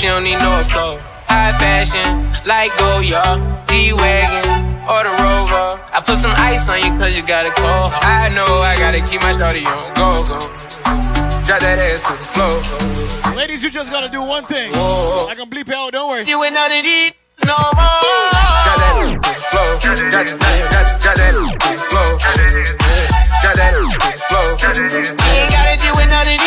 she 0.02 0.08
don't 0.08 0.24
need 0.24 0.42
no 0.42 0.58
applause. 0.58 0.98
High 1.30 1.54
fashion, 1.62 2.26
like 2.50 2.74
Goya, 2.82 3.38
G-Wagon, 3.70 4.50
or 4.90 5.06
the 5.06 5.14
Rover. 5.14 5.78
I 5.94 6.02
put 6.02 6.18
some 6.18 6.34
ice 6.42 6.66
on 6.74 6.82
you 6.82 6.90
cause 6.98 7.14
you 7.14 7.22
gotta 7.22 7.54
go. 7.54 7.94
I 8.02 8.34
know 8.34 8.66
I 8.66 8.74
gotta 8.82 8.98
keep 9.06 9.22
my 9.22 9.30
shawty 9.30 9.62
on. 9.62 9.78
Go, 9.94 10.10
go. 10.26 10.42
Drop 11.46 11.62
that 11.62 11.78
ass 11.78 12.02
to 12.10 12.18
the 12.18 12.26
floor. 12.34 13.38
Ladies, 13.38 13.62
you 13.62 13.70
just 13.70 13.94
gotta 13.94 14.10
do 14.10 14.26
one 14.26 14.42
thing. 14.44 14.74
I 14.74 15.38
can 15.38 15.46
bleep 15.46 15.70
it 15.70 15.78
out, 15.78 15.94
don't 15.94 16.10
worry. 16.10 16.26
You 16.26 16.42
ain't 16.42 16.58
none 16.58 16.74
of 16.74 16.82
these 16.82 17.14
no 17.46 17.54
more. 17.78 18.02
Drop 18.66 18.82
that 18.82 19.06
to 19.06 19.22
the 19.22 19.38
floor. 19.54 19.70
Drop, 19.86 20.02
drop, 20.02 20.26
drop, 20.26 20.98
drop 20.98 21.14
that 21.14 21.30
to 21.30 21.46
the 21.46 21.78
floor. 21.78 22.10
Drop 23.38 23.54
that 23.54 23.70
to 23.70 23.86
the 23.86 24.18
floor. 24.18 24.50
You 24.50 25.30
ain't 25.30 25.54
gotta 25.54 25.78
deal 25.78 25.94
with 25.94 26.10
none 26.10 26.26
of 26.26 26.41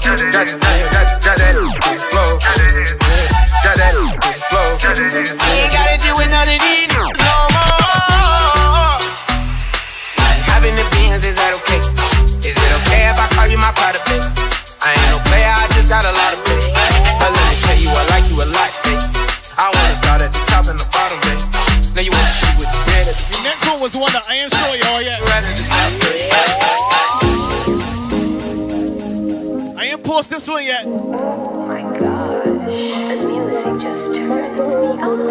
drop 0.00 0.18
that 0.18 1.52
to 1.52 1.68
the 1.80 1.96
floor. 2.10 2.36
Drop 3.62 3.76
that 3.76 3.92
the 3.96 4.32
floor. 4.48 4.68
Ain't 4.76 5.72
gotta 5.72 5.96
these 6.60 6.88
no 6.92 7.38
more. 7.54 9.00
Having 10.52 10.76
the 10.76 10.86
beans, 10.92 11.24
is 11.24 11.36
that 11.36 11.52
okay? 11.62 11.80
Is 12.44 12.56
it 12.56 12.72
okay 12.84 13.08
if 13.08 13.16
I 13.16 13.26
call 13.36 13.48
you 13.48 13.58
my? 13.58 13.72
I 14.86 14.94
ain't 14.94 15.10
no 15.10 15.18
player, 15.26 15.50
I 15.50 15.66
just 15.72 15.88
got 15.88 16.04
a 16.04 16.12
lot 16.12 16.32
of. 16.36 16.44
But 16.44 17.32
let 17.32 17.44
me 17.48 17.56
tell 17.64 17.78
you, 17.80 17.90
I 17.90 18.04
like 18.12 18.28
you 18.28 18.36
a 18.36 18.46
lot. 18.46 18.70
I 19.56 19.72
wanna 19.72 19.96
start 19.96 20.20
at 20.20 20.32
the 20.32 20.42
top 20.52 20.68
and 20.68 20.78
the 20.78 20.86
bottom. 20.92 21.18
Now 21.96 22.02
you 22.04 22.12
wanna 22.12 22.36
shoot 22.36 22.60
with 22.60 22.68
red 22.92 23.08
next 23.42 23.64
was 23.80 23.96
one 23.96 24.12
that 24.12 24.28
I 24.28 24.36
ain't 24.36 24.52
show 24.52 24.74
y'all 24.76 25.00
yet. 25.00 26.95
This 30.16 30.48
one 30.48 30.64
yet. 30.64 30.86
Oh 30.86 31.66
my 31.68 31.82
gosh, 31.82 32.44
the 32.46 33.16
music 33.26 33.80
just 33.82 34.14
turns 34.14 34.74
me 34.74 34.88
on. 34.98 35.28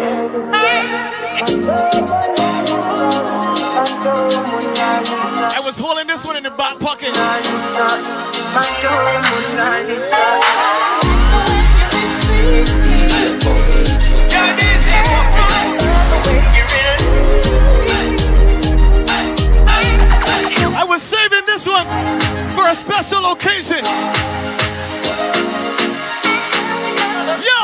I 5.52 5.60
was 5.62 5.76
holding 5.76 6.06
this 6.06 6.24
one 6.24 6.36
in 6.36 6.44
the 6.44 6.50
back 6.50 6.78
pocket. 6.78 7.10
I 20.78 20.84
was 20.88 21.02
saving 21.46 21.54
this 21.54 21.66
one 21.66 21.86
for 22.50 22.64
a 22.68 22.74
special 22.74 23.32
occasion. 23.32 23.84
Yo! 27.42 27.58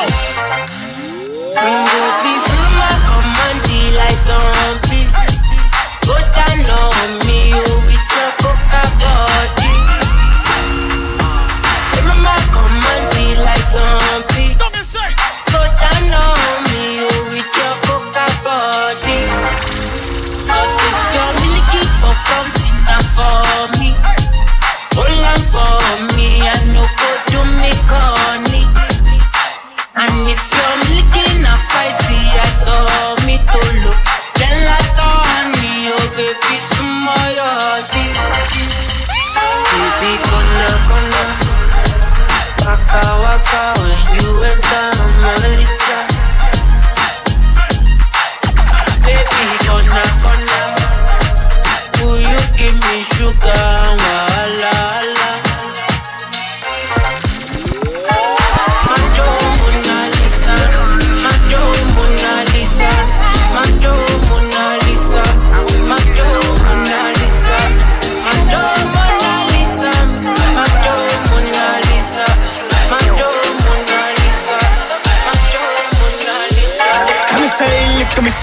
Please 2.23 2.47
mama 2.59 2.91
come 3.07 3.37
and 3.49 3.59
deal 3.67 3.93
like 3.97 4.19
zombie. 4.19 5.09
Go 6.07 6.17
down 6.35 6.71
on 6.71 7.27
me, 7.27 7.51
you 7.51 7.65
with 7.87 8.09
your 8.13 8.31
coca 8.41 8.83
body. 9.01 9.62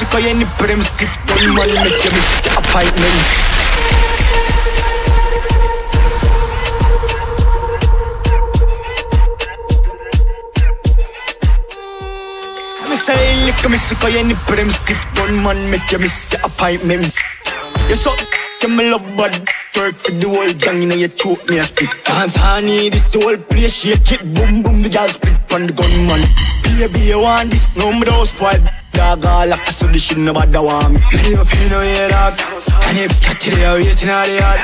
Prim 0.09 0.81
stiff, 0.81 1.13
don't 1.27 1.55
money 1.55 1.73
make 1.83 2.03
you 2.03 2.11
miss 2.11 2.41
the 2.41 2.49
appointment. 2.57 3.19
Me 12.89 12.95
say, 12.95 13.45
look 13.45 13.55
at 13.63 13.69
me, 13.69 13.77
sick 13.77 14.03
of 14.03 14.15
any 14.15 14.33
prim 14.33 14.69
stiff, 14.69 15.05
don't 15.13 15.43
man 15.43 15.69
make 15.69 15.91
you 15.91 15.99
miss 15.99 16.25
the 16.25 16.43
appointment. 16.43 17.13
You 17.88 17.95
so 17.95 18.11
you 18.61 18.69
me 18.69 18.89
love 18.89 19.05
bad 19.15 19.38
work 19.77 19.95
for 19.95 20.11
the 20.11 20.27
whole 20.27 20.53
gang, 20.53 20.81
you 20.81 20.88
know 20.88 20.95
you 20.95 21.07
choke 21.07 21.47
me 21.49 21.59
a 21.59 21.63
spit. 21.63 21.89
Dance 22.03 22.35
honey, 22.35 22.89
this 22.89 23.09
the 23.11 23.19
whole 23.19 23.38
place 23.38 23.83
shake 23.83 24.11
it, 24.11 24.21
boom 24.33 24.63
boom, 24.63 24.81
the 24.81 24.89
girl 24.89 25.07
split 25.07 25.53
on 25.53 25.67
the 25.67 25.73
gunman. 25.73 26.21
Baby, 26.63 27.07
you 27.07 27.21
want 27.21 27.51
this? 27.51 27.75
No, 27.75 27.91
me 27.93 28.05
don't 28.05 28.25
spoil. 28.25 28.78
Dog 29.00 29.24
all 29.24 29.48
like 29.48 29.72
so 29.72 29.88
this 29.88 30.11
shit 30.11 30.18
nobody 30.19 30.60
want 30.60 30.92
me. 30.92 31.00
Me 31.00 31.32
never 31.32 31.48
pay 31.48 31.72
no 31.72 31.80
yeah, 31.80 32.11
dog. 32.11 32.36
And 32.84 33.00
if 33.00 33.16
it's 33.16 33.24
cat 33.24 33.40
today, 33.40 33.64
I'm 33.64 33.80
waiting 33.80 34.11
all 34.11 34.28
the 34.28 34.36
yard. 34.36 34.60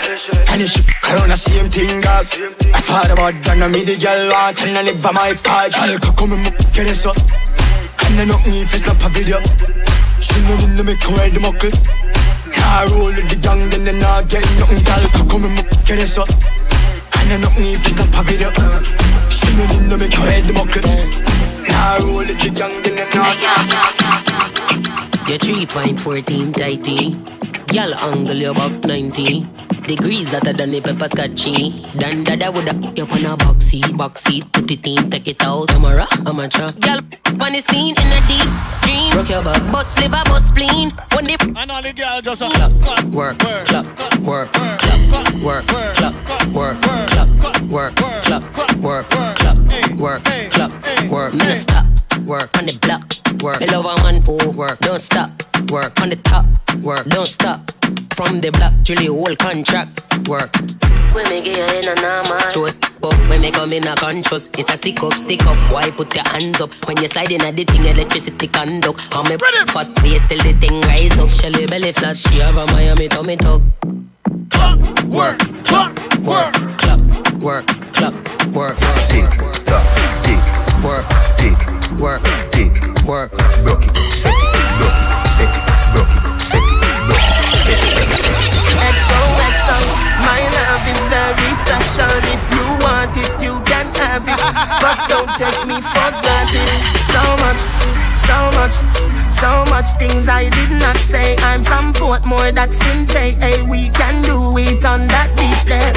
And 0.52 0.60
if 0.60 0.76
she 0.76 0.84
fuck 0.84 1.08
around 1.08 1.32
the 1.32 1.40
same 1.40 1.72
thing, 1.72 2.04
dog. 2.04 2.28
I 2.76 2.84
thought 2.84 3.16
about 3.16 3.32
that, 3.32 3.56
now 3.56 3.72
me 3.72 3.88
the 3.88 3.96
girl 3.96 4.28
want, 4.36 4.60
and 4.68 4.76
I 4.76 4.84
live 4.84 5.00
by 5.00 5.16
my 5.16 5.32
part. 5.40 5.72
Girl, 5.72 5.88
you 5.88 6.04
can 6.04 6.14
come 6.20 6.36
and 6.36 6.44
make 6.44 6.60
get 6.76 6.84
this 6.84 7.08
up. 7.08 7.16
And 7.16 8.20
I 8.20 8.28
knock 8.28 8.44
me 8.44 8.60
if 8.60 8.76
it's 8.76 8.84
not 8.84 9.00
a 9.00 9.08
video. 9.08 9.40
She 10.20 10.36
know 10.44 10.60
me, 10.60 10.84
make 10.84 11.00
her 11.00 11.16
wear 11.16 11.32
the 11.32 11.40
muckle. 11.40 11.72
Nah, 12.60 12.92
roll 12.92 13.16
with 13.16 13.32
the 13.32 13.40
gang, 13.40 13.64
then 13.72 13.88
they 13.88 13.96
not 14.04 14.28
get 14.28 14.44
nothing, 14.60 14.84
girl. 14.84 15.04
Come 15.32 15.48
and 15.48 15.56
make 15.56 15.72
get 15.88 15.96
this 16.04 16.20
up. 16.20 16.28
And 16.28 17.32
I 17.32 17.36
knock 17.40 17.56
me 17.56 17.80
if 17.80 17.88
it's 17.88 17.96
not 17.96 18.12
a 18.12 18.22
video. 18.28 18.52
She 19.32 19.48
know 19.56 19.64
me, 19.64 19.96
make 19.96 20.12
her 20.12 20.28
wear 20.28 20.44
the 20.44 20.52
muckle. 20.52 20.84
Nah, 21.72 22.04
roll 22.04 22.20
with 22.20 22.36
the 22.36 22.52
gang, 22.52 22.84
then 22.84 23.00
they 25.28 25.38
not 25.38 25.48
You're 25.48 25.58
3.14 25.58 26.54
tighty. 26.54 27.14
Girl 27.74 27.94
angle 27.96 28.36
you 28.36 28.52
about 28.52 28.84
90. 28.86 29.48
Degrees 29.84 30.34
hotter 30.34 30.54
than 30.54 30.70
the 30.70 30.82
pepper 30.82 31.08
scotchy. 31.08 31.86
Dan 31.98 32.24
dada 32.24 32.52
woulda 32.52 32.74
you 32.96 33.06
on 33.06 33.26
a 33.26 33.38
box 33.38 33.66
seat, 33.66 33.98
box 33.98 34.24
seat, 34.24 34.52
put 34.52 34.72
it 34.72 34.86
in, 34.88 35.10
take 35.10 35.28
it 35.28 35.44
out. 35.44 35.68
Camera, 35.68 36.08
amateur. 36.26 36.70
Girl 36.80 37.00
on 37.42 37.54
the 37.54 37.62
scene 37.70 37.96
in 37.96 38.12
a 38.12 38.20
deep 38.28 38.50
dream. 38.82 39.18
Rock 39.18 39.30
your 39.30 39.44
back, 39.44 39.72
bust 39.72 40.00
liver, 40.00 40.24
bust 40.26 40.48
spleen. 40.50 40.92
When 41.14 41.26
the 41.26 41.54
and 41.58 41.72
all 41.72 41.82
the 41.82 41.94
girl 41.94 42.22
just 42.22 42.42
a 42.42 42.50
clock, 42.50 43.04
Work, 43.14 43.40
clock, 43.40 43.86
work, 44.22 44.52
clock, 44.54 44.80
work, 45.44 45.68
clock, 45.68 46.14
work, 46.54 46.82
clock 46.82 46.82
work, 46.82 46.82
clock, 46.82 47.30
work, 47.70 47.96
clock, 47.96 47.96
work, 47.96 47.96
clock, 48.24 48.76
work, 48.82 49.10
clock, 49.10 49.58
work, 49.98 50.24
clock, 50.52 51.12
work. 51.12 51.34
Me 51.34 51.40
no 51.40 51.54
stop, 51.54 51.86
work 52.26 52.58
on 52.58 52.66
the 52.66 52.78
block, 52.82 53.15
work. 53.42 53.60
Me 53.60 53.68
love 53.68 53.86
a 53.86 53.96
man 54.04 54.24
who 54.26 54.52
work, 54.52 54.80
don't 54.80 55.02
stop, 55.02 55.30
work. 55.72 56.00
On 56.02 56.10
the 56.10 56.16
top, 56.18 56.46
work, 56.82 57.06
don't 57.08 57.28
stop. 57.28 57.72
From 58.16 58.40
the 58.40 58.52
block, 58.52 58.74
Julie 58.84 59.08
whole 59.08 59.36
contract, 59.36 60.06
work. 60.28 60.52
When 61.14 61.30
me 61.30 61.42
get 61.42 61.72
in 61.74 61.98
a 61.98 62.02
normal 62.02 62.40
Show 62.50 62.66
it 62.66 62.76
up 62.84 63.14
when 63.30 63.42
me 63.42 63.50
come 63.50 63.72
in 63.72 63.88
a 63.88 63.96
conscious. 63.96 64.50
It's 64.58 64.72
a 64.72 64.76
stick 64.76 65.02
up, 65.02 65.14
stick 65.14 65.46
up, 65.46 65.72
why 65.72 65.90
put 65.92 66.14
your 66.14 66.28
hands 66.28 66.60
up 66.60 66.74
When 66.88 66.98
you 66.98 67.08
slide 67.08 67.32
in 67.32 67.42
a 67.42 67.52
the 67.54 67.64
thing, 67.64 67.86
electricity 67.86 68.48
conduct? 68.48 69.00
How 69.14 69.24
me 69.24 69.38
fat, 69.38 69.88
wait 70.04 70.22
till 70.28 70.40
the 70.40 70.54
thing 70.60 70.82
rise 70.82 71.18
up? 71.18 71.30
Shelly 71.30 71.68
belly 71.68 71.94
flat, 71.94 72.18
she 72.18 72.40
have 72.40 72.58
a 72.58 72.66
Miami 72.74 73.08
tummy 73.08 73.38
tuck. 73.38 73.62
Clock, 74.50 75.04
work, 75.06 75.40
clock, 75.64 75.98
work, 76.20 76.54
clock, 76.78 77.00
work, 77.40 77.68
clock, 77.94 78.16
work 78.54 78.78
Tick, 79.08 79.30
tock, 79.66 79.86
tick, 80.24 80.84
work, 80.84 81.08
tick, 81.08 81.25
work, 82.00 82.24
tick, 82.52 82.74
work 83.06 83.32
Broke 83.64 83.86
it, 83.86 83.96
set 84.12 84.34
it, 84.34 84.66
broke 84.78 84.96
it, 84.96 85.18
set 85.36 85.50
it, 85.50 85.64
broke 85.94 86.12
it, 86.12 86.42
set 86.42 86.62
it, 86.62 87.06
broke 87.08 87.20
it, 87.20 87.52
set 87.64 87.80
it 87.80 87.96
XOXO, 88.76 89.78
my 90.22 90.42
love 90.56 90.84
is 90.88 91.02
very 91.10 91.52
special. 91.56 92.12
If 92.30 92.44
you 92.54 92.66
want 92.84 93.16
it, 93.18 93.34
you 93.42 93.62
can 93.66 93.88
have 93.96 94.28
it. 94.28 94.42
But 94.84 95.00
don't 95.08 95.32
take 95.40 95.66
me 95.66 95.80
for 95.82 96.12
granted. 96.22 96.70
So 97.02 97.24
much, 97.42 97.62
so 98.20 98.38
much, 98.60 98.76
so 99.34 99.66
much 99.72 99.88
things 99.98 100.28
I 100.28 100.50
did 100.50 100.72
not 100.72 100.98
say. 100.98 101.36
I'm 101.40 101.64
from 101.64 101.94
Portmore, 101.94 102.54
that's 102.54 102.80
in 102.88 103.08
JA. 103.08 103.64
We 103.70 103.90
can 103.90 104.22
do 104.24 104.58
it 104.58 104.86
on 104.86 105.08
that 105.08 105.32
beach 105.38 105.64
there. 105.66 105.94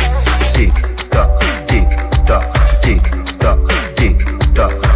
Tick, 0.54 0.72
tock, 1.10 1.40
tick, 1.68 1.88
tock, 2.26 2.46
tick, 2.82 3.02
tock, 3.38 3.96
tick, 3.96 4.18
tock 4.54 4.87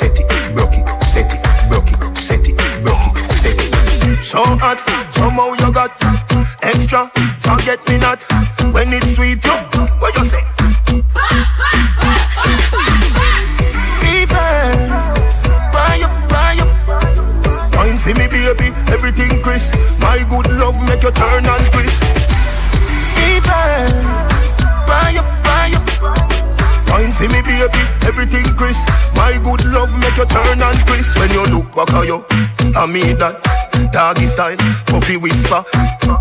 set 0.00 0.18
it, 0.18 0.54
broke 0.54 0.72
it, 0.72 0.86
set 1.04 1.30
it, 1.34 1.40
broke 1.68 1.92
it, 1.92 2.16
set 2.16 2.48
it, 2.48 2.56
broke 2.82 3.18
it, 3.20 3.30
set 3.42 3.58
it 3.60 4.22
So 4.22 4.42
hot, 4.62 4.80
somehow 5.12 5.52
you 5.60 5.70
got 5.72 5.92
extra. 6.62 7.10
Forget 7.38 7.86
me 7.88 7.98
not 7.98 8.24
when 8.72 8.92
it's 8.94 9.14
sweet. 9.14 9.44
You, 9.44 9.56
what 10.00 10.16
you 10.16 10.24
say? 10.24 10.42
Fever, 14.00 14.50
buy 15.74 16.00
up, 16.06 16.14
buy 16.32 16.56
up. 16.64 16.70
Wine 17.76 17.98
for 17.98 18.14
me, 18.18 18.26
baby, 18.28 18.72
everything 18.88 19.42
crisp. 19.42 19.74
My 20.00 20.24
good 20.30 20.48
love 20.60 20.80
make 20.88 21.02
you 21.02 21.10
turn 21.10 21.44
and 21.44 21.72
crisp. 21.74 22.09
For 27.20 27.28
me, 27.28 27.42
baby, 27.42 27.84
everything 28.08 28.44
crisp. 28.56 28.88
My 29.14 29.36
good 29.44 29.66
love 29.66 29.92
make 30.00 30.16
you 30.16 30.24
turn 30.24 30.62
and 30.62 30.78
crisp. 30.88 31.18
When 31.18 31.30
you 31.30 31.44
look 31.52 31.68
back 31.76 31.92
at 31.92 32.06
you, 32.06 32.24
I 32.74 32.86
mean 32.86 33.18
that. 33.18 33.44
doggy 33.92 34.26
style, 34.26 34.56
puppy 34.86 35.16
whisper. 35.16 35.60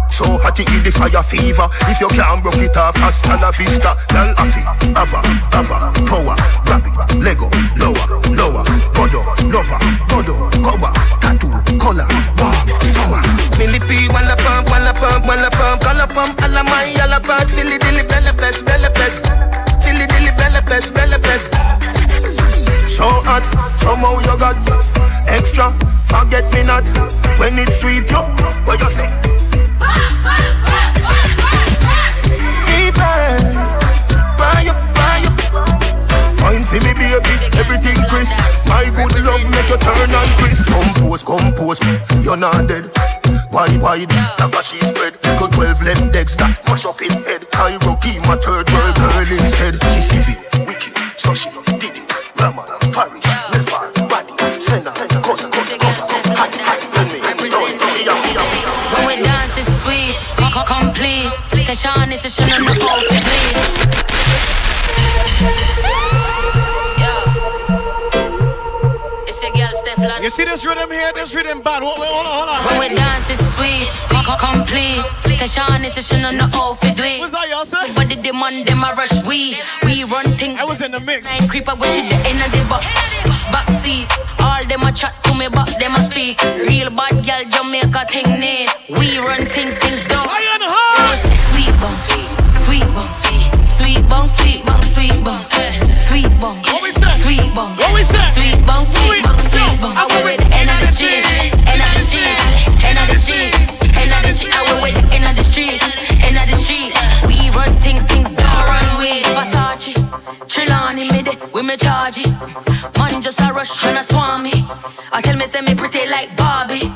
So 0.09 0.37
hot 0.43 0.59
it 0.59 0.67
the 0.83 0.91
fire 0.91 1.23
fever. 1.23 1.67
If 1.87 2.01
you 2.01 2.07
can't 2.09 2.43
broke 2.43 2.57
it 2.57 2.75
off, 2.75 2.95
hasta 2.97 3.39
la 3.39 3.51
vista. 3.51 3.95
Girl, 4.11 4.33
afi, 4.35 4.61
ava, 4.95 5.23
ava, 5.55 5.77
power, 6.05 6.35
grab 6.65 6.83
it, 6.83 7.23
Lego, 7.23 7.49
lower, 7.79 8.05
lower, 8.35 8.63
godo, 8.91 9.23
lover, 9.47 9.79
godo, 10.11 10.35
cover, 10.59 10.91
tattoo, 11.23 11.51
color, 11.79 12.07
wow, 12.43 12.51
summer. 12.91 13.23
Millipede, 13.57 14.11
walla 14.11 14.35
pump, 14.35 14.69
walla 14.69 14.93
pump, 14.93 15.25
walla 15.25 15.49
pump, 15.49 15.81
color 15.81 16.07
pump, 16.07 16.41
alla 16.41 16.63
my, 16.63 16.93
alla 16.99 17.19
pump, 17.19 17.49
silly 17.51 17.77
dilly, 17.77 18.03
bella 18.03 18.33
best, 18.33 18.65
bella 18.65 18.89
best, 18.91 19.23
bella 20.49 20.61
best, 20.63 20.93
bella 20.93 21.19
best. 21.19 21.53
So 22.87 23.05
hot, 23.07 23.43
somehow 23.77 24.19
you 24.19 24.37
got 24.37 24.57
extra. 25.27 25.71
Forget 26.05 26.51
me 26.53 26.63
not 26.63 26.83
when 27.39 27.59
it's 27.59 27.79
sweet, 27.79 28.09
yo. 28.09 28.23
What 28.65 28.79
you 28.79 28.89
say? 28.89 29.09
Fever, 32.65 33.37
buy 34.37 34.67
up. 34.69 34.88
Fine, 36.49 36.65
see 36.65 36.79
me 36.81 36.93
baby, 36.97 37.13
everything 37.61 37.93
crisp. 38.09 38.33
My 38.65 38.89
good 38.89 39.13
love 39.21 39.45
make 39.53 39.69
you 39.69 39.77
turn 39.77 40.09
and 40.09 40.31
crisp. 40.41 40.65
Compose, 40.65 41.21
compose, 41.21 41.77
you're 42.25 42.37
not 42.37 42.65
dead. 42.65 42.89
Wide, 43.53 43.77
wide, 43.77 44.09
like 44.41 44.55
a 44.57 44.61
sheet 44.65 44.81
spread. 44.81 45.13
Got 45.37 45.53
12 45.53 45.83
left 45.83 46.09
legs 46.09 46.35
that 46.41 46.57
mash 46.65 46.89
up 46.89 46.97
in 47.05 47.13
head. 47.21 47.45
Cairo, 47.53 47.93
my 48.25 48.33
third 48.41 48.65
world 48.65 48.95
girl 48.97 49.29
instead. 49.29 49.77
She 49.93 50.01
civil, 50.01 50.41
wicked, 50.65 50.97
so 51.21 51.37
she 51.37 51.53
did 51.77 51.93
it. 51.93 52.09
Raman, 52.41 52.65
parish, 52.97 53.29
never, 53.53 53.85
body, 54.09 54.33
sender, 54.57 54.89
cousin, 55.21 55.53
cousin, 55.53 55.77
cousin, 55.77 56.33
honey, 56.33 56.65
honey, 56.65 56.89
tell 56.97 57.05
me. 57.13 57.21
When 58.89 59.05
we 59.05 59.21
dance, 59.21 59.53
it's 59.53 59.85
sweet, 59.85 60.17
co- 60.33 60.49
co- 60.49 60.65
complete. 60.65 61.29
Keshan 61.69 62.09
is 62.09 62.25
a 62.25 62.29
shit 62.33 62.49
on 62.49 62.65
the 62.65 62.73
off 65.45 66.08
Steph 69.99 70.23
You 70.23 70.29
see 70.29 70.45
this 70.45 70.65
rhythm 70.65 70.89
here? 70.91 71.11
This 71.13 71.35
rhythm 71.35 71.61
bad. 71.61 71.83
Hold, 71.83 71.99
hold 71.99 72.25
on, 72.25 72.31
hold 72.31 72.49
on. 72.49 72.59
When 72.71 72.79
we 72.79 72.95
dance, 72.95 73.29
it's 73.29 73.43
sweet, 73.55 73.83
co- 74.07 74.23
co- 74.23 74.39
complete. 74.39 75.03
Keshan 75.35 75.83
is 75.83 75.97
a 75.97 76.01
shit 76.01 76.23
on 76.23 76.37
the 76.37 76.47
bleed. 76.95 77.19
What's 77.19 77.33
that 77.35 77.49
y'all 77.49 77.65
say? 77.65 77.91
But 77.93 78.07
the 78.07 78.15
demand, 78.15 78.65
them 78.65 78.79
a 78.79 78.95
rush 78.95 79.23
we. 79.27 79.59
We 79.83 80.05
run 80.05 80.37
things. 80.37 80.59
I 80.59 80.63
was 80.63 80.81
in 80.81 80.91
the 80.91 81.01
mix. 81.01 81.27
Nine 81.27 81.49
creep, 81.49 81.67
I 81.67 81.73
wish 81.73 81.97
it 81.99 82.07
the 82.07 82.15
end 82.31 82.39
of 82.39 82.51
the 82.55 82.63
back. 82.71 82.83
Back 83.51 83.67
seat. 83.67 84.07
All 84.39 84.63
them 84.63 84.83
a 84.87 84.91
chat 84.95 85.11
to 85.23 85.33
me, 85.35 85.47
but 85.51 85.67
them 85.79 85.95
a 85.95 85.99
speak. 85.99 86.39
Real 86.63 86.89
bad 86.95 87.19
girl, 87.19 87.43
Jamaica 87.51 88.07
thing 88.07 88.39
name. 88.39 88.69
We 88.87 89.19
run 89.19 89.43
things, 89.51 89.75
things 89.83 89.99
done. 90.07 90.23
Iron 90.23 90.63
Heart. 90.63 91.19
Sweet 91.51 91.75
bong, 91.83 91.95
sweet, 91.99 92.29
sweet 92.55 92.87
sweet, 93.11 93.58
sweet 93.79 94.03
bong, 94.09 94.27
sweet 94.27 94.65
bong, 94.65 94.81
sweet 94.83 95.15
bong, 95.23 95.43
sweet 95.97 96.31
bong. 96.41 96.57
What 96.67 96.83
we 96.83 96.91
say? 96.91 97.11
Sweet 97.23 97.47
bong. 97.55 97.71
What 97.79 97.93
we 97.95 98.03
say? 98.03 98.23
Sweet 98.35 98.59
bong, 98.67 98.83
sweet 98.85 99.23
bong, 99.23 99.39
sweet 99.47 99.73
bong. 99.79 99.95
I 99.95 100.03
will 100.11 100.23
with 100.27 100.39
the 100.43 100.49
end 100.51 100.69
of 100.69 100.79
the 100.83 100.91
street, 100.91 101.23
end 101.71 101.79
of 101.79 101.91
the 101.95 102.03
street, 102.03 102.39
end 102.83 102.97
of 102.99 103.07
the 103.07 103.17
street, 103.23 103.53
end 103.95 104.11
of 104.11 104.21
the 104.27 104.33
street. 104.35 104.51
I 104.51 104.61
will 104.67 104.81
with 104.83 104.95
the 104.99 105.05
end 105.15 105.25
of 105.31 105.35
the 105.39 105.45
street, 105.47 105.79
end 106.27 106.35
of 106.35 106.45
the 106.51 106.57
street. 106.59 106.91
We 107.23 107.37
run 107.55 107.71
things, 107.79 108.03
things 108.03 108.27
don't 108.35 108.63
run 108.67 108.89
with 108.99 109.23
Versace, 109.31 109.95
Trelawney, 110.51 111.07
me 111.11 111.21
de, 111.23 111.33
we 111.53 111.63
me 111.63 111.77
charge 111.77 112.19
it. 112.19 112.31
Man 112.99 113.21
just 113.21 113.39
a 113.41 113.51
rush 113.53 113.83
and 113.85 113.97
a 113.97 114.03
swarm 114.03 114.43
me. 114.43 114.53
I 115.11 115.21
tell 115.21 115.35
me 115.35 115.45
say 115.45 115.61
me 115.61 115.73
pretty 115.75 116.07
like 116.09 116.35
Barbie. 116.35 116.91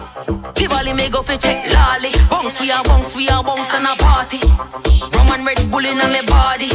Tivoli 0.53 0.93
me 0.93 1.09
go 1.09 1.21
fi 1.21 1.35
check 1.37 1.59
lolly. 1.73 2.11
Bounce 2.29 2.59
we 2.59 2.71
a 2.71 2.81
bounce, 2.83 3.15
we 3.15 3.27
a 3.27 3.41
bounce 3.43 3.73
and 3.73 3.87
a 3.87 3.95
party. 3.95 4.39
And 5.33 5.45
Red 5.45 5.59
Bull 5.71 5.85
in 5.85 5.97
my 5.97 6.21
body. 6.27 6.69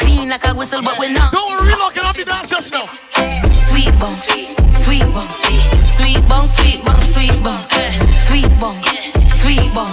Clean 0.00 0.28
like 0.28 0.46
a 0.48 0.54
whistle, 0.54 0.82
but 0.82 0.98
we 0.98 1.12
not. 1.12 1.32
Don't 1.32 1.48
worry, 1.50 1.72
locking 1.76 2.04
up 2.04 2.16
the 2.16 2.24
dance 2.24 2.48
just 2.48 2.72
now. 2.72 2.86
Sweet 3.68 3.92
bong, 4.00 4.14
sweet, 4.14 4.48
sweet 4.72 5.04
bong, 5.12 5.28
sweet, 5.28 5.64
sweet 5.96 6.20
bong, 6.28 6.48
sweet 6.48 6.80
bong, 6.84 7.00
sweet 7.12 7.36
bong, 7.44 7.62
sweet 8.18 8.50
bong, 8.60 8.78
sweet 9.28 9.68
bong, 9.76 9.92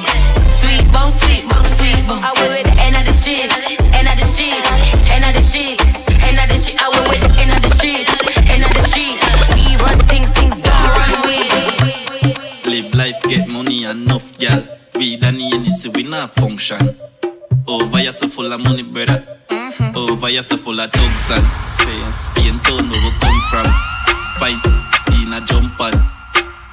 sweet 0.59 0.85
bong, 0.91 1.11
sweet 1.11 1.43
bong, 1.49 1.65
sweet 1.75 2.01
bong. 2.07 2.21
I 2.23 2.31
will 2.39 2.49
with 2.55 2.67
the 2.71 2.75
end 2.79 2.95
of 2.95 3.03
the 3.03 3.13
street, 3.13 3.51
end 3.91 4.07
of 4.07 4.15
the 4.15 4.27
street, 4.27 4.63
end 5.11 5.23
of 5.27 5.33
the 5.35 5.43
street, 5.43 5.79
end 6.23 6.39
of 6.39 6.47
the 6.47 6.57
street. 6.57 6.79
I 6.79 6.87
will 6.87 7.07
with 7.11 7.21
the 7.21 7.31
end 7.35 7.51
of 7.51 7.61
the 7.61 7.71
street, 7.75 8.07
end 8.47 8.63
of 8.63 8.71
the 8.71 8.83
street. 8.87 9.19
We 9.55 9.75
run 9.83 9.99
things, 10.07 10.31
things 10.31 10.55
don't 10.55 10.87
run 10.95 11.13
with. 11.27 12.65
Live 12.65 12.95
life, 12.95 13.19
get 13.27 13.47
money, 13.47 13.83
enough, 13.83 14.37
gal. 14.37 14.63
We 14.95 15.17
done 15.17 15.35
the 15.35 15.91
we 15.95 16.03
not 16.03 16.31
function. 16.31 16.79
Oh, 17.65 17.79
vaya 17.89 18.11
váyase 18.11 18.27
por 18.27 18.45
la 18.45 18.57
money, 18.57 18.83
monibera. 18.83 19.23
Oh, 19.95 20.07
vaya 20.07 20.41
váyase 20.41 20.57
por 20.57 20.75
la 20.75 20.89
Tuxan. 20.89 21.43
Sí, 21.77 22.47
en 22.47 22.59
todo 22.59 22.81
nuevo 22.81 23.11
compran. 23.19 23.73
Fight 24.39 24.59
y 25.13 25.25
una 25.25 25.45
jumpan. 25.47 26.08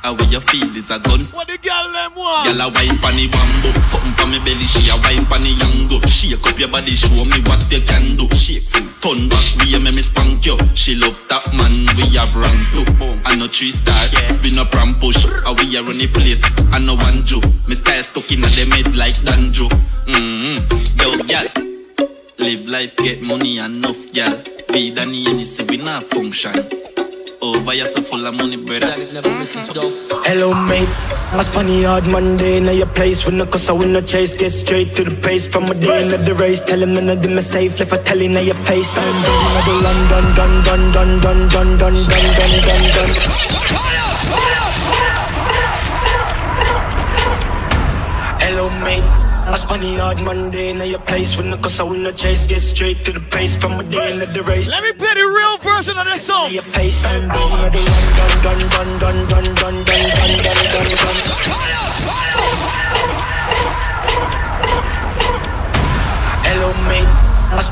A 0.07 0.15
where 0.15 0.31
you 0.31 0.39
feel 0.39 0.71
is 0.79 0.87
a 0.95 1.03
gun. 1.03 1.27
What 1.35 1.51
the 1.51 1.59
girl 1.59 1.91
them 1.91 2.15
want? 2.15 2.47
Girl 2.47 2.63
a 2.63 2.71
wine 2.71 2.95
pon 3.03 3.19
the 3.19 3.27
bamboo, 3.27 3.75
something 3.83 4.15
pon 4.15 4.31
me 4.31 4.39
belly. 4.47 4.63
She 4.63 4.87
a 4.87 4.95
wine 5.03 5.27
pon 5.27 5.43
the 5.43 5.51
yango. 5.51 5.99
Shake 6.07 6.47
up 6.47 6.55
your 6.55 6.71
body, 6.71 6.95
show 6.95 7.27
me 7.27 7.43
what 7.51 7.67
you 7.75 7.83
can 7.83 8.15
do. 8.15 8.31
Shake 8.39 8.63
from 8.71 8.87
turn 9.03 9.27
back, 9.27 9.43
we 9.59 9.75
a 9.75 9.83
make 9.83 9.99
me 9.99 10.07
spank 10.07 10.47
you. 10.47 10.55
She 10.79 10.95
love 10.95 11.19
that 11.27 11.51
man, 11.59 11.75
we 11.99 12.07
have 12.15 12.31
ranks 12.39 12.71
too. 12.71 12.87
I 13.27 13.35
no 13.35 13.51
three 13.51 13.75
star, 13.75 13.99
we 14.47 14.55
no 14.55 14.63
pram 14.71 14.95
push. 14.95 15.19
A 15.43 15.51
we 15.59 15.75
a 15.75 15.83
run 15.83 15.99
the 15.99 16.07
place, 16.07 16.39
I 16.71 16.79
no 16.79 16.95
one 16.95 17.27
Joe. 17.27 17.43
Me 17.67 17.75
style 17.75 18.07
stuck 18.07 18.31
in 18.31 18.47
a 18.47 18.49
them 18.55 18.71
head 18.79 18.95
like 18.95 19.19
Danjo. 19.27 19.67
Mm-hmm. 20.07 20.71
Yo, 21.03 21.19
girl, 21.27 21.51
live 22.39 22.63
life, 22.71 22.95
get 23.03 23.27
money, 23.27 23.59
enough, 23.59 23.99
girl. 24.15 24.39
Be 24.71 24.95
the 24.95 25.03
any 25.03 25.43
see 25.43 25.67
we 25.67 25.83
not 25.83 26.07
function. 26.15 26.55
Over 27.47 27.75
yourself 27.75 28.09
full 28.09 28.27
of 28.27 28.35
money, 28.35 28.57
brother. 28.57 28.91
Hello, 30.27 30.51
mate. 30.67 30.91
I 31.31 31.43
spun 31.45 31.67
the 31.67 31.85
hard 31.87 32.05
Monday 32.09 32.57
in 32.57 32.67
your 32.67 32.87
place. 32.87 33.25
When 33.25 33.39
the 33.39 33.47
cause 33.47 33.71
I 33.71 33.73
win 33.73 33.93
no 33.93 34.01
chase, 34.01 34.37
get 34.37 34.51
straight 34.51 34.97
to 34.97 35.05
the 35.05 35.15
pace. 35.23 35.47
From 35.47 35.71
a 35.71 35.75
day 35.75 36.03
into 36.03 36.17
the 36.17 36.35
race, 36.35 36.65
tell 36.65 36.83
him 36.83 36.95
none 36.95 37.09
of 37.09 37.23
them 37.23 37.39
are 37.39 37.43
safe. 37.43 37.79
Left 37.79 37.93
a 37.93 37.99
telling 37.99 38.35
in 38.35 38.47
your 38.47 38.57
face. 38.67 38.99
I'm 38.99 39.23
done, 39.23 39.47
I 39.47 39.63
do 39.63 39.75
London, 39.87 40.25
done, 40.35 40.65
done, 40.67 40.93
done, 40.93 41.21
done, 41.23 41.49
done, 41.55 41.79
done, 41.79 41.95
done, 41.95 42.27
done, 42.35 42.59
done, 42.67 42.83
done. 42.99 43.15
Hello, 48.43 48.67
mate. 48.83 49.26
I 49.47 49.55
spun 49.55 49.79
the 49.79 49.95
hard 50.03 50.21
Monday 50.27 50.71
in 50.71 50.83
your 50.83 50.99
place. 51.07 51.39
When 51.39 51.51
the 51.51 51.57
cause 51.57 51.79
I 51.79 51.85
win 51.85 52.03
no 52.03 52.11
chase, 52.11 52.47
get 52.47 52.59
straight 52.59 53.05
to 53.07 53.13
the 53.13 53.21
pace. 53.31 53.57
From 53.57 53.79
a 53.79 53.85
day 53.85 54.11
into 54.13 54.27
the 54.35 54.43
race. 54.43 54.69
Let 54.69 54.83
me 54.83 54.93
play 54.93 55.15
the 55.15 55.23
real 55.23 55.57
version 55.63 55.97
of 55.97 56.05
this 56.05 56.27
song. 56.27 56.51
Your 56.51 56.67
face, 56.67 57.07
I'm 57.07 57.29
done, 57.31 57.63
I 57.63 57.71
do 57.71 57.79
London, 57.79 58.43
done, 58.43 58.59
done, 58.75 58.91
done, 58.99 59.23
done, 59.31 59.47
done, 59.55 59.85
done, 59.87 59.87
done, 59.87 60.43
done, 60.43 60.59
done, 60.75 60.91
done. 60.91 61.47
Hello, 66.43 66.71
mate. 66.89 67.16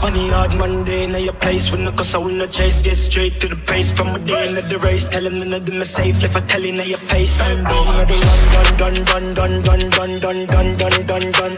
I 0.03 0.11
the 0.11 0.25
hard 0.35 0.53
Monday 0.59 1.05
in 1.05 1.15
your 1.23 1.37
place 1.39 1.71
when 1.71 1.85
the 1.85 1.93
cause 1.93 2.15
I 2.15 2.19
win 2.19 2.39
no 2.39 2.47
chase, 2.47 2.83
get 2.83 2.97
straight 2.97 3.39
to 3.45 3.49
the 3.49 3.59
pace. 3.69 3.93
From 3.93 4.15
a 4.15 4.19
day 4.19 4.49
into 4.49 4.65
the 4.67 4.79
race, 4.83 5.07
tell 5.09 5.23
him 5.23 5.39
none 5.39 5.53
of 5.53 5.67
them 5.67 5.79
are 5.81 5.87
safe. 5.87 6.23
Left 6.23 6.35
a 6.35 6.43
telling 6.47 6.81
in 6.81 6.89
your 6.89 6.99
face, 6.99 7.39
I'm 7.39 7.63
done, 7.63 8.01
I 8.01 8.05
do 8.09 8.17
done, 8.55 8.71
done, 8.75 8.99
done, 9.05 9.55
done, 9.63 9.85
done, 9.93 10.15
done, 10.19 10.41
done, 10.51 10.71
done, 10.75 10.99
done, 11.07 11.29
done. 11.37 11.55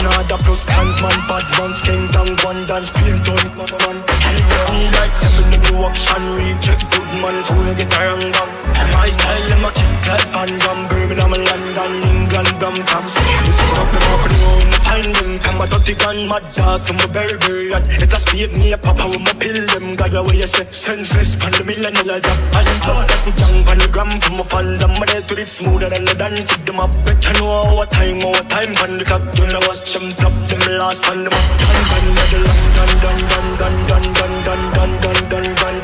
Another 0.00 0.38
plus 0.42 0.64
cans, 0.66 0.98
man, 1.04 1.18
bad 1.30 1.46
ones, 1.60 1.78
king 1.84 2.04
down, 2.10 2.30
one 2.42 2.60
dance, 2.66 2.90
paint 2.90 3.26
on, 3.28 3.44
man. 3.54 3.96
Hell, 4.02 4.66
me 4.72 4.88
like 4.98 5.14
seven 5.14 5.52
in 5.52 5.60
the 5.62 5.74
action, 5.86 6.22
recheck 6.36 6.80
good 6.90 7.10
man, 7.22 7.36
full 7.44 7.60
of 7.62 7.76
guitar 7.76 8.12
and 8.16 8.30
gum. 8.34 8.50
And 8.72 8.88
my 8.92 9.08
style, 9.12 9.46
them 9.52 9.64
a 9.66 9.70
kick 9.70 9.92
like 10.08 10.26
Van 10.32 10.50
Damme, 10.58 10.84
Birmingham, 10.88 11.32
London, 11.32 11.92
England, 12.08 12.50
Brampton. 12.58 13.04
Listen 13.44 13.78
up, 13.78 13.88
them 13.92 14.04
off 14.10 14.24
the 14.24 14.36
road, 14.42 14.75
find 14.86 15.10
them 15.18 15.38
from 15.42 15.60
a 15.60 15.66
dirty 15.66 15.94
gun, 15.98 16.28
mad 16.30 16.46
dog, 16.54 16.80
from 16.86 16.98
a 17.02 17.08
berry 17.10 17.36
berry. 17.42 17.74
It 17.74 18.12
a 18.12 18.18
speed 18.18 18.54
me 18.54 18.72
a 18.72 18.78
papa 18.78 19.10
with 19.10 19.22
my 19.26 19.34
pill, 19.34 19.58
them 19.74 19.98
God, 19.98 20.14
away 20.14 20.38
you 20.38 20.48
say, 20.48 20.66
senseless, 20.70 21.34
pan 21.36 21.52
the 21.58 21.64
million 21.66 21.92
dollar 21.92 22.22
job. 22.22 22.38
I 22.54 22.62
thought 22.82 23.06
that 23.10 23.20
we 23.26 23.32
jump 23.34 23.66
on 23.66 23.78
the 23.82 23.88
gram 23.90 24.10
from 24.22 24.38
a 24.40 24.44
fan, 24.46 24.78
them 24.78 24.94
a 25.02 25.04
dead 25.06 25.26
to 25.28 25.34
it 25.36 25.50
smoother 25.50 25.90
than 25.90 26.06
the 26.06 26.14
done, 26.14 26.38
feed 26.38 26.62
them 26.64 26.78
up. 26.78 26.92
Better 27.04 27.34
know 27.38 27.50
our 27.50 27.86
time, 27.90 28.22
our 28.22 28.42
time, 28.46 28.72
pan 28.78 28.92
the 28.98 29.04
clock, 29.04 29.24
when 29.36 29.50
I 29.50 29.60
was 29.66 29.82
jumped 29.82 30.22
up, 30.22 30.34
them 30.46 30.62
last 30.78 31.02
pan 31.04 31.26
them 31.26 31.34
up. 31.34 31.46
Done, 31.58 31.82
done, 31.90 32.08
done, 32.14 32.34
done, 32.76 32.94
done, 33.02 33.26
done, 33.26 33.74
done, 33.90 34.06
done, 34.14 34.36
done, 34.46 34.46
done, 34.46 34.64
done, 34.76 34.94
done, 35.02 35.20
done, 35.30 35.50
done. 35.58 35.78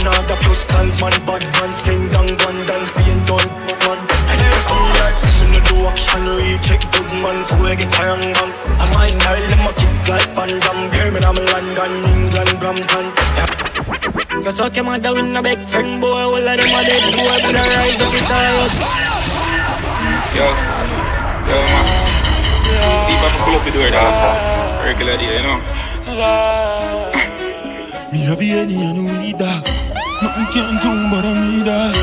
Another 0.00 0.38
plus 0.42 0.64
clans, 0.64 0.96
man, 1.02 1.14
bad 1.28 1.44
man's 1.60 1.80
king, 1.84 2.08
seven 5.96 6.26
to 6.26 6.32
do 6.32 6.36
action, 6.36 6.36
recheck 6.36 6.82
good 6.92 7.08
man, 7.22 7.44
full 7.44 7.66
of 7.66 7.76
guitar 7.78 8.16
and 8.16 8.34
gong. 8.36 8.52
And 8.68 8.90
my 8.92 9.08
style, 9.08 9.46
them 9.48 9.64
a 9.64 9.72
kick 9.72 9.92
like 10.08 10.28
Van 10.36 10.52
Damme, 10.60 10.90
Birmingham, 10.92 11.36
London, 11.36 11.92
England, 12.04 12.52
Brampton. 12.60 13.06
Yeah. 13.36 13.48
You 14.44 14.52
talk 14.52 14.76
your 14.76 14.84
mother 14.84 15.12
with 15.14 15.36
a 15.36 15.42
big 15.42 15.60
friend, 15.66 16.00
boy, 16.00 16.08
all 16.08 16.36
of 16.36 16.44
them 16.44 16.58
a 16.58 16.80
dead 16.84 17.04
boy, 17.16 17.38
but 17.42 17.56
I 17.56 17.64
rise 17.76 18.00
up 18.00 18.12
with 18.12 18.30
us. 18.30 18.72
Yo, 20.36 20.46
yo, 21.48 21.58
man. 21.64 21.86
Deep 23.08 23.22
up 23.24 23.32
pull 23.40 23.54
up 23.56 23.62
the 23.64 23.70
door, 23.72 23.90
dog. 23.90 24.84
Regular 24.84 25.16
day, 25.16 25.36
you 25.36 25.42
know. 25.42 25.58
Me 28.12 28.18
have 28.26 28.38
the 28.38 28.48
any 28.52 28.76
and 28.84 28.98
we 29.04 29.32
dog. 29.32 29.64
Nothing 30.22 30.46
can 30.52 30.68
do 30.80 30.90
but 31.10 31.24
I 31.24 31.32
me 31.40 31.64
dog. 31.64 31.94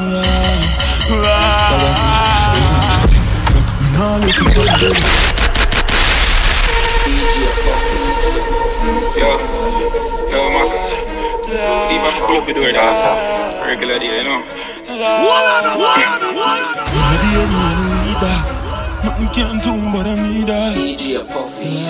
Me 0.00 0.69
let 4.70 4.80
you. 4.80 4.92
Yo, 9.18 9.30
yo, 10.30 10.40
man. 10.50 10.68
Deep 11.90 12.02
up 12.06 12.14
pull 12.26 12.36
up 12.36 12.46
the 12.46 12.52
door, 12.54 12.72
dog. 12.72 13.66
Regular 13.66 13.98
day, 13.98 14.18
you 14.18 14.24
know. 14.24 14.38
Me 14.38 14.96
have 14.96 15.64
the 16.20 16.28
any 17.14 17.30
and 17.40 17.54
we 18.06 18.12
dog. 18.20 18.42
Nothing 19.04 19.30
can 19.34 19.54
do 19.60 19.72
but 19.92 20.06
I 20.06 20.08
me 20.16 20.44
dog. 20.44 20.74
DJ 20.74 21.02
Puffy, 21.26 21.86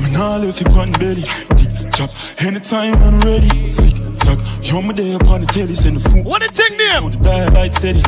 Me 0.00 0.06
nah 0.12 0.36
left 0.36 0.60
you 0.60 0.66
on 0.78 0.92
belly. 0.92 1.61
Big 1.92 2.08
chop 2.08 2.10
anytime 2.42 2.94
I'm 3.02 3.20
ready. 3.20 3.68
Sick, 3.68 3.94
suck. 4.14 4.38
You're 4.62 4.82
my 4.82 4.92
day 4.92 5.14
upon 5.14 5.40
the 5.42 5.46
telly. 5.46 5.74
Send 5.74 5.96
the 5.96 6.08
food. 6.08 6.24
What 6.24 6.42
the 6.42 6.48
thing 6.48 6.76
name? 6.78 7.10
The 7.10 7.18
dial 7.18 7.52
light 7.52 7.74
steady. 7.74 8.02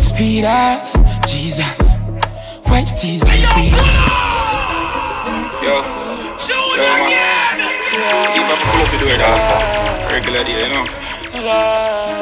Speed 0.00 0.44
up, 0.44 0.82
Jesus. 1.26 1.98
White 2.64 2.92
tees, 2.96 3.24
my 3.24 3.36
baby. 3.56 3.76
Yo, 5.62 5.82
yo, 6.42 6.58
man. 6.80 7.58
Deep 8.32 8.48
up 8.48 8.58
pull 8.58 8.80
up 8.80 8.88
the 8.90 8.96
door, 9.00 9.16
dog. 9.18 10.10
Regular 10.10 10.44
day, 10.44 10.56
you 10.62 10.72
know. 10.72 10.84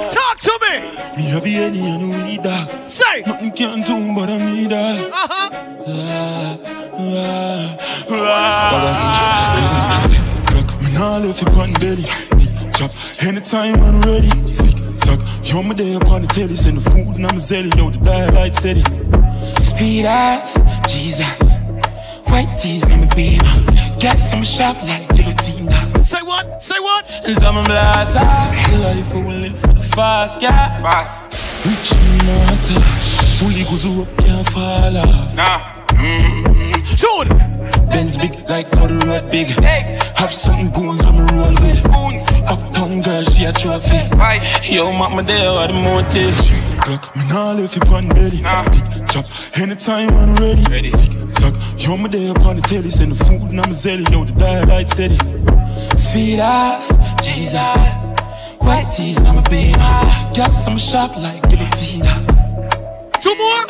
Talk 0.08 0.38
to 0.40 0.52
me. 0.62 0.74
Me 1.16 1.22
have 1.30 1.44
the 1.44 1.54
any 1.56 1.80
and 1.80 2.24
we 2.24 2.36
dog. 2.38 2.68
Say. 2.88 3.22
Nothing 3.26 3.52
can 3.52 3.82
do 3.82 4.14
but 4.14 4.28
I 4.28 4.38
me 4.38 4.66
dog. 4.66 5.10
Uh-huh. 5.12 5.50
Ah, 5.86 6.58
ah, 6.94 7.78
ah. 8.10 8.60
Me 10.10 10.19
nah 11.00 11.16
left 11.16 11.40
you 11.40 11.48
on 11.60 11.72
belly. 11.80 12.04
Big 12.36 12.74
chop 12.74 12.90
anytime 13.24 13.80
I'm 13.80 14.00
ready. 14.02 14.30
Sick, 14.46 14.76
suck. 14.94 15.20
You're 15.42 15.62
my 15.62 15.74
day 15.74 15.94
upon 15.94 16.22
the 16.22 16.28
telly. 16.28 16.56
Send 16.56 16.76
the 16.76 16.90
food 16.90 17.16
and 17.16 17.26
I'm 17.26 17.36
a 17.36 17.40
zelly. 17.40 17.74
Yo, 17.76 17.90
the 17.90 17.98
dial 18.04 18.32
light 18.34 18.54
steady. 18.54 18.84
Speed 19.62 20.04
up, 20.04 20.44
Jesus. 20.86 21.58
White 22.28 22.52
tees, 22.58 22.84
let 22.86 23.00
me 23.00 23.08
be. 23.16 23.38
Got 23.98 24.18
some 24.18 24.44
sharp 24.44 24.76
like 24.82 25.08
guillotine. 25.16 25.70
Say 26.04 26.22
what? 26.22 26.62
Say 26.62 26.78
what? 26.78 27.04
And 27.26 27.34
some 27.34 27.64
blast 27.64 28.14
The 28.14 28.78
life 28.78 29.14
we 29.14 29.34
live 29.44 29.58
for 29.58 29.72
the 29.72 29.80
fast, 29.96 30.42
yeah. 30.42 30.82
Fast. 30.82 31.66
Rich 31.66 31.92
not 32.26 33.10
fully 33.40 33.64
goes 33.64 33.86
up, 33.86 34.08
can't 34.18 34.48
fall 34.50 34.96
off. 34.96 35.34
Nah. 35.34 35.58
Mm-hmm. 35.96 36.79
Tune. 37.00 37.28
Benz 37.88 38.18
big 38.18 38.34
like 38.50 38.70
mother 38.74 38.98
road 39.06 39.30
big. 39.30 39.46
Have 40.20 40.30
some 40.30 40.70
goons 40.70 41.06
on 41.06 41.14
the 41.16 41.24
roll 41.32 41.54
with. 41.64 41.80
Uptown 42.50 43.00
girl, 43.00 43.22
she 43.24 43.44
a 43.44 43.52
trophy. 43.52 44.00
Yo, 44.70 44.92
mama, 44.92 45.22
there 45.22 45.48
are 45.48 45.68
the 45.68 45.72
motive. 45.72 46.36
Clock, 46.84 47.16
me 47.16 47.22
nah 47.28 47.52
left 47.52 47.76
you 47.76 47.94
on 47.94 48.06
belly. 48.08 48.42
Big 48.92 49.08
chop, 49.08 49.24
anytime 49.58 50.10
I'm 50.10 50.34
ready. 50.36 50.84
Sick, 50.84 51.30
suck, 51.30 51.54
yo, 51.78 51.96
my 51.96 52.08
day 52.08 52.28
upon 52.28 52.56
the 52.56 52.62
telly. 52.62 52.90
Send 52.90 53.12
the 53.12 53.24
food 53.24 53.50
and 53.50 53.60
I'm 53.60 53.72
zelly. 53.72 54.04
Yo, 54.12 54.24
the 54.24 54.32
dial 54.32 54.66
light 54.66 54.90
steady. 54.90 55.16
Speed 55.96 56.40
off, 56.40 56.86
Jesus. 57.22 57.88
White 58.58 58.92
tees, 58.92 59.18
I'm 59.22 59.38
a 59.38 59.42
baby. 59.48 59.72
Got 60.36 60.52
some 60.52 60.76
sharp 60.76 61.16
like 61.16 61.48
guillotine. 61.48 62.39
Two 63.30 63.38
more. 63.38 63.62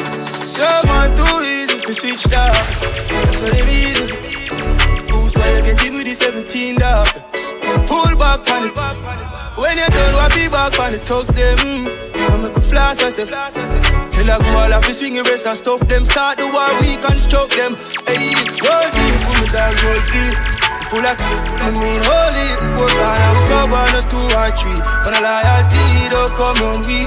So 0.49 0.65
man, 0.89 1.13
too 1.13 1.37
easy 1.45 1.85
to 1.85 1.93
switch 1.93 2.25
dog. 2.33 2.49
That's 3.29 3.45
what 3.45 3.53
it 3.53 3.69
is. 3.69 4.09
Who's 5.13 5.37
why 5.37 5.53
you 5.53 5.63
can 5.69 5.77
cheat 5.77 5.93
with 5.93 6.09
the 6.09 6.17
17 6.17 6.81
dog? 6.81 7.05
Pull 7.85 8.17
back 8.17 8.41
on 8.49 8.65
it. 8.65 8.75
When 9.61 9.77
you're 9.77 9.93
done, 9.93 10.15
what 10.17 10.33
be 10.33 10.49
back 10.49 10.81
on 10.81 10.97
the 10.97 11.01
talks 11.05 11.29
them. 11.37 11.61
When 12.33 12.41
make 12.41 12.57
a 12.57 12.61
flash, 12.73 13.05
I 13.05 13.13
say. 13.13 13.29
Tell 13.29 14.33
a 14.33 14.37
all 14.57 14.73
off 14.73 14.87
the 14.89 14.95
swing 14.97 15.21
race 15.29 15.45
and 15.45 15.59
stuff 15.61 15.85
them. 15.85 16.07
Start 16.07 16.39
the 16.39 16.49
war, 16.49 16.73
we 16.81 16.97
can 16.97 17.21
stroke 17.21 17.53
them. 17.53 17.77
Hey, 18.09 18.33
roll 18.65 18.89
deep, 18.89 19.13
put 19.29 19.45
me 19.45 19.47
down, 19.53 19.77
roll 19.85 20.01
deep. 20.09 20.61
Full 20.89 21.05
of, 21.05 21.21
I 21.21 21.69
mean, 21.77 22.01
holy. 22.01 22.49
Four 22.81 22.89
gonna 22.97 23.29
go 23.45 23.61
one 23.69 23.93
or 23.93 24.05
two 24.09 24.25
or 24.25 24.49
three. 24.57 24.81
For 25.05 25.13
the 25.13 25.21
loyalty, 25.21 25.85
don't 26.09 26.33
oh, 26.33 26.39
come 26.41 26.65
on 26.65 26.81
we. 26.89 27.05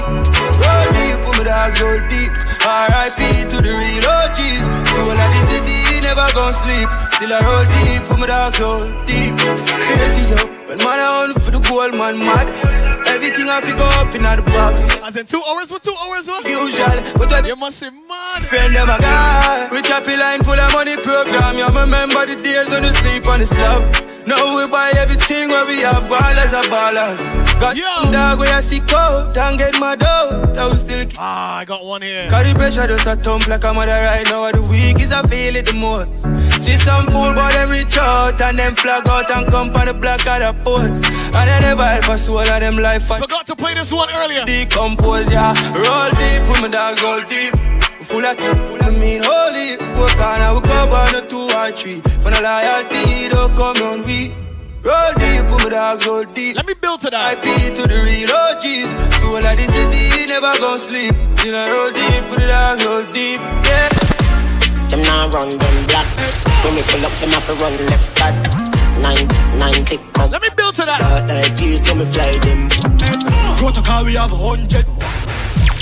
Roll 0.62 1.03
deep, 1.44 1.52
put 1.52 1.76
me 1.76 1.76
down, 1.76 1.76
roll 1.80 2.00
deep. 2.08 2.32
R.I.P. 2.64 3.44
to 3.52 3.56
the 3.60 3.72
real 3.72 4.06
OGs. 4.08 4.64
So 4.92 5.00
when 5.04 5.18
I 5.20 5.28
the 5.28 5.42
city, 5.52 6.00
never 6.00 6.26
gon' 6.32 6.54
sleep. 6.54 6.88
Still 7.16 7.32
I 7.32 7.40
roll 7.44 7.64
deep, 7.68 8.02
put 8.08 8.18
me 8.20 8.26
down, 8.26 8.52
roll 8.60 8.84
deep. 9.04 9.36
Crazy 9.84 10.32
yo, 10.32 10.40
when 10.66 10.78
man 10.78 11.00
I 11.00 11.28
on 11.28 11.34
for 11.40 11.50
the 11.50 11.60
gold, 11.60 11.92
man 11.94 12.18
mad. 12.18 12.48
Everything 13.06 13.48
I 13.48 13.60
pick 13.60 13.78
up 13.78 14.14
in 14.14 14.22
the 14.24 14.42
bag. 14.42 14.74
As 15.04 15.16
in 15.16 15.26
two 15.26 15.42
hours? 15.46 15.70
What 15.70 15.82
two 15.82 15.94
hours? 15.94 16.26
What? 16.26 16.48
Usual, 16.48 16.98
but 17.16 17.32
I 17.32 17.46
You 17.46 17.56
must 17.56 17.80
be 17.80 17.90
mad. 17.90 18.42
Friend 18.42 18.74
them 18.74 18.88
a 18.88 18.98
guy 18.98 19.68
Rich 19.70 19.88
happy 19.88 20.16
line 20.16 20.42
full 20.42 20.58
of 20.58 20.72
money 20.72 20.96
program 20.96 21.56
You 21.56 21.66
remember 21.66 22.26
the 22.26 22.36
days 22.42 22.68
when 22.68 22.82
you 22.82 22.90
sleep 22.90 23.26
on 23.28 23.38
the 23.38 23.46
slab 23.46 24.13
Now 24.26 24.56
we 24.56 24.66
buy 24.68 24.92
everything 24.98 25.48
where 25.48 25.66
we 25.66 25.80
have 25.82 26.04
ballers 26.08 26.52
are 26.56 26.64
ballers. 26.72 27.20
Got 27.60 27.76
Yo. 27.76 27.84
dog 28.10 28.38
where 28.38 28.54
I 28.54 28.60
see 28.60 28.80
cold 28.80 29.36
and 29.36 29.58
get 29.58 29.78
my 29.78 29.94
dough 29.96 30.42
That 30.54 30.68
was 30.68 30.80
still 30.80 31.06
Ah, 31.18 31.58
I 31.58 31.64
got 31.64 31.84
one 31.84 32.02
here. 32.02 32.28
Cause 32.30 32.52
the 32.52 32.58
pressure 32.58 32.86
just 32.86 33.06
a 33.06 33.16
thump 33.16 33.46
like 33.46 33.64
a 33.64 33.72
mother 33.74 33.92
right 33.92 34.24
now. 34.28 34.50
The 34.50 34.62
week 34.62 35.00
is 35.00 35.12
I 35.12 35.22
feel 35.28 35.56
it 35.56 35.66
the 35.66 35.74
most. 35.74 36.24
See 36.62 36.76
some 36.80 37.06
fool 37.06 37.34
boy 37.34 37.52
them 37.52 37.70
reach 37.70 37.96
out 37.98 38.40
And 38.40 38.58
them 38.58 38.74
flag 38.74 39.06
out 39.08 39.30
and 39.30 39.46
come 39.50 39.70
on 39.76 39.86
the 39.86 39.94
block 39.94 40.24
of 40.26 40.40
the 40.40 40.52
post. 40.64 41.04
And 41.04 41.50
I 41.50 41.60
never 41.60 41.84
help 41.84 42.08
a 42.08 42.18
soul 42.18 42.38
of 42.38 42.46
them 42.46 42.76
life. 42.78 43.10
And 43.10 43.22
Forgot 43.22 43.46
to 43.48 43.56
play 43.56 43.74
this 43.74 43.92
one 43.92 44.08
earlier. 44.10 44.44
Decompose 44.44 45.30
yeah. 45.30 45.52
Roll 45.76 46.10
deep 46.16 46.42
with 46.48 46.62
my 46.62 46.68
dogs 46.72 47.02
roll 47.02 47.20
deep 47.28 47.52
Full 48.04 48.24
of, 48.24 48.36
I 48.82 48.90
mean 48.90 49.22
holy 49.24 49.76
Four 49.96 50.08
corner 50.20 50.54
we 50.54 50.60
go 50.60 50.78
one 50.92 51.14
or 51.14 51.24
two 51.26 51.48
or 51.48 51.70
three 51.72 52.00
For 52.22 52.30
the 52.30 52.40
loyalty 52.40 53.28
don't 53.28 53.54
come 53.56 53.80
on 53.82 54.04
we 54.04 54.32
Roll 54.84 55.12
deep 55.16 55.48
with 55.48 55.64
my 55.64 55.70
dogs 55.70 56.06
roll 56.06 56.24
deep 56.24 56.56
Let 56.56 56.66
me 56.66 56.74
build 56.74 57.00
to 57.00 57.10
that 57.10 57.40
IP 57.40 57.74
to 57.76 57.82
the 57.88 57.98
real 58.04 58.28
OGs 58.28 58.92
Soul 59.18 59.40
of 59.40 59.54
the 59.56 59.66
city 59.72 60.28
never 60.28 60.52
gon' 60.60 60.78
sleep 60.78 61.14
Till 61.40 61.56
I 61.56 61.70
roll 61.72 61.90
deep 61.90 62.24
with 62.28 62.40
the 62.40 62.48
dogs 62.48 62.84
roll 62.84 63.04
deep 63.12 63.40
Yeah 63.64 63.88
Them 64.94 65.02
now 65.02 65.28
run 65.30 65.48
them 65.50 65.76
black. 65.90 66.06
When 66.62 66.76
we 66.76 66.82
pull 66.86 67.02
up, 67.02 67.10
them 67.18 67.30
have 67.34 67.46
to 67.50 67.54
run 67.58 67.74
left 67.90 68.14
back. 68.14 68.34
Nine, 69.02 69.26
nine 69.58 69.84
click 69.84 70.00
up. 70.20 70.30
Let 70.30 70.40
me 70.40 70.48
build 70.56 70.74
to 70.78 70.84
that. 70.86 71.00
Dark 71.02 71.26
like 71.26 71.56
please, 71.56 71.82
so 71.84 71.94
me 71.94 72.04
fly 72.04 72.30
them. 72.46 72.68
Protocol, 73.58 74.04
we 74.04 74.14
have 74.14 74.30
a 74.30 74.38
hundred. 74.38 74.86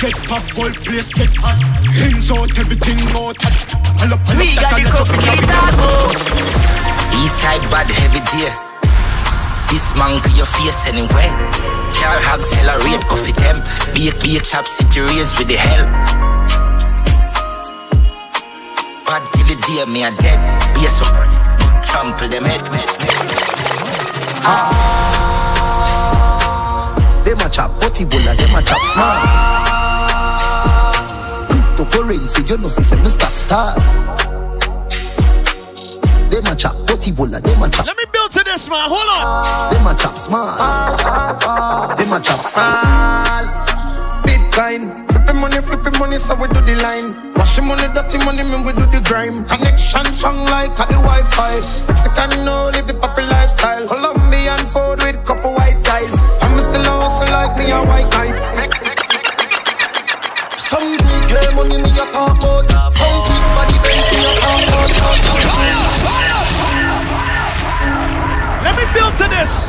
Get 0.01 0.17
pop, 0.27 0.43
gold 0.55 0.77
place, 0.83 1.13
get 1.15 1.35
hot. 1.39 1.59
Hands 1.95 2.31
out, 2.31 2.51
everything 2.59 3.01
out. 3.15 3.39
Pull 3.39 4.13
up, 4.13 4.21
pull 4.27 4.35
up, 4.35 4.43
We 4.43 4.55
got 4.59 4.75
the 4.75 4.85
cup, 4.91 5.07
keep 5.07 5.43
that 5.47 5.75
Eastside 7.23 7.65
bad 7.71 7.87
heavy 7.87 8.23
dear. 8.35 8.53
This 9.71 9.95
man 9.97 10.21
to 10.21 10.31
your 10.37 10.47
face 10.47 10.85
anyway. 10.91 11.29
Car 11.97 12.19
hog 12.19 12.41
accelerate, 12.43 13.05
coffee 13.09 13.33
them. 13.41 13.63
Be 13.95 14.11
a, 14.11 14.13
be 14.21 14.37
a 14.37 14.41
chop, 14.41 14.67
sit 14.67 14.91
your 14.97 15.07
ears 15.17 15.33
with 15.39 15.49
the 15.49 15.57
hell. 15.57 15.87
Bad 19.07 19.23
till 19.33 19.47
the 19.49 19.57
day 19.67 19.85
me 19.93 20.05
a 20.05 20.11
dead. 20.21 20.41
Be 20.75 20.85
a 20.85 20.91
so 20.91 21.07
trample 21.89 22.29
them 22.29 22.45
head. 22.45 22.63
Ah. 24.45 25.32
Them 27.53 27.61
a 27.61 27.69
chop 27.69 27.81
potty 27.83 28.05
bulla, 28.07 28.35
them 28.35 28.57
a 28.57 28.63
chop 28.63 28.81
small. 28.81 29.17
Cryptocurrency, 31.53 32.49
you 32.49 32.57
know, 32.57 32.69
see, 32.69 32.83
say 32.83 32.97
me 32.97 33.09
start 33.09 33.35
star. 33.35 33.75
Them 36.31 36.47
a 36.47 36.57
chop 36.57 36.73
potty 36.87 37.13
bulla, 37.13 37.43
them 37.43 37.63
a 37.63 37.69
chop. 37.69 37.85
Let 37.85 37.99
me 37.99 38.05
build 38.11 38.31
to 38.33 38.45
this, 38.45 38.71
man. 38.71 38.89
Hold 38.89 39.05
on. 39.05 39.75
Them 39.75 39.87
a 39.87 39.95
chop 39.95 40.17
small. 40.17 40.57
Them 41.97 42.13
a 42.15 42.21
chop 42.25 42.41
all 42.57 43.45
Bitcoin 44.25 44.89
Flipping 45.13 45.37
money, 45.37 45.61
flipping 45.61 45.99
money, 45.99 46.17
so 46.17 46.35
we 46.41 46.49
do 46.49 46.61
the 46.63 46.81
line 46.83 47.35
Washing 47.37 47.67
money, 47.67 47.89
dirty 47.93 48.17
money, 48.25 48.45
me 48.45 48.57
we 48.65 48.73
do 48.73 48.87
the 48.89 49.03
grime 49.05 49.45
Connection 49.45 50.07
strong 50.13 50.45
like 50.47 50.73
at 50.81 50.89
the 50.89 50.97
Wi-Fi 50.97 51.61
Mexican 51.87 52.45
no 52.47 52.71
live 52.73 52.87
the 52.87 52.95
proper 52.95 53.23
lifestyle 53.23 53.87
Colombian 53.87 54.59
food 54.73 55.05
with 55.05 55.23
couple 55.27 55.53
white 55.53 55.83
guys 55.85 56.42
me 57.65 57.71
a 57.71 57.83
white 57.83 58.11
knight 58.11 58.35
Some 60.59 60.97
good 60.97 61.29
girl 61.31 61.53
money 61.55 61.79
me 61.79 61.91
a 61.91 62.07
talk 62.11 62.39
about. 62.39 62.95
Some 62.95 63.17
big 63.27 63.45
body 63.55 63.79
Benz 63.83 64.09
me 64.13 64.19
a 64.27 64.33
talk 64.43 64.63
about. 64.67 64.91
Let 68.65 68.75
me 68.77 68.85
build 68.95 69.15
to 69.17 69.27
this. 69.29 69.69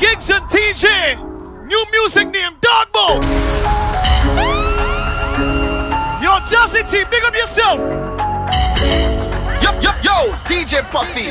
Gigs 0.00 0.30
and 0.30 0.44
TJ. 0.50 0.86
New 1.66 1.84
music 1.92 2.28
name, 2.30 2.54
Dogbo. 2.64 3.20
Yo, 6.22 6.32
Jazzy 6.48 6.82
T, 6.90 7.04
big 7.10 7.22
up 7.24 7.34
yourself. 7.36 7.78
Yo, 9.62 9.70
yo, 9.80 9.90
yo, 10.02 10.16
DJ 10.48 10.82
Puffy. 10.90 11.30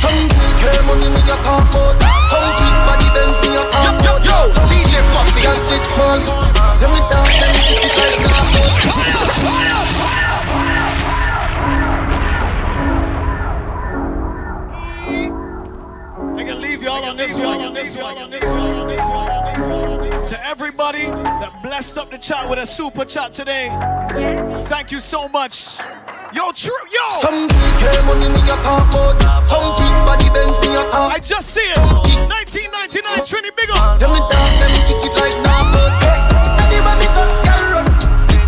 Some 0.00 0.28
girl 0.60 0.80
money 0.86 1.08
me 1.12 1.20
a 1.28 1.36
talk 1.44 1.68
about. 1.74 2.14
Some 2.30 2.48
big 2.56 2.74
body 2.86 3.08
Benz 3.14 3.40
me 3.42 3.56
a 3.56 3.64
yo, 4.44 4.52
DJ 4.68 5.00
Puffy. 5.12 5.40
Can't 5.42 5.60
fit 5.68 5.84
small. 5.84 6.18
Let 6.80 6.90
me 6.90 7.00
down, 7.10 7.24
let 7.40 7.50
me 7.54 7.60
kick 7.68 7.84
it 7.84 7.94
like 7.96 8.20
I 16.36 16.42
can 16.44 16.60
leave 16.60 16.82
y'all 16.82 17.04
on 17.04 17.16
this 17.16 17.38
one, 17.38 17.60
on 17.60 17.72
this 17.74 17.96
one, 17.96 18.18
on 18.18 18.30
this 18.30 18.50
one, 18.52 18.60
on 18.60 18.88
this 18.88 19.08
one, 19.08 19.30
on 19.30 19.44
this 19.54 19.66
one, 19.66 19.88
on 19.88 20.00
this 20.00 20.10
one. 20.10 20.13
To 20.26 20.46
everybody 20.46 21.04
that 21.04 21.52
blessed 21.62 21.98
up 21.98 22.10
the 22.10 22.16
chat 22.16 22.48
with 22.48 22.58
a 22.58 22.64
super 22.64 23.04
chat 23.04 23.30
today, 23.32 23.68
thank 24.72 24.90
you 24.90 24.98
so 24.98 25.28
much. 25.28 25.76
Yo, 26.32 26.50
true, 26.56 26.72
yo. 26.88 27.04
Some 27.20 27.44
girl 27.76 28.00
money 28.08 28.32
me 28.32 28.40
a 28.48 28.56
talk 28.64 28.88
about. 28.88 29.44
Some 29.44 29.76
big 29.76 29.92
body 30.08 30.32
Benz 30.32 30.64
me 30.64 30.72
a 30.80 30.82
talk. 30.88 31.12
I 31.12 31.20
just 31.20 31.52
see 31.52 31.60
it. 31.60 31.76
1999 31.76 33.04
Trini, 33.28 33.52
big 33.52 33.68
up. 33.76 34.00
Let 34.00 34.08
me 34.08 34.20
down, 34.32 34.48
let 34.64 34.72
me 34.72 34.80
kick 34.88 35.04
it 35.04 35.12
like 35.12 35.36
Narcos. 35.44 35.92
Anywhere 36.72 36.96
me 36.96 37.08
go, 37.12 37.24
girl 37.44 37.64
run. 37.76 37.86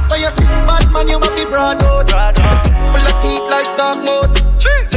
When 0.08 0.20
you 0.24 0.32
see 0.32 0.48
bad 0.64 0.88
man, 0.96 1.12
you 1.12 1.20
must 1.20 1.36
be 1.36 1.44
broad 1.44 1.84
out. 1.84 2.08
Full 2.08 3.04
of 3.04 3.16
teeth 3.20 3.44
like 3.52 3.68
dog 3.76 4.00
mouth. 4.00 4.32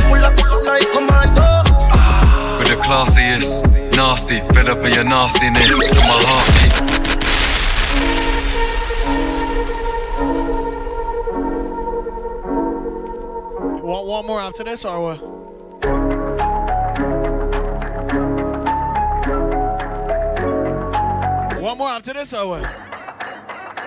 Full 0.07 0.23
of 0.23 0.63
like 0.63 0.87
commando. 0.95 1.48
With 2.79 2.87
classiest, 2.87 3.95
nasty, 3.97 4.39
fed 4.53 4.69
up 4.69 4.77
of 4.77 4.95
your 4.95 5.03
nastiness. 5.03 5.77
With 5.77 5.97
my 5.97 6.23
heartbeat. 6.23 6.73
Want 13.83 14.07
one 14.07 14.25
more 14.25 14.39
after 14.39 14.63
this 14.63 14.85
or 14.85 15.01
what? 15.03 15.21
One 21.61 21.77
more 21.77 21.89
after 21.89 22.13
this 22.13 22.33
or 22.33 22.47
what? 22.47 22.88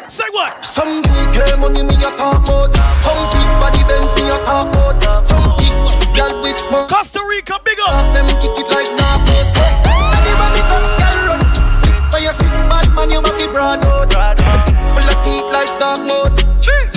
Say 0.09 0.25
what? 0.33 0.65
Some 0.65 1.03
girl 1.33 1.57
money 1.59 1.83
me 1.83 1.95
a 1.95 2.11
talk 2.19 2.45
about. 2.45 2.75
Some 2.99 3.23
big 3.31 3.49
body 3.63 3.83
Benz 3.87 4.15
me 4.17 4.29
a 4.29 4.37
talk 4.45 4.69
about. 4.69 5.27
Some 5.27 5.55
big 5.57 5.73
girl 6.17 6.43
with 6.43 6.59
smoke. 6.59 6.89
Costa 6.89 7.21
Rica, 7.31 7.55
big 7.65 7.79
up. 7.87 8.13
Them 8.15 8.27
kick 8.43 8.53
it 8.59 8.69
like 8.69 8.91
Narcos. 8.99 9.53
Anywhere 9.57 10.51
me 10.53 10.63
go, 10.67 10.79
girl 10.99 11.19
run. 11.29 11.41
When 12.13 12.23
you 12.23 12.33
see 12.35 12.51
bad 12.69 12.91
man, 12.95 13.11
you 13.11 13.23
must 13.23 13.39
be 13.39 13.47
broad 13.53 13.85
out. 13.85 14.13
Full 14.13 15.07
of 15.07 15.19
teeth 15.25 15.49
like 15.55 15.71
dog 15.79 16.05
mouth. 16.05 16.35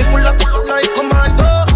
Full 0.09 0.25
of 0.25 0.35
full 0.41 0.65
like 0.67 0.89
commando. 0.95 1.69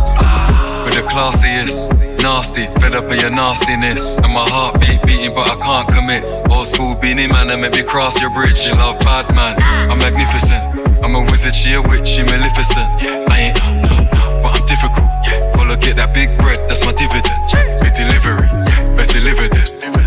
With 0.84 0.96
the 0.96 1.06
classiest, 1.08 1.94
nasty, 2.24 2.66
fed 2.82 2.96
up 2.96 3.06
of 3.06 3.16
your 3.22 3.30
nastiness. 3.32 4.18
And 4.20 4.34
my 4.34 4.48
heartbeat 4.50 5.04
beating, 5.06 5.36
but 5.36 5.48
I 5.48 5.56
can't 5.62 5.88
commit. 5.94 6.24
Old 6.52 6.68
school 6.68 6.96
Beenie 7.00 7.28
Man, 7.28 7.48
that 7.48 7.60
make 7.60 7.74
me 7.74 7.84
cross 7.84 8.20
your 8.20 8.34
bridge. 8.34 8.66
You 8.66 8.74
love 8.76 9.00
bad 9.00 9.30
man, 9.36 9.56
I'm 9.92 10.00
magnificent. 10.00 10.79
I'm 11.02 11.16
a 11.16 11.22
wizard, 11.22 11.56
she 11.56 11.74
a 11.74 11.82
witch, 11.82 12.08
she 12.08 12.24
maleficent. 12.24 12.86
I 13.32 13.50
ain't 13.50 13.58
no, 13.64 14.04
no, 14.04 14.08
but 14.44 14.60
I'm 14.60 14.66
difficult. 14.66 15.08
Oh, 15.56 15.66
look 15.68 15.88
at 15.88 15.96
that 15.96 16.14
big 16.14 16.30
bread, 16.38 16.60
that's 16.68 16.84
my 16.86 16.92
dividend. 16.92 17.40
Big 17.80 17.94
delivery, 17.96 18.48
best 18.96 19.12
delivered. 19.12 19.56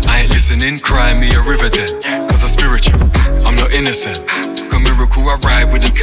I 0.07 0.21
ain't 0.21 0.29
listening, 0.29 0.79
cry 0.79 1.13
me 1.17 1.33
a 1.33 1.41
river 1.41 1.69
then. 1.69 1.89
Cause 2.29 2.43
I'm 2.43 2.49
spiritual, 2.49 3.01
I'm 3.41 3.55
not 3.55 3.71
innocent. 3.73 4.21
A 4.71 4.79
miracle, 4.79 5.23
I 5.25 5.37
ride 5.41 5.71
with 5.73 5.81
them. 5.81 5.93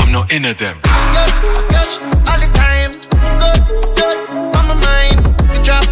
I'm 0.00 0.10
not 0.12 0.32
into 0.32 0.54
them. 0.54 0.80
Yes, 1.12 1.40
yes, 1.68 1.98
all 2.28 2.40
the 2.40 2.48
time. 2.56 2.92
Good, 3.36 3.60
good, 3.92 4.16
on 4.56 4.64
my 4.72 4.76
mind. 4.80 5.20
You 5.52 5.60
drop 5.62 5.84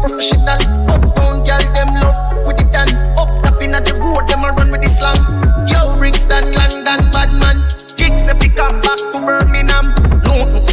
professional. 0.00 0.60
Uptown 0.90 1.44
girl, 1.44 1.64
them 1.74 1.94
love 2.00 2.46
with 2.46 2.60
it 2.60 2.74
and 2.74 2.92
up 3.18 3.30
top 3.42 3.62
inna 3.62 3.80
the 3.80 3.94
road, 3.94 4.28
them 4.28 4.44
a 4.44 4.52
run 4.52 4.70
with 4.70 4.82
the 4.82 4.88
slang. 4.88 5.20
Yo, 5.68 5.96
Brixton, 5.98 6.52
London, 6.52 7.10
bad 7.12 7.32
man. 7.32 7.62
Kicks 7.96 8.28
a 8.28 8.34
pick 8.34 8.58
up 8.58 8.82
back 8.82 8.98
to 9.12 9.18
Birmingham. 9.24 9.86
Luton, 10.24 10.64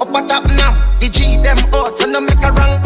up 0.00 0.14
a 0.14 0.20
top 0.28 0.44
now. 0.56 0.72
The 1.00 1.08
G 1.08 1.36
them 1.42 1.58
out, 1.74 1.96
so 1.96 2.06
no 2.06 2.20
make 2.20 2.42
a 2.42 2.52
wrong. 2.52 2.79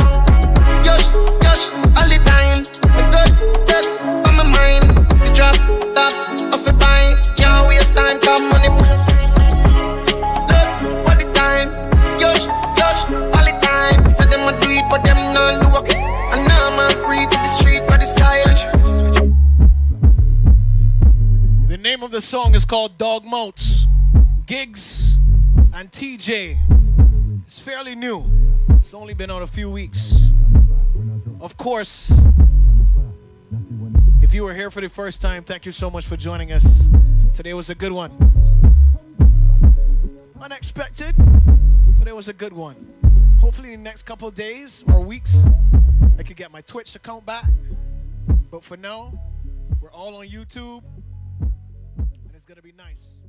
The 22.15 22.20
song 22.20 22.55
is 22.55 22.65
called 22.65 22.97
Dog 22.97 23.25
Moats. 23.25 23.89
Gigs 24.47 25.18
and 25.73 25.91
TJ. 25.91 26.57
It's 27.43 27.59
fairly 27.59 27.97
new. 27.97 28.31
It's 28.68 28.94
only 28.94 29.15
been 29.15 29.33
out 29.33 29.43
a 29.43 29.49
few 29.49 29.68
weeks. 29.68 30.31
Of 31.41 31.57
course, 31.57 32.12
if 34.23 34.33
you 34.33 34.44
were 34.44 34.55
here 34.55 34.70
for 34.70 34.81
the 34.81 34.89
first 34.89 35.23
time, 35.23 35.43
thank 35.43 35.67
you 35.67 35.73
so 35.73 35.91
much 35.91 36.07
for 36.07 36.17
joining 36.17 36.52
us. 36.52 36.89
Today 37.33 37.52
was 37.52 37.68
a 37.70 37.75
good 37.75 37.91
one. 37.91 38.12
Unexpected, 40.41 41.17
but 41.99 42.07
it 42.07 42.15
was 42.15 42.28
a 42.28 42.33
good 42.33 42.52
one. 42.52 42.76
Hopefully, 43.41 43.73
in 43.73 43.83
the 43.83 43.91
next 43.91 44.05
couple 44.05 44.31
days 44.31 44.84
or 44.86 45.01
weeks, 45.01 45.47
I 46.17 46.23
could 46.23 46.36
get 46.36 46.52
my 46.52 46.60
Twitch 46.60 46.94
account 46.94 47.26
back. 47.26 47.47
But 48.52 48.62
for 48.62 48.76
now, 48.76 49.18
we're 49.81 49.91
all 49.91 50.15
on 50.15 50.28
YouTube, 50.28 50.84
it's 52.34 52.44
gonna 52.44 52.62
be 52.62 52.72
nice. 52.72 53.24